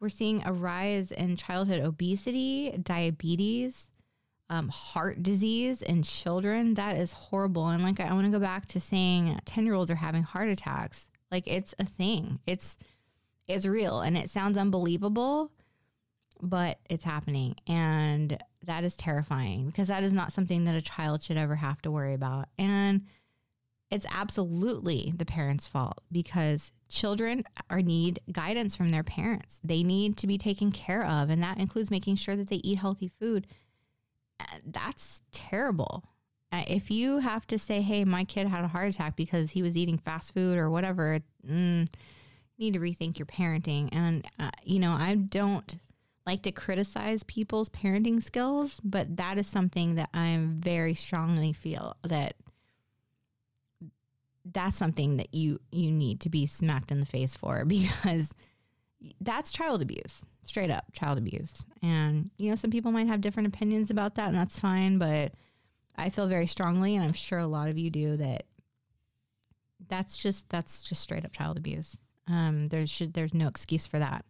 We're 0.00 0.08
seeing 0.08 0.42
a 0.44 0.52
rise 0.52 1.12
in 1.12 1.36
childhood 1.36 1.80
obesity, 1.80 2.76
diabetes, 2.82 3.88
um, 4.50 4.68
heart 4.68 5.22
disease 5.22 5.80
in 5.82 6.02
children. 6.02 6.74
That 6.74 6.98
is 6.98 7.12
horrible. 7.12 7.68
And 7.68 7.82
like, 7.82 8.00
I 8.00 8.12
want 8.12 8.26
to 8.26 8.32
go 8.32 8.40
back 8.40 8.66
to 8.66 8.80
saying 8.80 9.38
10 9.44 9.64
year 9.64 9.74
olds 9.74 9.90
are 9.90 9.96
having 9.96 10.22
heart 10.22 10.48
attacks. 10.48 11.08
Like, 11.30 11.46
it's 11.46 11.74
a 11.78 11.84
thing. 11.84 12.40
It's, 12.46 12.76
it's 13.48 13.64
real 13.64 14.00
and 14.00 14.18
it 14.18 14.28
sounds 14.28 14.58
unbelievable, 14.58 15.52
but 16.40 16.78
it's 16.90 17.04
happening. 17.04 17.54
And 17.66 18.36
that 18.64 18.84
is 18.84 18.96
terrifying 18.96 19.66
because 19.66 19.88
that 19.88 20.02
is 20.02 20.12
not 20.12 20.32
something 20.32 20.64
that 20.64 20.74
a 20.74 20.82
child 20.82 21.22
should 21.22 21.36
ever 21.36 21.54
have 21.54 21.80
to 21.82 21.90
worry 21.90 22.14
about. 22.14 22.48
And 22.58 23.06
it's 23.92 24.06
absolutely 24.10 25.12
the 25.14 25.26
parents' 25.26 25.68
fault 25.68 26.00
because 26.10 26.72
children 26.88 27.44
are 27.68 27.82
need 27.82 28.20
guidance 28.32 28.74
from 28.74 28.90
their 28.90 29.02
parents. 29.02 29.60
They 29.62 29.82
need 29.82 30.16
to 30.16 30.26
be 30.26 30.38
taken 30.38 30.72
care 30.72 31.04
of, 31.04 31.28
and 31.28 31.42
that 31.42 31.58
includes 31.58 31.90
making 31.90 32.16
sure 32.16 32.34
that 32.34 32.48
they 32.48 32.56
eat 32.56 32.78
healthy 32.78 33.12
food. 33.20 33.46
That's 34.64 35.20
terrible. 35.30 36.04
Uh, 36.50 36.64
if 36.68 36.90
you 36.90 37.18
have 37.18 37.46
to 37.48 37.58
say, 37.58 37.82
"Hey, 37.82 38.04
my 38.04 38.24
kid 38.24 38.46
had 38.46 38.64
a 38.64 38.68
heart 38.68 38.88
attack 38.88 39.14
because 39.14 39.50
he 39.50 39.62
was 39.62 39.76
eating 39.76 39.98
fast 39.98 40.32
food 40.32 40.56
or 40.56 40.70
whatever," 40.70 41.20
mm, 41.46 41.86
you 42.56 42.70
need 42.70 42.74
to 42.74 42.80
rethink 42.80 43.18
your 43.18 43.26
parenting. 43.26 43.90
And 43.92 44.26
uh, 44.38 44.50
you 44.64 44.80
know, 44.80 44.92
I 44.92 45.16
don't 45.16 45.78
like 46.26 46.42
to 46.42 46.52
criticize 46.52 47.24
people's 47.24 47.68
parenting 47.68 48.22
skills, 48.22 48.80
but 48.82 49.18
that 49.18 49.36
is 49.36 49.46
something 49.46 49.96
that 49.96 50.08
I 50.14 50.38
very 50.40 50.94
strongly 50.94 51.52
feel 51.52 51.96
that 52.04 52.36
that's 54.44 54.76
something 54.76 55.16
that 55.18 55.34
you 55.34 55.60
you 55.70 55.90
need 55.90 56.20
to 56.20 56.28
be 56.28 56.46
smacked 56.46 56.90
in 56.90 57.00
the 57.00 57.06
face 57.06 57.36
for 57.36 57.64
because 57.66 58.28
that's 59.20 59.52
child 59.52 59.82
abuse 59.82 60.22
straight 60.44 60.70
up 60.70 60.84
child 60.92 61.18
abuse. 61.18 61.64
And 61.82 62.30
you 62.38 62.50
know 62.50 62.56
some 62.56 62.70
people 62.70 62.92
might 62.92 63.06
have 63.06 63.20
different 63.20 63.54
opinions 63.54 63.90
about 63.90 64.16
that 64.16 64.28
and 64.28 64.36
that's 64.36 64.58
fine 64.58 64.98
but 64.98 65.32
i 65.96 66.08
feel 66.08 66.26
very 66.26 66.46
strongly 66.46 66.96
and 66.96 67.04
i'm 67.04 67.12
sure 67.12 67.38
a 67.38 67.46
lot 67.46 67.68
of 67.68 67.76
you 67.76 67.90
do 67.90 68.16
that 68.16 68.44
that's 69.88 70.16
just 70.16 70.48
that's 70.48 70.82
just 70.82 71.00
straight 71.00 71.24
up 71.24 71.32
child 71.32 71.56
abuse. 71.56 71.96
Um 72.26 72.68
there's 72.68 73.02
there's 73.12 73.34
no 73.34 73.48
excuse 73.48 73.86
for 73.86 73.98
that. 73.98 74.24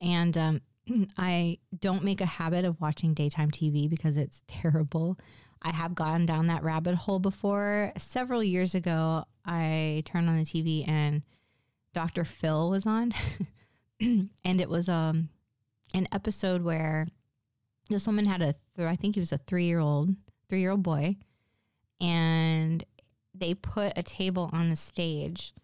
And 0.00 0.36
um 0.36 0.60
I 1.18 1.58
don't 1.78 2.04
make 2.04 2.20
a 2.20 2.26
habit 2.26 2.64
of 2.64 2.80
watching 2.80 3.14
daytime 3.14 3.50
TV 3.50 3.88
because 3.88 4.16
it's 4.16 4.42
terrible. 4.48 5.18
I 5.62 5.72
have 5.72 5.94
gone 5.94 6.26
down 6.26 6.46
that 6.46 6.62
rabbit 6.62 6.94
hole 6.94 7.18
before. 7.18 7.92
Several 7.96 8.42
years 8.42 8.74
ago, 8.74 9.24
I 9.44 10.02
turned 10.04 10.28
on 10.28 10.36
the 10.36 10.44
TV 10.44 10.86
and 10.88 11.22
Dr. 11.92 12.24
Phil 12.24 12.70
was 12.70 12.86
on. 12.86 13.12
and 14.00 14.30
it 14.44 14.68
was 14.68 14.88
um 14.88 15.28
an 15.94 16.06
episode 16.12 16.62
where 16.62 17.06
this 17.88 18.06
woman 18.06 18.26
had 18.26 18.42
a 18.42 18.54
th- 18.76 18.88
I 18.88 18.96
think 18.96 19.14
he 19.14 19.20
was 19.20 19.32
a 19.32 19.38
3-year-old 19.38 20.14
3-year-old 20.50 20.82
boy 20.82 21.16
and 22.00 22.84
they 23.34 23.54
put 23.54 23.96
a 23.96 24.02
table 24.02 24.50
on 24.52 24.68
the 24.68 24.76
stage 24.76 25.54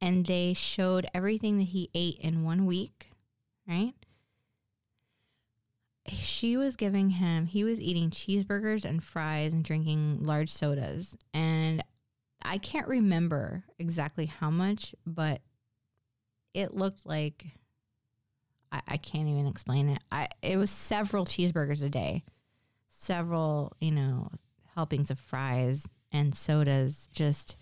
and 0.00 0.26
they 0.26 0.52
showed 0.52 1.06
everything 1.14 1.58
that 1.58 1.68
he 1.68 1.88
ate 1.94 2.18
in 2.18 2.44
one 2.44 2.66
week, 2.66 3.10
right? 3.66 3.94
She 6.08 6.56
was 6.56 6.76
giving 6.76 7.10
him, 7.10 7.46
he 7.46 7.64
was 7.64 7.80
eating 7.80 8.10
cheeseburgers 8.10 8.84
and 8.84 9.02
fries 9.02 9.52
and 9.52 9.64
drinking 9.64 10.24
large 10.24 10.50
sodas. 10.50 11.16
And 11.32 11.82
I 12.42 12.58
can't 12.58 12.88
remember 12.88 13.64
exactly 13.78 14.26
how 14.26 14.50
much, 14.50 14.94
but 15.06 15.40
it 16.54 16.74
looked 16.74 17.06
like 17.06 17.46
I, 18.72 18.80
I 18.88 18.96
can't 18.96 19.28
even 19.28 19.46
explain 19.46 19.88
it. 19.88 19.98
I 20.10 20.28
it 20.42 20.56
was 20.56 20.70
several 20.70 21.24
cheeseburgers 21.24 21.84
a 21.84 21.88
day, 21.88 22.24
several, 22.88 23.72
you 23.80 23.92
know, 23.92 24.30
helpings 24.74 25.10
of 25.10 25.18
fries 25.18 25.86
and 26.10 26.34
sodas. 26.34 27.08
Just 27.12 27.56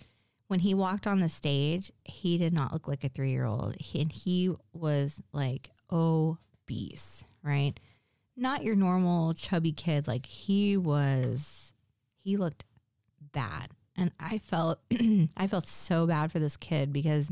when 0.46 0.60
he 0.60 0.74
walked 0.74 1.06
on 1.06 1.20
the 1.20 1.28
stage, 1.28 1.92
he 2.04 2.38
did 2.38 2.52
not 2.52 2.72
look 2.72 2.88
like 2.88 3.04
a 3.04 3.08
three 3.08 3.32
year 3.32 3.44
old. 3.44 3.76
And 3.94 4.10
he 4.10 4.50
was 4.72 5.20
like 5.32 5.70
obese, 5.92 7.24
right? 7.42 7.78
Not 8.36 8.62
your 8.62 8.76
normal 8.76 9.34
chubby 9.34 9.72
kid. 9.72 10.08
Like 10.08 10.26
he 10.26 10.76
was, 10.76 11.72
he 12.22 12.36
looked 12.36 12.64
bad. 13.32 13.70
And 13.96 14.12
I 14.18 14.38
felt, 14.38 14.80
I 15.36 15.46
felt 15.46 15.66
so 15.66 16.06
bad 16.06 16.32
for 16.32 16.38
this 16.38 16.56
kid 16.56 16.92
because 16.92 17.30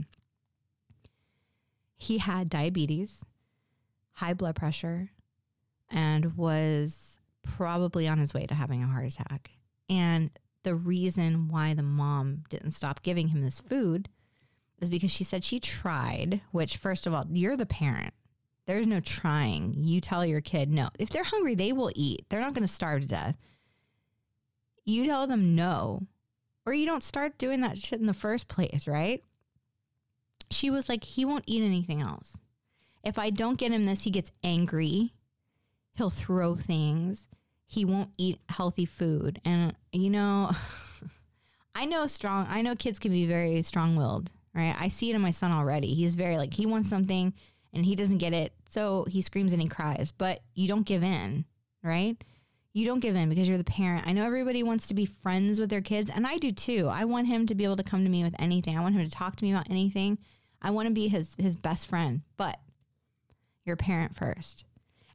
he 1.96 2.18
had 2.18 2.49
diabetes, 2.49 3.24
high 4.12 4.34
blood 4.34 4.55
pressure, 4.57 5.11
and 5.90 6.36
was 6.36 7.18
probably 7.42 8.07
on 8.07 8.18
his 8.18 8.34
way 8.34 8.46
to 8.46 8.55
having 8.55 8.82
a 8.82 8.86
heart 8.86 9.07
attack. 9.07 9.51
And 9.88 10.30
the 10.62 10.74
reason 10.74 11.49
why 11.49 11.74
the 11.74 11.82
mom 11.82 12.44
didn't 12.51 12.72
stop 12.72 13.03
giving 13.03 13.28
him 13.28 13.40
this 13.40 13.61
food 13.61 14.09
is 14.80 14.90
because 14.90 15.11
she 15.11 15.24
said 15.24 15.42
she 15.42 15.59
tried, 15.59 16.40
which, 16.53 16.76
first 16.76 17.07
of 17.07 17.14
all, 17.14 17.26
you're 17.30 17.57
the 17.57 17.66
parent. 17.66 18.14
There's 18.68 18.86
no 18.86 19.00
trying. 19.00 19.74
You 19.76 20.00
tell 20.00 20.24
your 20.24 20.40
kid, 20.40 20.70
no. 20.70 20.90
If 21.00 21.10
they're 21.10 21.24
hungry, 21.24 21.56
they 21.56 21.72
will 21.72 21.90
eat. 21.96 22.26
They're 22.28 22.40
not 22.40 22.54
going 22.54 22.66
to 22.66 22.72
starve 22.72 23.00
to 23.00 23.08
death. 23.08 23.36
You 24.84 25.04
tell 25.04 25.26
them 25.26 25.56
no, 25.56 26.06
or 26.64 26.72
you 26.72 26.86
don't 26.86 27.02
start 27.02 27.36
doing 27.36 27.62
that 27.62 27.78
shit 27.78 27.98
in 27.98 28.06
the 28.06 28.14
first 28.14 28.46
place, 28.46 28.86
right? 28.86 29.24
She 30.52 30.70
was 30.70 30.88
like, 30.88 31.02
he 31.02 31.24
won't 31.24 31.44
eat 31.48 31.64
anything 31.64 32.00
else. 32.00 32.36
If 33.02 33.18
I 33.18 33.30
don't 33.30 33.58
get 33.58 33.72
him 33.72 33.84
this, 33.84 34.04
he 34.04 34.10
gets 34.12 34.30
angry. 34.44 35.12
He'll 35.94 36.10
throw 36.10 36.54
things 36.54 37.26
he 37.68 37.84
won't 37.84 38.10
eat 38.16 38.40
healthy 38.48 38.86
food. 38.86 39.40
And, 39.44 39.74
you 39.92 40.08
know, 40.08 40.50
I 41.74 41.84
know 41.84 42.06
strong, 42.06 42.46
I 42.48 42.62
know 42.62 42.74
kids 42.74 42.98
can 42.98 43.12
be 43.12 43.26
very 43.26 43.62
strong 43.62 43.94
willed, 43.94 44.32
right? 44.54 44.74
I 44.80 44.88
see 44.88 45.10
it 45.10 45.14
in 45.14 45.20
my 45.20 45.30
son 45.30 45.52
already. 45.52 45.94
He's 45.94 46.14
very 46.14 46.38
like, 46.38 46.54
he 46.54 46.64
wants 46.64 46.88
something 46.88 47.34
and 47.78 47.86
he 47.86 47.94
doesn't 47.94 48.18
get 48.18 48.32
it. 48.32 48.52
So 48.68 49.04
he 49.08 49.22
screams 49.22 49.52
and 49.52 49.62
he 49.62 49.68
cries, 49.68 50.12
but 50.18 50.40
you 50.54 50.66
don't 50.66 50.82
give 50.82 51.04
in, 51.04 51.44
right? 51.82 52.16
You 52.74 52.84
don't 52.84 52.98
give 52.98 53.14
in 53.14 53.28
because 53.28 53.48
you're 53.48 53.56
the 53.56 53.64
parent. 53.64 54.06
I 54.06 54.12
know 54.12 54.26
everybody 54.26 54.64
wants 54.64 54.88
to 54.88 54.94
be 54.94 55.06
friends 55.06 55.60
with 55.60 55.70
their 55.70 55.80
kids, 55.80 56.10
and 56.12 56.26
I 56.26 56.38
do 56.38 56.50
too. 56.50 56.88
I 56.90 57.04
want 57.04 57.28
him 57.28 57.46
to 57.46 57.54
be 57.54 57.64
able 57.64 57.76
to 57.76 57.84
come 57.84 58.02
to 58.02 58.10
me 58.10 58.24
with 58.24 58.34
anything. 58.38 58.76
I 58.76 58.82
want 58.82 58.96
him 58.96 59.08
to 59.08 59.10
talk 59.10 59.36
to 59.36 59.44
me 59.44 59.52
about 59.52 59.70
anything. 59.70 60.18
I 60.60 60.70
want 60.70 60.88
to 60.88 60.94
be 60.94 61.06
his 61.06 61.36
his 61.38 61.56
best 61.56 61.86
friend, 61.86 62.22
but 62.36 62.58
you're 63.64 63.76
parent 63.76 64.16
first. 64.16 64.64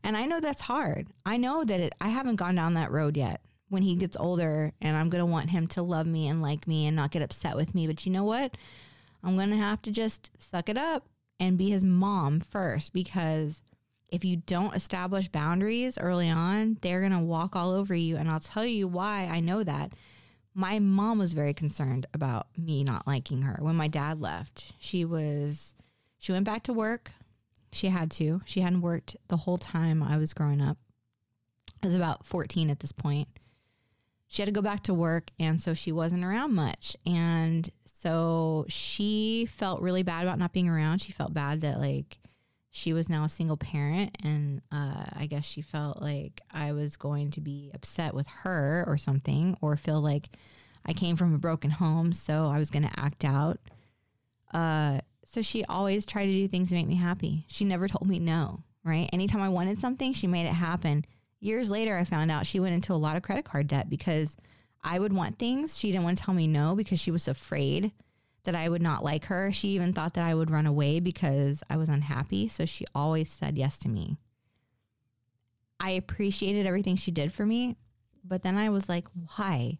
And 0.06 0.16
I 0.16 0.26
know 0.26 0.40
that's 0.40 0.62
hard. 0.62 1.08
I 1.26 1.36
know 1.38 1.64
that 1.66 1.80
it, 1.80 1.94
I 2.00 2.08
haven't 2.10 2.38
gone 2.38 2.56
down 2.56 2.76
that 2.76 2.92
road 2.92 3.18
yet 3.18 3.42
when 3.70 3.84
he 3.84 3.96
gets 3.96 4.18
older 4.18 4.72
and 4.82 4.96
I'm 4.96 5.10
going 5.10 5.22
to 5.22 5.32
want 5.32 5.50
him 5.50 5.68
to 5.68 5.82
love 5.82 6.06
me 6.06 6.28
and 6.28 6.42
like 6.42 6.68
me 6.68 6.88
and 6.88 6.96
not 6.96 7.12
get 7.12 7.22
upset 7.22 7.56
with 7.56 7.74
me. 7.74 7.88
But 7.88 8.06
you 8.06 8.12
know 8.12 8.24
what? 8.24 8.58
I'm 9.24 9.36
going 9.36 9.50
to 9.50 9.58
have 9.58 9.82
to 9.84 9.92
just 9.92 10.32
suck 10.40 10.70
it 10.70 10.78
up 10.78 11.06
and 11.40 11.58
be 11.58 11.70
his 11.70 11.84
mom 11.84 12.40
first 12.40 12.94
because 12.94 13.62
if 14.10 14.24
you 14.24 14.38
don't 14.38 14.76
establish 14.76 15.28
boundaries 15.28 15.98
early 15.98 16.30
on, 16.30 16.78
they're 16.82 17.00
going 17.00 17.12
to 17.12 17.20
walk 17.20 17.56
all 17.56 17.72
over 17.72 17.96
you. 17.96 18.18
And 18.18 18.30
I'll 18.30 18.40
tell 18.40 18.66
you 18.66 18.88
why 18.88 19.28
I 19.32 19.40
know 19.40 19.64
that. 19.64 19.94
My 20.56 20.78
mom 20.78 21.18
was 21.18 21.34
very 21.34 21.56
concerned 21.56 22.06
about 22.14 22.48
me 22.56 22.84
not 22.84 23.08
liking 23.08 23.42
her 23.42 23.58
when 23.60 23.76
my 23.76 23.88
dad 23.88 24.22
left. 24.22 24.74
She 24.78 25.04
was, 25.04 25.74
she 26.20 26.32
went 26.32 26.46
back 26.46 26.62
to 26.64 26.74
work 26.74 27.12
she 27.74 27.88
had 27.88 28.12
to. 28.12 28.42
She 28.46 28.62
hadn't 28.62 28.82
worked 28.82 29.18
the 29.28 29.38
whole 29.38 29.58
time 29.58 30.04
I 30.04 30.18
was 30.18 30.34
growing 30.34 30.62
up. 30.62 30.78
I 31.82 31.88
was 31.88 31.96
about 31.96 32.26
14 32.26 32.70
at 32.70 32.80
this 32.80 32.92
point. 32.92 33.28
She 34.28 34.42
had 34.42 34.48
to 34.48 34.54
go 34.54 34.62
back 34.62 34.84
to 34.84 34.94
work, 34.94 35.32
and 35.40 35.60
so 35.60 35.74
she 35.74 35.92
wasn't 35.92 36.24
around 36.24 36.54
much. 36.54 36.96
And 37.06 37.70
so 38.04 38.66
she 38.68 39.46
felt 39.46 39.82
really 39.82 40.04
bad 40.04 40.24
about 40.24 40.38
not 40.38 40.52
being 40.52 40.68
around. 40.68 41.00
She 41.00 41.14
felt 41.14 41.34
bad 41.34 41.62
that, 41.62 41.80
like, 41.80 42.18
she 42.70 42.92
was 42.92 43.08
now 43.08 43.24
a 43.24 43.30
single 43.30 43.56
parent. 43.56 44.18
And 44.22 44.62
uh, 44.74 45.06
I 45.14 45.26
guess 45.26 45.46
she 45.46 45.62
felt 45.62 46.02
like 46.02 46.42
I 46.52 46.74
was 46.74 46.98
going 46.98 47.32
to 47.32 47.40
be 47.40 47.72
upset 47.74 48.14
with 48.14 48.28
her 48.28 48.84
or 48.88 48.98
something, 48.98 49.56
or 49.62 49.78
feel 49.78 50.02
like 50.02 50.32
I 50.86 50.92
came 50.92 51.16
from 51.16 51.34
a 51.34 51.38
broken 51.38 51.72
home. 51.72 52.12
So 52.12 52.48
I 52.48 52.58
was 52.58 52.70
going 52.70 52.84
to 52.84 53.00
act 53.00 53.24
out. 53.24 53.62
Uh, 54.54 55.00
so 55.26 55.42
she 55.42 55.64
always 55.66 56.06
tried 56.06 56.26
to 56.26 56.32
do 56.32 56.50
things 56.50 56.70
to 56.70 56.76
make 56.76 56.88
me 56.88 56.96
happy. 56.96 57.46
She 57.48 57.64
never 57.64 57.88
told 57.88 58.10
me 58.10 58.20
no, 58.20 58.64
right? 58.84 59.10
Anytime 59.14 59.42
I 59.42 59.50
wanted 59.50 59.80
something, 59.80 60.12
she 60.12 60.28
made 60.28 60.46
it 60.46 60.54
happen. 60.54 61.06
Years 61.40 61.70
later, 61.70 61.98
I 61.98 62.04
found 62.04 62.32
out 62.32 62.46
she 62.46 62.60
went 62.60 62.76
into 62.76 62.94
a 62.94 62.96
lot 62.96 63.16
of 63.16 63.24
credit 63.24 63.46
card 63.46 63.68
debt 63.68 63.90
because 63.90 64.36
I 64.84 65.00
would 65.00 65.14
want 65.14 65.40
things. 65.40 65.78
She 65.78 65.92
didn't 65.92 66.04
want 66.04 66.18
to 66.18 66.24
tell 66.24 66.34
me 66.34 66.48
no 66.48 66.76
because 66.76 67.00
she 67.00 67.12
was 67.12 67.28
afraid 67.28 67.92
that 68.44 68.56
I 68.56 68.68
would 68.68 68.82
not 68.82 69.04
like 69.04 69.26
her. 69.26 69.52
She 69.52 69.70
even 69.70 69.94
thought 69.94 70.16
that 70.16 70.26
I 70.26 70.36
would 70.36 70.52
run 70.52 70.66
away 70.66 71.00
because 71.00 71.64
I 71.70 71.78
was 71.78 71.90
unhappy. 71.90 72.48
So 72.48 72.66
she 72.66 72.86
always 72.94 73.30
said 73.30 73.58
yes 73.58 73.78
to 73.80 73.90
me. 73.90 74.18
I 75.80 75.92
appreciated 75.92 76.66
everything 76.66 76.96
she 76.96 77.12
did 77.12 77.34
for 77.34 77.46
me, 77.46 77.78
but 78.24 78.44
then 78.44 78.58
I 78.58 78.70
was 78.70 78.88
like, 78.90 79.06
why? 79.36 79.80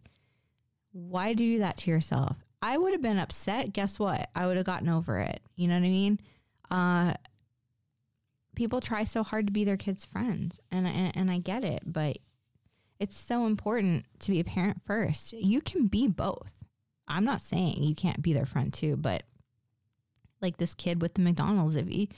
Why 0.92 1.34
do 1.34 1.44
you 1.44 1.60
that 1.60 1.78
to 1.78 1.90
yourself? 1.90 2.36
I 2.62 2.78
would 2.78 2.92
have 2.92 3.02
been 3.02 3.18
upset. 3.18 3.72
Guess 3.72 3.98
what? 3.98 4.30
I 4.34 4.46
would 4.46 4.56
have 4.56 4.66
gotten 4.66 4.88
over 4.88 5.18
it. 5.18 5.42
You 5.56 5.68
know 5.68 5.74
what 5.74 5.86
I 5.86 5.88
mean? 5.88 6.20
Uh, 6.70 7.14
people 8.54 8.80
try 8.80 9.04
so 9.04 9.22
hard 9.22 9.46
to 9.46 9.52
be 9.52 9.64
their 9.64 9.76
kids' 9.76 10.04
friends, 10.04 10.60
and, 10.70 10.86
and 10.86 11.16
and 11.16 11.30
I 11.30 11.38
get 11.38 11.64
it, 11.64 11.82
but 11.84 12.18
it's 13.04 13.18
so 13.18 13.44
important 13.44 14.06
to 14.20 14.30
be 14.30 14.40
a 14.40 14.44
parent 14.44 14.80
first. 14.86 15.34
You 15.34 15.60
can 15.60 15.88
be 15.88 16.08
both. 16.08 16.54
I'm 17.06 17.24
not 17.24 17.42
saying 17.42 17.82
you 17.82 17.94
can't 17.94 18.22
be 18.22 18.32
their 18.32 18.46
friend 18.46 18.72
too, 18.72 18.96
but 18.96 19.24
like 20.40 20.56
this 20.56 20.74
kid 20.74 21.02
with 21.02 21.12
the 21.12 21.20
McDonald's, 21.20 21.76
if 21.76 21.92
you 21.92 22.08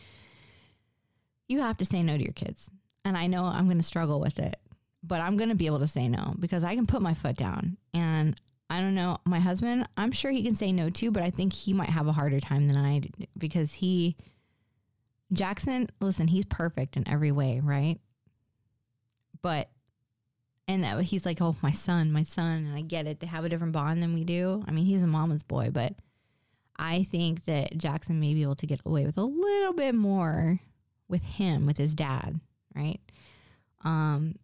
you 1.48 1.60
have 1.60 1.76
to 1.78 1.84
say 1.84 2.04
no 2.04 2.16
to 2.16 2.22
your 2.22 2.32
kids, 2.32 2.70
and 3.04 3.16
I 3.16 3.26
know 3.26 3.44
I'm 3.44 3.66
going 3.66 3.78
to 3.78 3.82
struggle 3.82 4.20
with 4.20 4.38
it, 4.38 4.56
but 5.02 5.20
I'm 5.20 5.36
going 5.36 5.48
to 5.48 5.56
be 5.56 5.66
able 5.66 5.80
to 5.80 5.88
say 5.88 6.06
no 6.08 6.34
because 6.38 6.62
I 6.62 6.76
can 6.76 6.86
put 6.86 7.02
my 7.02 7.14
foot 7.14 7.36
down 7.36 7.76
and 7.92 8.40
I 8.70 8.80
don't 8.80 8.94
know. 8.94 9.18
My 9.24 9.40
husband, 9.40 9.88
I'm 9.96 10.12
sure 10.12 10.30
he 10.30 10.44
can 10.44 10.54
say 10.54 10.70
no 10.70 10.88
too, 10.88 11.10
but 11.10 11.24
I 11.24 11.30
think 11.30 11.52
he 11.52 11.72
might 11.72 11.90
have 11.90 12.06
a 12.06 12.12
harder 12.12 12.38
time 12.38 12.68
than 12.68 12.76
I 12.76 13.00
because 13.36 13.74
he, 13.74 14.16
Jackson, 15.32 15.88
listen, 16.00 16.28
he's 16.28 16.44
perfect 16.44 16.96
in 16.96 17.08
every 17.08 17.32
way, 17.32 17.60
right? 17.60 17.98
But, 19.42 19.68
and 20.68 20.84
that 20.84 21.00
he's 21.02 21.24
like, 21.24 21.40
oh, 21.40 21.56
my 21.62 21.70
son, 21.70 22.12
my 22.12 22.24
son. 22.24 22.66
And 22.66 22.76
I 22.76 22.80
get 22.80 23.06
it. 23.06 23.20
They 23.20 23.26
have 23.26 23.44
a 23.44 23.48
different 23.48 23.72
bond 23.72 24.02
than 24.02 24.14
we 24.14 24.24
do. 24.24 24.64
I 24.66 24.72
mean, 24.72 24.84
he's 24.84 25.02
a 25.02 25.06
mama's 25.06 25.44
boy, 25.44 25.70
but 25.72 25.94
I 26.76 27.04
think 27.04 27.44
that 27.44 27.76
Jackson 27.78 28.20
may 28.20 28.34
be 28.34 28.42
able 28.42 28.56
to 28.56 28.66
get 28.66 28.80
away 28.84 29.06
with 29.06 29.16
a 29.16 29.22
little 29.22 29.72
bit 29.72 29.94
more 29.94 30.60
with 31.08 31.22
him, 31.22 31.66
with 31.66 31.76
his 31.76 31.94
dad, 31.94 32.40
right? 32.74 33.00
Um, 33.84 34.34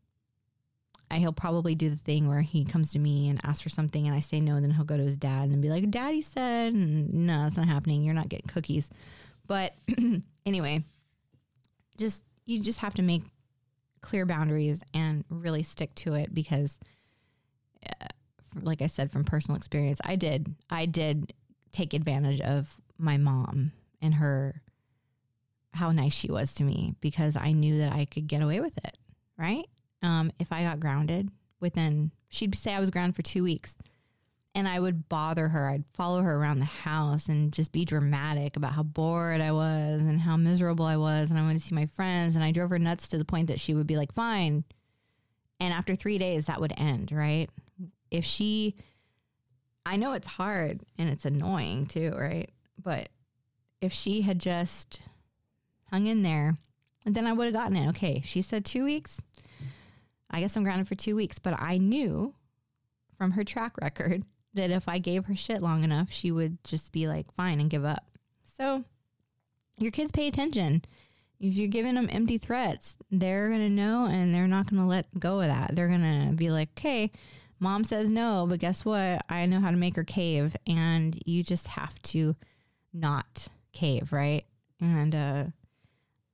I, 1.11 1.19
he'll 1.19 1.33
probably 1.33 1.75
do 1.75 1.91
the 1.91 1.97
thing 1.97 2.29
where 2.29 2.41
he 2.41 2.65
comes 2.65 2.93
to 2.93 2.99
me 2.99 3.29
and 3.29 3.41
asks 3.45 3.63
for 3.63 3.69
something 3.69 4.07
and 4.07 4.17
I 4.17 4.21
say 4.21 4.41
no, 4.41 4.55
and 4.55 4.65
then 4.65 4.71
he'll 4.71 4.85
go 4.85 4.97
to 4.97 5.03
his 5.03 5.17
dad 5.17 5.51
and 5.51 5.61
be 5.61 5.69
like, 5.69 5.91
Daddy 5.91 6.23
said, 6.23 6.73
no, 6.75 7.47
it's 7.47 7.57
not 7.57 7.69
happening. 7.69 8.03
You're 8.03 8.15
not 8.15 8.29
getting 8.29 8.47
cookies. 8.47 8.91
But 9.47 9.75
anyway, 10.47 10.85
just 11.99 12.23
you 12.47 12.61
just 12.61 12.79
have 12.79 12.95
to 12.95 13.03
make 13.03 13.23
clear 14.03 14.27
boundaries 14.27 14.83
and 14.93 15.25
really 15.31 15.63
stick 15.63 15.95
to 15.95 16.15
it 16.15 16.35
because 16.35 16.79
uh, 17.89 18.07
like 18.61 18.83
I 18.83 18.87
said 18.87 19.11
from 19.11 19.25
personal 19.25 19.57
experience, 19.57 20.01
I 20.05 20.17
did 20.17 20.55
I 20.69 20.87
did 20.87 21.33
take 21.73 21.95
advantage 21.95 22.41
of 22.41 22.79
my 22.99 23.17
mom 23.17 23.73
and 24.03 24.15
her 24.15 24.61
how 25.75 25.91
nice 25.91 26.13
she 26.13 26.31
was 26.31 26.53
to 26.55 26.65
me 26.65 26.95
because 27.01 27.35
I 27.35 27.53
knew 27.53 27.79
that 27.79 27.93
I 27.93 28.05
could 28.05 28.27
get 28.27 28.43
away 28.43 28.61
with 28.61 28.77
it, 28.85 28.99
right? 29.39 29.65
Um, 30.03 30.31
if 30.39 30.53
I 30.53 30.65
got 30.65 30.81
grounded 30.81 31.31
within, 31.61 32.11
she'd 32.29 32.55
say 32.55 32.75
I 32.75 32.81
was 32.81 32.91
grounded 32.91 33.17
for 33.17 33.23
two 33.23 33.43
weeks 33.43 33.77
and 34.55 34.69
I 34.69 34.79
would 34.79 35.09
bother 35.09 35.49
her. 35.49 35.69
I'd 35.69 35.85
follow 35.95 36.21
her 36.23 36.35
around 36.35 36.59
the 36.59 36.67
house 36.67 37.29
and 37.29 37.53
just 37.53 37.73
be 37.73 37.85
dramatic 37.85 38.57
about 38.57 38.73
how 38.73 38.83
bored 38.83 39.41
I 39.41 39.53
was 39.53 40.03
and 40.03 40.21
how 40.21 40.37
miserable 40.37 40.85
I 40.85 40.97
was. 40.97 41.31
And 41.31 41.39
I 41.39 41.43
wanted 41.43 41.61
to 41.61 41.67
see 41.67 41.75
my 41.75 41.87
friends. 41.87 42.35
And 42.35 42.45
I 42.45 42.53
drove 42.53 42.71
her 42.71 42.79
nuts 42.79 43.09
to 43.09 43.19
the 43.19 43.25
point 43.25 43.47
that 43.47 43.61
she 43.61 43.73
would 43.73 43.87
be 43.87 43.97
like, 43.97 44.13
fine. 44.13 44.65
And 45.59 45.73
after 45.73 45.95
three 45.95 46.19
days, 46.19 46.47
that 46.47 46.61
would 46.61 46.75
end, 46.77 47.13
right? 47.13 47.49
If 48.11 48.25
she, 48.27 48.77
I 49.87 49.97
know 49.97 50.13
it's 50.13 50.27
hard 50.27 50.83
and 50.99 51.09
it's 51.09 51.25
annoying 51.25 51.87
too, 51.87 52.13
right? 52.15 52.51
But 52.83 53.09
if 53.81 53.93
she 53.93 54.21
had 54.21 54.39
just 54.39 55.01
hung 55.91 56.07
in 56.07 56.23
there, 56.23 56.59
then 57.07 57.27
I 57.27 57.33
would 57.33 57.47
have 57.47 57.55
gotten 57.55 57.77
it. 57.77 57.89
Okay, 57.91 58.21
she 58.25 58.43
said 58.43 58.65
two 58.65 58.85
weeks. 58.85 59.21
I 60.31 60.41
guess 60.41 60.57
I'm 60.57 60.65
grounded 60.65 60.89
for 60.89 60.95
two 60.95 61.17
weeks, 61.17 61.39
but 61.39 61.61
I 61.61 61.79
knew 61.79 62.35
from 63.17 63.33
her 63.33 63.45
track 63.45 63.77
record 63.81 64.25
that 64.55 64.71
if 64.71 64.89
I 64.89 64.99
gave 64.99 65.25
her 65.27 65.37
shit 65.37 65.63
long 65.63 65.85
enough, 65.85 66.11
she 66.11 66.31
would 66.31 66.63
just 66.65 66.93
be 66.93 67.07
like, 67.07 67.33
fine, 67.35 67.61
and 67.61 67.71
give 67.71 67.85
up. 67.85 68.05
So 68.45 68.85
your 69.79 69.91
kids 69.91 70.13
pay 70.13 70.29
attention. 70.29 70.83
If 71.41 71.55
you're 71.55 71.69
giving 71.69 71.95
them 71.95 72.09
empty 72.11 72.39
threats, 72.39 72.97
they're 73.11 73.49
going 73.49 73.61
to 73.61 73.69
know 73.69 74.07
and 74.07 74.33
they're 74.33 74.47
not 74.47 74.71
going 74.71 74.81
to 74.81 74.89
let 74.89 75.07
go 75.19 75.41
of 75.41 75.49
that. 75.49 75.75
They're 75.75 75.89
going 75.89 76.29
to 76.29 76.35
be 76.35 76.51
like, 76.51 76.69
okay, 76.79 77.11
mom 77.59 77.83
says 77.83 78.09
no, 78.09 78.47
but 78.49 78.61
guess 78.61 78.85
what? 78.85 79.25
I 79.29 79.47
know 79.47 79.61
how 79.61 79.71
to 79.71 79.77
make 79.77 79.97
her 79.97 80.05
cave. 80.05 80.57
And 80.67 81.19
you 81.27 81.43
just 81.43 81.67
have 81.69 82.01
to 82.03 82.37
not 82.93 83.49
cave, 83.73 84.13
right? 84.13 84.45
And 84.81 85.15
uh, 85.15 85.45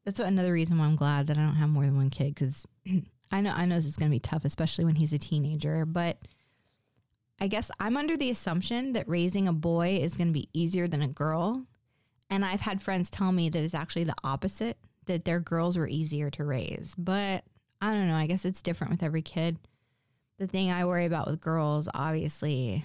that's 0.04 0.20
another 0.20 0.52
reason 0.52 0.78
why 0.78 0.86
I'm 0.86 0.96
glad 0.96 1.26
that 1.28 1.38
I 1.38 1.42
don't 1.42 1.54
have 1.54 1.70
more 1.70 1.84
than 1.84 1.96
one 1.96 2.10
kid 2.10 2.34
because 2.34 2.66
I 3.30 3.40
know 3.42 3.52
I 3.54 3.66
know 3.66 3.76
this 3.76 3.84
is 3.84 3.96
going 3.96 4.10
to 4.10 4.14
be 4.14 4.20
tough, 4.20 4.44
especially 4.44 4.84
when 4.84 4.94
he's 4.94 5.12
a 5.12 5.18
teenager. 5.18 5.84
But 5.84 6.18
I 7.40 7.46
guess 7.46 7.70
I'm 7.78 7.96
under 7.96 8.16
the 8.16 8.30
assumption 8.30 8.92
that 8.92 9.08
raising 9.08 9.46
a 9.46 9.52
boy 9.52 9.98
is 10.00 10.16
going 10.16 10.28
to 10.28 10.32
be 10.32 10.48
easier 10.52 10.88
than 10.88 11.02
a 11.02 11.08
girl. 11.08 11.64
And 12.30 12.44
I've 12.44 12.60
had 12.60 12.82
friends 12.82 13.10
tell 13.10 13.32
me 13.32 13.48
that 13.48 13.62
it's 13.62 13.74
actually 13.74 14.04
the 14.04 14.14
opposite, 14.24 14.76
that 15.06 15.24
their 15.24 15.40
girls 15.40 15.78
were 15.78 15.88
easier 15.88 16.30
to 16.30 16.44
raise. 16.44 16.94
But 16.98 17.44
I 17.80 17.92
don't 17.92 18.08
know. 18.08 18.16
I 18.16 18.26
guess 18.26 18.44
it's 18.44 18.62
different 18.62 18.90
with 18.90 19.02
every 19.02 19.22
kid. 19.22 19.56
The 20.38 20.46
thing 20.46 20.70
I 20.70 20.84
worry 20.84 21.04
about 21.04 21.28
with 21.28 21.40
girls, 21.40 21.88
obviously, 21.94 22.84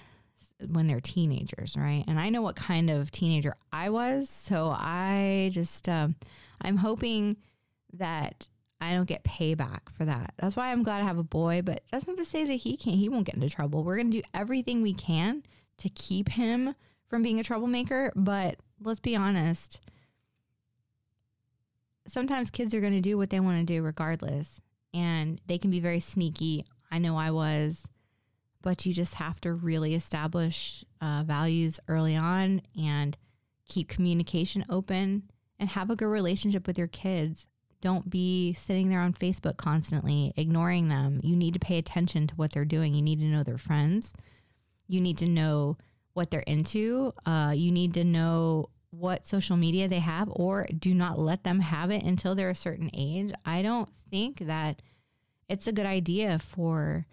when 0.68 0.86
they're 0.86 1.00
teenagers, 1.00 1.76
right? 1.76 2.04
And 2.06 2.18
I 2.18 2.30
know 2.30 2.42
what 2.42 2.56
kind 2.56 2.90
of 2.90 3.10
teenager 3.10 3.56
I 3.72 3.90
was. 3.90 4.30
So 4.30 4.74
I 4.74 5.50
just, 5.52 5.88
um, 5.88 6.16
I'm 6.60 6.76
hoping 6.76 7.36
that 7.92 8.48
I 8.84 8.94
don't 8.94 9.08
get 9.08 9.24
payback 9.24 9.80
for 9.92 10.04
that. 10.04 10.34
That's 10.38 10.56
why 10.56 10.70
I'm 10.70 10.82
glad 10.82 11.02
I 11.02 11.06
have 11.06 11.18
a 11.18 11.24
boy, 11.24 11.62
but 11.62 11.82
that's 11.90 12.06
not 12.06 12.16
to 12.18 12.24
say 12.24 12.44
that 12.44 12.54
he 12.54 12.76
can't, 12.76 12.96
he 12.96 13.08
won't 13.08 13.26
get 13.26 13.34
into 13.34 13.48
trouble. 13.48 13.82
We're 13.82 13.96
going 13.96 14.10
to 14.10 14.18
do 14.18 14.28
everything 14.34 14.82
we 14.82 14.94
can 14.94 15.42
to 15.78 15.88
keep 15.88 16.28
him 16.28 16.74
from 17.08 17.22
being 17.22 17.40
a 17.40 17.44
troublemaker. 17.44 18.12
But 18.14 18.56
let's 18.80 19.00
be 19.00 19.16
honest, 19.16 19.80
sometimes 22.06 22.50
kids 22.50 22.74
are 22.74 22.80
going 22.80 22.92
to 22.92 23.00
do 23.00 23.16
what 23.16 23.30
they 23.30 23.40
want 23.40 23.58
to 23.58 23.64
do 23.64 23.82
regardless, 23.82 24.60
and 24.92 25.40
they 25.46 25.58
can 25.58 25.70
be 25.70 25.80
very 25.80 26.00
sneaky. 26.00 26.64
I 26.90 26.98
know 26.98 27.16
I 27.16 27.30
was, 27.30 27.86
but 28.62 28.84
you 28.86 28.92
just 28.92 29.14
have 29.16 29.40
to 29.42 29.52
really 29.52 29.94
establish 29.94 30.84
uh, 31.00 31.22
values 31.24 31.80
early 31.88 32.16
on 32.16 32.62
and 32.80 33.16
keep 33.66 33.88
communication 33.88 34.64
open 34.68 35.24
and 35.58 35.70
have 35.70 35.90
a 35.90 35.96
good 35.96 36.06
relationship 36.06 36.66
with 36.66 36.76
your 36.76 36.86
kids 36.88 37.46
don't 37.84 38.08
be 38.08 38.54
sitting 38.54 38.88
there 38.88 39.02
on 39.02 39.12
Facebook 39.12 39.58
constantly 39.58 40.32
ignoring 40.38 40.88
them. 40.88 41.20
You 41.22 41.36
need 41.36 41.52
to 41.52 41.60
pay 41.60 41.76
attention 41.76 42.26
to 42.28 42.34
what 42.36 42.50
they're 42.50 42.64
doing. 42.64 42.94
You 42.94 43.02
need 43.02 43.20
to 43.20 43.26
know 43.26 43.42
their 43.42 43.58
friends. 43.58 44.14
You 44.88 45.02
need 45.02 45.18
to 45.18 45.28
know 45.28 45.76
what 46.14 46.30
they're 46.30 46.40
into. 46.40 47.12
Uh, 47.26 47.52
you 47.54 47.70
need 47.70 47.92
to 47.92 48.04
know 48.04 48.70
what 48.88 49.26
social 49.26 49.58
media 49.58 49.86
they 49.86 49.98
have, 49.98 50.30
or 50.32 50.66
do 50.78 50.94
not 50.94 51.18
let 51.18 51.44
them 51.44 51.60
have 51.60 51.90
it 51.90 52.02
until 52.02 52.34
they're 52.34 52.48
a 52.48 52.54
certain 52.54 52.90
age. 52.94 53.32
I 53.44 53.60
don't 53.60 53.90
think 54.10 54.38
that 54.38 54.80
it's 55.50 55.66
a 55.66 55.72
good 55.72 55.84
idea 55.84 56.38
for 56.38 57.04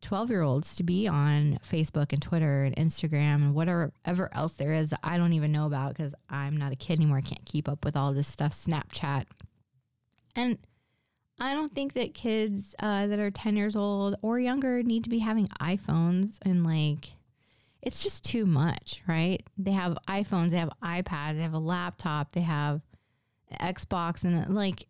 12 0.00 0.30
year 0.30 0.40
olds 0.40 0.76
to 0.76 0.84
be 0.84 1.06
on 1.06 1.58
Facebook 1.68 2.14
and 2.14 2.22
Twitter 2.22 2.64
and 2.64 2.74
Instagram 2.76 3.42
and 3.42 3.54
whatever 3.54 4.30
else 4.32 4.54
there 4.54 4.72
is 4.72 4.88
that 4.88 5.00
I 5.04 5.18
don't 5.18 5.34
even 5.34 5.52
know 5.52 5.66
about 5.66 5.90
because 5.90 6.14
I'm 6.30 6.56
not 6.56 6.72
a 6.72 6.76
kid 6.76 6.98
anymore. 6.98 7.18
I 7.18 7.20
can't 7.20 7.44
keep 7.44 7.68
up 7.68 7.84
with 7.84 7.94
all 7.94 8.14
this 8.14 8.28
stuff. 8.28 8.52
Snapchat, 8.52 9.26
and 10.38 10.56
I 11.40 11.52
don't 11.52 11.74
think 11.74 11.94
that 11.94 12.14
kids 12.14 12.74
uh, 12.78 13.08
that 13.08 13.18
are 13.18 13.30
10 13.30 13.56
years 13.56 13.74
old 13.74 14.14
or 14.22 14.38
younger 14.38 14.82
need 14.82 15.04
to 15.04 15.10
be 15.10 15.18
having 15.18 15.48
iPhones 15.60 16.38
and 16.42 16.64
like, 16.64 17.10
it's 17.82 18.02
just 18.02 18.24
too 18.24 18.46
much, 18.46 19.02
right? 19.06 19.42
They 19.56 19.72
have 19.72 19.98
iPhones, 20.08 20.50
they 20.50 20.58
have 20.58 20.70
iPads, 20.82 21.36
they 21.36 21.42
have 21.42 21.54
a 21.54 21.58
laptop, 21.58 22.32
they 22.32 22.40
have 22.40 22.80
Xbox, 23.60 24.24
and 24.24 24.54
like, 24.54 24.86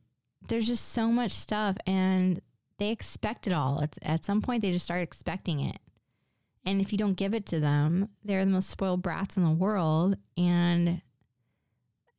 there's 0.48 0.66
just 0.66 0.90
so 0.90 1.08
much 1.08 1.30
stuff 1.32 1.76
and 1.86 2.40
they 2.78 2.90
expect 2.90 3.46
it 3.46 3.52
all. 3.52 3.80
It's, 3.80 3.98
at 4.02 4.24
some 4.24 4.42
point, 4.42 4.62
they 4.62 4.72
just 4.72 4.84
start 4.84 5.02
expecting 5.02 5.60
it. 5.60 5.78
And 6.64 6.80
if 6.80 6.92
you 6.92 6.98
don't 6.98 7.14
give 7.16 7.34
it 7.34 7.46
to 7.46 7.60
them, 7.60 8.10
they're 8.22 8.44
the 8.44 8.50
most 8.50 8.68
spoiled 8.68 9.02
brats 9.02 9.38
in 9.38 9.44
the 9.44 9.50
world. 9.50 10.16
And 10.36 11.00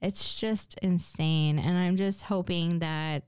it's 0.02 0.40
just 0.40 0.78
insane. 0.82 1.60
And 1.60 1.78
I'm 1.78 1.96
just 1.96 2.24
hoping 2.24 2.80
that 2.80 3.24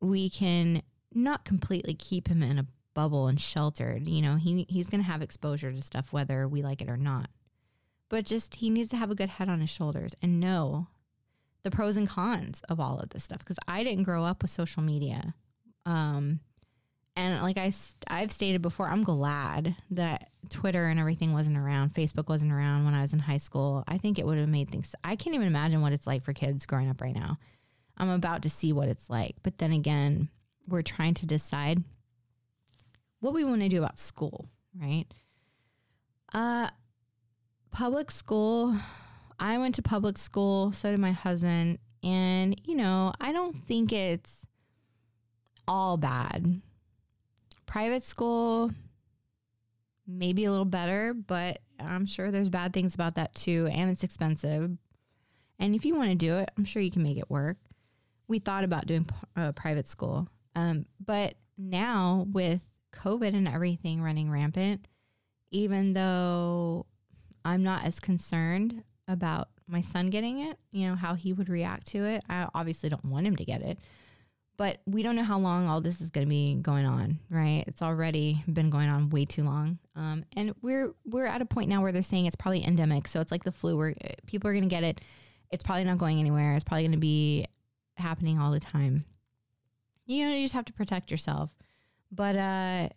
we 0.00 0.30
can 0.30 0.82
not 1.12 1.44
completely 1.44 1.94
keep 1.94 2.28
him 2.28 2.42
in 2.42 2.58
a 2.58 2.66
bubble 2.94 3.28
and 3.28 3.40
sheltered. 3.40 4.06
You 4.08 4.22
know, 4.22 4.36
he 4.36 4.66
he's 4.68 4.88
going 4.88 5.02
to 5.02 5.10
have 5.10 5.22
exposure 5.22 5.72
to 5.72 5.82
stuff 5.82 6.12
whether 6.12 6.46
we 6.46 6.62
like 6.62 6.80
it 6.80 6.88
or 6.88 6.96
not. 6.96 7.30
But 8.08 8.24
just 8.24 8.56
he 8.56 8.70
needs 8.70 8.90
to 8.90 8.96
have 8.96 9.10
a 9.10 9.16
good 9.16 9.28
head 9.28 9.48
on 9.48 9.60
his 9.60 9.70
shoulders 9.70 10.14
and 10.22 10.38
know 10.40 10.88
the 11.62 11.70
pros 11.70 11.96
and 11.96 12.08
cons 12.08 12.62
of 12.68 12.78
all 12.78 13.00
of 13.00 13.10
this 13.10 13.24
stuff 13.24 13.40
because 13.40 13.58
I 13.66 13.82
didn't 13.82 14.04
grow 14.04 14.22
up 14.22 14.42
with 14.42 14.52
social 14.52 14.82
media. 14.82 15.34
Um, 15.84 16.40
and 17.16 17.42
like 17.42 17.58
I, 17.58 17.72
I've 18.08 18.30
stated 18.30 18.62
before, 18.62 18.88
I'm 18.88 19.02
glad 19.02 19.74
that 19.90 20.30
Twitter 20.50 20.86
and 20.86 20.98
everything 20.98 21.32
wasn't 21.32 21.56
around. 21.56 21.94
Facebook 21.94 22.28
wasn't 22.28 22.52
around 22.52 22.84
when 22.84 22.94
I 22.94 23.02
was 23.02 23.12
in 23.12 23.18
high 23.18 23.38
school. 23.38 23.84
I 23.86 23.98
think 23.98 24.18
it 24.18 24.26
would 24.26 24.38
have 24.38 24.48
made 24.48 24.70
things. 24.70 24.94
I 25.04 25.16
can't 25.16 25.34
even 25.34 25.46
imagine 25.46 25.80
what 25.80 25.92
it's 25.92 26.06
like 26.06 26.22
for 26.22 26.32
kids 26.32 26.66
growing 26.66 26.88
up 26.88 27.00
right 27.00 27.14
now. 27.14 27.38
I'm 27.96 28.10
about 28.10 28.42
to 28.42 28.50
see 28.50 28.72
what 28.72 28.88
it's 28.88 29.08
like. 29.08 29.36
But 29.42 29.58
then 29.58 29.72
again, 29.72 30.28
we're 30.68 30.82
trying 30.82 31.14
to 31.14 31.26
decide 31.26 31.82
what 33.20 33.34
we 33.34 33.44
want 33.44 33.62
to 33.62 33.68
do 33.68 33.78
about 33.78 33.98
school, 33.98 34.48
right? 34.80 35.06
Uh, 36.34 36.68
public 37.70 38.10
school. 38.10 38.76
I 39.38 39.58
went 39.58 39.74
to 39.76 39.82
public 39.82 40.18
school. 40.18 40.72
So 40.72 40.90
did 40.90 41.00
my 41.00 41.12
husband. 41.12 41.78
And, 42.02 42.60
you 42.64 42.76
know, 42.76 43.12
I 43.20 43.32
don't 43.32 43.66
think 43.66 43.92
it's 43.92 44.46
all 45.66 45.96
bad 45.96 46.60
private 47.66 48.02
school, 48.02 48.70
maybe 50.06 50.44
a 50.44 50.50
little 50.50 50.64
better, 50.64 51.14
but 51.14 51.60
I'm 51.78 52.06
sure 52.06 52.30
there's 52.30 52.48
bad 52.48 52.72
things 52.72 52.94
about 52.94 53.16
that 53.16 53.34
too. 53.34 53.68
And 53.70 53.90
it's 53.90 54.04
expensive. 54.04 54.70
And 55.58 55.74
if 55.74 55.84
you 55.84 55.94
want 55.94 56.10
to 56.10 56.16
do 56.16 56.36
it, 56.36 56.50
I'm 56.56 56.64
sure 56.64 56.82
you 56.82 56.90
can 56.90 57.02
make 57.02 57.18
it 57.18 57.30
work. 57.30 57.56
We 58.28 58.38
thought 58.38 58.64
about 58.64 58.86
doing 58.86 59.08
uh, 59.36 59.52
private 59.52 59.88
school. 59.88 60.28
Um, 60.54 60.86
but 61.04 61.34
now 61.56 62.26
with 62.30 62.64
COVID 62.92 63.34
and 63.34 63.48
everything 63.48 64.02
running 64.02 64.30
rampant, 64.30 64.86
even 65.50 65.92
though 65.92 66.86
I'm 67.44 67.62
not 67.62 67.84
as 67.84 68.00
concerned 68.00 68.82
about 69.08 69.48
my 69.68 69.80
son 69.80 70.10
getting 70.10 70.40
it, 70.40 70.58
you 70.72 70.88
know, 70.88 70.96
how 70.96 71.14
he 71.14 71.32
would 71.32 71.48
react 71.48 71.86
to 71.88 72.04
it, 72.04 72.24
I 72.28 72.48
obviously 72.54 72.88
don't 72.88 73.04
want 73.04 73.26
him 73.26 73.36
to 73.36 73.44
get 73.44 73.62
it 73.62 73.78
but 74.56 74.80
we 74.86 75.02
don't 75.02 75.16
know 75.16 75.24
how 75.24 75.38
long 75.38 75.68
all 75.68 75.80
this 75.80 76.00
is 76.00 76.10
going 76.10 76.26
to 76.26 76.28
be 76.28 76.54
going 76.54 76.86
on 76.86 77.18
right? 77.30 77.64
It's 77.66 77.82
already 77.82 78.42
been 78.52 78.70
going 78.70 78.88
on 78.88 79.10
way 79.10 79.24
too 79.24 79.42
long. 79.42 79.78
Um, 79.94 80.24
and 80.36 80.54
we're 80.62 80.94
we're 81.04 81.26
at 81.26 81.42
a 81.42 81.46
point 81.46 81.68
now 81.68 81.82
where 81.82 81.92
they're 81.92 82.02
saying 82.02 82.26
it's 82.26 82.36
probably 82.36 82.64
endemic 82.64 83.08
so 83.08 83.20
it's 83.20 83.32
like 83.32 83.44
the 83.44 83.52
flu 83.52 83.76
where 83.76 83.94
people 84.26 84.48
are 84.50 84.52
going 84.52 84.68
to 84.68 84.74
get 84.74 84.84
it. 84.84 85.00
It's 85.50 85.62
probably 85.62 85.84
not 85.84 85.98
going 85.98 86.18
anywhere. 86.18 86.54
It's 86.54 86.64
probably 86.64 86.84
going 86.84 86.92
to 86.92 86.98
be 86.98 87.46
happening 87.96 88.38
all 88.38 88.50
the 88.50 88.60
time. 88.60 89.04
You 90.06 90.26
know 90.26 90.34
you 90.34 90.44
just 90.44 90.54
have 90.54 90.64
to 90.66 90.72
protect 90.72 91.10
yourself. 91.10 91.50
But 92.12 92.36
uh, 92.36 92.88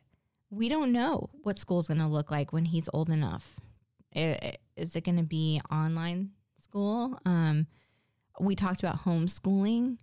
we 0.49 0.69
don't 0.69 0.91
know 0.91 1.29
what 1.43 1.59
school's 1.59 1.87
going 1.87 1.99
to 1.99 2.07
look 2.07 2.31
like 2.31 2.53
when 2.53 2.65
he's 2.65 2.89
old 2.93 3.09
enough. 3.09 3.59
Is 4.13 4.95
it 4.95 5.03
going 5.03 5.17
to 5.17 5.23
be 5.23 5.61
online 5.71 6.31
school? 6.61 7.19
Um, 7.25 7.67
we 8.39 8.55
talked 8.55 8.81
about 8.81 9.03
homeschooling 9.03 9.97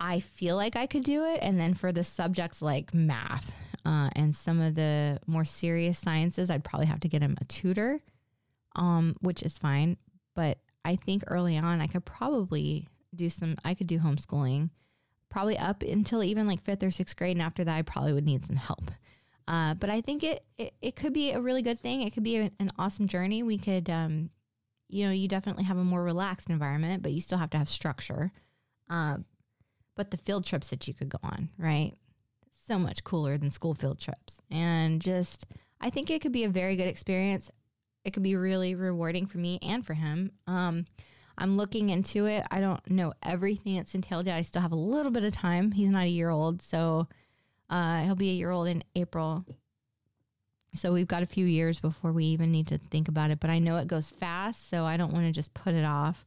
I 0.00 0.20
feel 0.20 0.56
like 0.56 0.76
I 0.76 0.86
could 0.86 1.04
do 1.04 1.24
it. 1.24 1.40
And 1.42 1.60
then 1.60 1.74
for 1.74 1.92
the 1.92 2.02
subjects 2.02 2.62
like 2.62 2.94
math 2.94 3.54
uh, 3.84 4.08
and 4.16 4.34
some 4.34 4.60
of 4.60 4.74
the 4.74 5.20
more 5.26 5.44
serious 5.44 5.98
sciences, 5.98 6.50
I'd 6.50 6.64
probably 6.64 6.86
have 6.86 7.00
to 7.00 7.08
get 7.08 7.22
him 7.22 7.36
a 7.40 7.44
tutor, 7.44 8.00
um, 8.76 9.14
which 9.20 9.42
is 9.42 9.58
fine. 9.58 9.98
But 10.34 10.58
I 10.84 10.96
think 10.96 11.24
early 11.26 11.58
on, 11.58 11.80
I 11.80 11.86
could 11.86 12.04
probably 12.04 12.88
do 13.14 13.28
some, 13.28 13.56
I 13.64 13.74
could 13.74 13.86
do 13.86 13.98
homeschooling 13.98 14.70
probably 15.28 15.58
up 15.58 15.82
until 15.82 16.24
even 16.24 16.46
like 16.46 16.62
fifth 16.62 16.82
or 16.82 16.90
sixth 16.90 17.16
grade. 17.16 17.36
And 17.36 17.42
after 17.42 17.62
that, 17.62 17.76
I 17.76 17.82
probably 17.82 18.12
would 18.12 18.26
need 18.26 18.46
some 18.46 18.56
help. 18.56 18.90
Uh, 19.46 19.74
but 19.74 19.90
I 19.90 20.00
think 20.00 20.22
it, 20.22 20.44
it, 20.58 20.74
it 20.80 20.96
could 20.96 21.12
be 21.12 21.32
a 21.32 21.40
really 21.40 21.62
good 21.62 21.78
thing. 21.78 22.02
It 22.02 22.12
could 22.12 22.22
be 22.22 22.36
a, 22.38 22.50
an 22.58 22.70
awesome 22.78 23.06
journey. 23.06 23.42
We 23.42 23.58
could, 23.58 23.90
um, 23.90 24.30
you 24.88 25.06
know, 25.06 25.12
you 25.12 25.28
definitely 25.28 25.64
have 25.64 25.76
a 25.76 25.84
more 25.84 26.02
relaxed 26.02 26.50
environment, 26.50 27.02
but 27.02 27.12
you 27.12 27.20
still 27.20 27.38
have 27.38 27.50
to 27.50 27.58
have 27.58 27.68
structure. 27.68 28.32
Uh, 28.88 29.18
but 29.96 30.10
the 30.10 30.18
field 30.18 30.44
trips 30.44 30.68
that 30.68 30.86
you 30.88 30.94
could 30.94 31.08
go 31.08 31.18
on, 31.22 31.48
right? 31.58 31.92
So 32.66 32.78
much 32.78 33.04
cooler 33.04 33.36
than 33.36 33.50
school 33.50 33.74
field 33.74 33.98
trips. 33.98 34.40
And 34.50 35.00
just, 35.00 35.46
I 35.80 35.90
think 35.90 36.10
it 36.10 36.22
could 36.22 36.32
be 36.32 36.44
a 36.44 36.48
very 36.48 36.76
good 36.76 36.86
experience. 36.86 37.50
It 38.04 38.12
could 38.12 38.22
be 38.22 38.36
really 38.36 38.74
rewarding 38.74 39.26
for 39.26 39.38
me 39.38 39.58
and 39.62 39.84
for 39.84 39.94
him. 39.94 40.32
Um, 40.46 40.86
I'm 41.36 41.56
looking 41.56 41.88
into 41.88 42.26
it. 42.26 42.46
I 42.50 42.60
don't 42.60 42.88
know 42.90 43.12
everything 43.22 43.76
that's 43.76 43.94
entailed 43.94 44.26
yet. 44.26 44.36
I 44.36 44.42
still 44.42 44.62
have 44.62 44.72
a 44.72 44.76
little 44.76 45.10
bit 45.10 45.24
of 45.24 45.32
time. 45.32 45.72
He's 45.72 45.88
not 45.88 46.04
a 46.04 46.08
year 46.08 46.30
old, 46.30 46.62
so 46.62 47.08
uh, 47.68 48.02
he'll 48.02 48.14
be 48.14 48.30
a 48.30 48.34
year 48.34 48.50
old 48.50 48.68
in 48.68 48.84
April. 48.94 49.44
So 50.74 50.92
we've 50.92 51.08
got 51.08 51.22
a 51.22 51.26
few 51.26 51.46
years 51.46 51.80
before 51.80 52.12
we 52.12 52.26
even 52.26 52.52
need 52.52 52.68
to 52.68 52.78
think 52.78 53.08
about 53.08 53.30
it. 53.30 53.40
But 53.40 53.50
I 53.50 53.58
know 53.58 53.78
it 53.78 53.88
goes 53.88 54.10
fast, 54.10 54.68
so 54.68 54.84
I 54.84 54.96
don't 54.96 55.12
want 55.12 55.26
to 55.26 55.32
just 55.32 55.52
put 55.54 55.74
it 55.74 55.84
off. 55.84 56.24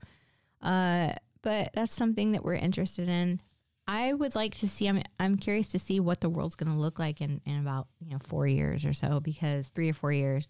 Uh, 0.61 1.13
but 1.41 1.69
that's 1.73 1.93
something 1.93 2.31
that 2.31 2.43
we're 2.43 2.55
interested 2.55 3.07
in. 3.07 3.39
I 3.87 4.13
would 4.13 4.35
like 4.35 4.55
to 4.59 4.69
see. 4.69 4.87
I'm 4.87 5.01
I'm 5.19 5.37
curious 5.37 5.67
to 5.69 5.79
see 5.79 5.99
what 5.99 6.21
the 6.21 6.29
world's 6.29 6.55
going 6.55 6.71
to 6.71 6.79
look 6.79 6.99
like 6.99 7.21
in 7.21 7.41
in 7.45 7.59
about 7.59 7.87
you 7.99 8.11
know 8.11 8.19
four 8.27 8.47
years 8.47 8.85
or 8.85 8.93
so 8.93 9.19
because 9.19 9.69
three 9.69 9.89
or 9.89 9.93
four 9.93 10.11
years 10.11 10.47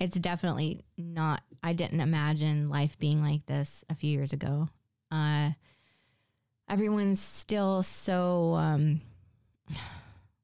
it's 0.00 0.18
definitely 0.18 0.84
not 0.98 1.42
i 1.62 1.72
didn't 1.72 2.00
imagine 2.00 2.68
life 2.68 2.98
being 2.98 3.22
like 3.22 3.44
this 3.46 3.84
a 3.88 3.94
few 3.94 4.10
years 4.10 4.32
ago 4.32 4.68
uh 5.10 5.50
everyone's 6.68 7.20
still 7.20 7.82
so 7.82 8.54
um 8.54 9.00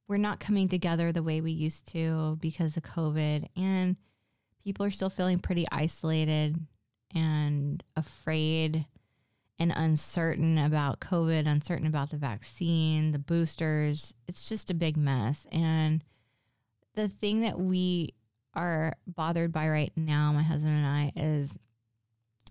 we're 0.08 0.16
not 0.16 0.40
coming 0.40 0.68
together 0.68 1.12
the 1.12 1.22
way 1.22 1.40
we 1.40 1.52
used 1.52 1.86
to 1.86 2.36
because 2.40 2.76
of 2.76 2.82
covid 2.82 3.48
and 3.56 3.96
people 4.64 4.84
are 4.84 4.90
still 4.90 5.10
feeling 5.10 5.38
pretty 5.38 5.66
isolated 5.70 6.56
and 7.14 7.82
afraid 7.96 8.84
and 9.62 9.72
uncertain 9.76 10.58
about 10.58 11.00
covid 11.00 11.46
uncertain 11.46 11.86
about 11.86 12.10
the 12.10 12.16
vaccine 12.16 13.12
the 13.12 13.18
boosters 13.18 14.12
it's 14.26 14.48
just 14.48 14.70
a 14.70 14.74
big 14.74 14.96
mess 14.96 15.46
and 15.52 16.04
the 16.94 17.08
thing 17.08 17.40
that 17.40 17.58
we 17.58 18.14
are 18.54 18.96
bothered 19.06 19.52
by 19.52 19.68
right 19.68 19.92
now, 19.96 20.32
my 20.32 20.42
husband 20.42 20.76
and 20.76 20.86
I, 20.86 21.12
is 21.16 21.58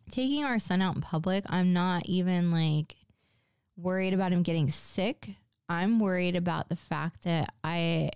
taking 0.09 0.43
our 0.43 0.59
son 0.59 0.81
out 0.81 0.95
in 0.95 1.01
public. 1.01 1.45
I'm 1.47 1.73
not 1.73 2.05
even 2.05 2.51
like 2.51 2.95
worried 3.77 4.13
about 4.13 4.31
him 4.31 4.43
getting 4.43 4.69
sick. 4.69 5.35
I'm 5.69 5.99
worried 5.99 6.35
about 6.35 6.69
the 6.69 6.75
fact 6.75 7.23
that 7.23 7.53
I 7.63 8.09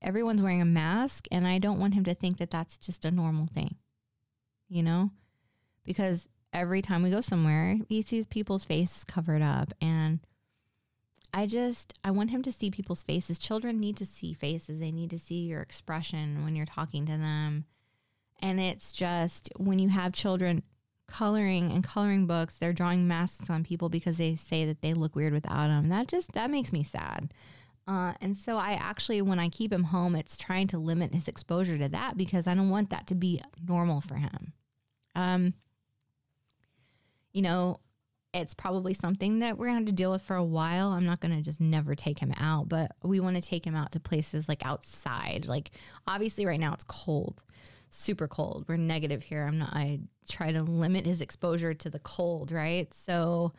everyone's 0.00 0.42
wearing 0.42 0.62
a 0.62 0.66
mask 0.66 1.26
and 1.30 1.46
I 1.46 1.58
don't 1.58 1.78
want 1.78 1.94
him 1.94 2.04
to 2.04 2.14
think 2.14 2.38
that 2.38 2.50
that's 2.50 2.78
just 2.78 3.04
a 3.04 3.10
normal 3.10 3.46
thing. 3.46 3.76
You 4.68 4.82
know? 4.82 5.10
Because 5.84 6.26
every 6.52 6.82
time 6.82 7.02
we 7.02 7.10
go 7.10 7.20
somewhere, 7.20 7.78
he 7.88 8.02
sees 8.02 8.26
people's 8.26 8.64
faces 8.64 9.04
covered 9.04 9.42
up 9.42 9.72
and 9.80 10.20
I 11.34 11.46
just 11.46 11.94
I 12.04 12.10
want 12.10 12.30
him 12.30 12.42
to 12.42 12.52
see 12.52 12.70
people's 12.70 13.02
faces. 13.02 13.38
Children 13.38 13.80
need 13.80 13.96
to 13.96 14.06
see 14.06 14.34
faces. 14.34 14.78
They 14.78 14.92
need 14.92 15.10
to 15.10 15.18
see 15.18 15.46
your 15.46 15.62
expression 15.62 16.44
when 16.44 16.54
you're 16.54 16.66
talking 16.66 17.06
to 17.06 17.16
them. 17.16 17.64
And 18.40 18.60
it's 18.60 18.92
just 18.92 19.48
when 19.56 19.78
you 19.78 19.88
have 19.88 20.12
children 20.12 20.62
coloring 21.08 21.72
and 21.72 21.84
coloring 21.84 22.26
books, 22.26 22.54
they're 22.54 22.72
drawing 22.72 23.08
masks 23.08 23.48
on 23.48 23.64
people 23.64 23.88
because 23.88 24.18
they 24.18 24.36
say 24.36 24.66
that 24.66 24.82
they 24.82 24.92
look 24.92 25.16
weird 25.16 25.32
without 25.32 25.68
them. 25.68 25.88
That 25.88 26.08
just 26.08 26.32
that 26.32 26.50
makes 26.50 26.72
me 26.72 26.82
sad. 26.82 27.32
Uh, 27.86 28.12
and 28.20 28.36
so 28.36 28.58
I 28.58 28.72
actually, 28.74 29.22
when 29.22 29.40
I 29.40 29.48
keep 29.48 29.72
him 29.72 29.84
home, 29.84 30.14
it's 30.14 30.36
trying 30.36 30.68
to 30.68 30.78
limit 30.78 31.14
his 31.14 31.26
exposure 31.26 31.78
to 31.78 31.88
that 31.88 32.16
because 32.16 32.46
I 32.46 32.54
don't 32.54 32.70
want 32.70 32.90
that 32.90 33.08
to 33.08 33.14
be 33.14 33.40
normal 33.66 34.00
for 34.00 34.14
him. 34.16 34.52
Um, 35.14 35.54
you 37.32 37.42
know, 37.42 37.78
it's 38.34 38.54
probably 38.54 38.94
something 38.94 39.40
that 39.40 39.58
we're 39.58 39.66
going 39.66 39.76
to 39.76 39.80
have 39.80 39.86
to 39.86 39.92
deal 39.92 40.10
with 40.10 40.22
for 40.22 40.36
a 40.36 40.44
while. 40.44 40.88
I'm 40.88 41.04
not 41.04 41.20
going 41.20 41.36
to 41.36 41.42
just 41.42 41.60
never 41.60 41.94
take 41.94 42.18
him 42.18 42.32
out, 42.38 42.68
but 42.68 42.92
we 43.02 43.20
want 43.20 43.36
to 43.36 43.42
take 43.42 43.66
him 43.66 43.74
out 43.74 43.92
to 43.92 44.00
places 44.00 44.48
like 44.48 44.64
outside. 44.64 45.46
Like 45.46 45.72
obviously 46.06 46.46
right 46.46 46.60
now 46.60 46.72
it's 46.72 46.84
cold, 46.84 47.42
super 47.90 48.26
cold. 48.26 48.64
We're 48.68 48.78
negative 48.78 49.22
here. 49.22 49.46
I'm 49.46 49.58
not 49.58 49.74
I 49.74 50.00
try 50.28 50.52
to 50.52 50.62
limit 50.62 51.04
his 51.04 51.20
exposure 51.20 51.74
to 51.74 51.90
the 51.90 51.98
cold, 51.98 52.52
right? 52.52 52.92
So 52.94 53.52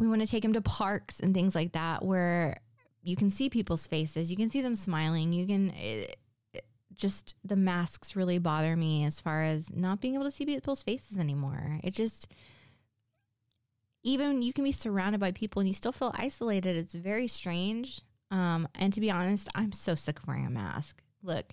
we 0.00 0.08
want 0.08 0.22
to 0.22 0.26
take 0.26 0.44
him 0.44 0.54
to 0.54 0.62
parks 0.62 1.20
and 1.20 1.34
things 1.34 1.54
like 1.54 1.72
that 1.72 2.04
where 2.04 2.60
you 3.02 3.16
can 3.16 3.28
see 3.28 3.50
people's 3.50 3.86
faces, 3.86 4.30
you 4.30 4.36
can 4.36 4.50
see 4.50 4.62
them 4.62 4.74
smiling, 4.74 5.32
you 5.32 5.46
can 5.46 5.70
it, 5.70 6.10
it, 6.10 6.16
just 6.96 7.34
the 7.44 7.56
masks 7.56 8.16
really 8.16 8.38
bother 8.38 8.76
me 8.76 9.04
as 9.04 9.20
far 9.20 9.42
as 9.42 9.70
not 9.74 10.00
being 10.00 10.14
able 10.14 10.24
to 10.24 10.30
see 10.30 10.46
people's 10.46 10.82
faces 10.82 11.18
anymore. 11.18 11.80
It 11.82 11.94
just 11.94 12.28
even 14.02 14.40
you 14.42 14.52
can 14.52 14.64
be 14.64 14.72
surrounded 14.72 15.20
by 15.20 15.32
people 15.32 15.60
and 15.60 15.68
you 15.68 15.74
still 15.74 15.92
feel 15.92 16.14
isolated. 16.16 16.76
It's 16.76 16.94
very 16.94 17.26
strange. 17.26 18.00
Um, 18.30 18.68
and 18.74 18.92
to 18.92 19.00
be 19.00 19.10
honest, 19.10 19.48
I'm 19.54 19.72
so 19.72 19.94
sick 19.94 20.18
of 20.18 20.26
wearing 20.26 20.46
a 20.46 20.50
mask. 20.50 21.02
Look, 21.22 21.52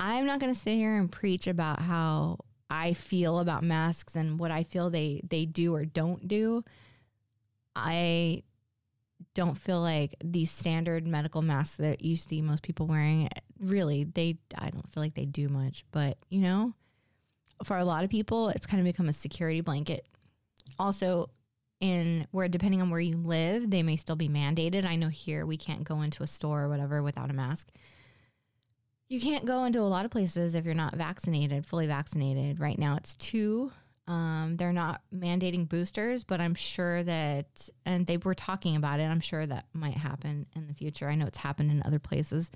I'm 0.00 0.26
not 0.26 0.40
going 0.40 0.52
to 0.52 0.58
sit 0.58 0.76
here 0.76 0.96
and 0.96 1.10
preach 1.10 1.46
about 1.46 1.80
how 1.80 2.38
I 2.70 2.92
feel 2.92 3.38
about 3.38 3.62
masks 3.64 4.14
and 4.14 4.38
what 4.38 4.50
I 4.50 4.62
feel 4.62 4.90
they 4.90 5.22
they 5.28 5.46
do 5.46 5.74
or 5.74 5.84
don't 5.84 6.28
do. 6.28 6.64
I 7.74 8.42
don't 9.34 9.56
feel 9.56 9.80
like 9.80 10.16
these 10.22 10.50
standard 10.50 11.06
medical 11.06 11.42
masks 11.42 11.76
that 11.76 12.04
you 12.04 12.16
see 12.16 12.42
most 12.42 12.62
people 12.62 12.86
wearing 12.86 13.28
really 13.60 14.04
they 14.04 14.38
I 14.56 14.70
don't 14.70 14.90
feel 14.92 15.02
like 15.02 15.14
they 15.14 15.26
do 15.26 15.48
much, 15.48 15.84
but 15.90 16.18
you 16.28 16.40
know, 16.40 16.74
for 17.64 17.76
a 17.76 17.84
lot 17.84 18.04
of 18.04 18.10
people 18.10 18.48
it's 18.50 18.66
kind 18.66 18.80
of 18.80 18.84
become 18.84 19.08
a 19.08 19.12
security 19.12 19.60
blanket 19.60 20.06
also 20.78 21.30
in 21.80 22.26
where 22.32 22.48
depending 22.48 22.82
on 22.82 22.90
where 22.90 23.00
you 23.00 23.16
live, 23.16 23.70
they 23.70 23.82
may 23.82 23.96
still 23.96 24.16
be 24.16 24.28
mandated. 24.28 24.84
I 24.84 24.96
know 24.96 25.08
here 25.08 25.46
we 25.46 25.56
can't 25.56 25.84
go 25.84 26.02
into 26.02 26.22
a 26.22 26.26
store 26.26 26.64
or 26.64 26.68
whatever 26.68 27.02
without 27.02 27.30
a 27.30 27.34
mask. 27.34 27.68
You 29.08 29.20
can't 29.20 29.46
go 29.46 29.64
into 29.64 29.80
a 29.80 29.82
lot 29.82 30.04
of 30.04 30.10
places 30.10 30.54
if 30.54 30.64
you're 30.64 30.74
not 30.74 30.96
vaccinated, 30.96 31.64
fully 31.64 31.86
vaccinated. 31.86 32.60
Right 32.60 32.78
now 32.78 32.96
it's 32.96 33.14
two. 33.14 33.72
Um, 34.06 34.56
they're 34.56 34.72
not 34.72 35.02
mandating 35.14 35.68
boosters, 35.68 36.24
but 36.24 36.40
I'm 36.40 36.54
sure 36.54 37.02
that, 37.02 37.68
and 37.84 38.06
they 38.06 38.16
were 38.16 38.34
talking 38.34 38.74
about 38.74 39.00
it. 39.00 39.04
I'm 39.04 39.20
sure 39.20 39.44
that 39.44 39.66
might 39.74 39.94
happen 39.94 40.46
in 40.56 40.66
the 40.66 40.74
future. 40.74 41.08
I 41.08 41.14
know 41.14 41.26
it's 41.26 41.38
happened 41.38 41.70
in 41.70 41.82
other 41.84 41.98
places. 41.98 42.50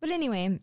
But 0.00 0.10
anyway, 0.10 0.58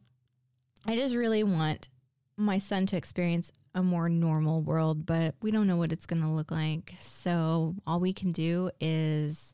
I 0.85 0.95
just 0.95 1.15
really 1.15 1.43
want 1.43 1.89
my 2.37 2.59
son 2.59 2.85
to 2.87 2.97
experience 2.97 3.51
a 3.73 3.83
more 3.83 4.09
normal 4.09 4.61
world, 4.61 5.05
but 5.05 5.35
we 5.41 5.51
don't 5.51 5.67
know 5.67 5.77
what 5.77 5.91
it's 5.91 6.05
going 6.05 6.21
to 6.21 6.27
look 6.27 6.51
like. 6.51 6.93
So 6.99 7.75
all 7.85 7.99
we 7.99 8.13
can 8.13 8.31
do 8.31 8.71
is 8.79 9.53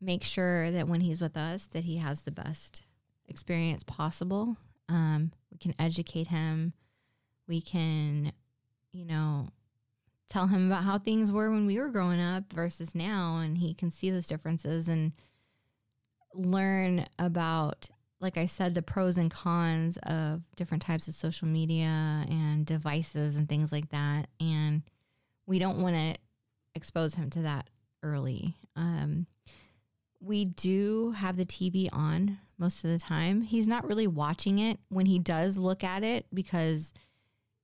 make 0.00 0.22
sure 0.22 0.70
that 0.70 0.88
when 0.88 1.00
he's 1.00 1.20
with 1.20 1.36
us 1.36 1.66
that 1.68 1.84
he 1.84 1.96
has 1.96 2.22
the 2.22 2.30
best 2.30 2.82
experience 3.28 3.82
possible. 3.84 4.56
Um, 4.88 5.32
we 5.50 5.58
can 5.58 5.74
educate 5.78 6.28
him. 6.28 6.72
We 7.48 7.60
can, 7.60 8.32
you 8.92 9.04
know, 9.04 9.48
tell 10.28 10.46
him 10.46 10.66
about 10.66 10.84
how 10.84 10.98
things 10.98 11.30
were 11.30 11.50
when 11.50 11.66
we 11.66 11.78
were 11.78 11.88
growing 11.88 12.20
up 12.20 12.52
versus 12.52 12.94
now 12.94 13.38
and 13.38 13.58
he 13.58 13.74
can 13.74 13.90
see 13.90 14.10
those 14.10 14.26
differences 14.26 14.88
and 14.88 15.12
learn 16.34 17.06
about 17.18 17.88
like 18.20 18.38
I 18.38 18.46
said, 18.46 18.74
the 18.74 18.82
pros 18.82 19.18
and 19.18 19.30
cons 19.30 19.98
of 20.04 20.42
different 20.56 20.82
types 20.82 21.06
of 21.08 21.14
social 21.14 21.48
media 21.48 22.24
and 22.28 22.64
devices 22.64 23.36
and 23.36 23.48
things 23.48 23.72
like 23.72 23.90
that. 23.90 24.28
And 24.40 24.82
we 25.46 25.58
don't 25.58 25.80
want 25.80 25.94
to 25.96 26.14
expose 26.74 27.14
him 27.14 27.30
to 27.30 27.42
that 27.42 27.68
early. 28.02 28.54
Um, 28.74 29.26
we 30.20 30.46
do 30.46 31.12
have 31.12 31.36
the 31.36 31.44
TV 31.44 31.88
on 31.92 32.38
most 32.58 32.84
of 32.84 32.90
the 32.90 32.98
time. 32.98 33.42
He's 33.42 33.68
not 33.68 33.86
really 33.86 34.06
watching 34.06 34.58
it 34.58 34.78
when 34.88 35.06
he 35.06 35.18
does 35.18 35.58
look 35.58 35.84
at 35.84 36.02
it 36.02 36.26
because 36.32 36.94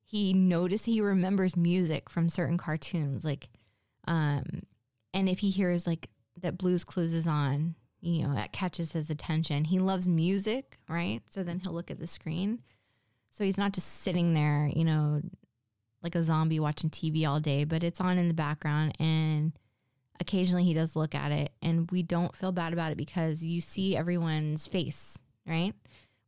he 0.04 0.34
notices 0.34 0.84
he 0.84 1.00
remembers 1.00 1.56
music 1.56 2.10
from 2.10 2.28
certain 2.28 2.58
cartoons. 2.58 3.24
Like, 3.24 3.48
um, 4.06 4.44
and 5.14 5.28
if 5.28 5.38
he 5.38 5.50
hears 5.50 5.86
like 5.86 6.10
that 6.40 6.58
Blues 6.58 6.84
Clues 6.84 7.14
is 7.14 7.26
on, 7.26 7.74
you 8.02 8.26
know, 8.26 8.34
that 8.34 8.52
catches 8.52 8.92
his 8.92 9.08
attention. 9.08 9.64
He 9.64 9.78
loves 9.78 10.08
music, 10.08 10.78
right? 10.88 11.20
So 11.30 11.42
then 11.42 11.60
he'll 11.60 11.72
look 11.72 11.90
at 11.90 12.00
the 12.00 12.06
screen. 12.06 12.60
So 13.30 13.44
he's 13.44 13.56
not 13.56 13.72
just 13.72 14.02
sitting 14.02 14.34
there, 14.34 14.70
you 14.74 14.84
know, 14.84 15.22
like 16.02 16.16
a 16.16 16.24
zombie 16.24 16.60
watching 16.60 16.90
TV 16.90 17.26
all 17.26 17.40
day, 17.40 17.64
but 17.64 17.82
it's 17.82 18.00
on 18.00 18.18
in 18.18 18.28
the 18.28 18.34
background 18.34 18.94
and 18.98 19.52
occasionally 20.20 20.64
he 20.64 20.74
does 20.74 20.96
look 20.96 21.14
at 21.14 21.32
it 21.32 21.52
and 21.62 21.90
we 21.90 22.02
don't 22.02 22.36
feel 22.36 22.52
bad 22.52 22.72
about 22.72 22.92
it 22.92 22.96
because 22.96 23.42
you 23.42 23.60
see 23.60 23.96
everyone's 23.96 24.66
face, 24.66 25.18
right? 25.46 25.72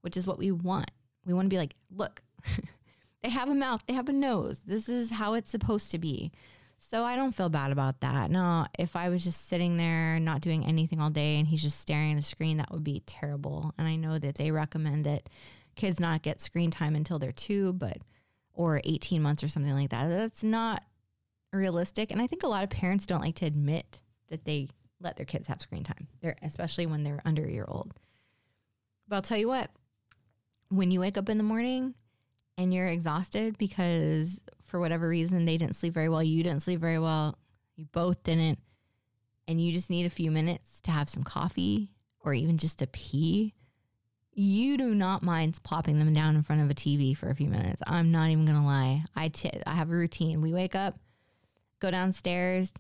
Which 0.02 0.16
is 0.16 0.26
what 0.26 0.38
we 0.38 0.52
want. 0.52 0.90
We 1.26 1.34
want 1.34 1.46
to 1.46 1.50
be 1.50 1.58
like, 1.58 1.74
look, 1.90 2.22
they 3.22 3.30
have 3.30 3.48
a 3.48 3.54
mouth, 3.54 3.82
they 3.86 3.94
have 3.94 4.08
a 4.08 4.12
nose. 4.12 4.60
This 4.64 4.88
is 4.88 5.10
how 5.10 5.34
it's 5.34 5.50
supposed 5.50 5.90
to 5.90 5.98
be. 5.98 6.30
So 6.91 7.05
I 7.05 7.16
don't 7.16 7.32
feel 7.32 7.49
bad 7.49 7.72
about 7.72 8.01
that. 8.01 8.30
No, 8.30 8.66
if 8.78 8.95
I 8.95 9.09
was 9.09 9.24
just 9.24 9.49
sitting 9.49 9.76
there 9.76 10.20
not 10.20 10.43
doing 10.43 10.64
anything 10.64 11.01
all 11.01 11.11
day 11.11 11.39
and 11.39 11.49
he's 11.49 11.62
just 11.62 11.80
staring 11.80 12.12
at 12.12 12.18
a 12.18 12.22
screen, 12.22 12.59
that 12.59 12.70
would 12.70 12.85
be 12.85 13.03
terrible. 13.07 13.72
And 13.78 13.89
I 13.89 13.97
know 13.97 14.18
that 14.18 14.37
they 14.37 14.51
recommend 14.51 15.07
that 15.07 15.28
kids 15.74 15.99
not 15.99 16.22
get 16.22 16.41
screen 16.41 16.70
time 16.70 16.95
until 16.95 17.18
they're 17.18 17.32
two, 17.32 17.72
but 17.72 17.99
or 18.53 18.80
18 18.85 19.22
months 19.22 19.43
or 19.43 19.49
something 19.49 19.72
like 19.72 19.91
that. 19.91 20.09
That's 20.09 20.45
not 20.45 20.85
realistic. 21.53 22.11
And 22.11 22.20
I 22.20 22.26
think 22.26 22.43
a 22.43 22.49
lot 22.49 22.64
of 22.64 22.70
parents 22.70 23.07
don't 23.07 23.22
like 23.22 23.37
to 23.37 23.47
admit 23.47 24.03
that 24.28 24.45
they 24.45 24.68
let 25.01 25.16
their 25.16 25.26
kids 25.26 25.49
have 25.49 25.61
screen 25.61 25.85
time. 25.85 26.09
They're 26.20 26.37
especially 26.43 26.87
when 26.87 27.03
they're 27.03 27.22
under 27.24 27.45
a 27.45 27.51
year 27.51 27.66
old. 27.66 27.93
But 29.09 29.16
I'll 29.16 29.22
tell 29.22 29.39
you 29.39 29.49
what, 29.49 29.70
when 30.68 30.91
you 30.91 31.01
wake 31.01 31.18
up 31.18 31.28
in 31.28 31.39
the 31.39 31.45
morning 31.45 31.95
and 32.57 32.72
you're 32.72 32.87
exhausted 32.87 33.59
because 33.59 34.41
for 34.74 34.80
whatever 34.80 35.08
reason 35.08 35.44
they 35.44 35.56
didn't 35.56 35.76
sleep 35.76 35.94
very 35.94 36.08
well, 36.08 36.20
you 36.20 36.42
didn't 36.42 36.64
sleep 36.64 36.80
very 36.80 36.98
well, 36.98 37.38
you 37.76 37.84
both 37.92 38.20
didn't, 38.24 38.58
and 39.46 39.60
you 39.60 39.70
just 39.70 39.88
need 39.88 40.04
a 40.04 40.10
few 40.10 40.32
minutes 40.32 40.80
to 40.80 40.90
have 40.90 41.08
some 41.08 41.22
coffee 41.22 41.92
or 42.18 42.34
even 42.34 42.58
just 42.58 42.80
to 42.80 42.88
pee, 42.88 43.54
you 44.32 44.76
do 44.76 44.92
not 44.92 45.22
mind 45.22 45.60
plopping 45.62 46.00
them 46.00 46.12
down 46.12 46.34
in 46.34 46.42
front 46.42 46.60
of 46.60 46.68
a 46.68 46.74
TV 46.74 47.16
for 47.16 47.28
a 47.28 47.36
few 47.36 47.46
minutes. 47.46 47.80
I'm 47.86 48.10
not 48.10 48.30
even 48.30 48.46
gonna 48.46 48.66
lie. 48.66 49.04
I, 49.14 49.28
t- 49.28 49.52
I 49.64 49.74
have 49.74 49.90
a 49.90 49.94
routine. 49.94 50.40
We 50.40 50.52
wake 50.52 50.74
up, 50.74 50.98
go 51.78 51.92
downstairs, 51.92 52.72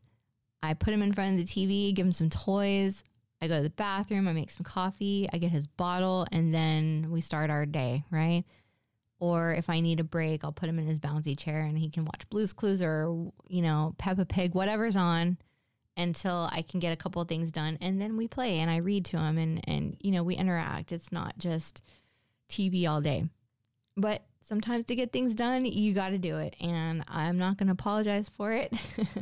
I 0.64 0.74
put 0.74 0.92
him 0.92 1.00
in 1.00 1.12
front 1.12 1.38
of 1.38 1.46
the 1.46 1.52
TV, 1.52 1.94
give 1.94 2.06
him 2.06 2.12
some 2.12 2.28
toys. 2.28 3.04
I 3.40 3.46
go 3.46 3.58
to 3.58 3.62
the 3.62 3.70
bathroom, 3.70 4.26
I 4.26 4.32
make 4.32 4.50
some 4.50 4.64
coffee, 4.64 5.28
I 5.32 5.38
get 5.38 5.52
his 5.52 5.68
bottle, 5.68 6.26
and 6.32 6.52
then 6.52 7.06
we 7.12 7.20
start 7.20 7.50
our 7.50 7.64
day, 7.64 8.02
right? 8.10 8.42
Or 9.24 9.54
if 9.54 9.70
I 9.70 9.80
need 9.80 10.00
a 10.00 10.04
break, 10.04 10.44
I'll 10.44 10.52
put 10.52 10.68
him 10.68 10.78
in 10.78 10.86
his 10.86 11.00
bouncy 11.00 11.34
chair 11.34 11.60
and 11.60 11.78
he 11.78 11.88
can 11.88 12.04
watch 12.04 12.28
Blue's 12.28 12.52
Clues 12.52 12.82
or, 12.82 13.32
you 13.48 13.62
know, 13.62 13.94
Peppa 13.96 14.26
Pig, 14.26 14.54
whatever's 14.54 14.96
on 14.96 15.38
until 15.96 16.50
I 16.52 16.60
can 16.60 16.78
get 16.78 16.92
a 16.92 16.96
couple 16.96 17.22
of 17.22 17.28
things 17.28 17.50
done. 17.50 17.78
And 17.80 17.98
then 17.98 18.18
we 18.18 18.28
play 18.28 18.58
and 18.58 18.70
I 18.70 18.76
read 18.76 19.06
to 19.06 19.18
him 19.18 19.38
and, 19.38 19.66
and, 19.66 19.96
you 20.02 20.12
know, 20.12 20.22
we 20.22 20.34
interact. 20.34 20.92
It's 20.92 21.10
not 21.10 21.38
just 21.38 21.80
TV 22.50 22.86
all 22.86 23.00
day. 23.00 23.24
But 23.96 24.26
sometimes 24.42 24.84
to 24.86 24.94
get 24.94 25.10
things 25.10 25.32
done, 25.32 25.64
you 25.64 25.94
got 25.94 26.10
to 26.10 26.18
do 26.18 26.36
it. 26.36 26.54
And 26.60 27.02
I'm 27.08 27.38
not 27.38 27.56
going 27.56 27.68
to 27.68 27.72
apologize 27.72 28.28
for 28.28 28.52
it. 28.52 28.74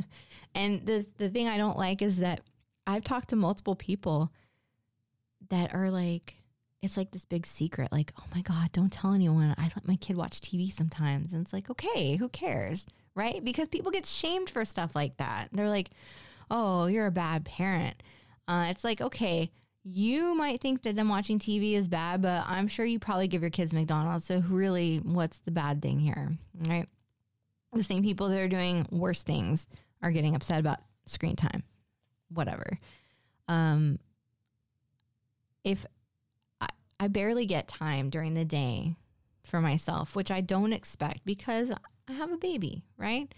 and 0.53 0.85
the, 0.85 1.07
the 1.17 1.29
thing 1.29 1.47
I 1.47 1.57
don't 1.57 1.77
like 1.77 2.01
is 2.01 2.17
that 2.17 2.41
I've 2.85 3.05
talked 3.05 3.29
to 3.29 3.37
multiple 3.37 3.77
people 3.77 4.33
that 5.49 5.73
are 5.73 5.89
like, 5.89 6.42
it's 6.83 6.97
like 6.97 7.11
this 7.11 7.23
big 7.23 7.47
secret. 7.47 7.91
Like, 7.93 8.11
oh 8.19 8.25
my 8.35 8.41
God, 8.41 8.71
don't 8.73 8.91
tell 8.91 9.13
anyone. 9.13 9.55
I 9.57 9.63
let 9.63 9.87
my 9.87 9.95
kid 9.95 10.17
watch 10.17 10.41
TV 10.41 10.71
sometimes. 10.71 11.31
And 11.31 11.41
it's 11.41 11.53
like, 11.53 11.69
okay, 11.69 12.17
who 12.17 12.27
cares? 12.27 12.85
Right? 13.15 13.43
Because 13.43 13.69
people 13.69 13.89
get 13.89 14.05
shamed 14.05 14.49
for 14.49 14.65
stuff 14.65 14.93
like 14.93 15.15
that. 15.17 15.47
They're 15.53 15.69
like, 15.69 15.91
oh, 16.51 16.87
you're 16.87 17.05
a 17.07 17.11
bad 17.11 17.45
parent. 17.45 18.03
Uh, 18.49 18.65
it's 18.69 18.83
like, 18.83 18.99
okay, 18.99 19.49
you 19.83 20.35
might 20.35 20.59
think 20.59 20.83
that 20.83 20.97
them 20.97 21.07
watching 21.07 21.39
TV 21.39 21.73
is 21.73 21.87
bad, 21.87 22.21
but 22.21 22.43
I'm 22.45 22.67
sure 22.67 22.85
you 22.85 22.99
probably 22.99 23.29
give 23.29 23.41
your 23.41 23.49
kids 23.49 23.73
McDonald's. 23.73 24.25
So 24.25 24.43
really, 24.49 24.97
what's 24.97 25.39
the 25.39 25.51
bad 25.51 25.81
thing 25.81 25.99
here, 25.99 26.37
right? 26.67 26.87
The 27.71 27.83
same 27.83 28.03
people 28.03 28.27
that 28.27 28.39
are 28.39 28.49
doing 28.49 28.87
worse 28.91 29.23
things 29.23 29.67
are 30.01 30.11
getting 30.11 30.35
upset 30.35 30.59
about 30.59 30.79
screen 31.05 31.37
time, 31.37 31.63
whatever. 32.29 32.77
Um, 33.47 33.99
if 35.63 35.85
I, 36.99 37.07
barely 37.07 37.45
get 37.45 37.67
time 37.67 38.09
during 38.09 38.33
the 38.33 38.45
day 38.45 38.95
for 39.45 39.61
myself, 39.61 40.15
which 40.15 40.31
I 40.31 40.41
don't 40.41 40.73
expect 40.73 41.25
because 41.25 41.71
I 42.07 42.11
have 42.13 42.31
a 42.31 42.37
baby, 42.37 42.83
right? 42.97 43.33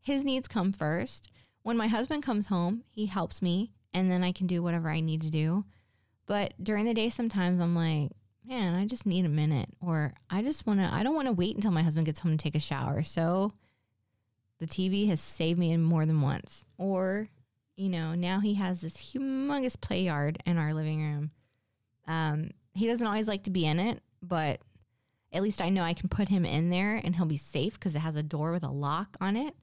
His 0.00 0.24
needs 0.24 0.48
come 0.48 0.72
first. 0.72 1.30
When 1.62 1.76
my 1.76 1.86
husband 1.86 2.22
comes 2.22 2.46
home, 2.46 2.84
he 2.90 3.06
helps 3.06 3.40
me 3.40 3.72
and 3.92 4.10
then 4.10 4.24
I 4.24 4.32
can 4.32 4.46
do 4.46 4.62
whatever 4.62 4.90
I 4.90 5.00
need 5.00 5.22
to 5.22 5.30
do. 5.30 5.64
But 6.26 6.54
during 6.62 6.84
the 6.86 6.94
day, 6.94 7.08
sometimes 7.10 7.60
I'm 7.60 7.74
like, 7.74 8.10
man, 8.46 8.74
I 8.74 8.86
just 8.86 9.06
need 9.06 9.24
a 9.24 9.30
minute, 9.30 9.68
or 9.80 10.14
I 10.28 10.42
just 10.42 10.66
want 10.66 10.80
to, 10.80 10.92
I 10.92 11.02
don't 11.02 11.14
want 11.14 11.28
to 11.28 11.32
wait 11.32 11.56
until 11.56 11.70
my 11.70 11.82
husband 11.82 12.06
gets 12.06 12.20
home 12.20 12.36
to 12.36 12.42
take 12.42 12.54
a 12.54 12.60
shower. 12.60 13.02
So 13.02 13.52
the 14.58 14.66
TV 14.66 15.08
has 15.08 15.20
saved 15.20 15.58
me 15.58 15.76
more 15.76 16.06
than 16.06 16.20
once. 16.20 16.64
Or, 16.78 17.28
you 17.76 17.88
know, 17.88 18.14
now 18.14 18.40
he 18.40 18.54
has 18.54 18.80
this 18.80 18.96
humongous 18.96 19.80
play 19.80 20.02
yard 20.02 20.38
in 20.46 20.58
our 20.58 20.74
living 20.74 21.02
room. 21.02 21.30
Um, 22.06 22.50
he 22.74 22.86
doesn't 22.86 23.06
always 23.06 23.28
like 23.28 23.44
to 23.44 23.50
be 23.50 23.66
in 23.66 23.78
it, 23.78 24.02
but 24.22 24.60
at 25.32 25.42
least 25.42 25.62
I 25.62 25.68
know 25.68 25.82
I 25.82 25.94
can 25.94 26.08
put 26.08 26.28
him 26.28 26.44
in 26.44 26.70
there 26.70 27.00
and 27.02 27.14
he'll 27.14 27.26
be 27.26 27.36
safe 27.36 27.74
because 27.74 27.96
it 27.96 28.00
has 28.00 28.16
a 28.16 28.22
door 28.22 28.52
with 28.52 28.62
a 28.62 28.70
lock 28.70 29.16
on 29.20 29.36
it. 29.36 29.54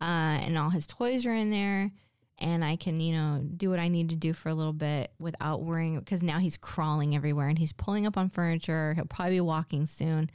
Uh, 0.00 0.38
and 0.44 0.58
all 0.58 0.70
his 0.70 0.86
toys 0.86 1.24
are 1.24 1.34
in 1.34 1.50
there 1.50 1.90
and 2.38 2.62
I 2.62 2.76
can, 2.76 3.00
you 3.00 3.14
know, 3.14 3.42
do 3.56 3.70
what 3.70 3.78
I 3.78 3.88
need 3.88 4.10
to 4.10 4.16
do 4.16 4.34
for 4.34 4.50
a 4.50 4.54
little 4.54 4.74
bit 4.74 5.10
without 5.18 5.62
worrying 5.62 5.98
because 5.98 6.22
now 6.22 6.38
he's 6.38 6.58
crawling 6.58 7.16
everywhere 7.16 7.48
and 7.48 7.58
he's 7.58 7.72
pulling 7.72 8.06
up 8.06 8.18
on 8.18 8.28
furniture. 8.28 8.92
He'll 8.94 9.06
probably 9.06 9.36
be 9.36 9.40
walking 9.40 9.86
soon. 9.86 10.28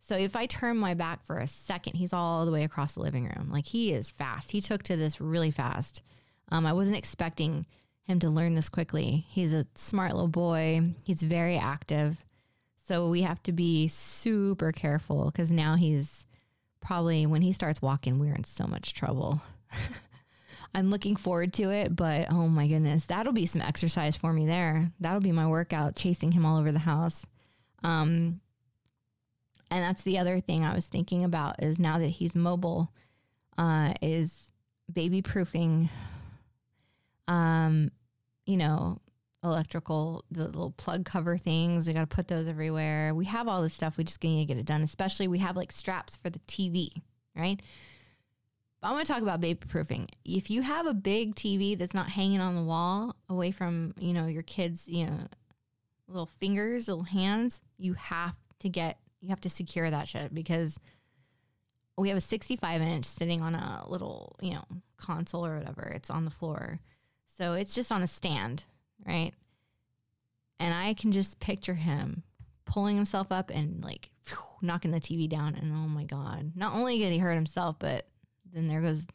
So 0.00 0.16
if 0.16 0.34
I 0.34 0.46
turn 0.46 0.76
my 0.76 0.94
back 0.94 1.24
for 1.24 1.38
a 1.38 1.46
second, 1.46 1.94
he's 1.94 2.12
all 2.12 2.46
the 2.46 2.52
way 2.52 2.64
across 2.64 2.94
the 2.94 3.02
living 3.02 3.24
room. 3.24 3.50
Like 3.50 3.66
he 3.66 3.92
is 3.92 4.10
fast. 4.10 4.50
He 4.50 4.60
took 4.60 4.82
to 4.84 4.96
this 4.96 5.20
really 5.20 5.50
fast. 5.52 6.02
Um, 6.50 6.66
I 6.66 6.72
wasn't 6.72 6.96
expecting 6.96 7.66
him 8.06 8.20
to 8.20 8.30
learn 8.30 8.54
this 8.54 8.68
quickly. 8.68 9.26
He's 9.28 9.52
a 9.52 9.66
smart 9.74 10.12
little 10.12 10.28
boy. 10.28 10.82
He's 11.02 11.22
very 11.22 11.56
active. 11.56 12.24
So 12.84 13.08
we 13.08 13.22
have 13.22 13.42
to 13.44 13.52
be 13.52 13.88
super 13.88 14.70
careful 14.70 15.26
because 15.26 15.50
now 15.50 15.74
he's 15.74 16.26
probably, 16.80 17.26
when 17.26 17.42
he 17.42 17.52
starts 17.52 17.82
walking, 17.82 18.18
we're 18.18 18.34
in 18.34 18.44
so 18.44 18.66
much 18.66 18.94
trouble. 18.94 19.40
I'm 20.74 20.90
looking 20.90 21.16
forward 21.16 21.52
to 21.54 21.70
it, 21.70 21.96
but 21.96 22.30
oh 22.30 22.48
my 22.48 22.68
goodness, 22.68 23.06
that'll 23.06 23.32
be 23.32 23.46
some 23.46 23.62
exercise 23.62 24.14
for 24.14 24.32
me 24.32 24.46
there. 24.46 24.92
That'll 25.00 25.20
be 25.20 25.32
my 25.32 25.46
workout, 25.46 25.96
chasing 25.96 26.32
him 26.32 26.44
all 26.44 26.58
over 26.58 26.70
the 26.70 26.78
house. 26.78 27.26
Um, 27.82 28.40
and 29.70 29.82
that's 29.82 30.04
the 30.04 30.18
other 30.18 30.40
thing 30.40 30.64
I 30.64 30.74
was 30.74 30.86
thinking 30.86 31.24
about 31.24 31.62
is 31.62 31.78
now 31.78 31.98
that 31.98 32.08
he's 32.08 32.34
mobile, 32.36 32.92
uh, 33.58 33.94
is 34.00 34.52
baby 34.92 35.22
proofing, 35.22 35.88
um, 37.28 37.90
you 38.46 38.56
know, 38.56 39.00
electrical, 39.42 40.24
the 40.30 40.44
little 40.44 40.72
plug 40.72 41.04
cover 41.04 41.38
things. 41.38 41.86
We 41.86 41.94
got 41.94 42.08
to 42.08 42.14
put 42.14 42.28
those 42.28 42.48
everywhere. 42.48 43.14
We 43.14 43.24
have 43.26 43.48
all 43.48 43.62
this 43.62 43.74
stuff. 43.74 43.96
We 43.96 44.04
just 44.04 44.22
need 44.22 44.40
to 44.40 44.44
get 44.46 44.58
it 44.58 44.66
done. 44.66 44.82
Especially 44.82 45.28
we 45.28 45.38
have 45.38 45.56
like 45.56 45.72
straps 45.72 46.16
for 46.16 46.30
the 46.30 46.40
TV, 46.40 46.90
right? 47.36 47.60
I 48.82 48.92
want 48.92 49.06
to 49.06 49.12
talk 49.12 49.22
about 49.22 49.40
baby 49.40 49.58
proofing. 49.66 50.08
If 50.24 50.50
you 50.50 50.62
have 50.62 50.86
a 50.86 50.94
big 50.94 51.34
TV 51.34 51.76
that's 51.76 51.94
not 51.94 52.08
hanging 52.08 52.40
on 52.40 52.54
the 52.54 52.62
wall 52.62 53.16
away 53.28 53.50
from, 53.50 53.94
you 53.98 54.12
know, 54.12 54.26
your 54.26 54.42
kids, 54.42 54.86
you 54.86 55.06
know, 55.06 55.18
little 56.08 56.26
fingers, 56.26 56.86
little 56.86 57.02
hands, 57.02 57.60
you 57.78 57.94
have 57.94 58.36
to 58.60 58.68
get, 58.68 58.98
you 59.20 59.30
have 59.30 59.40
to 59.40 59.50
secure 59.50 59.90
that 59.90 60.06
shit 60.06 60.32
because 60.32 60.78
we 61.98 62.10
have 62.10 62.18
a 62.18 62.20
65 62.20 62.80
inch 62.82 63.04
sitting 63.06 63.42
on 63.42 63.54
a 63.54 63.84
little, 63.88 64.36
you 64.40 64.52
know, 64.52 64.64
console 64.98 65.46
or 65.46 65.58
whatever. 65.58 65.82
It's 65.82 66.10
on 66.10 66.24
the 66.24 66.30
floor. 66.30 66.78
So 67.36 67.52
it's 67.52 67.74
just 67.74 67.92
on 67.92 68.02
a 68.02 68.06
stand, 68.06 68.64
right? 69.06 69.32
And 70.58 70.72
I 70.72 70.94
can 70.94 71.12
just 71.12 71.38
picture 71.38 71.74
him 71.74 72.22
pulling 72.64 72.96
himself 72.96 73.30
up 73.30 73.50
and 73.50 73.84
like 73.84 74.10
whew, 74.26 74.38
knocking 74.62 74.90
the 74.90 75.00
TV 75.00 75.28
down. 75.28 75.54
And 75.54 75.72
oh 75.72 75.88
my 75.88 76.04
God, 76.04 76.52
not 76.54 76.74
only 76.74 76.98
did 76.98 77.12
he 77.12 77.18
hurt 77.18 77.34
himself, 77.34 77.76
but 77.78 78.06
then 78.52 78.68
there 78.68 78.80
goes 78.80 79.06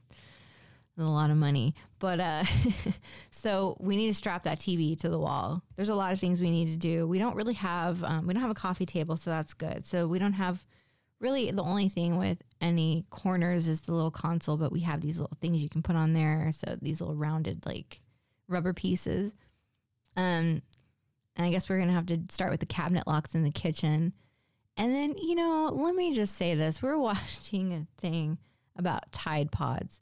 a 0.98 1.04
lot 1.04 1.32
of 1.32 1.38
money. 1.38 1.74
But 1.98 2.20
uh, 2.20 2.44
so 3.32 3.76
we 3.80 3.96
need 3.96 4.08
to 4.08 4.14
strap 4.14 4.44
that 4.44 4.60
TV 4.60 5.00
to 5.00 5.10
the 5.10 5.20
wall. 5.20 5.64
There's 5.76 5.90
a 5.90 5.96
lot 5.96 6.14
of 6.14 6.20
things 6.20 6.42
we 6.42 6.52
need 6.52 6.70
to 6.70 6.78
do. 6.78 7.08
We 7.08 7.18
don't 7.18 7.36
really 7.36 7.56
have 7.56 8.04
um, 8.04 8.28
we 8.28 8.34
don't 8.34 8.42
have 8.42 8.52
a 8.52 8.56
coffee 8.56 8.86
table, 8.86 9.18
so 9.18 9.32
that's 9.32 9.56
good. 9.56 9.86
So 9.86 10.08
we 10.08 10.20
don't 10.20 10.34
have 10.34 10.64
really 11.20 11.50
the 11.50 11.64
only 11.64 11.90
thing 11.90 12.18
with 12.18 12.38
any 12.62 13.06
corners 13.10 13.68
is 13.68 13.82
the 13.82 13.94
little 13.94 14.12
console, 14.12 14.58
but 14.58 14.72
we 14.72 14.82
have 14.82 15.02
these 15.02 15.20
little 15.20 15.38
things 15.42 15.62
you 15.62 15.70
can 15.70 15.82
put 15.82 15.96
on 15.96 16.14
there. 16.14 16.52
So 16.52 16.78
these 16.82 17.02
little 17.02 17.16
rounded 17.16 17.66
like 17.66 18.02
rubber 18.52 18.74
pieces. 18.74 19.34
Um, 20.16 20.62
and 21.36 21.48
I 21.48 21.50
guess 21.50 21.70
we're 21.70 21.80
gonna 21.80 21.94
have 21.94 22.08
to 22.08 22.20
start 22.30 22.52
with 22.52 22.60
the 22.60 22.66
cabinet 22.66 23.08
locks 23.08 23.36
in 23.36 23.44
the 23.44 23.52
kitchen. 23.52 24.14
And 24.78 24.94
then, 24.94 25.16
you 25.18 25.36
know, 25.36 25.72
let 25.74 25.96
me 25.96 26.14
just 26.14 26.36
say 26.36 26.56
this. 26.56 26.82
We're 26.82 26.98
watching 27.00 27.74
a 27.74 27.88
thing 28.00 28.38
about 28.76 29.12
Tide 29.12 29.52
Pods. 29.52 30.02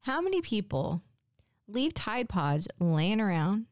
How 0.00 0.20
many 0.20 0.40
people 0.40 1.02
leave 1.68 1.94
Tide 1.94 2.28
Pods 2.28 2.68
laying 2.78 3.20
around 3.20 3.66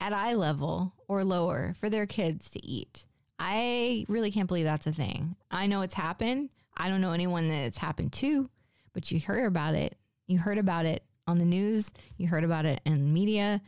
at 0.00 0.12
eye 0.12 0.34
level 0.34 0.94
or 1.08 1.24
lower 1.24 1.74
for 1.80 1.90
their 1.90 2.06
kids 2.06 2.50
to 2.50 2.64
eat? 2.64 3.06
I 3.38 4.04
really 4.08 4.30
can't 4.30 4.48
believe 4.48 4.64
that's 4.64 4.86
a 4.86 4.92
thing. 4.92 5.36
I 5.50 5.66
know 5.66 5.82
it's 5.82 5.94
happened. 5.94 6.50
I 6.76 6.88
don't 6.88 7.00
know 7.00 7.12
anyone 7.12 7.48
that 7.48 7.64
it's 7.66 7.78
happened 7.78 8.12
to, 8.14 8.48
but 8.92 9.10
you 9.10 9.20
heard 9.20 9.44
about 9.44 9.74
it. 9.74 9.96
You 10.26 10.38
heard 10.38 10.58
about 10.58 10.86
it 10.86 11.04
on 11.26 11.38
the 11.38 11.44
news. 11.44 11.92
You 12.16 12.28
heard 12.28 12.44
about 12.44 12.66
it 12.66 12.80
in 12.84 13.12
media. 13.12 13.60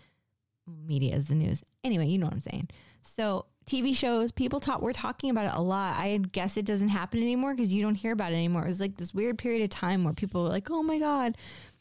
Media 0.67 1.15
is 1.15 1.27
the 1.27 1.35
news. 1.35 1.63
Anyway, 1.85 2.07
you 2.07 2.19
know 2.19 2.27
what 2.27 2.35
I'm 2.35 2.41
saying. 2.41 2.69
So 3.03 3.47
TV 3.67 3.95
shows, 3.95 4.33
people 4.33 4.61
talk, 4.61 4.81
we're 4.81 4.93
talking 4.93 5.31
about 5.31 5.47
it 5.47 5.59
a 5.59 5.61
lot. 5.61 5.97
I 5.97 6.19
guess 6.33 6.57
it 6.57 6.65
doesn't 6.65 6.89
happen 6.89 7.21
anymore 7.21 7.55
because 7.55 7.73
you 7.73 7.83
don't 7.83 7.95
hear 7.95 8.13
about 8.13 8.33
it 8.33 8.37
anymore. 8.37 8.65
It 8.65 8.69
was 8.69 8.81
like 8.81 8.97
this 8.97 9.15
weird 9.15 9.39
period 9.39 9.63
of 9.63 9.71
time 9.71 10.05
where 10.05 10.15
people 10.15 10.43
were 10.43 10.49
like, 10.49 10.71
oh 10.71 10.83
my 10.83 10.99
God, 10.99 11.37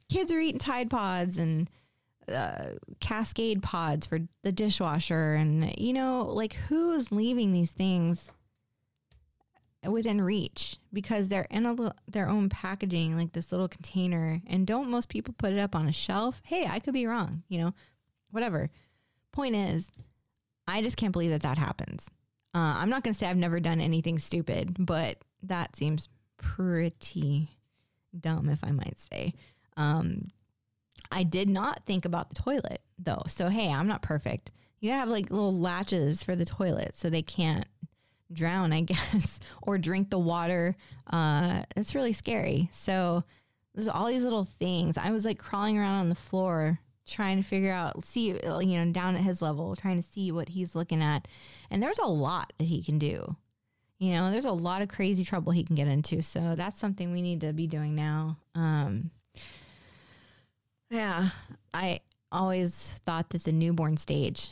kids 0.09 0.31
are 0.31 0.39
eating 0.39 0.59
Tide 0.59 0.89
Pods 0.89 1.37
and 1.37 1.69
uh, 2.27 2.69
Cascade 2.99 3.61
pods 3.61 4.07
for 4.07 4.19
the 4.43 4.51
dishwasher, 4.51 5.35
and 5.35 5.73
you 5.77 5.93
know, 5.93 6.23
like 6.23 6.53
who's 6.53 7.11
leaving 7.11 7.51
these 7.51 7.71
things 7.71 8.31
within 9.91 10.21
reach 10.21 10.77
because 10.93 11.27
they're 11.27 11.47
in 11.49 11.65
a, 11.65 11.93
their 12.07 12.29
own 12.29 12.49
packaging, 12.49 13.15
like 13.15 13.33
this 13.33 13.51
little 13.51 13.67
container. 13.67 14.41
And 14.47 14.67
don't 14.67 14.89
most 14.89 15.09
people 15.09 15.33
put 15.37 15.53
it 15.53 15.59
up 15.59 15.75
on 15.75 15.87
a 15.87 15.91
shelf? 15.91 16.41
Hey, 16.43 16.67
I 16.69 16.79
could 16.79 16.93
be 16.93 17.07
wrong, 17.07 17.43
you 17.49 17.59
know, 17.59 17.73
whatever. 18.31 18.69
Point 19.31 19.55
is, 19.55 19.89
I 20.67 20.81
just 20.81 20.97
can't 20.97 21.11
believe 21.13 21.31
that 21.31 21.41
that 21.41 21.57
happens. 21.57 22.09
Uh, 22.53 22.75
I'm 22.77 22.89
not 22.89 23.03
going 23.03 23.13
to 23.13 23.17
say 23.17 23.27
I've 23.27 23.35
never 23.37 23.59
done 23.59 23.81
anything 23.81 24.17
stupid, 24.17 24.75
but 24.79 25.17
that 25.43 25.75
seems 25.75 26.07
pretty 26.37 27.49
dumb, 28.17 28.49
if 28.49 28.63
I 28.63 28.71
might 28.71 28.97
say. 29.11 29.33
Um, 29.77 30.29
I 31.11 31.23
did 31.23 31.49
not 31.49 31.85
think 31.85 32.05
about 32.05 32.29
the 32.29 32.35
toilet 32.35 32.81
though. 32.97 33.23
So, 33.27 33.49
hey, 33.49 33.71
I'm 33.71 33.87
not 33.87 34.01
perfect. 34.01 34.51
You 34.79 34.91
have 34.91 35.09
like 35.09 35.31
little 35.31 35.57
latches 35.57 36.23
for 36.23 36.35
the 36.35 36.45
toilet 36.45 36.95
so 36.95 37.09
they 37.09 37.21
can't 37.21 37.65
drown, 38.31 38.73
I 38.73 38.81
guess, 38.81 39.39
or 39.61 39.77
drink 39.77 40.09
the 40.09 40.19
water. 40.19 40.75
Uh, 41.07 41.63
it's 41.75 41.95
really 41.95 42.13
scary. 42.13 42.69
So 42.71 43.23
there's 43.73 43.87
all 43.87 44.07
these 44.07 44.23
little 44.23 44.45
things. 44.45 44.97
I 44.97 45.11
was 45.11 45.25
like 45.25 45.37
crawling 45.37 45.77
around 45.77 45.99
on 45.99 46.09
the 46.09 46.15
floor 46.15 46.79
trying 47.07 47.37
to 47.37 47.47
figure 47.47 47.71
out, 47.71 48.03
see, 48.03 48.29
you 48.29 48.39
know, 48.39 48.91
down 48.91 49.15
at 49.15 49.21
his 49.21 49.41
level, 49.41 49.75
trying 49.75 50.01
to 50.01 50.09
see 50.11 50.31
what 50.31 50.49
he's 50.49 50.75
looking 50.75 51.03
at. 51.03 51.27
And 51.69 51.81
there's 51.81 51.99
a 51.99 52.07
lot 52.07 52.51
that 52.57 52.65
he 52.65 52.81
can 52.81 52.97
do. 52.97 53.35
You 53.99 54.13
know, 54.13 54.31
there's 54.31 54.45
a 54.45 54.51
lot 54.51 54.81
of 54.81 54.89
crazy 54.89 55.23
trouble 55.23 55.51
he 55.51 55.63
can 55.63 55.75
get 55.75 55.87
into. 55.87 56.21
So 56.21 56.55
that's 56.55 56.79
something 56.79 57.11
we 57.11 57.21
need 57.21 57.41
to 57.41 57.53
be 57.53 57.67
doing 57.67 57.95
now. 57.95 58.37
Um, 58.55 59.11
yeah, 60.89 61.29
I 61.73 62.01
always 62.31 62.93
thought 63.05 63.29
that 63.29 63.43
the 63.43 63.51
newborn 63.51 63.97
stage 63.97 64.49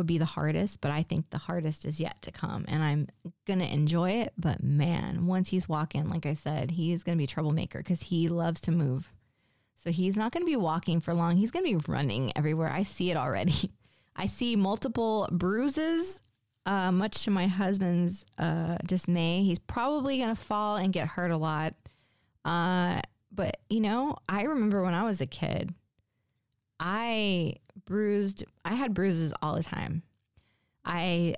would 0.00 0.06
be 0.06 0.16
the 0.16 0.24
hardest, 0.24 0.80
but 0.80 0.90
I 0.90 1.02
think 1.02 1.28
the 1.28 1.36
hardest 1.36 1.84
is 1.84 2.00
yet 2.00 2.22
to 2.22 2.32
come. 2.32 2.64
And 2.68 2.82
I'm 2.82 3.08
going 3.46 3.58
to 3.58 3.70
enjoy 3.70 4.12
it. 4.12 4.32
But 4.38 4.62
man, 4.62 5.26
once 5.26 5.50
he's 5.50 5.68
walking, 5.68 6.08
like 6.08 6.24
I 6.24 6.32
said, 6.32 6.70
he's 6.70 7.02
going 7.02 7.18
to 7.18 7.22
be 7.22 7.26
troublemaker 7.26 7.80
because 7.80 8.02
he 8.02 8.28
loves 8.28 8.62
to 8.62 8.72
move. 8.72 9.12
So 9.76 9.90
he's 9.90 10.16
not 10.16 10.32
going 10.32 10.40
to 10.40 10.50
be 10.50 10.56
walking 10.56 11.02
for 11.02 11.12
long. 11.12 11.36
He's 11.36 11.50
going 11.50 11.66
to 11.66 11.78
be 11.78 11.92
running 11.92 12.32
everywhere. 12.34 12.70
I 12.70 12.82
see 12.82 13.10
it 13.10 13.16
already. 13.18 13.72
I 14.16 14.24
see 14.24 14.56
multiple 14.56 15.28
bruises, 15.30 16.22
uh, 16.64 16.90
much 16.92 17.24
to 17.24 17.30
my 17.30 17.46
husband's 17.46 18.24
uh, 18.38 18.78
dismay. 18.86 19.42
He's 19.42 19.58
probably 19.58 20.16
going 20.16 20.34
to 20.34 20.34
fall 20.34 20.76
and 20.76 20.94
get 20.94 21.08
hurt 21.08 21.30
a 21.30 21.36
lot. 21.36 21.74
Uh, 22.46 23.02
but, 23.30 23.58
you 23.68 23.80
know, 23.80 24.16
I 24.30 24.44
remember 24.44 24.82
when 24.82 24.94
I 24.94 25.04
was 25.04 25.20
a 25.20 25.26
kid, 25.26 25.74
I 26.78 27.56
bruised, 27.90 28.44
I 28.64 28.74
had 28.74 28.94
bruises 28.94 29.34
all 29.42 29.56
the 29.56 29.64
time. 29.64 30.02
I 30.84 31.34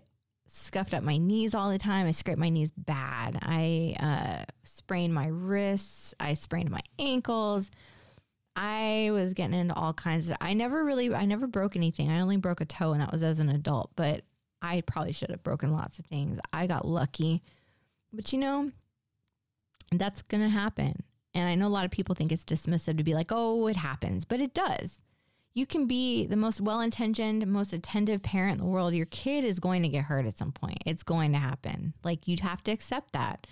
scuffed 0.47 0.93
up 0.93 1.03
my 1.03 1.17
knees 1.17 1.55
all 1.55 1.71
the 1.71 1.79
time. 1.79 2.07
I 2.07 2.11
scraped 2.11 2.39
my 2.39 2.51
knees 2.51 2.71
bad. 2.77 3.39
I 3.41 3.97
uh, 3.99 4.45
sprained 4.63 5.15
my 5.15 5.29
wrists. 5.29 6.15
I 6.21 6.35
sprained 6.35 6.71
my 6.71 6.83
ankles. 6.99 7.71
I 8.55 9.09
was 9.13 9.33
getting 9.33 9.59
into 9.59 9.75
all 9.75 9.95
kinds 9.95 10.29
of. 10.29 10.37
I 10.43 10.53
never 10.53 10.85
really, 10.85 11.13
I 11.15 11.25
never 11.25 11.47
broke 11.47 11.75
anything. 11.75 12.11
I 12.11 12.21
only 12.21 12.37
broke 12.37 12.61
a 12.61 12.67
toe, 12.67 12.93
and 12.93 13.01
that 13.01 13.11
was 13.11 13.23
as 13.23 13.39
an 13.39 13.49
adult. 13.49 13.91
But 13.97 14.23
I 14.61 14.83
probably 14.83 15.13
should 15.13 15.31
have 15.31 15.43
broken 15.43 15.73
lots 15.73 15.99
of 15.99 16.05
things. 16.05 16.39
I 16.53 16.67
got 16.67 16.87
lucky, 16.87 17.43
but 18.13 18.31
you 18.31 18.39
know, 18.39 18.71
that's 19.91 20.21
gonna 20.21 20.51
happen. 20.51 21.03
And 21.33 21.49
I 21.49 21.55
know 21.55 21.67
a 21.67 21.69
lot 21.69 21.87
of 21.87 21.91
people 21.91 22.15
think 22.15 22.31
it's 22.31 22.45
dismissive 22.45 22.99
to 22.99 23.05
be 23.05 23.15
like, 23.15 23.31
"Oh, 23.31 23.69
it 23.69 23.77
happens," 23.77 24.27
but 24.27 24.43
it 24.43 24.53
does 24.53 25.01
you 25.55 25.67
can 25.67 25.87
be 25.87 26.27
the 26.27 26.37
most 26.37 26.61
well 26.61 26.81
intentioned, 26.81 27.47
most 27.47 27.73
attentive 27.73 28.23
parent 28.23 28.55
in 28.55 28.59
the 28.59 28.71
world. 28.71 28.95
Your 28.95 29.07
kid 29.07 29.45
is 29.45 29.59
going 29.59 29.83
to 29.83 29.89
get 29.89 30.05
hurt 30.05 30.27
at 30.27 30.39
some 30.39 30.53
point. 30.53 30.79
It's 30.87 31.03
going 31.03 31.33
to 31.33 31.39
happen. 31.39 31.95
Like 32.03 32.27
you'd 32.27 32.41
have 32.41 32.63
to 32.65 32.73
accept 32.73 33.13
that. 33.13 33.47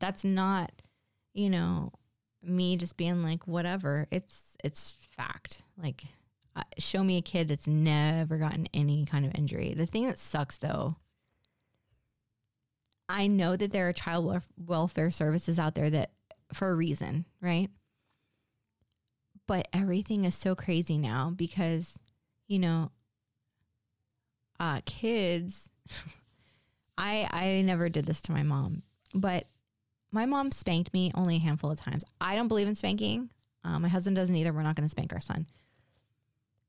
That's 0.00 0.24
not, 0.24 0.72
you 1.32 1.50
know, 1.50 1.92
me 2.42 2.76
just 2.76 2.96
being 2.96 3.22
like 3.22 3.46
whatever. 3.46 4.08
It's 4.10 4.56
it's 4.64 4.98
fact. 5.16 5.62
Like 5.80 6.04
uh, 6.56 6.62
show 6.78 7.04
me 7.04 7.18
a 7.18 7.22
kid 7.22 7.48
that's 7.48 7.66
never 7.66 8.36
gotten 8.38 8.68
any 8.74 9.06
kind 9.06 9.24
of 9.24 9.34
injury. 9.34 9.74
The 9.74 9.86
thing 9.86 10.06
that 10.06 10.18
sucks 10.18 10.58
though, 10.58 10.96
I 13.08 13.28
know 13.28 13.54
that 13.54 13.70
there 13.70 13.88
are 13.88 13.92
child 13.92 14.42
welfare 14.56 15.10
services 15.10 15.58
out 15.58 15.76
there 15.76 15.90
that 15.90 16.10
for 16.52 16.70
a 16.70 16.74
reason, 16.74 17.26
right? 17.40 17.70
But 19.46 19.68
everything 19.72 20.24
is 20.24 20.34
so 20.34 20.54
crazy 20.54 20.98
now 20.98 21.32
because, 21.34 21.98
you 22.48 22.58
know, 22.58 22.90
uh, 24.60 24.80
kids, 24.86 25.68
I, 26.98 27.28
I 27.30 27.62
never 27.62 27.88
did 27.88 28.06
this 28.06 28.22
to 28.22 28.32
my 28.32 28.42
mom, 28.42 28.82
but 29.14 29.46
my 30.12 30.26
mom 30.26 30.52
spanked 30.52 30.92
me 30.92 31.10
only 31.14 31.36
a 31.36 31.40
handful 31.40 31.70
of 31.70 31.78
times. 31.78 32.04
I 32.20 32.36
don't 32.36 32.48
believe 32.48 32.68
in 32.68 32.74
spanking. 32.74 33.30
Uh, 33.64 33.78
my 33.78 33.88
husband 33.88 34.16
doesn't 34.16 34.36
either. 34.36 34.52
We're 34.52 34.62
not 34.62 34.76
going 34.76 34.84
to 34.84 34.90
spank 34.90 35.12
our 35.12 35.20
son. 35.20 35.46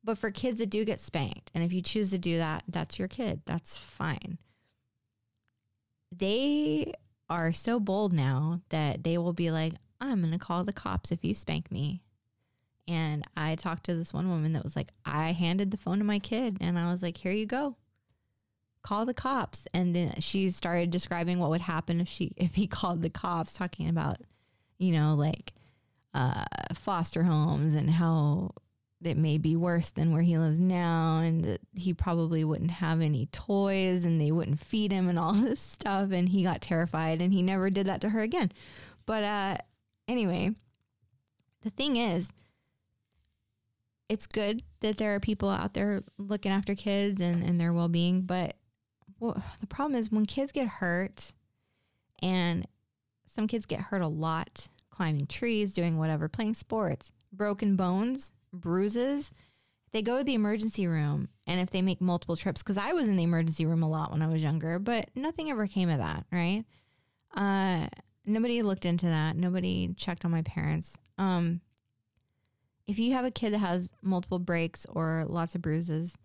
But 0.04 0.18
for 0.18 0.32
kids 0.32 0.60
that 0.60 0.70
do 0.70 0.86
get 0.86 1.00
spanked, 1.00 1.52
and 1.54 1.64
if 1.64 1.74
you 1.74 1.82
choose 1.82 2.12
to 2.12 2.18
do 2.18 2.38
that, 2.38 2.64
that's 2.68 3.00
your 3.00 3.08
kid. 3.08 3.42
That's 3.46 3.76
fine. 3.76 4.38
They 6.12 6.94
are 7.30 7.52
so 7.52 7.80
bold 7.80 8.14
now 8.14 8.62
that 8.70 9.04
they 9.04 9.18
will 9.18 9.34
be 9.34 9.52
like, 9.52 9.74
I'm 10.00 10.22
going 10.22 10.32
to 10.32 10.40
call 10.40 10.64
the 10.64 10.74
cops 10.74 11.12
if 11.12 11.24
you 11.24 11.34
spank 11.34 11.72
me. 11.72 12.02
And 12.88 13.24
I 13.36 13.56
talked 13.56 13.86
to 13.86 13.96
this 13.96 14.14
one 14.14 14.30
woman 14.30 14.54
that 14.54 14.64
was 14.64 14.76
like, 14.76 14.92
I 15.06 15.32
handed 15.32 15.72
the 15.72 15.78
phone 15.78 15.98
to 15.98 16.04
my 16.04 16.20
kid 16.20 16.58
and 16.62 16.78
I 16.78 16.92
was 16.92 17.02
like, 17.02 17.18
here 17.18 17.32
you 17.32 17.46
go. 17.46 17.76
Call 18.84 19.06
the 19.06 19.14
cops. 19.14 19.68
And 19.74 19.96
then 19.96 20.20
she 20.20 20.52
started 20.52 20.92
describing 20.92 21.40
what 21.40 21.50
would 21.50 21.62
happen 21.62 22.02
if 22.02 22.08
she 22.08 22.34
if 22.38 22.56
he 22.56 22.68
called 22.68 23.02
the 23.02 23.10
cops, 23.10 23.54
talking 23.54 23.90
about, 23.90 24.18
you 24.78 24.92
know, 24.92 25.16
like 25.16 25.54
uh, 26.14 26.46
foster 26.74 27.24
homes 27.24 27.74
and 27.74 27.90
how 27.90 28.52
it 29.04 29.18
may 29.18 29.38
be 29.38 29.56
worse 29.56 29.92
than 29.92 30.12
where 30.12 30.22
he 30.22 30.38
lives 30.38 30.60
now 30.60 31.20
and 31.20 31.60
he 31.76 31.94
probably 31.94 32.44
wouldn't 32.44 32.72
have 32.72 33.02
any 33.02 33.28
toys 33.28 34.06
and 34.06 34.20
they 34.20 34.32
wouldn't 34.32 34.60
feed 34.60 34.92
him 34.92 35.10
and 35.10 35.20
all 35.20 35.34
this 35.34 35.60
stuff 35.60 36.12
and 36.12 36.30
he 36.30 36.44
got 36.44 36.62
terrified 36.62 37.22
and 37.22 37.34
he 37.34 37.42
never 37.42 37.70
did 37.70 37.88
that 37.88 38.02
to 38.02 38.10
her 38.10 38.22
again 38.22 38.52
but 39.06 39.24
uh 39.24 39.58
anyway 40.08 40.50
the 41.62 41.70
thing 41.70 41.98
is 41.98 42.30
it's 44.10 44.28
good 44.28 44.62
that 44.82 44.98
there 44.98 45.16
are 45.16 45.20
people 45.20 45.50
out 45.50 45.74
there 45.74 46.04
looking 46.18 46.52
after 46.52 46.76
kids 46.76 47.22
and, 47.22 47.44
and 47.44 47.60
their 47.60 47.74
well 47.74 47.90
being. 47.90 48.22
But 48.22 48.56
well, 49.20 49.42
the 49.60 49.68
problem 49.68 50.00
is 50.00 50.12
when 50.12 50.26
kids 50.26 50.52
get 50.52 50.68
hurt, 50.68 51.34
and 52.22 52.68
some 53.26 53.48
kids 53.48 53.66
get 53.66 53.82
hurt 53.82 54.02
a 54.02 54.08
lot 54.08 54.68
climbing 54.90 55.28
trees, 55.28 55.74
doing 55.74 55.98
whatever, 55.98 56.30
playing 56.30 56.54
sports, 56.54 57.12
broken 57.34 57.76
bones, 57.76 58.32
bruises, 58.54 59.30
they 59.92 60.02
go 60.02 60.18
to 60.18 60.24
the 60.24 60.34
emergency 60.34 60.88
room. 60.88 61.28
And 61.46 61.60
if 61.60 61.70
they 61.70 61.82
make 61.82 62.02
multiple 62.02 62.36
trips, 62.36 62.64
because 62.64 62.78
I 62.78 62.94
was 62.94 63.08
in 63.08 63.18
the 63.18 63.24
emergency 63.24 63.66
room 63.66 63.84
a 63.84 63.90
lot 63.90 64.12
when 64.12 64.22
I 64.22 64.28
was 64.28 64.42
younger, 64.42 64.80
but 64.80 65.10
nothing 65.16 65.50
ever 65.50 65.68
came 65.68 65.90
of 65.90 66.00
that, 66.00 66.26
right? 66.32 66.64
Uh, 67.36 67.88
nobody 68.26 68.62
looked 68.62 68.86
into 68.86 69.08
that. 69.08 69.36
Nobody 69.36 69.94
checked 69.96 70.26
on 70.26 70.32
my 70.32 70.42
parents. 70.42 70.98
Um, 71.18 71.62
if 72.88 73.00
you 73.00 73.14
have 73.14 73.26
a 73.26 73.32
kid 73.32 73.54
that 73.54 73.60
has 73.60 73.92
multiple 74.02 74.40
breaks 74.40 74.86
or 74.86 75.26
lots 75.28 75.56
of 75.56 75.62
bruises 75.62 76.16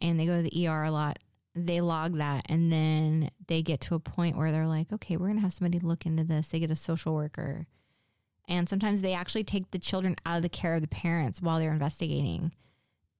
and 0.00 0.18
they 0.18 0.26
go 0.26 0.36
to 0.36 0.42
the 0.42 0.68
ER 0.68 0.84
a 0.84 0.90
lot, 0.90 1.18
they 1.54 1.80
log 1.80 2.16
that 2.16 2.44
and 2.48 2.72
then 2.72 3.30
they 3.46 3.62
get 3.62 3.80
to 3.82 3.94
a 3.94 4.00
point 4.00 4.36
where 4.36 4.50
they're 4.50 4.66
like, 4.66 4.92
okay, 4.92 5.16
we're 5.16 5.26
going 5.26 5.36
to 5.36 5.42
have 5.42 5.52
somebody 5.52 5.78
look 5.78 6.06
into 6.06 6.24
this. 6.24 6.48
They 6.48 6.60
get 6.60 6.70
a 6.70 6.76
social 6.76 7.14
worker. 7.14 7.66
And 8.48 8.68
sometimes 8.68 9.00
they 9.00 9.14
actually 9.14 9.44
take 9.44 9.70
the 9.70 9.78
children 9.78 10.16
out 10.26 10.36
of 10.36 10.42
the 10.42 10.48
care 10.48 10.74
of 10.74 10.80
the 10.80 10.88
parents 10.88 11.40
while 11.40 11.58
they're 11.58 11.72
investigating. 11.72 12.52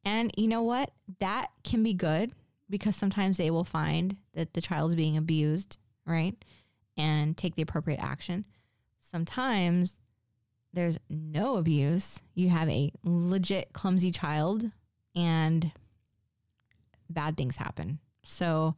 And 0.04 0.32
you 0.36 0.48
know 0.48 0.62
what? 0.62 0.90
That 1.20 1.48
can 1.62 1.82
be 1.82 1.94
good 1.94 2.32
because 2.68 2.96
sometimes 2.96 3.36
they 3.36 3.50
will 3.50 3.64
find 3.64 4.16
that 4.34 4.54
the 4.54 4.60
child 4.60 4.90
is 4.90 4.96
being 4.96 5.16
abused, 5.16 5.76
right? 6.06 6.34
And 6.96 7.36
take 7.36 7.54
the 7.54 7.62
appropriate 7.62 8.00
action. 8.00 8.44
Sometimes 9.00 9.96
there's 10.72 10.98
no 11.08 11.56
abuse, 11.56 12.20
you 12.34 12.48
have 12.48 12.68
a 12.68 12.92
legit 13.04 13.72
clumsy 13.72 14.10
child 14.10 14.70
and 15.14 15.70
bad 17.10 17.36
things 17.36 17.56
happen. 17.56 17.98
So 18.22 18.74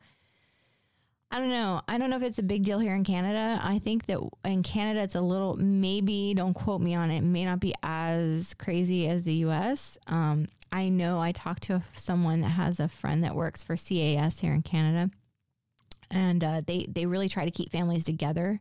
I 1.31 1.39
don't 1.39 1.51
know. 1.51 1.81
I 1.89 1.99
don't 1.99 2.11
know 2.11 2.16
if 2.16 2.23
it's 2.23 2.39
a 2.39 2.45
big 2.45 2.62
deal 2.62 2.79
here 2.79 2.95
in 2.95 3.03
Canada. 3.03 3.61
I 3.62 3.79
think 3.79 4.07
that 4.07 4.21
in 4.45 4.62
Canada 4.62 5.03
it's 5.03 5.16
a 5.16 5.21
little 5.21 5.57
maybe 5.57 6.33
don't 6.35 6.55
quote 6.55 6.81
me 6.81 6.95
on 6.95 7.11
it. 7.11 7.23
may 7.23 7.45
not 7.45 7.61
be 7.61 7.75
as 7.83 8.55
crazy 8.55 9.09
as 9.09 9.25
the 9.25 9.35
US. 9.47 9.99
Um, 10.07 10.47
I 10.71 10.89
know 10.89 11.21
I 11.21 11.33
talked 11.33 11.65
to 11.65 11.83
someone 11.97 12.41
that 12.41 12.49
has 12.49 12.81
a 12.81 12.89
friend 12.89 13.25
that 13.25 13.35
works 13.35 13.62
for 13.62 13.77
CAS 13.77 14.41
here 14.41 14.53
in 14.53 14.62
Canada, 14.62 15.11
and 16.11 16.43
uh, 16.43 16.62
they 16.66 16.87
they 16.89 17.07
really 17.07 17.29
try 17.29 17.45
to 17.45 17.51
keep 17.51 17.71
families 17.71 18.05
together. 18.05 18.61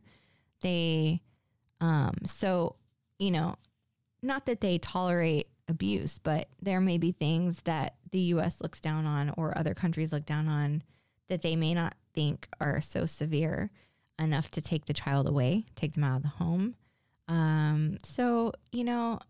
They 0.60 1.22
um, 1.80 2.14
so 2.24 2.76
you 3.24 3.30
know, 3.30 3.56
not 4.22 4.44
that 4.46 4.60
they 4.60 4.78
tolerate 4.78 5.48
abuse, 5.68 6.18
but 6.18 6.48
there 6.60 6.80
may 6.80 6.98
be 6.98 7.12
things 7.12 7.60
that 7.64 7.94
the 8.10 8.20
US 8.20 8.60
looks 8.60 8.80
down 8.80 9.06
on 9.06 9.32
or 9.36 9.56
other 9.56 9.72
countries 9.72 10.12
look 10.12 10.26
down 10.26 10.46
on 10.46 10.82
that 11.28 11.40
they 11.40 11.56
may 11.56 11.72
not 11.72 11.94
think 12.12 12.48
are 12.60 12.80
so 12.82 13.06
severe 13.06 13.70
enough 14.18 14.50
to 14.52 14.60
take 14.60 14.84
the 14.84 14.92
child 14.92 15.26
away, 15.26 15.64
take 15.74 15.94
them 15.94 16.04
out 16.04 16.18
of 16.18 16.22
the 16.22 16.28
home. 16.28 16.74
Um, 17.28 17.96
so, 18.04 18.52
you 18.72 18.84
know, 18.84 19.20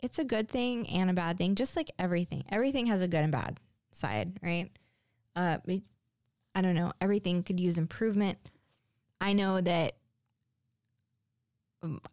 it's 0.00 0.18
a 0.18 0.24
good 0.24 0.48
thing 0.48 0.86
and 0.90 1.10
a 1.10 1.14
bad 1.14 1.38
thing, 1.38 1.54
just 1.54 1.74
like 1.74 1.90
everything. 1.98 2.44
Everything 2.50 2.86
has 2.86 3.00
a 3.00 3.08
good 3.08 3.22
and 3.22 3.32
bad 3.32 3.58
side, 3.92 4.38
right? 4.42 4.70
Uh, 5.34 5.56
I 6.54 6.60
don't 6.60 6.74
know. 6.74 6.92
Everything 7.00 7.42
could 7.42 7.58
use 7.58 7.78
improvement. 7.78 8.38
I 9.20 9.32
know 9.32 9.60
that 9.60 9.94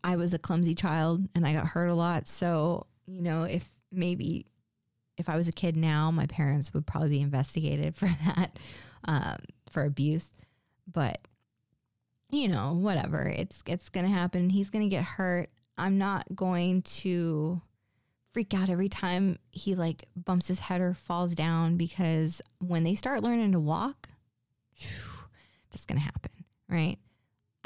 I 0.04 0.16
was 0.16 0.34
a 0.34 0.40
clumsy 0.40 0.76
child 0.76 1.28
and 1.34 1.46
I 1.46 1.54
got 1.54 1.68
hurt 1.68 1.88
a 1.88 1.96
lot. 1.96 2.28
So, 2.28 2.86
you 3.08 3.22
know, 3.22 3.44
if 3.44 3.70
maybe 3.92 4.46
if 5.18 5.30
I 5.30 5.36
was 5.36 5.48
a 5.48 5.54
kid 5.54 5.76
now, 5.76 6.12
my 6.12 6.26
parents 6.28 6.74
would 6.74 6.86
probably 6.86 7.10
be 7.10 7.22
investigated 7.22 7.96
for 7.98 8.10
that, 8.26 8.60
um, 9.06 9.38
for 9.70 9.84
abuse. 9.84 10.30
But 10.92 11.20
you 12.32 12.48
know, 12.48 12.74
whatever. 12.74 13.24
It's 13.24 13.64
it's 13.66 13.90
gonna 13.90 14.10
happen. 14.10 14.50
He's 14.50 14.70
gonna 14.70 14.90
get 14.90 15.04
hurt. 15.04 15.50
I'm 15.78 15.98
not 15.98 16.26
going 16.36 16.82
to 16.84 17.62
freak 18.34 18.54
out 18.54 18.70
every 18.70 18.90
time 18.90 19.40
he 19.52 19.76
like 19.76 20.08
bumps 20.16 20.48
his 20.48 20.60
head 20.60 20.82
or 20.82 20.94
falls 20.94 21.36
down 21.36 21.78
because 21.78 22.42
when 22.60 22.84
they 22.84 22.96
start 22.96 23.24
learning 23.24 23.54
to 23.54 23.60
walk, 23.60 24.10
whew, 24.78 25.20
that's 25.72 25.86
gonna 25.86 26.02
happen, 26.02 26.32
right? 26.70 26.98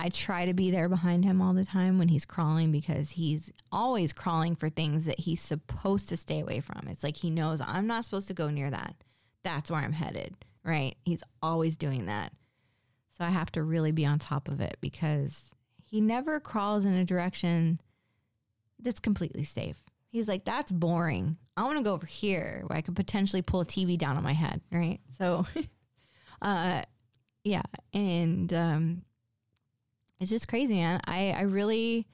I 0.02 0.08
try 0.08 0.46
to 0.46 0.54
be 0.54 0.72
there 0.72 0.88
behind 0.88 1.26
him 1.26 1.42
all 1.42 1.54
the 1.54 1.66
time 1.66 2.00
when 2.00 2.08
he's 2.08 2.26
crawling 2.26 2.72
because 2.72 3.12
he's 3.12 3.52
always 3.70 4.14
crawling 4.14 4.56
for 4.56 4.70
things 4.70 5.04
that 5.06 5.20
he's 5.20 5.42
supposed 5.42 6.08
to 6.08 6.16
stay 6.16 6.40
away 6.40 6.62
from. 6.62 6.88
It's 6.88 7.04
like 7.04 7.18
he 7.18 7.30
knows 7.30 7.60
I'm 7.60 7.86
not 7.86 8.06
supposed 8.06 8.30
to 8.30 8.34
go 8.34 8.50
near 8.50 8.72
that. 8.72 8.96
That's 9.44 9.70
where 9.70 9.82
I'm 9.82 9.92
headed, 9.92 10.34
right? 10.64 10.96
He's 11.04 11.22
always 11.42 11.76
doing 11.76 12.06
that. 12.06 12.32
So 13.18 13.26
I 13.26 13.30
have 13.30 13.52
to 13.52 13.64
really 13.64 13.92
be 13.92 14.06
on 14.06 14.20
top 14.20 14.48
of 14.48 14.62
it 14.62 14.78
because 14.80 15.52
he 15.84 16.00
never 16.00 16.40
crawls 16.40 16.86
in 16.86 16.94
a 16.94 17.04
direction 17.04 17.82
that's 18.80 19.02
completely 19.02 19.44
safe. 19.44 19.82
He's 20.08 20.30
like, 20.30 20.46
that's 20.46 20.72
boring. 20.72 21.36
I 21.58 21.64
want 21.64 21.78
to 21.78 21.84
go 21.84 21.92
over 21.92 22.06
here 22.06 22.64
where 22.68 22.78
I 22.78 22.82
could 22.82 22.96
potentially 22.96 23.42
pull 23.42 23.60
a 23.60 23.66
TV 23.66 23.98
down 23.98 24.16
on 24.16 24.24
my 24.24 24.32
head, 24.32 24.62
right? 24.72 25.02
So, 25.18 25.46
uh, 26.42 26.84
yeah. 27.44 27.64
And, 27.94 28.54
um, 28.54 29.02
it's 30.20 30.30
just 30.30 30.48
crazy, 30.48 30.76
man. 30.76 31.00
I, 31.06 31.32
I 31.32 31.42
really 31.42 32.08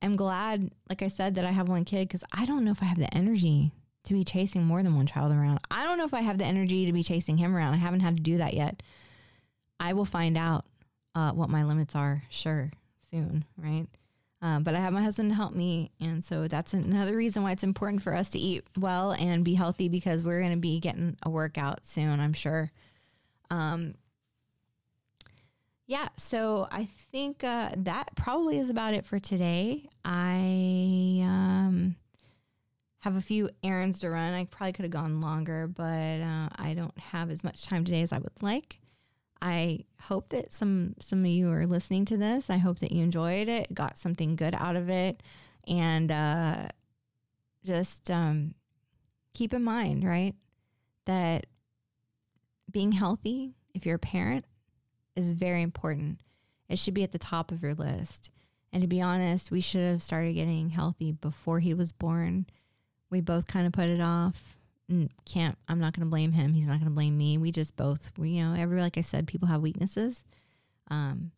am 0.00 0.16
glad, 0.16 0.70
like 0.88 1.02
I 1.02 1.08
said, 1.08 1.34
that 1.34 1.44
I 1.44 1.50
have 1.50 1.68
one 1.68 1.84
kid 1.84 2.08
because 2.08 2.24
I 2.32 2.46
don't 2.46 2.64
know 2.64 2.70
if 2.70 2.82
I 2.82 2.86
have 2.86 2.98
the 2.98 3.12
energy 3.14 3.72
to 4.04 4.14
be 4.14 4.24
chasing 4.24 4.64
more 4.64 4.82
than 4.82 4.96
one 4.96 5.06
child 5.06 5.32
around. 5.32 5.60
I 5.70 5.84
don't 5.84 5.98
know 5.98 6.04
if 6.04 6.14
I 6.14 6.22
have 6.22 6.38
the 6.38 6.44
energy 6.44 6.86
to 6.86 6.92
be 6.92 7.02
chasing 7.02 7.36
him 7.36 7.54
around. 7.54 7.74
I 7.74 7.78
haven't 7.78 8.00
had 8.00 8.16
to 8.16 8.22
do 8.22 8.38
that 8.38 8.54
yet. 8.54 8.82
I 9.78 9.92
will 9.92 10.04
find 10.04 10.36
out 10.36 10.64
uh, 11.14 11.32
what 11.32 11.50
my 11.50 11.64
limits 11.64 11.94
are, 11.94 12.22
sure, 12.30 12.70
soon, 13.10 13.44
right? 13.56 13.86
Um, 14.40 14.64
but 14.64 14.74
I 14.74 14.80
have 14.80 14.92
my 14.92 15.02
husband 15.02 15.30
to 15.30 15.36
help 15.36 15.54
me. 15.54 15.92
And 16.00 16.24
so 16.24 16.48
that's 16.48 16.74
another 16.74 17.16
reason 17.16 17.44
why 17.44 17.52
it's 17.52 17.62
important 17.62 18.02
for 18.02 18.12
us 18.12 18.28
to 18.30 18.38
eat 18.38 18.64
well 18.76 19.12
and 19.12 19.44
be 19.44 19.54
healthy 19.54 19.88
because 19.88 20.22
we're 20.22 20.40
going 20.40 20.52
to 20.52 20.58
be 20.58 20.80
getting 20.80 21.16
a 21.22 21.30
workout 21.30 21.86
soon, 21.86 22.18
I'm 22.18 22.32
sure. 22.32 22.72
Um, 23.50 23.94
yeah, 25.92 26.08
so 26.16 26.68
I 26.72 26.86
think 27.10 27.44
uh, 27.44 27.68
that 27.76 28.16
probably 28.16 28.58
is 28.58 28.70
about 28.70 28.94
it 28.94 29.04
for 29.04 29.18
today. 29.18 29.90
I 30.06 31.20
um, 31.22 31.96
have 33.00 33.16
a 33.16 33.20
few 33.20 33.50
errands 33.62 33.98
to 33.98 34.08
run. 34.08 34.32
I 34.32 34.46
probably 34.46 34.72
could 34.72 34.86
have 34.86 34.90
gone 34.90 35.20
longer, 35.20 35.66
but 35.66 35.82
uh, 36.22 36.48
I 36.56 36.72
don't 36.74 36.96
have 36.98 37.30
as 37.30 37.44
much 37.44 37.66
time 37.66 37.84
today 37.84 38.00
as 38.00 38.10
I 38.10 38.20
would 38.20 38.42
like. 38.42 38.80
I 39.42 39.80
hope 40.00 40.30
that 40.30 40.50
some 40.50 40.94
some 40.98 41.26
of 41.26 41.26
you 41.26 41.50
are 41.50 41.66
listening 41.66 42.06
to 42.06 42.16
this. 42.16 42.48
I 42.48 42.56
hope 42.56 42.78
that 42.78 42.92
you 42.92 43.02
enjoyed 43.02 43.48
it, 43.48 43.74
got 43.74 43.98
something 43.98 44.34
good 44.34 44.54
out 44.54 44.76
of 44.76 44.88
it, 44.88 45.22
and 45.68 46.10
uh, 46.10 46.68
just 47.66 48.10
um, 48.10 48.54
keep 49.34 49.52
in 49.52 49.62
mind, 49.62 50.04
right, 50.04 50.34
that 51.04 51.48
being 52.70 52.92
healthy, 52.92 53.52
if 53.74 53.84
you're 53.84 53.96
a 53.96 53.98
parent, 53.98 54.46
is 55.16 55.32
very 55.32 55.62
important. 55.62 56.20
It 56.68 56.78
should 56.78 56.94
be 56.94 57.02
at 57.02 57.12
the 57.12 57.18
top 57.18 57.52
of 57.52 57.62
your 57.62 57.74
list. 57.74 58.30
And 58.72 58.80
to 58.82 58.88
be 58.88 59.02
honest, 59.02 59.50
we 59.50 59.60
should 59.60 59.86
have 59.86 60.02
started 60.02 60.34
getting 60.34 60.70
healthy 60.70 61.12
before 61.12 61.60
he 61.60 61.74
was 61.74 61.92
born. 61.92 62.46
We 63.10 63.20
both 63.20 63.46
kind 63.46 63.66
of 63.66 63.72
put 63.72 63.88
it 63.88 64.00
off. 64.00 64.58
Can't, 65.26 65.56
I'm 65.68 65.80
not 65.80 65.94
going 65.94 66.06
to 66.06 66.10
blame 66.10 66.32
him. 66.32 66.54
He's 66.54 66.66
not 66.66 66.78
going 66.78 66.84
to 66.84 66.90
blame 66.90 67.16
me. 67.16 67.36
We 67.38 67.50
just 67.50 67.76
both, 67.76 68.10
we, 68.16 68.30
you 68.30 68.44
know, 68.44 68.54
every, 68.58 68.80
like 68.80 68.96
I 68.96 69.02
said, 69.02 69.26
people 69.26 69.48
have 69.48 69.60
weaknesses. 69.60 70.22
Um, 70.88 71.32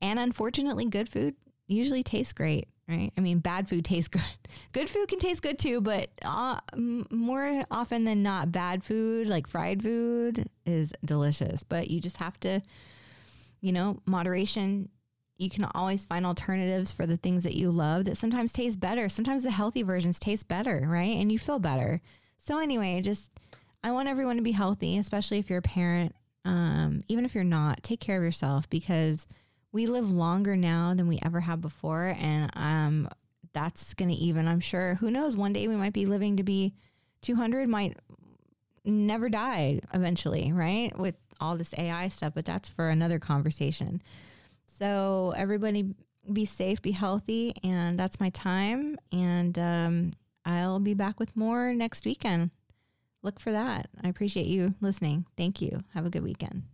and 0.00 0.18
unfortunately, 0.18 0.84
good 0.86 1.08
food 1.08 1.36
usually 1.68 2.02
tastes 2.02 2.32
great, 2.32 2.68
right? 2.88 3.12
I 3.16 3.20
mean, 3.20 3.38
bad 3.38 3.68
food 3.68 3.84
tastes 3.84 4.08
good. 4.08 4.22
Good 4.72 4.90
food 4.90 5.08
can 5.08 5.18
taste 5.18 5.42
good 5.42 5.58
too, 5.58 5.80
but 5.80 6.10
uh, 6.22 6.58
more 6.76 7.64
often 7.70 8.04
than 8.04 8.22
not, 8.22 8.52
bad 8.52 8.84
food, 8.84 9.26
like 9.26 9.46
fried 9.46 9.82
food, 9.82 10.46
is 10.66 10.92
delicious. 11.04 11.62
But 11.62 11.90
you 11.90 12.00
just 12.00 12.18
have 12.18 12.38
to 12.40 12.60
you 13.62 13.72
know, 13.72 14.00
moderation. 14.04 14.90
You 15.38 15.48
can 15.48 15.64
always 15.74 16.04
find 16.04 16.26
alternatives 16.26 16.92
for 16.92 17.06
the 17.06 17.16
things 17.16 17.44
that 17.44 17.56
you 17.56 17.70
love 17.70 18.04
that 18.04 18.18
sometimes 18.18 18.52
taste 18.52 18.78
better. 18.78 19.08
Sometimes 19.08 19.42
the 19.42 19.50
healthy 19.50 19.82
versions 19.82 20.18
taste 20.18 20.46
better, 20.46 20.84
right? 20.86 21.16
And 21.16 21.32
you 21.32 21.38
feel 21.38 21.58
better. 21.58 22.02
So, 22.38 22.58
anyway, 22.58 23.00
just 23.00 23.30
I 23.82 23.92
want 23.92 24.08
everyone 24.08 24.36
to 24.36 24.42
be 24.42 24.52
healthy, 24.52 24.98
especially 24.98 25.38
if 25.38 25.48
you're 25.48 25.60
a 25.60 25.62
parent. 25.62 26.14
Um, 26.44 27.00
even 27.08 27.24
if 27.24 27.34
you're 27.34 27.44
not, 27.44 27.82
take 27.82 28.00
care 28.00 28.18
of 28.18 28.22
yourself 28.22 28.68
because 28.68 29.26
we 29.72 29.86
live 29.86 30.10
longer 30.10 30.56
now 30.56 30.92
than 30.94 31.08
we 31.08 31.18
ever 31.24 31.40
have 31.40 31.60
before. 31.60 32.14
And 32.18 32.50
um, 32.54 33.08
that's 33.52 33.94
going 33.94 34.10
to 34.10 34.14
even, 34.14 34.48
I'm 34.48 34.60
sure, 34.60 34.96
who 34.96 35.10
knows, 35.10 35.36
one 35.36 35.52
day 35.52 35.68
we 35.68 35.76
might 35.76 35.92
be 35.92 36.06
living 36.06 36.36
to 36.36 36.42
be 36.42 36.74
200, 37.22 37.68
might 37.68 37.96
never 38.84 39.28
die 39.28 39.80
eventually, 39.94 40.52
right? 40.52 40.96
With 40.98 41.16
all 41.42 41.56
this 41.56 41.74
AI 41.76 42.08
stuff, 42.08 42.32
but 42.34 42.44
that's 42.44 42.68
for 42.68 42.88
another 42.88 43.18
conversation. 43.18 44.02
So 44.78 45.34
everybody 45.36 45.94
be 46.32 46.44
safe, 46.44 46.80
be 46.80 46.92
healthy, 46.92 47.54
and 47.64 47.98
that's 47.98 48.20
my 48.20 48.30
time. 48.30 48.96
And 49.10 49.58
um, 49.58 50.10
I'll 50.44 50.80
be 50.80 50.94
back 50.94 51.18
with 51.18 51.36
more 51.36 51.74
next 51.74 52.04
weekend. 52.04 52.50
Look 53.22 53.38
for 53.38 53.52
that. 53.52 53.88
I 54.02 54.08
appreciate 54.08 54.46
you 54.46 54.74
listening. 54.80 55.26
Thank 55.36 55.60
you. 55.60 55.80
Have 55.94 56.06
a 56.06 56.10
good 56.10 56.24
weekend. 56.24 56.71